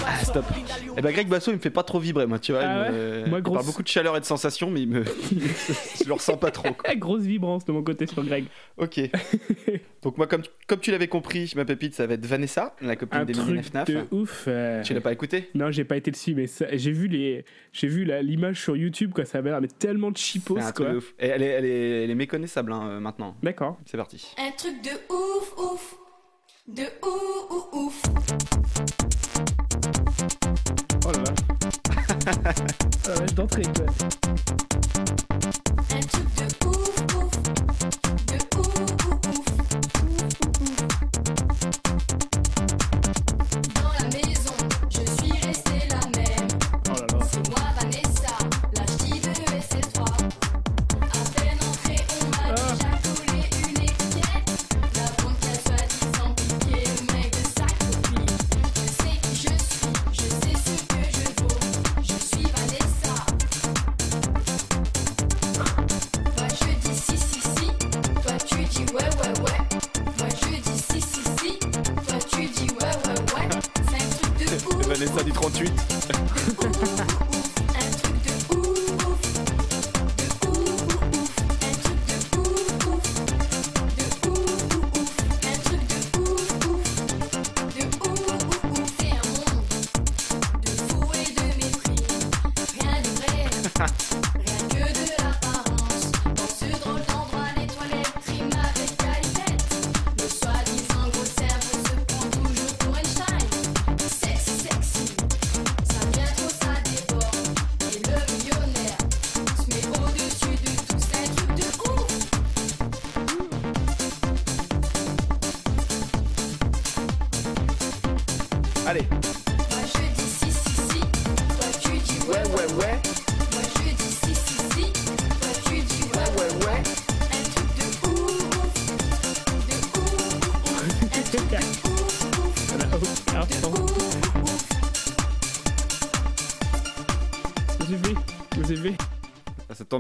Ah, 0.06 0.24
stop. 0.24 0.46
Eh 0.98 1.02
ben 1.02 1.12
Greg 1.12 1.28
Basso, 1.28 1.52
il 1.52 1.56
me 1.56 1.60
fait 1.60 1.70
pas 1.70 1.84
trop 1.84 2.00
vibrer, 2.00 2.26
moi, 2.28 2.40
tu 2.40 2.52
vois. 2.52 2.62
Ah 2.64 2.88
il 2.90 2.92
ouais 2.94 2.98
me- 3.24 3.30
Moi, 3.30 3.40
il 3.40 3.42
grosse- 3.42 3.54
parle 3.56 3.66
beaucoup 3.66 3.84
de 3.84 3.88
chaleur 3.88 4.18
et 4.18 4.20
de 4.20 4.26
sensations, 4.26 4.70
mais 4.70 4.82
il 4.82 4.90
me... 4.90 5.04
je 6.04 6.06
le 6.08 6.14
ressens 6.14 6.38
pas 6.38 6.52
trop. 6.52 6.74
quoi. 6.74 6.94
Grosse 7.04 7.24
vibrance 7.24 7.66
de 7.66 7.72
mon 7.72 7.84
côté 7.84 8.06
sur 8.06 8.24
Greg. 8.24 8.46
Ok. 8.78 9.00
Donc 10.04 10.18
moi, 10.18 10.28
comme, 10.28 10.44
comme 10.68 10.80
tu 10.80 10.92
l'avais 10.92 11.08
compris, 11.08 11.52
ma 11.56 11.64
pépite, 11.66 11.94
ça 11.96 12.06
va 12.06 12.16
être 12.16 12.26
Vanessa, 12.26 12.76
la 12.82 12.96
copine 12.96 13.26
truc 13.26 13.56
Nefnaf. 13.56 13.88
de 13.88 14.04
ouf. 14.12 14.46
euh. 14.48 14.82
Tu 14.84 14.94
l'as 14.94 15.02
pas 15.02 15.14
écouté 15.14 15.50
Non, 15.56 15.72
j'ai 15.72 15.86
pas 15.86 15.96
été 15.98 16.12
dessus, 16.12 16.36
mais 16.36 16.48
ça- 16.48 16.68
j'ai 16.76 16.92
vu 16.92 17.08
les, 17.08 17.46
j'ai 17.72 17.88
vu 17.88 18.06
l'image 18.22 18.62
sur 18.62 18.76
YouTube 18.76 19.14
quoi. 19.14 19.26
Ça 19.26 19.38
avait 19.38 19.50
l'air 19.52 19.62
mais 19.62 19.68
tellement 19.68 20.12
de 20.12 20.18
cheapos 20.18 20.58
C'est 20.60 20.64
un 20.66 20.72
truc 20.72 20.86
quoi. 20.88 20.94
de 20.94 20.98
ouf. 20.98 21.14
Et 21.20 21.28
elle, 21.28 21.42
est, 21.42 21.48
elle, 21.48 21.66
est, 21.66 22.04
elle 22.04 22.12
est 22.12 22.16
méconnaissable 22.16 22.74
hein, 22.74 22.88
euh, 22.88 23.00
maintenant. 23.00 23.36
D'accord. 23.44 23.78
C'est 23.86 23.98
parti. 23.98 24.34
Un 24.38 24.52
truc 24.52 24.82
de 24.84 24.90
ouf, 25.14 25.54
ouf. 25.58 25.96
De 26.66 26.84
ouf, 27.02 27.52
ouf, 27.52 27.66
ouf. 27.74 28.02
Oh 31.06 31.12
là 31.12 31.24
là. 31.24 31.34
Ah 33.06 33.20
ouais, 33.20 33.26
d'entrée 33.36 33.64
quoi. 33.64 33.86
Un 35.92 36.00
truc 36.00 36.28
de 36.36 36.46
ouf, 36.66 36.96
ouf. 37.18 37.32
De 38.28 38.38
ouf, 38.58 38.74
ouf, 38.80 39.28
ouf. 39.28 39.53
Vanessa 74.94 75.24
du 75.24 75.32
38. 75.32 75.74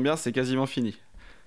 bien, 0.03 0.15
c'est 0.15 0.31
quasiment 0.31 0.65
fini. 0.65 0.97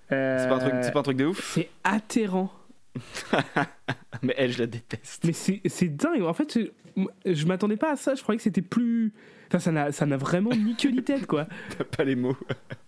C'est 0.09 0.47
pas, 0.49 0.55
un 0.57 0.59
truc- 0.59 0.75
c'est 0.83 0.93
pas 0.93 1.01
un 1.01 1.03
truc 1.03 1.17
de 1.17 1.27
ouf 1.27 1.53
C'est 1.55 1.69
atterrant. 1.85 2.53
Mais 4.23 4.35
elle, 4.37 4.53
je 4.53 4.59
la 4.61 4.67
déteste. 4.67 5.25
Mais 5.25 5.33
c'est 5.33 5.61
c'est 5.67 5.89
dingue. 5.89 6.23
En 6.23 6.33
fait, 6.33 6.59
je, 6.97 7.03
je 7.33 7.47
m'attendais 7.47 7.77
pas 7.77 7.93
à 7.93 7.97
ça. 7.97 8.15
Je 8.15 8.23
croyais 8.23 8.37
que 8.37 8.43
c'était 8.43 8.63
plus. 8.63 9.13
Enfin, 9.49 9.59
ça 9.59 9.73
n'a 9.73 9.93
ça 9.93 10.07
n'a 10.07 10.17
vraiment 10.17 10.51
ni 10.51 10.77
queue 10.77 10.91
ni 10.91 11.03
tête, 11.03 11.27
quoi. 11.27 11.47
T'as 11.79 11.85
pas 11.85 12.05
les 12.05 12.17
mots. 12.17 12.37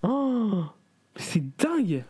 Oh, 0.02 0.64
c'est 1.16 1.42
dingue. 1.58 2.04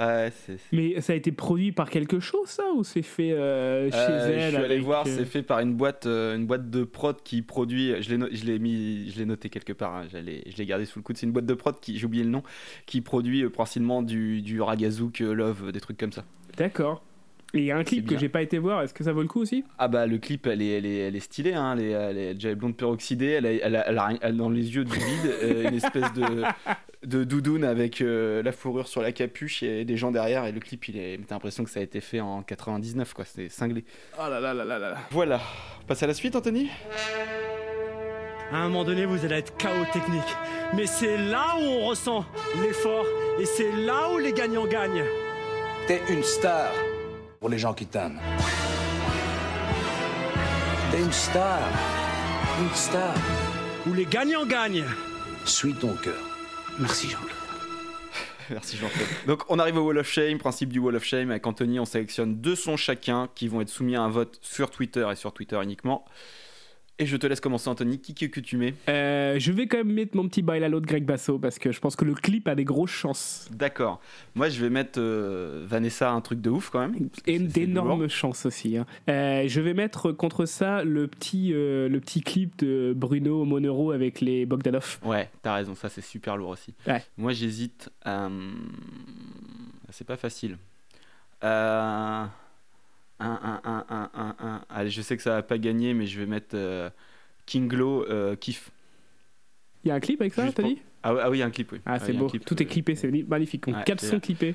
Ouais, 0.00 0.32
c'est. 0.46 0.56
Mais 0.72 1.00
ça 1.02 1.12
a 1.12 1.16
été 1.16 1.30
produit 1.30 1.72
par 1.72 1.90
quelque 1.90 2.20
chose, 2.20 2.48
ça 2.48 2.62
Ou 2.74 2.84
c'est 2.84 3.02
fait 3.02 3.32
euh, 3.32 3.90
chez 3.90 3.96
Euh, 3.98 4.28
elle 4.32 4.40
je 4.44 4.46
suis 4.48 4.56
allé 4.56 4.64
avec, 4.64 4.82
voir, 4.82 5.06
euh, 5.06 5.14
c'est 5.14 5.26
fait 5.26 5.42
par 5.42 5.58
une 5.60 5.74
boîte, 5.74 6.06
euh, 6.06 6.36
une 6.36 6.46
boîte 6.46 6.70
de 6.70 6.84
prod 6.84 7.16
qui 7.22 7.42
produit. 7.42 7.92
Je 8.02 8.08
l'ai, 8.10 8.16
no- 8.16 8.28
je 8.32 8.44
l'ai 8.44 8.58
mis, 8.58 9.10
je 9.10 9.18
l'ai 9.18 9.26
noté 9.26 9.50
quelque 9.50 9.74
part. 9.74 9.94
hein, 9.96 10.06
j'allais- 10.10 10.42
je 10.50 10.56
l'ai 10.56 10.64
gardé 10.66 10.86
sous 10.86 10.98
le 10.98 11.02
coude. 11.02 11.16
C'est 11.18 11.26
une 11.26 11.32
boîte 11.32 11.46
de 11.46 11.54
prod 11.54 11.78
qui, 11.80 11.98
j'ai 11.98 12.06
oublié 12.06 12.24
le 12.24 12.30
nom, 12.30 12.42
qui 12.86 13.02
produit 13.02 13.46
principalement 13.50 14.00
du, 14.02 14.40
du 14.40 14.60
Ragazouk, 14.62 15.18
Love, 15.20 15.70
des 15.72 15.80
trucs 15.80 15.98
comme 15.98 16.12
ça. 16.12 16.24
D'accord. 16.56 17.04
Et 17.52 17.58
il 17.58 17.64
y 17.64 17.70
a 17.72 17.76
un 17.76 17.82
clip 17.84 18.06
que 18.06 18.16
j'ai 18.16 18.28
pas 18.28 18.42
été 18.42 18.58
voir. 18.58 18.82
Est-ce 18.82 18.94
que 18.94 19.02
ça 19.02 19.12
vaut 19.12 19.22
le 19.22 19.26
coup 19.28 19.40
aussi? 19.40 19.64
Ah 19.78 19.88
bah 19.88 20.06
le 20.06 20.18
clip, 20.18 20.46
elle 20.46 20.62
est, 20.62 20.78
elle 20.78 20.86
est, 20.86 20.98
elle 20.98 21.16
est 21.16 21.20
stylée. 21.20 21.54
Hein, 21.54 21.74
elle 21.76 21.84
est, 21.84 21.90
elle 21.90 22.18
est 22.18 22.34
déjà 22.34 22.54
blonde 22.54 22.76
peroxydée. 22.76 23.30
Elle 23.30 23.46
a, 23.46 23.50
elle 23.52 23.76
a- 23.76 23.88
elle 23.88 23.98
a 23.98 24.06
rien- 24.06 24.18
elle 24.22 24.28
a 24.34 24.36
dans 24.36 24.50
les 24.50 24.74
yeux 24.74 24.84
du 24.84 24.96
vide 24.96 25.34
euh, 25.42 25.68
une 25.68 25.74
espèce 25.82 26.12
de, 26.12 26.42
de 27.04 27.24
doudoune 27.24 27.64
avec 27.64 28.00
euh, 28.02 28.40
la 28.44 28.52
fourrure 28.52 28.86
sur 28.86 29.02
la 29.02 29.10
capuche 29.10 29.64
et 29.64 29.84
des 29.84 29.96
gens 29.96 30.12
derrière. 30.12 30.44
Et 30.46 30.52
le 30.52 30.60
clip, 30.60 30.86
il 30.88 30.96
est, 30.96 31.18
t'as 31.26 31.34
l'impression 31.34 31.64
que 31.64 31.70
ça 31.70 31.80
a 31.80 31.82
été 31.82 32.00
fait 32.00 32.20
en 32.20 32.42
99, 32.42 33.14
quoi. 33.14 33.24
C'est 33.24 33.48
cinglé. 33.48 33.84
Oh 34.16 34.30
là 34.30 34.38
là 34.38 34.54
là 34.54 34.64
là 34.64 34.78
là. 34.78 34.96
Voilà. 35.10 35.40
On 35.82 35.86
passe 35.86 36.02
à 36.04 36.06
la 36.06 36.14
suite, 36.14 36.36
Anthony? 36.36 36.68
À 38.52 38.56
un 38.58 38.68
moment 38.68 38.84
donné, 38.84 39.06
vous 39.06 39.24
allez 39.24 39.36
être 39.36 39.56
chaos 39.56 39.84
technique. 39.92 40.22
Mais 40.74 40.86
c'est 40.86 41.16
là 41.16 41.54
où 41.56 41.62
on 41.64 41.86
ressent 41.86 42.24
l'effort 42.62 43.06
et 43.40 43.44
c'est 43.44 43.72
là 43.72 44.12
où 44.12 44.18
les 44.18 44.32
gagnants 44.32 44.66
gagnent. 44.66 45.04
T'es 45.86 46.00
une 46.10 46.22
star 46.22 46.72
pour 47.40 47.48
les 47.48 47.58
gens 47.58 47.72
qui 47.72 47.86
t'aiment. 47.86 48.20
T'es 50.90 51.00
une 51.00 51.12
star. 51.12 51.60
Une 52.60 52.74
star. 52.74 53.14
Où 53.86 53.94
les 53.94 54.04
gagnants 54.04 54.44
gagnent. 54.44 54.84
Suis 55.46 55.72
ton 55.72 55.94
cœur. 55.94 56.20
Merci 56.78 57.08
Jean-Claude. 57.08 57.30
Merci 58.50 58.76
Jean-Claude. 58.76 59.08
Donc 59.26 59.44
on 59.48 59.58
arrive 59.58 59.78
au 59.78 59.86
Wall 59.86 59.98
of 59.98 60.08
Shame, 60.08 60.36
principe 60.36 60.70
du 60.70 60.80
Wall 60.80 60.96
of 60.96 61.04
Shame. 61.04 61.30
Avec 61.30 61.46
Anthony, 61.46 61.80
on 61.80 61.86
sélectionne 61.86 62.36
deux 62.36 62.56
sons 62.56 62.76
chacun 62.76 63.30
qui 63.34 63.48
vont 63.48 63.62
être 63.62 63.70
soumis 63.70 63.96
à 63.96 64.02
un 64.02 64.10
vote 64.10 64.38
sur 64.42 64.70
Twitter 64.70 65.08
et 65.10 65.16
sur 65.16 65.32
Twitter 65.32 65.58
uniquement. 65.62 66.04
Et 67.00 67.06
je 67.06 67.16
te 67.16 67.26
laisse 67.26 67.40
commencer 67.40 67.68
Anthony. 67.68 67.98
Qui 67.98 68.14
que, 68.14 68.26
que 68.26 68.38
tu 68.40 68.56
mets? 68.58 68.74
Euh, 68.88 69.38
Je 69.38 69.50
vais 69.52 69.66
quand 69.66 69.78
même 69.78 69.92
mettre 69.92 70.14
mon 70.16 70.28
petit 70.28 70.42
bailalo 70.42 70.78
de 70.80 70.86
Greg 70.86 71.04
Basso 71.04 71.38
parce 71.38 71.58
que 71.58 71.72
je 71.72 71.80
pense 71.80 71.96
que 71.96 72.04
le 72.04 72.14
clip 72.14 72.46
a 72.46 72.54
des 72.54 72.64
grosses 72.64 72.90
chances. 72.90 73.48
D'accord. 73.50 74.00
Moi 74.34 74.50
je 74.50 74.60
vais 74.60 74.70
mettre 74.70 75.00
euh, 75.00 75.64
Vanessa 75.66 76.12
un 76.12 76.20
truc 76.20 76.40
de 76.40 76.50
ouf 76.50 76.70
quand 76.70 76.80
même. 76.80 77.08
Et 77.26 77.38
d'énormes 77.38 78.08
chances 78.08 78.44
aussi. 78.46 78.76
hein. 78.76 78.86
Euh, 79.08 79.44
je 79.48 79.60
vais 79.60 79.72
mettre 79.74 80.12
contre 80.12 80.44
ça 80.44 80.84
le 80.84 81.08
petit, 81.08 81.48
le 81.54 81.98
petit 82.00 82.20
clip 82.20 82.58
de 82.58 82.92
Bruno 82.94 83.44
Monero 83.46 83.92
avec 83.92 84.20
les 84.20 84.44
Bogdanov. 84.44 84.98
Ouais, 85.02 85.30
t'as 85.42 85.54
raison, 85.54 85.74
ça 85.74 85.88
c'est 85.88 86.00
super 86.04 86.36
lourd 86.36 86.50
aussi. 86.50 86.74
Ouais. 86.86 87.02
Moi 87.16 87.32
j'hésite. 87.32 87.90
C'est 89.90 90.06
pas 90.06 90.16
facile. 90.16 90.56
Euh, 91.42 92.24
Un, 93.20 93.60
un, 93.64 93.84
un, 93.88 94.10
un, 94.14 94.34
un. 94.40 94.62
Allez, 94.70 94.90
je 94.90 95.02
sais 95.02 95.16
que 95.16 95.22
ça 95.22 95.32
va 95.32 95.42
pas 95.42 95.58
gagner, 95.58 95.92
mais 95.94 96.06
je 96.06 96.18
vais 96.18 96.26
mettre 96.26 96.54
euh, 96.54 96.88
King 97.46 97.68
Glow 97.68 98.04
euh, 98.08 98.34
Kiff. 98.34 98.70
Il 99.84 99.88
y 99.88 99.90
a 99.90 99.94
un 99.94 100.00
clip 100.00 100.20
avec 100.20 100.34
ça, 100.34 100.50
t'as 100.52 100.62
dit? 100.62 100.78
Ah, 101.02 101.14
ah 101.22 101.30
oui, 101.30 101.38
il 101.38 101.40
y 101.40 101.42
a 101.42 101.46
un 101.46 101.50
clip, 101.50 101.70
oui. 101.72 101.80
Ah, 101.86 101.98
c'est 101.98 102.08
il 102.12 102.14
y 102.14 102.16
a 102.16 102.20
un 102.20 102.22
beau. 102.24 102.28
clip, 102.30 102.44
Tout 102.44 102.62
est 102.62 102.66
clippé, 102.66 102.94
c'est 102.94 103.10
magnifique. 103.28 103.66
Donc 103.66 103.76
Ouais, 103.76 103.84
4 103.84 104.00
c'est 104.00 104.06
sons 104.08 104.20
clippés. 104.20 104.54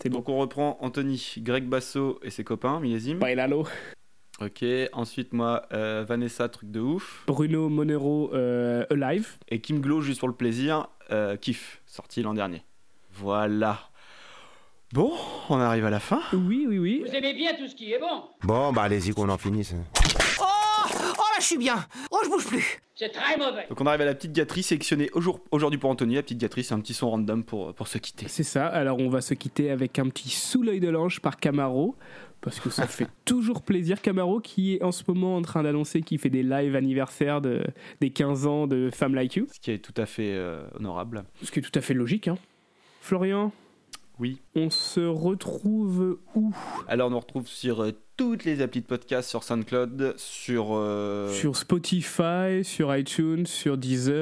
C'est. 0.00 0.08
Donc 0.08 0.28
on 0.28 0.38
reprend 0.38 0.78
Anthony, 0.80 1.34
Greg 1.38 1.64
Basso 1.64 2.18
et 2.22 2.30
ses 2.30 2.44
copains, 2.44 2.80
millésime. 2.80 3.18
Bailalo. 3.18 3.66
Ok, 4.40 4.64
ensuite 4.92 5.32
moi, 5.34 5.66
euh, 5.72 6.04
Vanessa, 6.06 6.48
truc 6.48 6.70
de 6.70 6.80
ouf. 6.80 7.24
Bruno 7.26 7.68
Monero 7.68 8.30
euh, 8.34 8.84
Alive. 8.90 9.36
Et 9.48 9.60
Kim 9.60 9.80
Glow, 9.80 10.00
juste 10.00 10.18
pour 10.20 10.28
le 10.28 10.34
plaisir, 10.34 10.88
Kiff, 11.40 11.80
sorti 11.86 12.22
l'an 12.22 12.34
dernier. 12.34 12.62
Voilà. 13.12 13.78
Bon, 14.92 15.10
on 15.48 15.58
arrive 15.58 15.86
à 15.86 15.90
la 15.90 16.00
fin. 16.00 16.20
Oui, 16.34 16.66
oui, 16.68 16.78
oui. 16.78 17.02
Vous 17.06 17.14
aimez 17.14 17.32
bien 17.32 17.54
tout 17.54 17.66
ce 17.66 17.74
qui 17.74 17.92
est 17.92 17.98
bon 17.98 18.24
Bon, 18.42 18.72
bah 18.72 18.82
allez-y 18.82 19.12
qu'on 19.12 19.28
en 19.30 19.38
finisse. 19.38 19.74
Oh 20.38 20.44
Oh 20.44 21.22
là, 21.34 21.40
je 21.40 21.44
suis 21.44 21.56
bien 21.56 21.76
Oh, 22.10 22.18
je 22.22 22.28
bouge 22.28 22.46
plus 22.46 22.82
C'est 22.94 23.08
très 23.10 23.38
mauvais 23.38 23.66
Donc 23.70 23.80
on 23.80 23.86
arrive 23.86 24.02
à 24.02 24.04
la 24.04 24.14
petite 24.14 24.32
gâterie 24.32 24.62
sélectionnée 24.62 25.08
au 25.14 25.20
jour- 25.22 25.40
aujourd'hui 25.50 25.78
pour 25.78 25.88
Anthony. 25.88 26.16
La 26.16 26.22
petite 26.22 26.38
gâterie, 26.38 26.62
c'est 26.64 26.74
un 26.74 26.80
petit 26.80 26.92
son 26.92 27.08
random 27.10 27.42
pour, 27.42 27.72
pour 27.72 27.88
se 27.88 27.96
quitter. 27.96 28.26
C'est 28.28 28.42
ça. 28.42 28.66
Alors 28.66 28.98
on 28.98 29.08
va 29.08 29.22
se 29.22 29.32
quitter 29.32 29.70
avec 29.70 29.98
un 29.98 30.08
petit 30.10 30.28
sous 30.28 30.62
l'œil 30.62 30.80
de 30.80 30.88
l'ange 30.90 31.20
par 31.20 31.38
Camaro. 31.38 31.96
Parce 32.42 32.60
que 32.60 32.68
ça 32.68 32.86
fait 32.86 33.06
toujours 33.24 33.62
plaisir. 33.62 34.02
Camaro 34.02 34.40
qui 34.40 34.74
est 34.74 34.82
en 34.82 34.92
ce 34.92 35.04
moment 35.08 35.36
en 35.36 35.42
train 35.42 35.62
d'annoncer 35.62 36.02
qu'il 36.02 36.18
fait 36.18 36.28
des 36.30 36.42
live 36.42 36.76
anniversaires 36.76 37.40
de, 37.40 37.64
des 38.02 38.10
15 38.10 38.46
ans 38.46 38.66
de 38.66 38.90
Femme 38.92 39.14
Like 39.14 39.36
You. 39.36 39.46
Ce 39.54 39.58
qui 39.60 39.70
est 39.70 39.78
tout 39.78 39.94
à 39.96 40.04
fait 40.04 40.32
euh, 40.34 40.66
honorable. 40.78 41.24
Ce 41.42 41.50
qui 41.50 41.60
est 41.60 41.62
tout 41.62 41.78
à 41.78 41.80
fait 41.80 41.94
logique. 41.94 42.28
Hein. 42.28 42.36
Florian 43.00 43.52
Oui. 44.22 44.40
On 44.54 44.70
se 44.70 45.00
retrouve 45.00 46.18
où? 46.36 46.54
Alors 46.86 47.08
on 47.08 47.10
nous 47.10 47.18
retrouve 47.18 47.48
sur 47.48 47.82
euh, 47.82 47.90
toutes 48.16 48.44
les 48.44 48.60
applis 48.62 48.80
de 48.80 48.86
podcast, 48.86 49.28
sur 49.28 49.42
SoundCloud, 49.42 50.14
sur... 50.16 50.68
euh, 50.76 51.28
Sur 51.32 51.56
Spotify, 51.56 52.62
sur 52.62 52.94
iTunes, 52.96 53.46
sur 53.46 53.76
Deezer, 53.76 54.14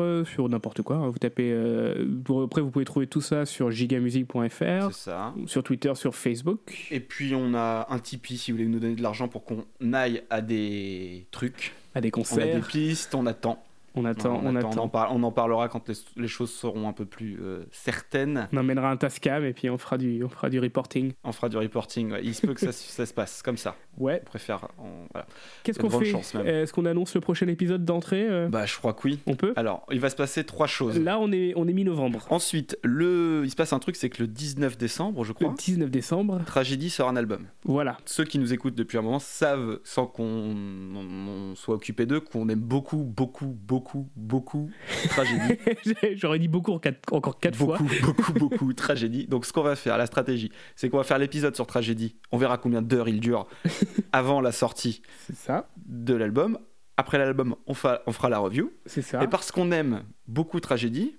euh, 0.00 0.24
sur 0.24 0.48
n'importe 0.48 0.82
quoi. 0.82 0.96
hein. 0.96 1.08
Vous 1.08 1.18
tapez. 1.18 1.52
euh, 1.52 2.04
pour- 2.24 2.42
après, 2.42 2.62
vous 2.62 2.70
pouvez 2.72 2.84
trouver 2.84 3.06
tout 3.06 3.20
ça 3.20 3.46
sur 3.46 3.70
gigamusic.fr. 3.70 4.48
C'est 4.58 4.92
ça. 4.92 5.32
Sur 5.46 5.62
Twitter, 5.62 5.92
sur 5.94 6.16
Facebook. 6.16 6.88
Et 6.90 6.98
puis 6.98 7.32
on 7.36 7.54
a 7.54 7.86
un 7.90 7.98
Tipeee 8.00 8.36
si 8.36 8.50
vous 8.50 8.56
voulez 8.58 8.68
nous 8.68 8.80
donner 8.80 8.96
de 8.96 9.02
l'argent 9.02 9.28
pour 9.28 9.44
qu'on 9.44 9.64
aille 9.92 10.24
à 10.30 10.40
des 10.40 11.26
trucs. 11.30 11.74
À 11.94 12.00
des 12.00 12.08
On 12.08 12.10
a 12.10 12.24
concerts. 12.24 12.56
des 12.56 12.66
pistes, 12.66 13.14
on 13.14 13.24
attend. 13.26 13.62
On 13.96 14.04
attend, 14.04 14.40
on, 14.42 14.56
attend. 14.56 14.70
On, 14.74 14.78
en 14.84 14.88
par- 14.88 15.14
on 15.14 15.22
en 15.22 15.30
parlera 15.30 15.68
quand 15.68 15.88
les, 15.88 15.94
les 16.16 16.26
choses 16.28 16.52
seront 16.52 16.88
un 16.88 16.92
peu 16.92 17.04
plus 17.04 17.38
euh, 17.40 17.64
certaines. 17.70 18.48
On 18.52 18.56
emmènera 18.56 18.90
un 18.90 18.96
Tascam 18.96 19.44
et 19.44 19.52
puis 19.52 19.70
on 19.70 19.78
fera 19.78 19.98
du, 19.98 20.22
on 20.24 20.28
fera 20.28 20.50
du 20.50 20.58
reporting. 20.58 21.12
On 21.22 21.32
fera 21.32 21.48
du 21.48 21.56
reporting. 21.56 22.10
ouais. 22.12 22.20
Il 22.24 22.34
se 22.34 22.46
peut 22.46 22.54
que 22.54 22.60
ça, 22.60 22.72
ça 22.72 23.06
se 23.06 23.14
passe 23.14 23.42
comme 23.42 23.56
ça. 23.56 23.76
Ouais. 23.98 24.20
On 24.22 24.24
préfère. 24.26 24.66
voilà. 25.12 25.26
Qu'est-ce 25.62 25.78
qu'on 25.78 25.90
fait. 25.90 26.10
Est-ce 26.44 26.72
qu'on 26.72 26.86
annonce 26.86 27.14
le 27.14 27.20
prochain 27.20 27.46
épisode 27.46 27.84
d'entrée 27.84 28.26
euh 28.28 28.48
Bah, 28.48 28.66
je 28.66 28.76
crois 28.76 28.94
que 28.94 29.02
oui. 29.06 29.20
On 29.26 29.36
peut 29.36 29.52
Alors, 29.56 29.86
il 29.92 30.00
va 30.00 30.10
se 30.10 30.16
passer 30.16 30.44
trois 30.44 30.66
choses. 30.66 30.98
Là, 30.98 31.18
on 31.20 31.30
est, 31.30 31.52
on 31.56 31.68
est 31.68 31.72
mi-novembre. 31.72 32.26
Ensuite, 32.30 32.78
le... 32.82 33.42
il 33.44 33.50
se 33.50 33.56
passe 33.56 33.72
un 33.72 33.78
truc, 33.78 33.94
c'est 33.96 34.10
que 34.10 34.22
le 34.22 34.26
19 34.28 34.76
décembre, 34.76 35.22
je 35.22 35.28
Le 35.30 35.34
crois, 35.34 35.54
19 35.56 35.90
décembre. 35.90 36.40
Tragédie 36.46 36.90
sort 36.90 37.08
un 37.08 37.16
album. 37.16 37.46
Voilà. 37.64 37.96
Ceux 38.06 38.24
qui 38.24 38.38
nous 38.38 38.52
écoutent 38.52 38.74
depuis 38.74 38.98
un 38.98 39.02
moment 39.02 39.18
savent, 39.20 39.78
sans 39.84 40.06
qu'on 40.06 40.24
on- 40.24 41.50
on 41.52 41.54
soit 41.54 41.74
occupé 41.74 42.06
d'eux, 42.06 42.20
qu'on 42.20 42.48
aime 42.48 42.58
beaucoup, 42.60 42.96
beaucoup, 42.98 43.46
beaucoup, 43.46 43.83
beaucoup 44.16 44.70
Tragédie. 45.08 45.58
J'aurais 46.16 46.38
dit 46.38 46.48
beaucoup 46.48 46.72
en 46.72 46.78
quatre- 46.78 47.12
encore 47.12 47.38
quatre 47.38 47.56
fois. 47.56 47.78
beaucoup, 47.78 47.94
beaucoup, 48.02 48.32
beaucoup 48.32 48.72
Tragédie. 48.72 49.26
Donc, 49.26 49.44
ce 49.46 49.52
qu'on 49.52 49.62
va 49.62 49.76
faire, 49.76 49.96
la 49.98 50.06
stratégie, 50.06 50.50
c'est 50.76 50.88
qu'on 50.88 50.96
va 50.98 51.04
faire 51.04 51.18
l'épisode 51.18 51.54
sur 51.54 51.66
Tragédie. 51.66 52.16
On 52.32 52.38
verra 52.38 52.58
combien 52.58 52.82
d'heures 52.82 53.08
il 53.08 53.20
dure 53.20 53.46
avant 54.12 54.40
la 54.40 54.52
sortie 54.52 55.02
ça. 55.34 55.68
de 55.86 56.14
l'album. 56.14 56.58
Après 56.96 57.18
l'album, 57.18 57.56
on, 57.66 57.74
fa- 57.74 58.02
on 58.06 58.12
fera 58.12 58.28
la 58.28 58.38
review. 58.38 58.72
C'est 58.86 59.02
ça. 59.02 59.22
Et 59.22 59.28
parce 59.28 59.50
qu'on 59.52 59.70
aime 59.72 60.04
beaucoup 60.28 60.60
Tragédie, 60.60 61.16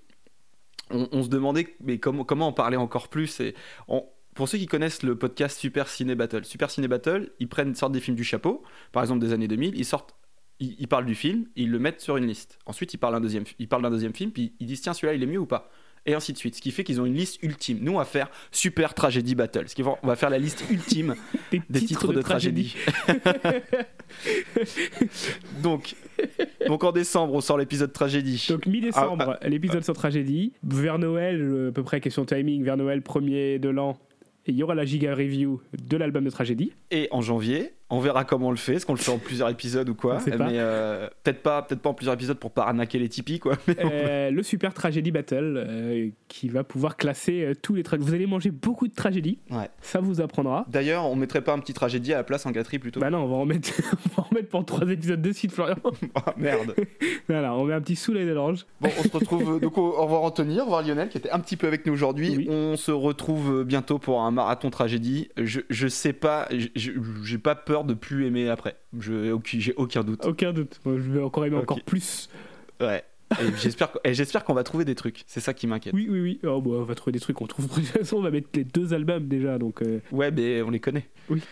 on, 0.90 1.08
on 1.12 1.22
se 1.22 1.28
demandait 1.28 1.76
mais 1.80 1.98
comment, 1.98 2.24
comment 2.24 2.48
en 2.48 2.52
parler 2.52 2.76
encore 2.76 3.08
plus. 3.08 3.40
Et 3.40 3.54
on- 3.88 4.04
pour 4.34 4.48
ceux 4.50 4.58
qui 4.58 4.66
connaissent 4.66 5.02
le 5.02 5.16
podcast 5.16 5.58
Super 5.58 5.88
Ciné 5.88 6.14
Battle, 6.14 6.44
Super 6.44 6.70
Ciné 6.70 6.88
Battle, 6.88 7.30
ils 7.40 7.48
prennent 7.48 7.74
sortent 7.74 7.92
des 7.92 8.00
films 8.00 8.16
du 8.18 8.24
chapeau, 8.24 8.62
par 8.92 9.02
exemple 9.02 9.20
des 9.24 9.32
années 9.32 9.48
2000, 9.48 9.74
ils 9.78 9.84
sortent, 9.86 10.14
ils, 10.60 10.76
ils 10.78 10.88
parlent 10.88 11.06
du 11.06 11.14
film, 11.14 11.46
ils 11.56 11.70
le 11.70 11.78
mettent 11.78 12.00
sur 12.00 12.16
une 12.16 12.26
liste. 12.26 12.58
Ensuite, 12.66 12.94
ils 12.94 12.98
parlent 12.98 13.14
d'un 13.14 13.20
deuxième, 13.20 13.44
ils 13.58 13.68
parlent 13.68 13.82
d'un 13.82 13.90
deuxième 13.90 14.14
film, 14.14 14.30
puis 14.30 14.52
ils 14.60 14.66
disent 14.66 14.80
tiens 14.80 14.94
celui-là 14.94 15.14
il 15.14 15.22
est 15.22 15.26
mieux 15.26 15.38
ou 15.38 15.46
pas? 15.46 15.70
Et 16.06 16.14
ainsi 16.14 16.32
de 16.32 16.38
suite. 16.38 16.54
Ce 16.54 16.62
qui 16.62 16.70
fait 16.70 16.84
qu'ils 16.84 17.00
ont 17.00 17.04
une 17.04 17.14
liste 17.14 17.42
ultime. 17.42 17.78
Nous, 17.82 17.92
on 17.92 17.98
va 17.98 18.04
faire 18.04 18.30
Super 18.52 18.94
Tragédie 18.94 19.34
Battle. 19.34 19.68
Ce 19.68 19.74
qui 19.74 19.82
fait 19.82 19.90
on 20.02 20.06
va 20.06 20.14
faire 20.14 20.30
la 20.30 20.38
liste 20.38 20.64
ultime 20.70 21.16
des, 21.68 21.80
titres, 21.80 22.12
de, 22.12 22.22
tragédie. 22.22 22.76
donc, 25.62 25.96
donc 26.68 26.84
en 26.84 26.92
décembre, 26.92 27.34
on 27.34 27.40
sort 27.40 27.58
l'épisode 27.58 27.92
Tragédie. 27.92 28.46
Donc 28.48 28.66
mi-décembre, 28.66 29.30
Ah, 29.30 29.38
ah, 29.42 29.48
l'épisode 29.48 29.82
sur 29.82 29.94
tragédie. 29.94 30.52
Vers 30.62 31.00
Noël, 31.00 31.42
euh, 31.42 31.68
à 31.70 31.72
peu 31.72 31.82
près 31.82 32.00
question 32.00 32.24
timing, 32.24 32.62
vers 32.62 32.76
Noël 32.76 33.02
premier 33.02 33.58
de 33.58 33.68
l'an, 33.68 33.98
il 34.46 34.54
y 34.54 34.62
aura 34.62 34.76
la 34.76 34.84
giga 34.84 35.12
review 35.12 35.60
de 35.76 35.96
l'album 35.96 36.24
de 36.24 36.30
tragédie. 36.30 36.72
Et 36.92 37.08
en 37.10 37.20
janvier, 37.20 37.72
On 37.88 38.00
verra 38.00 38.24
comment 38.24 38.48
on 38.48 38.50
le 38.50 38.56
fait. 38.56 38.74
Est-ce 38.74 38.86
qu'on 38.86 38.94
le 38.94 38.98
fait 38.98 39.12
en 39.12 39.18
plusieurs 39.18 39.48
épisodes 39.48 39.88
ou 39.88 39.94
quoi. 39.94 40.18
Mais 40.26 40.34
euh, 40.58 41.08
peut-être 41.22 41.42
pas, 41.42 41.62
peut-être 41.62 41.80
pas 41.80 41.90
en 41.90 41.94
plusieurs 41.94 42.14
épisodes 42.14 42.36
pour 42.36 42.50
pas 42.50 42.64
arnaquer 42.64 42.98
les 42.98 43.08
Tipeee, 43.08 43.38
quoi. 43.38 43.56
Mais 43.68 43.76
on 43.84 43.88
peut- 43.88 43.94
Euh, 43.94 44.30
le 44.32 44.42
Super 44.42 44.74
Tragedy 44.74 45.12
Battle 45.12 45.54
euh, 45.56 46.08
qui 46.26 46.48
va 46.48 46.64
pouvoir 46.64 46.96
classer 46.96 47.42
euh, 47.44 47.52
tous 47.60 47.74
les 47.76 47.84
tragédies. 47.84 48.08
Vous 48.08 48.14
allez 48.14 48.26
manger 48.26 48.50
beaucoup 48.50 48.88
de 48.88 48.94
tragédies. 48.94 49.38
Ouais. 49.50 49.68
Ça 49.82 50.00
vous 50.00 50.20
apprendra. 50.20 50.66
D'ailleurs, 50.68 51.04
on 51.06 51.14
mettrait 51.14 51.42
pas 51.42 51.52
un 51.52 51.60
petit 51.60 51.74
tragédie 51.74 52.12
à 52.12 52.16
la 52.16 52.24
place 52.24 52.44
en 52.44 52.50
gâterie 52.50 52.80
plutôt 52.80 52.98
Bah 52.98 53.10
non, 53.10 53.18
on 53.18 53.28
va 53.28 53.36
en 53.36 53.46
mettre, 53.46 53.70
on 54.18 54.20
va 54.22 54.28
en 54.30 54.34
mettre 54.34 54.48
pour 54.48 54.64
trois 54.64 54.88
épisodes 54.90 55.22
de 55.22 55.32
suite, 55.32 55.52
Florian. 55.52 55.76
Ah, 56.16 56.34
merde. 56.36 56.74
voilà, 57.28 57.54
on 57.54 57.64
met 57.64 57.74
un 57.74 57.80
petit 57.80 57.94
soleil 57.96 58.26
de 58.26 58.32
l'ange. 58.32 58.66
Bon, 58.80 58.90
on 58.98 59.02
se 59.04 59.08
retrouve. 59.16 59.60
donc, 59.60 59.78
au, 59.78 59.92
revoir 59.92 60.22
Anthony, 60.22 60.58
au 60.60 60.64
revoir 60.64 60.82
Lionel 60.82 61.08
qui 61.08 61.18
était 61.18 61.30
un 61.30 61.38
petit 61.38 61.56
peu 61.56 61.68
avec 61.68 61.86
nous 61.86 61.92
aujourd'hui. 61.92 62.48
On 62.50 62.76
se 62.76 62.90
retrouve 62.90 63.62
bientôt 63.64 64.00
pour 64.00 64.22
un 64.22 64.32
marathon 64.32 64.70
tragédie. 64.70 65.28
Je, 65.36 65.60
je 65.70 65.86
sais 65.86 66.12
pas, 66.12 66.48
j'ai 66.74 67.38
pas 67.38 67.54
peur 67.54 67.75
de 67.84 67.94
plus 67.94 68.26
aimer 68.26 68.48
après. 68.48 68.76
Je- 68.98 69.36
J'ai 69.44 69.74
aucun 69.76 70.02
doute. 70.04 70.24
Aucun 70.24 70.52
doute. 70.52 70.80
Moi, 70.84 70.96
je 70.96 71.10
vais 71.10 71.22
encore 71.22 71.44
aimer 71.44 71.56
encore 71.56 71.80
plus. 71.82 72.28
Ouais. 72.80 73.02
Et 73.40 73.44
j'espère 73.60 73.88
et 74.04 74.14
j'espère 74.14 74.44
qu'on 74.44 74.54
va 74.54 74.62
trouver 74.62 74.84
des 74.84 74.94
trucs. 74.94 75.24
C'est 75.26 75.40
ça 75.40 75.52
qui 75.52 75.66
m'inquiète. 75.66 75.92
Oui, 75.94 76.06
oui, 76.08 76.20
oui. 76.20 76.40
Oh, 76.44 76.60
bah, 76.60 76.70
on 76.74 76.82
va 76.84 76.94
trouver 76.94 77.12
des 77.12 77.18
trucs. 77.20 77.40
On 77.40 77.46
trouve. 77.46 77.66
De 77.68 77.74
toute 77.74 77.84
façon, 77.86 78.18
on 78.18 78.22
va 78.22 78.30
mettre 78.30 78.48
les 78.54 78.62
deux 78.64 78.94
albums 78.94 79.26
déjà. 79.26 79.58
Donc, 79.58 79.82
euh, 79.82 79.98
Ouais, 80.12 80.30
mais 80.30 80.62
on 80.62 80.70
les 80.70 80.78
connaît. 80.80 81.08
Oui. 81.28 81.42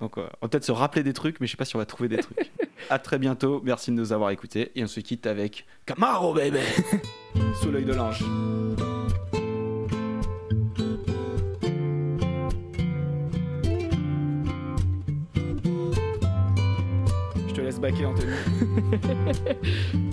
Donc, 0.00 0.16
euh, 0.18 0.22
on 0.40 0.46
va 0.46 0.48
peut-être 0.48 0.64
se 0.64 0.72
rappeler 0.72 1.02
des 1.02 1.12
trucs, 1.12 1.38
mais 1.40 1.46
je 1.46 1.52
sais 1.52 1.56
pas 1.58 1.64
si 1.66 1.76
on 1.76 1.78
va 1.78 1.86
trouver 1.86 2.08
des 2.08 2.16
trucs. 2.18 2.50
à 2.90 2.98
très 2.98 3.18
bientôt. 3.18 3.60
Merci 3.62 3.90
de 3.90 3.96
nous 3.96 4.12
avoir 4.12 4.30
écoutés. 4.30 4.72
Et 4.74 4.82
on 4.82 4.88
se 4.88 5.00
quitte 5.00 5.26
avec 5.26 5.66
Camaro, 5.86 6.32
baby 6.34 6.58
Sous 7.62 7.70
l'œil 7.70 7.84
de 7.84 7.92
l'ange. 7.92 8.24
Laisse 17.72 17.80
baquer, 17.80 18.06
Anthony. 18.06 18.32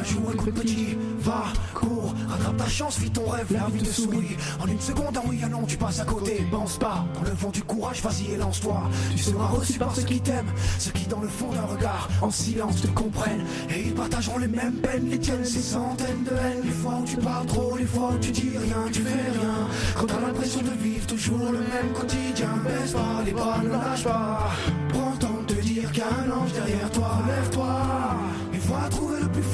Dit 0.00 0.12
un 0.12 0.14
jour, 0.14 0.32
écoute 0.32 0.54
petit, 0.54 0.96
va, 1.18 1.44
cours, 1.74 2.14
rattrape 2.28 2.56
ta 2.56 2.68
chance, 2.68 2.98
vis 2.98 3.10
ton 3.10 3.28
rêve, 3.28 3.46
la 3.50 3.66
vie 3.66 3.82
te 3.82 3.90
sourit. 3.90 4.36
En 4.60 4.66
une 4.66 4.80
seconde, 4.80 5.16
un 5.16 5.22
oui, 5.28 5.40
un 5.44 5.48
non, 5.48 5.64
tu 5.64 5.76
passes 5.76 6.00
à 6.00 6.04
côté. 6.04 6.46
Pense 6.50 6.78
pas, 6.78 7.04
dans 7.14 7.22
le 7.22 7.34
vent 7.34 7.50
du 7.50 7.62
courage, 7.62 8.02
vas-y 8.02 8.32
et 8.32 8.36
lance-toi. 8.36 8.82
Tu 9.10 9.18
seras 9.18 9.46
reçu 9.48 9.78
par 9.78 9.94
ceux 9.94 10.02
qui 10.02 10.20
t'aiment, 10.20 10.52
ceux 10.78 10.92
qui 10.92 11.06
dans 11.06 11.20
le 11.20 11.28
fond 11.28 11.50
d'un 11.52 11.66
regard, 11.66 12.08
en 12.22 12.30
silence 12.30 12.80
te 12.80 12.86
comprennent. 12.88 13.44
Et 13.68 13.88
ils 13.88 13.94
partageront 13.94 14.38
les 14.38 14.48
mêmes 14.48 14.80
peines, 14.80 15.08
les 15.10 15.18
tiennes, 15.18 15.44
ces 15.44 15.62
centaines 15.62 16.24
de 16.24 16.30
haines. 16.30 16.62
Les 16.64 16.70
fois 16.70 16.98
où 17.02 17.04
tu 17.04 17.16
parles 17.16 17.46
trop, 17.46 17.76
les 17.76 17.86
fois 17.86 18.12
où 18.14 18.18
tu 18.18 18.30
dis 18.30 18.52
rien, 18.56 18.84
tu 18.92 19.02
fais 19.02 19.30
rien. 19.38 19.68
Quand 19.96 20.06
t'as 20.06 20.20
l'impression 20.20 20.60
de 20.62 20.82
vivre 20.82 21.06
toujours 21.06 21.52
le 21.52 21.58
même 21.58 21.92
quotidien, 21.94 22.48
baisse 22.64 22.92
pas 22.92 23.22
les 23.24 23.32
bras, 23.32 23.58
ne 23.62 23.70
lâche 23.70 24.04
pas. 24.04 24.50
Prends 24.88 25.12
le 25.12 25.18
temps 25.18 25.42
de 25.46 25.54
te 25.54 25.60
dire 25.60 25.90
qu'il 25.92 26.02
y 26.02 26.06
a 26.06 26.08
un 26.08 26.30
ange 26.30 26.52
derrière 26.52 26.90
toi, 26.90 27.18
lève-toi. 27.26 27.99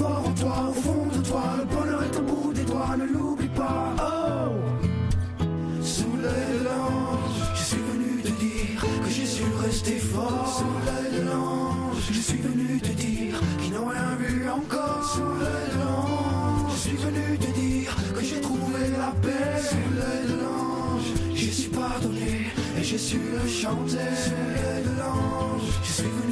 En 0.06 0.32
toi, 0.32 0.56
au 0.70 0.72
fond 0.72 1.06
de 1.12 1.20
toi. 1.26 1.42
Le 1.58 1.64
bonheur 1.64 2.02
est 2.02 2.16
au 2.18 2.22
bout 2.22 2.52
des 2.52 2.64
doigts, 2.64 2.96
ne 2.96 3.06
l'oublie 3.12 3.48
pas. 3.48 3.94
Oh, 3.98 4.52
sous 5.82 6.16
l'ange, 6.24 7.40
je 7.54 7.62
suis 7.70 7.84
venu 7.90 8.22
te 8.22 8.28
dire 8.28 8.80
que 9.04 9.10
j'ai 9.10 9.26
su 9.26 9.42
rester 9.64 9.98
fort. 9.98 10.48
Sous 10.58 10.74
l'ange, 11.28 12.04
je 12.12 12.20
suis 12.20 12.38
venu 12.38 12.80
te 12.80 12.92
dire 12.92 13.40
qu'ils 13.60 13.72
n'ont 13.74 13.86
rien 13.86 14.16
vu 14.18 14.48
encore. 14.48 15.02
Sous 15.14 15.32
l'ange, 15.78 16.72
je 16.74 16.78
suis 16.88 16.96
venu 16.96 17.38
te 17.38 17.50
dire 17.58 17.96
que 18.14 18.22
j'ai 18.24 18.40
trouvé 18.40 18.80
la 18.96 19.12
paix. 19.22 19.60
Sous 19.70 19.88
l'ange, 19.98 21.08
j'ai 21.34 21.50
su 21.50 21.68
pardonner 21.68 22.46
et 22.78 22.82
j'ai 22.84 22.98
su 22.98 23.18
le 23.18 23.48
chanter. 23.48 24.12
Sous 24.24 24.88
de 24.88 24.98
l'ange, 25.00 25.68
je 25.82 25.92
suis 25.92 26.04
venu 26.04 26.25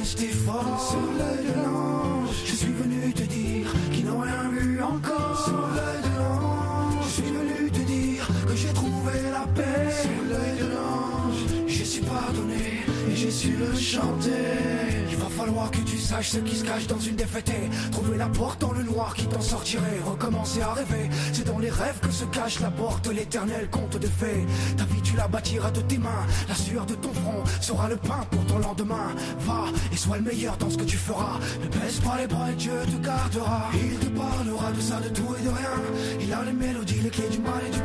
rester 0.00 0.28
fort. 0.28 0.80
Sous 0.90 1.06
l'œil 1.18 1.46
de 1.48 1.54
l'ange, 1.62 2.34
je 2.46 2.54
suis 2.54 2.72
venu 2.72 3.12
te 3.12 3.22
dire 3.22 3.66
qu'ils 3.92 4.06
n'ont 4.06 4.20
rien 4.20 4.48
vu 4.50 4.82
encore. 4.82 5.19
Il 13.32 15.16
va 15.16 15.28
falloir 15.28 15.70
que 15.70 15.78
tu 15.78 15.96
saches 15.98 16.30
ce 16.30 16.38
qui 16.38 16.56
se 16.56 16.64
cache 16.64 16.88
dans 16.88 16.98
une 16.98 17.14
défaite. 17.14 17.52
Trouver 17.92 18.18
la 18.18 18.26
porte 18.26 18.60
dans 18.60 18.72
le 18.72 18.82
noir 18.82 19.14
qui 19.14 19.24
t'en 19.26 19.40
sortirait. 19.40 20.00
Recommencer 20.04 20.62
à 20.62 20.72
rêver, 20.72 21.08
c'est 21.32 21.46
dans 21.46 21.60
les 21.60 21.70
rêves 21.70 22.00
que 22.02 22.10
se 22.10 22.24
cache 22.24 22.58
la 22.58 22.72
porte, 22.72 23.06
l'éternel 23.08 23.68
conte 23.70 23.98
de 23.98 24.06
fées. 24.08 24.44
Ta 24.76 24.84
vie, 24.84 25.00
tu 25.02 25.16
la 25.16 25.28
bâtiras 25.28 25.70
de 25.70 25.80
tes 25.82 25.98
mains. 25.98 26.26
La 26.48 26.56
sueur 26.56 26.86
de 26.86 26.94
ton 26.94 27.12
front 27.12 27.44
sera 27.60 27.88
le 27.88 27.96
pain 27.96 28.26
pour 28.32 28.44
ton 28.46 28.58
lendemain. 28.58 29.14
Va 29.40 29.66
et 29.92 29.96
sois 29.96 30.16
le 30.16 30.24
meilleur 30.24 30.56
dans 30.56 30.70
ce 30.70 30.78
que 30.78 30.84
tu 30.84 30.96
feras. 30.96 31.38
Ne 31.62 31.68
baisse 31.68 32.00
pas 32.00 32.16
les 32.18 32.26
bras 32.26 32.50
et 32.50 32.56
Dieu 32.56 32.72
te 32.84 33.06
gardera. 33.06 33.70
Il 33.74 33.96
te 33.98 34.06
parlera 34.06 34.72
de 34.72 34.80
ça, 34.80 35.00
de 35.00 35.08
tout 35.08 35.36
et 35.38 35.44
de 35.44 35.50
rien. 35.50 35.76
Il 36.20 36.32
a 36.32 36.42
les 36.44 36.52
mélodies, 36.52 37.00
les 37.00 37.10
clés 37.10 37.28
du 37.28 37.38
mal 37.38 37.62
et 37.64 37.70
du 37.70 37.79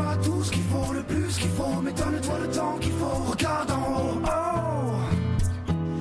sache 0.00 0.18
que 0.18 0.24
tu 0.24 0.30
as 0.30 0.32
tout 0.32 0.44
ce 0.44 0.50
qu'il 0.50 0.62
faut, 0.62 0.92
le 0.92 1.02
plus 1.02 1.36
qu'il 1.38 1.50
faut. 1.50 1.80
Mais 1.82 1.92
donne-toi 1.92 2.34
le 2.42 2.50
temps 2.50 2.78
qu'il 2.80 2.92
faut. 2.92 3.30
Regarde 3.30 3.70
en 3.70 3.74
haut. 3.74 4.22
Oh. 4.24 4.90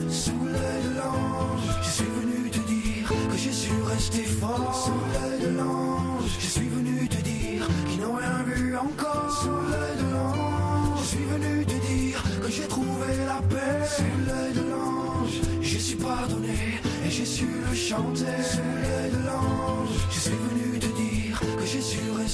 Sous 0.09 0.45
l'œil 0.45 0.83
de 0.83 0.97
l'ange, 0.97 1.67
je 1.83 1.89
suis 1.89 2.05
venu 2.05 2.49
te 2.49 2.59
dire 2.59 3.07
que 3.31 3.37
j'ai 3.37 3.51
su 3.51 3.71
rester 3.83 4.23
fort. 4.23 4.75
Sous 4.85 4.99
l'œil 5.13 5.39
de 5.41 5.57
l'ange, 5.57 6.29
je 6.39 6.47
suis 6.47 6.67
venu 6.67 7.07
te 7.07 7.21
dire 7.21 7.67
qu'ils 7.87 8.01
n'ont 8.01 8.15
rien 8.15 8.43
vu 8.45 8.75
encore. 8.77 9.31
Sous 9.41 9.61
l'œil 9.71 9.97
de 9.97 10.13
l'ange, 10.13 10.99
je 11.01 11.05
suis 11.05 11.25
venu 11.25 11.65
te 11.65 11.77
dire 11.87 12.23
que 12.41 12.49
j'ai 12.51 12.67
trouvé 12.67 13.07
la 13.25 13.41
paix. 13.47 13.85
Sous 13.95 14.17
l'œil 14.27 14.53
de 14.53 14.69
l'ange, 14.71 15.35
j'ai 15.61 15.79
su 15.79 15.95
pardonner 15.95 16.79
et 17.05 17.09
j'ai 17.09 17.25
su 17.25 17.47
le 17.69 17.75
chanter. 17.75 18.41
Sous 18.51 18.71
l'œil 18.83 19.11
de 19.11 19.25
l'ange, 19.27 19.89
je 20.11 20.19
suis 20.19 20.31
venu 20.31 20.68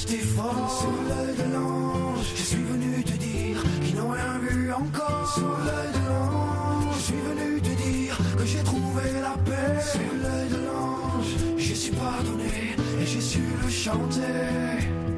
fort. 0.04 0.70
Sous 0.80 1.08
l'œil 1.08 1.34
de 1.36 1.54
l'ange, 1.54 2.26
je 2.34 2.42
suis 2.42 2.62
venu 2.62 3.02
te 3.02 3.12
dire 3.12 3.62
qu'ils 3.82 3.96
n'ont 3.96 4.10
rien 4.10 4.38
vu 4.38 4.72
encore. 4.72 5.32
Sous 5.34 5.40
l'œil 5.40 5.92
de 5.94 6.08
l'ange, 6.08 6.94
je 6.96 7.02
suis 7.02 7.14
venu 7.14 7.60
te 7.60 7.82
dire 7.82 8.18
que 8.36 8.44
j'ai 8.44 8.62
trouvé 8.62 9.02
la 9.22 9.36
paix. 9.44 9.80
Sous 9.80 9.98
l'œil 10.22 10.48
de 10.50 10.66
l'ange, 10.66 11.30
j'ai 11.56 11.74
su 11.74 11.92
pardonner 11.92 12.76
et 13.00 13.06
j'ai 13.06 13.20
su 13.20 13.40
le 13.62 13.70
chanter. 13.70 15.15